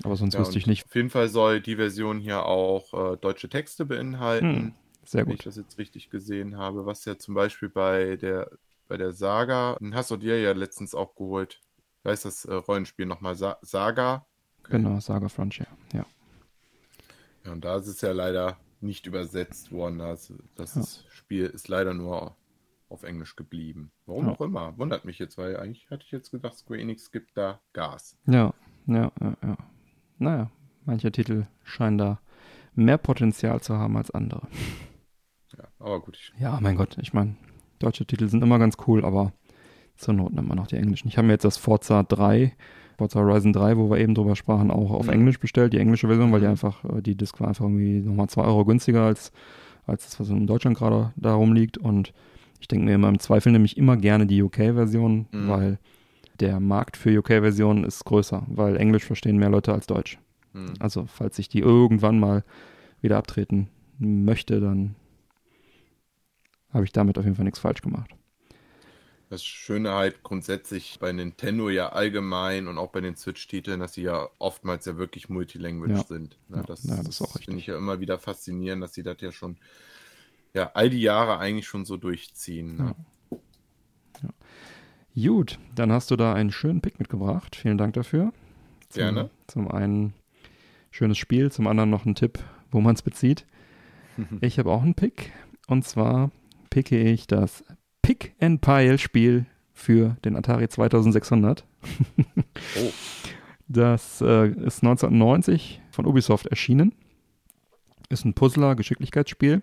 Aber 0.03 0.15
sonst 0.15 0.33
Ja, 0.33 0.39
wüsste 0.39 0.57
ich 0.57 0.67
nicht. 0.67 0.85
Auf 0.85 0.95
jeden 0.95 1.09
Fall 1.09 1.29
soll 1.29 1.61
die 1.61 1.75
Version 1.75 2.19
hier 2.19 2.45
auch 2.45 3.13
äh, 3.13 3.17
deutsche 3.17 3.49
Texte 3.49 3.85
beinhalten. 3.85 4.47
Hm, 4.55 4.73
sehr 5.03 5.25
wenn 5.25 5.33
ich 5.33 5.37
gut. 5.37 5.45
das 5.45 5.57
jetzt 5.57 5.77
richtig 5.77 6.09
gesehen 6.09 6.57
habe, 6.57 6.85
was 6.85 7.05
ja 7.05 7.17
zum 7.17 7.35
Beispiel 7.35 7.69
bei 7.69 8.15
der, 8.15 8.49
bei 8.87 8.97
der 8.97 9.11
Saga, 9.13 9.77
den 9.79 9.95
hast 9.95 10.11
du 10.11 10.17
dir 10.17 10.39
ja 10.39 10.53
letztens 10.53 10.95
auch 10.95 11.15
geholt. 11.15 11.61
Da 12.03 12.11
ist 12.11 12.25
das 12.25 12.45
äh, 12.45 12.53
Rollenspiel 12.53 13.05
nochmal 13.05 13.35
Sa 13.35 13.57
Saga. 13.61 14.25
Genau, 14.63 14.99
Saga 14.99 15.29
Frontier. 15.29 15.67
Ja. 15.93 16.05
Ja, 17.45 17.51
und 17.51 17.63
da 17.65 17.77
ist 17.77 17.87
es 17.87 18.01
ja 18.01 18.11
leider 18.11 18.57
nicht 18.81 19.05
übersetzt 19.07 19.71
worden. 19.71 19.99
Das, 19.99 20.31
das 20.55 20.75
Ja. 20.75 20.81
ist- 20.81 21.05
Spiel 21.09 21.45
ist 21.45 21.67
leider 21.67 21.93
nur 21.93 22.35
auf 22.89 23.03
Englisch 23.03 23.35
geblieben. 23.35 23.91
Warum 24.05 24.27
Ja. 24.27 24.31
auch 24.33 24.41
immer. 24.41 24.77
Wundert 24.77 25.05
mich 25.05 25.19
jetzt, 25.19 25.37
weil 25.37 25.57
eigentlich 25.57 25.89
hatte 25.89 26.03
ich 26.05 26.11
jetzt 26.11 26.31
gedacht, 26.31 26.55
Square 26.57 26.79
Enix 26.79 27.11
gibt 27.11 27.35
da 27.37 27.59
Gas. 27.73 28.17
Ja, 28.25 28.53
ja, 28.87 29.11
ja, 29.21 29.37
ja. 29.43 29.57
Naja, 30.17 30.51
manche 30.85 31.11
Titel 31.11 31.45
scheinen 31.63 31.97
da 31.97 32.19
mehr 32.73 32.97
Potenzial 32.97 33.61
zu 33.61 33.77
haben 33.77 33.95
als 33.97 34.11
andere. 34.11 34.47
Ja, 35.57 35.65
aber 35.79 35.99
gut. 36.01 36.33
Ja, 36.39 36.59
mein 36.61 36.75
Gott, 36.77 36.97
ich 36.99 37.13
meine, 37.13 37.35
deutsche 37.79 38.05
Titel 38.05 38.27
sind 38.27 38.41
immer 38.43 38.59
ganz 38.59 38.77
cool, 38.87 39.03
aber 39.05 39.33
zur 39.97 40.13
Not 40.13 40.33
nimmt 40.33 40.47
man 40.47 40.57
noch 40.57 40.67
die 40.67 40.77
englischen. 40.77 41.07
Ich 41.09 41.17
habe 41.17 41.27
mir 41.27 41.33
jetzt 41.33 41.45
das 41.45 41.57
Forza 41.57 42.03
3, 42.03 42.55
Forza 42.99 43.19
Horizon 43.21 43.53
3, 43.53 43.77
wo 43.77 43.89
wir 43.89 43.97
eben 43.97 44.13
drüber 44.13 44.35
sprachen, 44.35 44.69
auch 44.71 44.91
auf 44.91 45.07
Mhm. 45.07 45.13
Englisch 45.13 45.39
bestellt, 45.39 45.71
die 45.73 45.77
englische 45.79 46.07
Version, 46.07 46.31
weil 46.31 46.41
die 46.41 46.45
Mhm. 46.45 46.51
einfach, 46.51 46.83
äh, 46.83 47.01
die 47.01 47.15
Disc 47.15 47.39
war 47.39 47.47
einfach 47.47 47.63
irgendwie 47.65 48.01
nochmal 48.01 48.27
2 48.27 48.43
Euro 48.43 48.65
günstiger 48.65 49.03
als, 49.03 49.31
als 49.87 50.03
das, 50.05 50.19
was 50.19 50.29
in 50.29 50.45
Deutschland 50.47 50.77
gerade 50.77 51.13
da 51.15 51.33
rumliegt. 51.33 51.77
Und 51.77 52.13
ich 52.59 52.67
denke 52.67 52.85
mir 52.85 52.95
immer 52.95 53.07
im 53.09 53.19
Zweifel 53.19 53.51
nehme 53.53 53.65
ich 53.65 53.77
immer 53.77 53.95
gerne 53.97 54.27
die 54.27 54.43
UK-Version, 54.43 55.27
Mhm. 55.31 55.47
weil 55.47 55.79
der 56.41 56.59
Markt 56.59 56.97
für 56.97 57.17
UK-Versionen 57.17 57.83
ist 57.85 58.03
größer, 58.05 58.43
weil 58.47 58.75
Englisch 58.77 59.05
verstehen 59.05 59.37
mehr 59.37 59.49
Leute 59.49 59.73
als 59.73 59.87
Deutsch. 59.87 60.19
hm. 60.53 60.73
Also, 60.79 61.05
falls 61.07 61.39
ich 61.39 61.47
die 61.49 61.59
irgendwann 61.59 62.19
mal 62.19 62.43
wieder 63.01 63.17
abtreten 63.17 63.67
möchte, 63.97 64.59
dann 64.59 64.95
habe 66.73 66.83
ich 66.85 66.91
damit 66.91 67.17
auf 67.17 67.23
jeden 67.23 67.35
Fall 67.35 67.45
nichts 67.45 67.59
falsch 67.59 67.81
gemacht. 67.81 68.11
Das 69.29 69.43
Schöne 69.43 69.93
halt 69.93 70.23
grundsätzlich 70.23 70.97
bei 70.99 71.11
Nintendo 71.11 71.69
ja 71.69 71.89
allgemein 71.89 72.67
und 72.67 72.79
auch 72.79 72.89
bei 72.89 72.99
den 72.99 73.15
Switch-Titeln, 73.15 73.79
dass 73.79 73.93
sie 73.93 74.01
ja 74.01 74.27
oftmals 74.39 74.85
ja 74.85 74.97
wirklich 74.97 75.29
Multilanguage 75.29 75.91
Ja. 75.91 76.03
sind. 76.03 76.37
Ne, 76.47 76.57
Ja, 76.57 76.63
das 76.63 76.83
ja, 76.83 77.03
das 77.03 77.21
finde 77.43 77.59
ich 77.59 77.67
ja 77.67 77.77
immer 77.77 77.99
wieder 77.99 78.17
faszinierend, 78.17 78.81
dass 78.81 78.93
sie 78.95 79.03
das 79.03 79.17
ja 79.21 79.31
schon, 79.31 79.57
ja, 80.55 80.71
all 80.73 80.89
die 80.89 81.01
Jahre 81.01 81.37
eigentlich 81.37 81.67
schon 81.67 81.85
so 81.85 81.95
durchziehen. 81.97 82.77
Ne? 82.77 82.95
Gut, 85.15 85.59
dann 85.75 85.91
hast 85.91 86.11
du 86.11 86.15
da 86.15 86.33
einen 86.33 86.51
schönen 86.51 86.81
Pick 86.81 86.99
mitgebracht. 86.99 87.55
Vielen 87.55 87.77
Dank 87.77 87.93
dafür. 87.93 88.31
Zum, 88.89 88.99
Gerne. 89.01 89.29
Zum 89.47 89.69
einen 89.69 90.13
schönes 90.91 91.17
Spiel, 91.17 91.51
zum 91.51 91.67
anderen 91.67 91.89
noch 91.89 92.05
ein 92.05 92.15
Tipp, 92.15 92.39
wo 92.71 92.81
man 92.81 92.95
es 92.95 93.01
bezieht. 93.01 93.45
Ich 94.41 94.59
habe 94.59 94.69
auch 94.69 94.81
einen 94.81 94.95
Pick 94.95 95.31
und 95.67 95.85
zwar 95.85 96.29
picke 96.69 96.99
ich 96.99 97.25
das 97.25 97.63
Pick 98.09 98.33
and 98.39 98.59
Pile 98.59 98.97
Spiel 98.97 99.45
für 99.71 100.17
den 100.25 100.35
Atari 100.35 100.67
2600. 100.67 101.63
Oh. 102.75 102.81
Das 103.71 104.19
äh, 104.21 104.47
ist 104.47 104.81
1990 104.83 105.79
von 105.91 106.07
Ubisoft 106.07 106.47
erschienen. 106.47 106.95
Ist 108.09 108.25
ein 108.25 108.33
Puzzler, 108.33 108.73
Geschicklichkeitsspiel. 108.73 109.61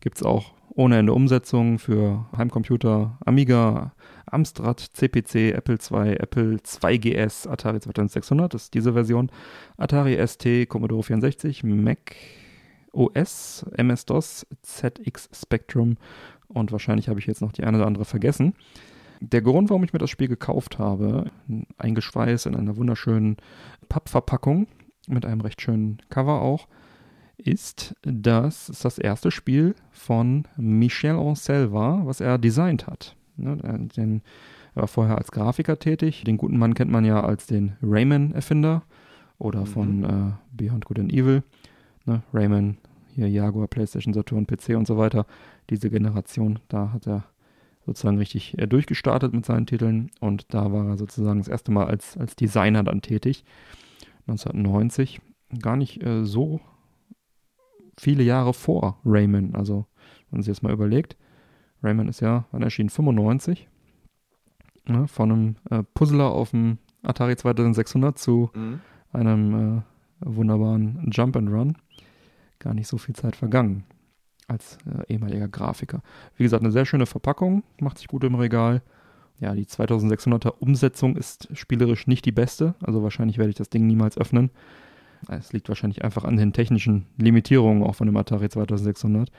Gibt 0.00 0.16
es 0.16 0.22
auch 0.22 0.54
ohne 0.70 0.96
Ende 0.96 1.12
Umsetzungen 1.12 1.78
für 1.78 2.24
Heimcomputer, 2.34 3.18
Amiga, 3.26 3.92
Amstrad, 4.24 4.80
CPC, 4.80 5.52
Apple 5.54 5.76
II, 5.76 6.14
Apple 6.14 6.56
2GS, 6.64 7.46
Atari 7.46 7.80
2600, 7.80 8.54
das 8.54 8.62
ist 8.62 8.74
diese 8.74 8.94
Version, 8.94 9.30
Atari 9.76 10.16
ST, 10.26 10.66
Commodore 10.66 11.02
64, 11.02 11.62
Mac 11.62 12.16
OS, 12.92 13.66
MS-DOS, 13.76 14.46
ZX 14.62 15.28
Spectrum 15.34 15.96
und 16.54 16.72
wahrscheinlich 16.72 17.08
habe 17.08 17.18
ich 17.20 17.26
jetzt 17.26 17.40
noch 17.42 17.52
die 17.52 17.64
eine 17.64 17.78
oder 17.78 17.86
andere 17.86 18.04
vergessen. 18.04 18.54
Der 19.20 19.42
Grund, 19.42 19.70
warum 19.70 19.84
ich 19.84 19.92
mir 19.92 19.98
das 20.00 20.10
Spiel 20.10 20.28
gekauft 20.28 20.78
habe, 20.78 21.30
eingeschweißt 21.78 22.46
in 22.46 22.56
einer 22.56 22.76
wunderschönen 22.76 23.36
Pappverpackung 23.88 24.66
mit 25.08 25.24
einem 25.24 25.40
recht 25.42 25.60
schönen 25.60 25.98
Cover 26.10 26.40
auch, 26.42 26.66
ist, 27.36 27.94
dass 28.02 28.68
es 28.68 28.80
das 28.80 28.98
erste 28.98 29.30
Spiel 29.30 29.74
von 29.90 30.46
Michel 30.56 31.16
Ancel 31.16 31.72
war, 31.72 32.06
was 32.06 32.20
er 32.20 32.38
designt 32.38 32.86
hat. 32.86 33.16
Ne, 33.36 33.58
er- 33.62 33.78
den, 33.78 34.22
er 34.74 34.82
war 34.82 34.88
vorher 34.88 35.18
als 35.18 35.30
Grafiker 35.32 35.78
tätig. 35.78 36.24
Den 36.24 36.36
guten 36.36 36.58
Mann 36.58 36.74
kennt 36.74 36.90
man 36.90 37.04
ja 37.04 37.22
als 37.22 37.46
den 37.46 37.76
Rayman-Erfinder 37.82 38.82
oder 39.38 39.60
Mhm. 39.60 39.66
von 39.66 40.04
äh, 40.04 40.32
Beyond 40.52 40.84
Good 40.84 40.98
and 41.00 41.12
Evil. 41.12 41.42
Ne, 42.06 42.22
Rayman, 42.32 42.76
hier 43.14 43.28
Jaguar, 43.28 43.66
PlayStation, 43.68 44.12
Saturn, 44.14 44.46
PC 44.46 44.70
und 44.76 44.86
so 44.86 44.96
weiter. 44.98 45.26
Diese 45.70 45.90
Generation, 45.90 46.58
da 46.68 46.92
hat 46.92 47.06
er 47.06 47.24
sozusagen 47.86 48.18
richtig 48.18 48.56
äh, 48.58 48.66
durchgestartet 48.66 49.32
mit 49.32 49.44
seinen 49.44 49.66
Titeln 49.66 50.10
und 50.20 50.52
da 50.54 50.72
war 50.72 50.86
er 50.88 50.96
sozusagen 50.96 51.38
das 51.38 51.48
erste 51.48 51.72
Mal 51.72 51.86
als, 51.86 52.16
als 52.16 52.36
Designer 52.36 52.82
dann 52.84 53.02
tätig. 53.02 53.44
1990. 54.28 55.20
Gar 55.60 55.76
nicht 55.76 56.02
äh, 56.02 56.24
so 56.24 56.60
viele 57.98 58.22
Jahre 58.22 58.54
vor 58.54 58.98
Rayman. 59.04 59.54
Also, 59.54 59.86
wenn 60.30 60.38
man 60.38 60.42
sich 60.42 60.48
jetzt 60.48 60.62
mal 60.62 60.72
überlegt, 60.72 61.16
Rayman 61.82 62.08
ist 62.08 62.20
ja, 62.20 62.46
wann 62.52 62.62
erschien? 62.62 62.88
95. 62.88 63.68
Ne, 64.88 65.06
von 65.06 65.30
einem 65.30 65.56
äh, 65.70 65.82
Puzzler 65.94 66.30
auf 66.30 66.50
dem 66.50 66.78
Atari 67.02 67.36
2600 67.36 68.18
zu 68.18 68.50
Mhm. 68.54 68.80
einem 69.12 69.78
äh, 69.78 69.82
wunderbaren 70.24 71.08
Jump 71.12 71.36
and 71.36 71.50
Run. 71.50 71.76
Gar 72.62 72.74
nicht 72.74 72.86
so 72.86 72.96
viel 72.96 73.16
Zeit 73.16 73.34
vergangen 73.34 73.82
als 74.46 74.78
äh, 74.86 75.12
ehemaliger 75.12 75.48
Grafiker. 75.48 76.00
Wie 76.36 76.44
gesagt, 76.44 76.62
eine 76.62 76.70
sehr 76.70 76.86
schöne 76.86 77.06
Verpackung, 77.06 77.64
macht 77.80 77.98
sich 77.98 78.06
gut 78.06 78.22
im 78.22 78.36
Regal 78.36 78.82
Ja, 79.40 79.52
die 79.52 79.64
2600er 79.64 80.50
Umsetzung 80.60 81.16
ist 81.16 81.48
spielerisch 81.56 82.06
nicht 82.06 82.24
die 82.24 82.30
beste, 82.30 82.76
also 82.80 83.02
wahrscheinlich 83.02 83.38
werde 83.38 83.50
ich 83.50 83.56
das 83.56 83.68
Ding 83.68 83.88
niemals 83.88 84.16
öffnen. 84.16 84.50
Es 85.28 85.52
liegt 85.52 85.68
wahrscheinlich 85.68 86.04
einfach 86.04 86.24
an 86.24 86.36
den 86.36 86.52
technischen 86.52 87.06
Limitierungen 87.16 87.82
auch 87.82 87.96
von 87.96 88.06
dem 88.06 88.16
Atari 88.16 88.48
2600. 88.48 89.28
Äh, 89.28 89.32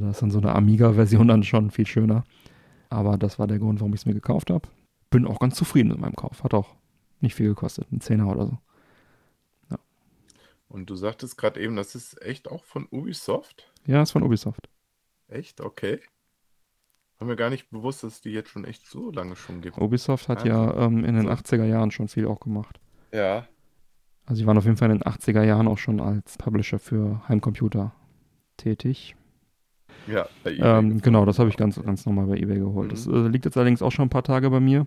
da 0.00 0.10
ist 0.10 0.20
dann 0.20 0.32
so 0.32 0.38
eine 0.38 0.52
Amiga-Version 0.52 1.28
dann 1.28 1.44
schon 1.44 1.70
viel 1.70 1.86
schöner. 1.86 2.24
Aber 2.90 3.18
das 3.18 3.38
war 3.38 3.46
der 3.46 3.60
Grund, 3.60 3.80
warum 3.80 3.94
ich 3.94 4.00
es 4.00 4.06
mir 4.06 4.14
gekauft 4.14 4.50
habe. 4.50 4.68
Bin 5.10 5.26
auch 5.26 5.38
ganz 5.38 5.54
zufrieden 5.54 5.90
mit 5.90 5.98
meinem 5.98 6.16
Kauf. 6.16 6.42
Hat 6.42 6.54
auch 6.54 6.74
nicht 7.20 7.34
viel 7.34 7.48
gekostet, 7.48 7.90
ein 7.92 8.00
Zehner 8.00 8.28
oder 8.28 8.46
so. 8.46 8.58
Und 10.72 10.88
du 10.88 10.96
sagtest 10.96 11.36
gerade 11.36 11.60
eben, 11.60 11.76
das 11.76 11.94
ist 11.94 12.20
echt 12.22 12.50
auch 12.50 12.64
von 12.64 12.88
Ubisoft? 12.90 13.70
Ja, 13.86 14.00
ist 14.00 14.12
von 14.12 14.22
Ubisoft. 14.22 14.70
Echt? 15.28 15.60
Okay. 15.60 16.00
Haben 17.20 17.26
mir 17.26 17.36
gar 17.36 17.50
nicht 17.50 17.68
bewusst, 17.68 18.02
dass 18.02 18.14
es 18.14 18.20
die 18.22 18.30
jetzt 18.30 18.48
schon 18.48 18.64
echt 18.64 18.86
so 18.86 19.10
lange 19.10 19.36
schon 19.36 19.60
gibt. 19.60 19.76
Ubisoft 19.76 20.30
hat 20.30 20.46
ja 20.46 20.74
ähm, 20.86 21.04
in 21.04 21.14
den 21.14 21.26
so. 21.26 21.30
80er 21.30 21.64
Jahren 21.64 21.90
schon 21.90 22.08
viel 22.08 22.26
auch 22.26 22.40
gemacht. 22.40 22.80
Ja. 23.12 23.46
Also 24.24 24.40
sie 24.40 24.46
waren 24.46 24.56
auf 24.56 24.64
jeden 24.64 24.78
Fall 24.78 24.90
in 24.90 24.98
den 24.98 25.06
80er 25.06 25.42
Jahren 25.42 25.68
auch 25.68 25.76
schon 25.76 26.00
als 26.00 26.38
Publisher 26.38 26.78
für 26.78 27.22
Heimcomputer 27.28 27.92
tätig. 28.56 29.14
Ja, 30.06 30.26
bei 30.42 30.52
eBay. 30.54 30.78
Ähm, 30.78 31.02
genau, 31.02 31.26
das 31.26 31.38
habe 31.38 31.50
ich 31.50 31.58
ganz, 31.58 31.80
ganz 31.82 32.06
normal 32.06 32.28
bei 32.28 32.38
eBay 32.38 32.58
geholt. 32.58 32.86
Mhm. 32.86 32.90
Das 32.90 33.06
äh, 33.06 33.28
liegt 33.28 33.44
jetzt 33.44 33.58
allerdings 33.58 33.82
auch 33.82 33.92
schon 33.92 34.06
ein 34.06 34.10
paar 34.10 34.24
Tage 34.24 34.48
bei 34.48 34.60
mir. 34.60 34.86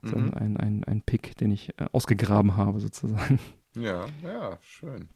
Das 0.00 0.12
ist 0.12 0.16
mhm. 0.16 0.34
ein, 0.34 0.56
ein, 0.58 0.84
ein 0.84 1.02
Pick, 1.02 1.36
den 1.38 1.50
ich 1.50 1.70
äh, 1.70 1.86
ausgegraben 1.90 2.56
habe, 2.56 2.78
sozusagen. 2.78 3.40
Ja, 3.74 4.06
ja, 4.22 4.58
schön. 4.62 5.08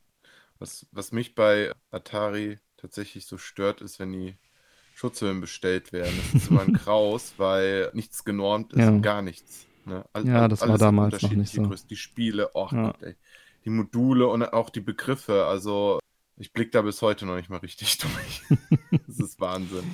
Was, 0.58 0.86
was 0.90 1.12
mich 1.12 1.34
bei 1.34 1.72
Atari 1.90 2.58
tatsächlich 2.76 3.26
so 3.26 3.38
stört, 3.38 3.80
ist, 3.80 3.98
wenn 3.98 4.12
die 4.12 4.36
Schutzhüllen 4.94 5.40
bestellt 5.40 5.92
werden. 5.92 6.12
Das 6.32 6.42
ist 6.42 6.50
immer 6.50 6.62
ein 6.62 6.72
Kraus, 6.84 7.34
weil 7.36 7.90
nichts 7.94 8.24
genormt 8.24 8.72
ist, 8.72 8.80
ja. 8.80 8.98
gar 8.98 9.22
nichts. 9.22 9.66
Ne? 9.84 10.04
All, 10.12 10.26
ja, 10.26 10.48
das 10.48 10.66
war 10.66 10.76
damals 10.76 11.22
noch 11.22 11.30
nicht 11.30 11.52
so. 11.52 11.62
Größe. 11.62 11.86
Die 11.86 11.96
Spiele, 11.96 12.50
oh 12.54 12.68
ja. 12.72 12.90
Gott, 12.90 13.02
ey. 13.02 13.14
Die 13.64 13.70
Module 13.70 14.26
und 14.26 14.42
auch 14.42 14.70
die 14.70 14.80
Begriffe, 14.80 15.46
also 15.46 16.00
ich 16.36 16.52
blicke 16.52 16.70
da 16.70 16.82
bis 16.82 17.02
heute 17.02 17.26
noch 17.26 17.36
nicht 17.36 17.50
mal 17.50 17.58
richtig 17.58 17.98
durch. 17.98 18.42
das 19.06 19.18
ist 19.18 19.40
Wahnsinn. 19.40 19.84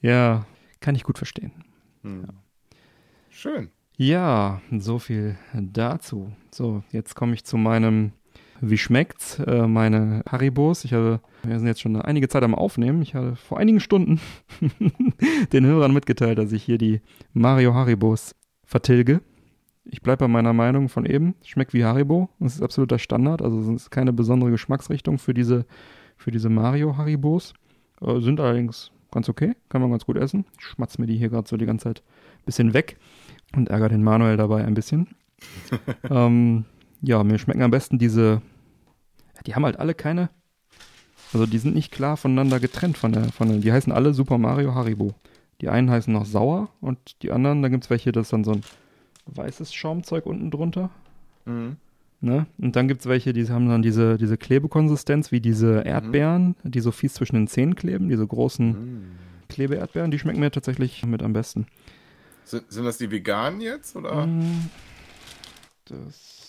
Ja, 0.00 0.46
kann 0.80 0.94
ich 0.94 1.04
gut 1.04 1.18
verstehen. 1.18 1.52
Hm. 2.02 2.22
Ja. 2.22 2.34
Schön. 3.30 3.70
Ja, 3.96 4.60
so 4.78 4.98
viel 4.98 5.38
dazu. 5.54 6.32
So, 6.50 6.82
jetzt 6.92 7.14
komme 7.14 7.34
ich 7.34 7.44
zu 7.44 7.56
meinem 7.56 8.12
Wie 8.60 8.78
schmeckt's? 8.78 9.38
Äh, 9.38 9.66
meine 9.66 10.22
Haribos. 10.28 10.84
Ich 10.84 10.92
hatte, 10.92 11.20
wir 11.42 11.58
sind 11.58 11.68
jetzt 11.68 11.80
schon 11.80 11.96
einige 12.00 12.28
Zeit 12.28 12.42
am 12.42 12.54
Aufnehmen. 12.54 13.02
Ich 13.02 13.14
hatte 13.14 13.36
vor 13.36 13.58
einigen 13.58 13.80
Stunden 13.80 14.20
den 15.52 15.66
Hörern 15.66 15.92
mitgeteilt, 15.92 16.38
dass 16.38 16.52
ich 16.52 16.62
hier 16.62 16.78
die 16.78 17.00
Mario 17.32 17.74
Haribos 17.74 18.34
vertilge. 18.64 19.20
Ich 19.84 20.02
bleibe 20.02 20.20
bei 20.20 20.28
meiner 20.28 20.52
Meinung 20.52 20.88
von 20.88 21.06
eben. 21.06 21.34
Schmeckt 21.44 21.72
wie 21.72 21.84
Haribo. 21.84 22.28
Das 22.40 22.56
ist 22.56 22.62
absoluter 22.62 22.98
Standard. 22.98 23.42
Also 23.42 23.60
es 23.60 23.68
ist 23.68 23.90
keine 23.90 24.12
besondere 24.12 24.50
Geschmacksrichtung 24.50 25.18
für 25.18 25.34
diese, 25.34 25.64
für 26.16 26.30
diese 26.30 26.48
Mario 26.48 26.96
Haribos. 26.96 27.54
Äh, 28.00 28.20
sind 28.20 28.40
allerdings 28.40 28.90
ganz 29.12 29.28
okay. 29.28 29.54
Kann 29.68 29.80
man 29.80 29.90
ganz 29.90 30.04
gut 30.04 30.16
essen. 30.16 30.44
Ich 30.58 30.64
schmatze 30.66 31.00
mir 31.00 31.06
die 31.06 31.16
hier 31.16 31.28
gerade 31.28 31.48
so 31.48 31.56
die 31.56 31.66
ganze 31.66 31.84
Zeit 31.84 32.02
ein 32.40 32.44
bisschen 32.46 32.74
weg 32.74 32.96
und 33.54 33.68
ärgere 33.68 33.90
den 33.90 34.02
Manuel 34.02 34.36
dabei 34.36 34.64
ein 34.64 34.74
bisschen. 34.74 35.08
ähm, 36.10 36.64
ja, 37.02 37.22
mir 37.24 37.38
schmecken 37.38 37.62
am 37.62 37.70
besten 37.70 37.98
diese. 37.98 38.42
Die 39.46 39.54
haben 39.54 39.64
halt 39.64 39.78
alle 39.78 39.94
keine. 39.94 40.30
Also 41.32 41.46
die 41.46 41.58
sind 41.58 41.74
nicht 41.74 41.92
klar 41.92 42.16
voneinander 42.16 42.60
getrennt 42.60 42.96
von 42.96 43.12
der, 43.12 43.24
von 43.32 43.48
der. 43.48 43.58
Die 43.58 43.72
heißen 43.72 43.92
alle 43.92 44.14
Super 44.14 44.38
Mario 44.38 44.74
Haribo. 44.74 45.14
Die 45.60 45.68
einen 45.68 45.90
heißen 45.90 46.12
noch 46.12 46.26
sauer 46.26 46.68
und 46.80 47.22
die 47.22 47.30
anderen, 47.30 47.62
da 47.62 47.68
gibt 47.68 47.84
es 47.84 47.90
welche, 47.90 48.12
das 48.12 48.26
ist 48.26 48.32
dann 48.32 48.44
so 48.44 48.52
ein 48.52 48.62
weißes 49.26 49.72
Schaumzeug 49.72 50.26
unten 50.26 50.50
drunter. 50.50 50.90
Mhm. 51.46 51.76
Ne? 52.20 52.46
Und 52.58 52.76
dann 52.76 52.88
gibt 52.88 53.00
es 53.00 53.06
welche, 53.06 53.32
die 53.32 53.48
haben 53.48 53.68
dann 53.68 53.82
diese, 53.82 54.16
diese 54.16 54.36
Klebekonsistenz 54.36 55.32
wie 55.32 55.40
diese 55.40 55.80
mhm. 55.80 55.86
Erdbeeren, 55.86 56.56
mhm. 56.62 56.70
die 56.70 56.80
so 56.80 56.90
fies 56.90 57.14
zwischen 57.14 57.36
den 57.36 57.46
Zähnen 57.46 57.74
kleben, 57.74 58.08
diese 58.08 58.26
großen 58.26 58.68
mhm. 58.68 59.02
Klebeerdbeeren, 59.48 60.10
die 60.10 60.18
schmecken 60.18 60.40
mir 60.40 60.50
tatsächlich 60.50 61.04
mit 61.06 61.22
am 61.22 61.32
besten. 61.32 61.66
Sind, 62.44 62.70
sind 62.70 62.84
das 62.84 62.98
die 62.98 63.10
veganen 63.10 63.60
jetzt, 63.60 63.96
oder? 63.96 64.26
Mm, 64.26 64.70
das 65.86 66.45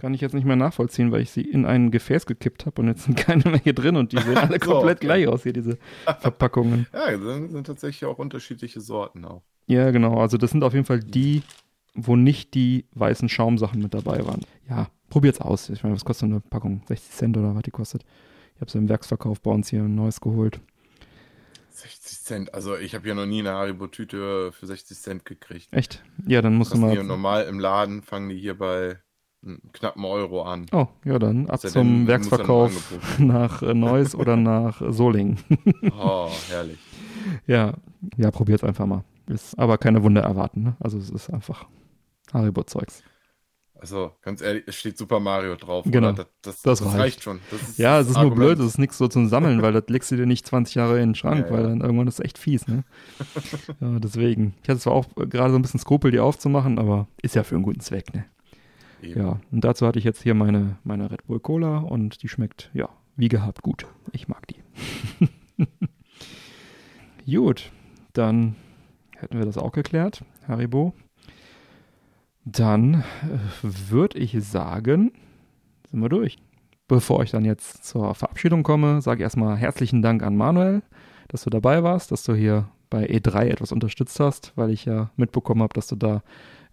kann 0.00 0.14
ich 0.14 0.20
jetzt 0.20 0.34
nicht 0.34 0.46
mehr 0.46 0.56
nachvollziehen, 0.56 1.12
weil 1.12 1.20
ich 1.20 1.30
sie 1.30 1.42
in 1.42 1.66
ein 1.66 1.90
Gefäß 1.90 2.26
gekippt 2.26 2.66
habe 2.66 2.80
und 2.80 2.88
jetzt 2.88 3.04
sind 3.04 3.16
keine 3.16 3.44
mehr 3.44 3.60
hier 3.60 3.74
drin 3.74 3.96
und 3.96 4.12
die 4.12 4.18
sehen 4.18 4.36
alle 4.36 4.58
so, 4.62 4.72
komplett 4.72 4.98
okay. 4.98 5.06
gleich 5.06 5.28
aus 5.28 5.42
hier, 5.42 5.52
diese 5.52 5.78
Verpackungen. 6.20 6.86
ja, 6.92 7.16
das 7.16 7.50
sind 7.50 7.66
tatsächlich 7.66 8.04
auch 8.06 8.18
unterschiedliche 8.18 8.80
Sorten 8.80 9.24
auch. 9.24 9.42
Ja, 9.66 9.90
genau. 9.90 10.18
Also 10.18 10.36
das 10.36 10.50
sind 10.50 10.64
auf 10.64 10.72
jeden 10.72 10.86
Fall 10.86 11.00
die, 11.00 11.42
wo 11.94 12.16
nicht 12.16 12.54
die 12.54 12.86
weißen 12.94 13.28
Schaumsachen 13.28 13.80
mit 13.80 13.94
dabei 13.94 14.26
waren. 14.26 14.40
Ja, 14.68 14.88
probiert's 15.10 15.40
aus. 15.40 15.68
Ich 15.68 15.82
meine, 15.82 15.94
was 15.94 16.04
kostet 16.04 16.30
eine 16.30 16.40
Packung? 16.40 16.82
60 16.88 17.10
Cent 17.12 17.36
oder 17.36 17.54
was 17.54 17.62
die 17.62 17.70
kostet? 17.70 18.04
Ich 18.54 18.60
habe 18.60 18.70
sie 18.70 18.78
im 18.78 18.88
Werksverkauf 18.88 19.40
bei 19.40 19.50
uns 19.50 19.68
hier 19.68 19.82
ein 19.82 19.94
neues 19.94 20.20
geholt. 20.20 20.60
60 21.70 22.20
Cent. 22.20 22.54
Also 22.54 22.76
ich 22.76 22.94
habe 22.94 23.06
ja 23.06 23.14
noch 23.14 23.26
nie 23.26 23.40
eine 23.40 23.52
Haribo-Tüte 23.52 24.50
für 24.52 24.66
60 24.66 24.98
Cent 24.98 25.24
gekriegt. 25.24 25.68
Echt? 25.72 26.02
Ja, 26.26 26.42
dann 26.42 26.56
musst 26.56 26.74
du 26.74 26.78
mal. 26.78 27.02
Normal 27.04 27.44
im 27.44 27.60
Laden 27.60 28.02
fangen 28.02 28.28
die 28.28 28.38
hier 28.38 28.58
bei 28.58 28.98
knappen 29.72 30.04
Euro 30.04 30.42
an. 30.42 30.66
Oh, 30.72 30.86
ja, 31.04 31.18
dann 31.18 31.48
ab 31.48 31.60
ja 31.62 31.70
zum 31.70 32.06
Werksverkauf 32.06 32.98
nach 33.18 33.62
äh, 33.62 33.74
Neuss 33.74 34.14
oder 34.14 34.36
nach 34.36 34.82
Solingen. 34.92 35.38
oh, 35.98 36.28
herrlich. 36.48 36.78
Ja, 37.46 37.74
ja, 38.16 38.30
probiert's 38.30 38.64
einfach 38.64 38.86
mal. 38.86 39.04
Ist 39.26 39.58
aber 39.58 39.78
keine 39.78 40.02
Wunder 40.02 40.22
erwarten, 40.22 40.62
ne? 40.62 40.76
Also 40.80 40.98
es 40.98 41.10
ist 41.10 41.30
einfach 41.30 41.66
Haribo-Zeugs. 42.32 43.02
Also, 43.80 44.12
ganz 44.20 44.42
ehrlich, 44.42 44.64
es 44.66 44.76
steht 44.76 44.98
Super 44.98 45.20
Mario 45.20 45.56
drauf. 45.56 45.86
Genau. 45.88 46.12
Das, 46.12 46.26
das, 46.42 46.60
das, 46.60 46.84
reicht. 46.84 46.98
reicht. 46.98 47.22
schon. 47.22 47.40
ja, 47.78 47.98
es 47.98 48.10
ist 48.10 48.16
Argument. 48.16 48.38
nur 48.38 48.48
blöd, 48.48 48.58
es 48.58 48.72
ist 48.72 48.78
nichts 48.78 48.98
so 48.98 49.08
zum 49.08 49.28
Sammeln, 49.28 49.62
weil 49.62 49.72
das 49.72 49.84
legst 49.88 50.10
du 50.10 50.16
dir 50.16 50.26
nicht 50.26 50.46
20 50.46 50.74
Jahre 50.74 51.00
in 51.00 51.10
den 51.10 51.14
Schrank, 51.14 51.46
ja, 51.46 51.52
weil 51.52 51.62
dann 51.62 51.80
irgendwann 51.80 52.06
ist 52.06 52.18
es 52.18 52.24
echt 52.24 52.36
fies, 52.36 52.68
ne? 52.68 52.84
ja, 53.80 53.98
deswegen. 53.98 54.54
Ich 54.62 54.68
hatte 54.68 54.80
zwar 54.80 54.92
auch 54.92 55.06
gerade 55.16 55.52
so 55.52 55.58
ein 55.58 55.62
bisschen 55.62 55.80
Skrupel, 55.80 56.10
die 56.10 56.20
aufzumachen, 56.20 56.78
aber 56.78 57.08
ist 57.22 57.34
ja 57.34 57.42
für 57.42 57.54
einen 57.54 57.64
guten 57.64 57.80
Zweck, 57.80 58.12
ne? 58.12 58.26
Eben. 59.02 59.20
Ja, 59.20 59.40
und 59.50 59.64
dazu 59.64 59.86
hatte 59.86 59.98
ich 59.98 60.04
jetzt 60.04 60.22
hier 60.22 60.34
meine, 60.34 60.76
meine 60.84 61.10
Red 61.10 61.26
Bull 61.26 61.40
Cola 61.40 61.78
und 61.78 62.22
die 62.22 62.28
schmeckt, 62.28 62.70
ja, 62.74 62.88
wie 63.16 63.28
gehabt 63.28 63.62
gut. 63.62 63.86
Ich 64.12 64.28
mag 64.28 64.46
die. 64.48 64.56
gut, 67.36 67.70
dann 68.12 68.56
hätten 69.16 69.38
wir 69.38 69.46
das 69.46 69.58
auch 69.58 69.72
geklärt, 69.72 70.24
Haribo. 70.46 70.94
Dann 72.44 72.94
äh, 72.94 73.38
würde 73.62 74.18
ich 74.18 74.36
sagen, 74.44 75.12
sind 75.90 76.00
wir 76.00 76.08
durch. 76.08 76.38
Bevor 76.88 77.22
ich 77.22 77.30
dann 77.30 77.44
jetzt 77.44 77.84
zur 77.84 78.14
Verabschiedung 78.14 78.62
komme, 78.62 79.00
sage 79.00 79.20
ich 79.20 79.22
erstmal 79.22 79.56
herzlichen 79.56 80.02
Dank 80.02 80.22
an 80.22 80.36
Manuel, 80.36 80.82
dass 81.28 81.44
du 81.44 81.50
dabei 81.50 81.82
warst, 81.82 82.10
dass 82.10 82.24
du 82.24 82.34
hier 82.34 82.68
bei 82.88 83.08
E3 83.08 83.46
etwas 83.46 83.70
unterstützt 83.70 84.18
hast, 84.18 84.52
weil 84.56 84.70
ich 84.70 84.84
ja 84.84 85.10
mitbekommen 85.16 85.62
habe, 85.62 85.74
dass 85.74 85.86
du 85.86 85.94
da 85.94 86.22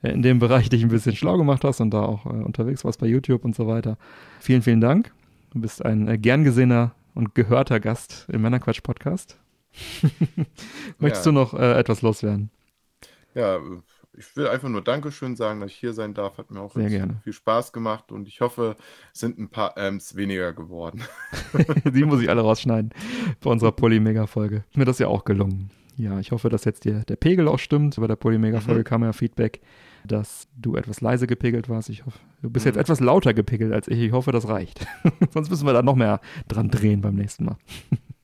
in 0.01 0.21
dem 0.21 0.39
Bereich 0.39 0.69
dich 0.69 0.83
ein 0.83 0.89
bisschen 0.89 1.15
schlau 1.15 1.37
gemacht 1.37 1.63
hast 1.63 1.81
und 1.81 1.91
da 1.91 2.03
auch 2.03 2.25
äh, 2.25 2.29
unterwegs 2.29 2.85
warst 2.85 2.99
bei 2.99 3.07
YouTube 3.07 3.43
und 3.45 3.55
so 3.55 3.67
weiter. 3.67 3.97
Vielen, 4.39 4.61
vielen 4.61 4.81
Dank. 4.81 5.11
Du 5.51 5.61
bist 5.61 5.83
ein 5.83 6.07
äh, 6.07 6.17
gern 6.17 6.43
gesehener 6.43 6.93
und 7.15 7.35
gehörter 7.35 7.79
Gast 7.79 8.27
im 8.29 8.41
Männerquatsch 8.41 8.83
Podcast. 8.83 9.37
Möchtest 10.99 11.25
ja. 11.25 11.31
du 11.31 11.37
noch 11.37 11.53
äh, 11.53 11.73
etwas 11.79 12.01
loswerden? 12.01 12.51
Ja, 13.33 13.59
ich 14.17 14.35
will 14.35 14.47
einfach 14.47 14.69
nur 14.69 14.83
Dankeschön 14.83 15.35
sagen, 15.35 15.61
dass 15.61 15.71
ich 15.71 15.77
hier 15.77 15.93
sein 15.93 16.13
darf. 16.15 16.37
Hat 16.39 16.49
mir 16.49 16.59
auch 16.59 16.73
viel 16.73 17.33
Spaß 17.33 17.71
gemacht 17.71 18.11
und 18.11 18.27
ich 18.27 18.41
hoffe, 18.41 18.75
es 19.13 19.19
sind 19.19 19.37
ein 19.37 19.49
paar 19.49 19.77
Amps 19.77 20.15
weniger 20.15 20.53
geworden. 20.53 21.03
Die 21.85 22.03
muss 22.03 22.21
ich 22.21 22.29
alle 22.29 22.41
rausschneiden 22.41 22.93
bei 23.41 23.49
unserer 23.51 23.71
Polymega-Folge. 23.71 24.63
Mir 24.75 24.85
das 24.85 24.97
ja 24.97 25.07
auch 25.07 25.23
gelungen. 25.23 25.69
Ja, 25.97 26.19
ich 26.19 26.31
hoffe, 26.31 26.49
dass 26.49 26.63
jetzt 26.63 26.85
der, 26.85 27.03
der 27.05 27.15
Pegel 27.15 27.47
auch 27.47 27.57
stimmt. 27.57 27.95
Bei 27.99 28.05
der 28.05 28.15
Polymega-Folge 28.15 28.81
mhm. 28.81 28.85
kam 28.85 29.03
ja 29.03 29.13
Feedback, 29.13 29.61
dass 30.05 30.47
du 30.55 30.75
etwas 30.75 31.01
leise 31.01 31.25
gepegelt 31.25 31.69
warst. 31.69 31.89
Ich 31.89 32.05
hoffe, 32.05 32.19
du 32.43 32.51
bist 32.51 32.65
mhm. 32.65 32.69
jetzt 32.69 32.77
etwas 32.77 32.99
lauter 32.99 33.33
gepegelt 33.33 33.73
als 33.73 33.87
ich. 33.87 33.99
Ich 33.99 34.11
hoffe, 34.11 34.31
das 34.31 34.47
reicht. 34.47 34.85
Sonst 35.31 35.49
müssen 35.49 35.65
wir 35.65 35.73
da 35.73 35.81
noch 35.81 35.95
mehr 35.95 36.21
dran 36.47 36.69
drehen 36.69 37.01
beim 37.01 37.15
nächsten 37.15 37.45
Mal. 37.45 37.57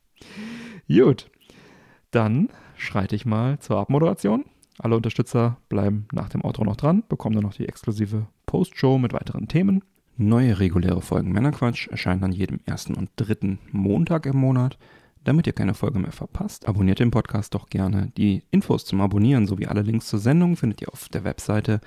Gut, 0.87 1.31
dann 2.11 2.49
schreite 2.77 3.15
ich 3.15 3.25
mal 3.25 3.57
zur 3.59 3.77
Abmoderation. 3.77 4.45
Alle 4.77 4.95
Unterstützer 4.95 5.57
bleiben 5.67 6.07
nach 6.11 6.29
dem 6.29 6.43
Outro 6.43 6.63
noch 6.63 6.75
dran, 6.75 7.03
bekommen 7.09 7.35
dann 7.35 7.43
noch 7.43 7.53
die 7.53 7.67
exklusive 7.67 8.27
Post-Show 8.45 8.99
mit 8.99 9.13
weiteren 9.13 9.47
Themen. 9.47 9.83
Neue 10.15 10.59
reguläre 10.59 11.01
Folgen 11.01 11.31
Männerquatsch 11.31 11.87
erscheinen 11.87 12.23
an 12.23 12.31
jedem 12.31 12.59
ersten 12.65 12.93
und 12.93 13.09
dritten 13.15 13.57
Montag 13.71 14.27
im 14.27 14.37
Monat. 14.37 14.77
Damit 15.23 15.47
ihr 15.47 15.53
keine 15.53 15.73
Folge 15.73 15.99
mehr 15.99 16.11
verpasst, 16.11 16.67
abonniert 16.67 16.99
den 16.99 17.11
Podcast 17.11 17.53
doch 17.53 17.69
gerne. 17.69 18.11
Die 18.17 18.43
Infos 18.51 18.83
zum 18.83 18.99
Abonnieren 18.99 19.47
sowie 19.47 19.67
alle 19.67 19.81
Links 19.81 20.07
zur 20.07 20.19
Sendung 20.19 20.57
findet 20.57 20.81
ihr 20.81 20.91
auf 20.91 21.07
der 21.07 21.23
Webseite 21.23 21.79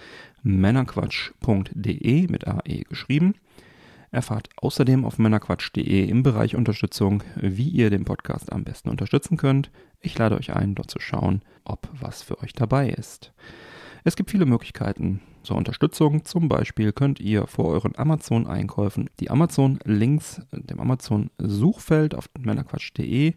männerquatsch.de 0.42 2.28
mit 2.28 2.48
AE 2.48 2.84
geschrieben. 2.88 3.34
Erfahrt 4.10 4.48
außerdem 4.56 5.04
auf 5.04 5.18
männerquatsch.de 5.18 6.08
im 6.08 6.22
Bereich 6.22 6.56
Unterstützung, 6.56 7.22
wie 7.34 7.68
ihr 7.68 7.90
den 7.90 8.06
Podcast 8.06 8.50
am 8.52 8.64
besten 8.64 8.88
unterstützen 8.88 9.36
könnt. 9.36 9.70
Ich 10.00 10.16
lade 10.16 10.36
euch 10.36 10.54
ein, 10.54 10.74
dort 10.74 10.90
zu 10.90 11.00
schauen, 11.00 11.42
ob 11.64 11.88
was 11.92 12.22
für 12.22 12.40
euch 12.42 12.54
dabei 12.54 12.88
ist. 12.88 13.34
Es 14.06 14.14
gibt 14.14 14.30
viele 14.30 14.46
Möglichkeiten 14.46 15.20
zur 15.42 15.56
Unterstützung. 15.56 16.24
Zum 16.24 16.48
Beispiel 16.48 16.92
könnt 16.92 17.18
ihr 17.18 17.48
vor 17.48 17.64
euren 17.64 17.96
Amazon-Einkäufen 17.96 19.10
die 19.18 19.30
Amazon-Links 19.30 20.42
dem 20.52 20.78
Amazon-Suchfeld 20.78 22.14
auf 22.14 22.30
männerquatsch.de 22.38 23.34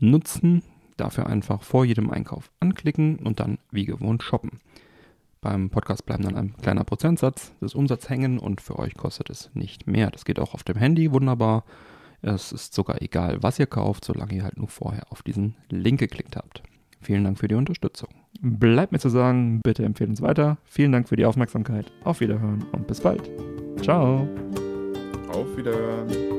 nutzen. 0.00 0.62
Dafür 0.98 1.26
einfach 1.26 1.62
vor 1.62 1.86
jedem 1.86 2.10
Einkauf 2.10 2.50
anklicken 2.60 3.16
und 3.16 3.40
dann 3.40 3.56
wie 3.70 3.86
gewohnt 3.86 4.22
shoppen. 4.22 4.60
Beim 5.40 5.70
Podcast 5.70 6.04
bleibt 6.04 6.26
dann 6.26 6.36
ein 6.36 6.54
kleiner 6.60 6.84
Prozentsatz 6.84 7.54
des 7.62 7.74
Umsatzes 7.74 8.10
hängen 8.10 8.38
und 8.38 8.60
für 8.60 8.78
euch 8.78 8.92
kostet 8.92 9.30
es 9.30 9.50
nicht 9.54 9.86
mehr. 9.86 10.10
Das 10.10 10.26
geht 10.26 10.38
auch 10.38 10.52
auf 10.52 10.64
dem 10.64 10.76
Handy 10.76 11.12
wunderbar. 11.12 11.64
Es 12.20 12.52
ist 12.52 12.74
sogar 12.74 13.00
egal, 13.00 13.42
was 13.42 13.58
ihr 13.58 13.66
kauft, 13.66 14.04
solange 14.04 14.34
ihr 14.34 14.44
halt 14.44 14.58
nur 14.58 14.68
vorher 14.68 15.10
auf 15.10 15.22
diesen 15.22 15.56
Link 15.70 15.98
geklickt 15.98 16.36
habt. 16.36 16.62
Vielen 17.04 17.24
Dank 17.24 17.38
für 17.38 17.48
die 17.48 17.54
Unterstützung. 17.54 18.08
Bleibt 18.40 18.92
mir 18.92 18.98
zu 18.98 19.10
sagen, 19.10 19.60
bitte 19.62 19.84
empfehlen 19.84 20.10
uns 20.10 20.22
weiter. 20.22 20.56
Vielen 20.64 20.90
Dank 20.90 21.08
für 21.08 21.16
die 21.16 21.26
Aufmerksamkeit. 21.26 21.92
Auf 22.02 22.20
Wiederhören 22.20 22.64
und 22.72 22.86
bis 22.86 23.00
bald. 23.00 23.30
Ciao. 23.82 24.26
Auf 25.28 25.56
Wiederhören. 25.56 26.33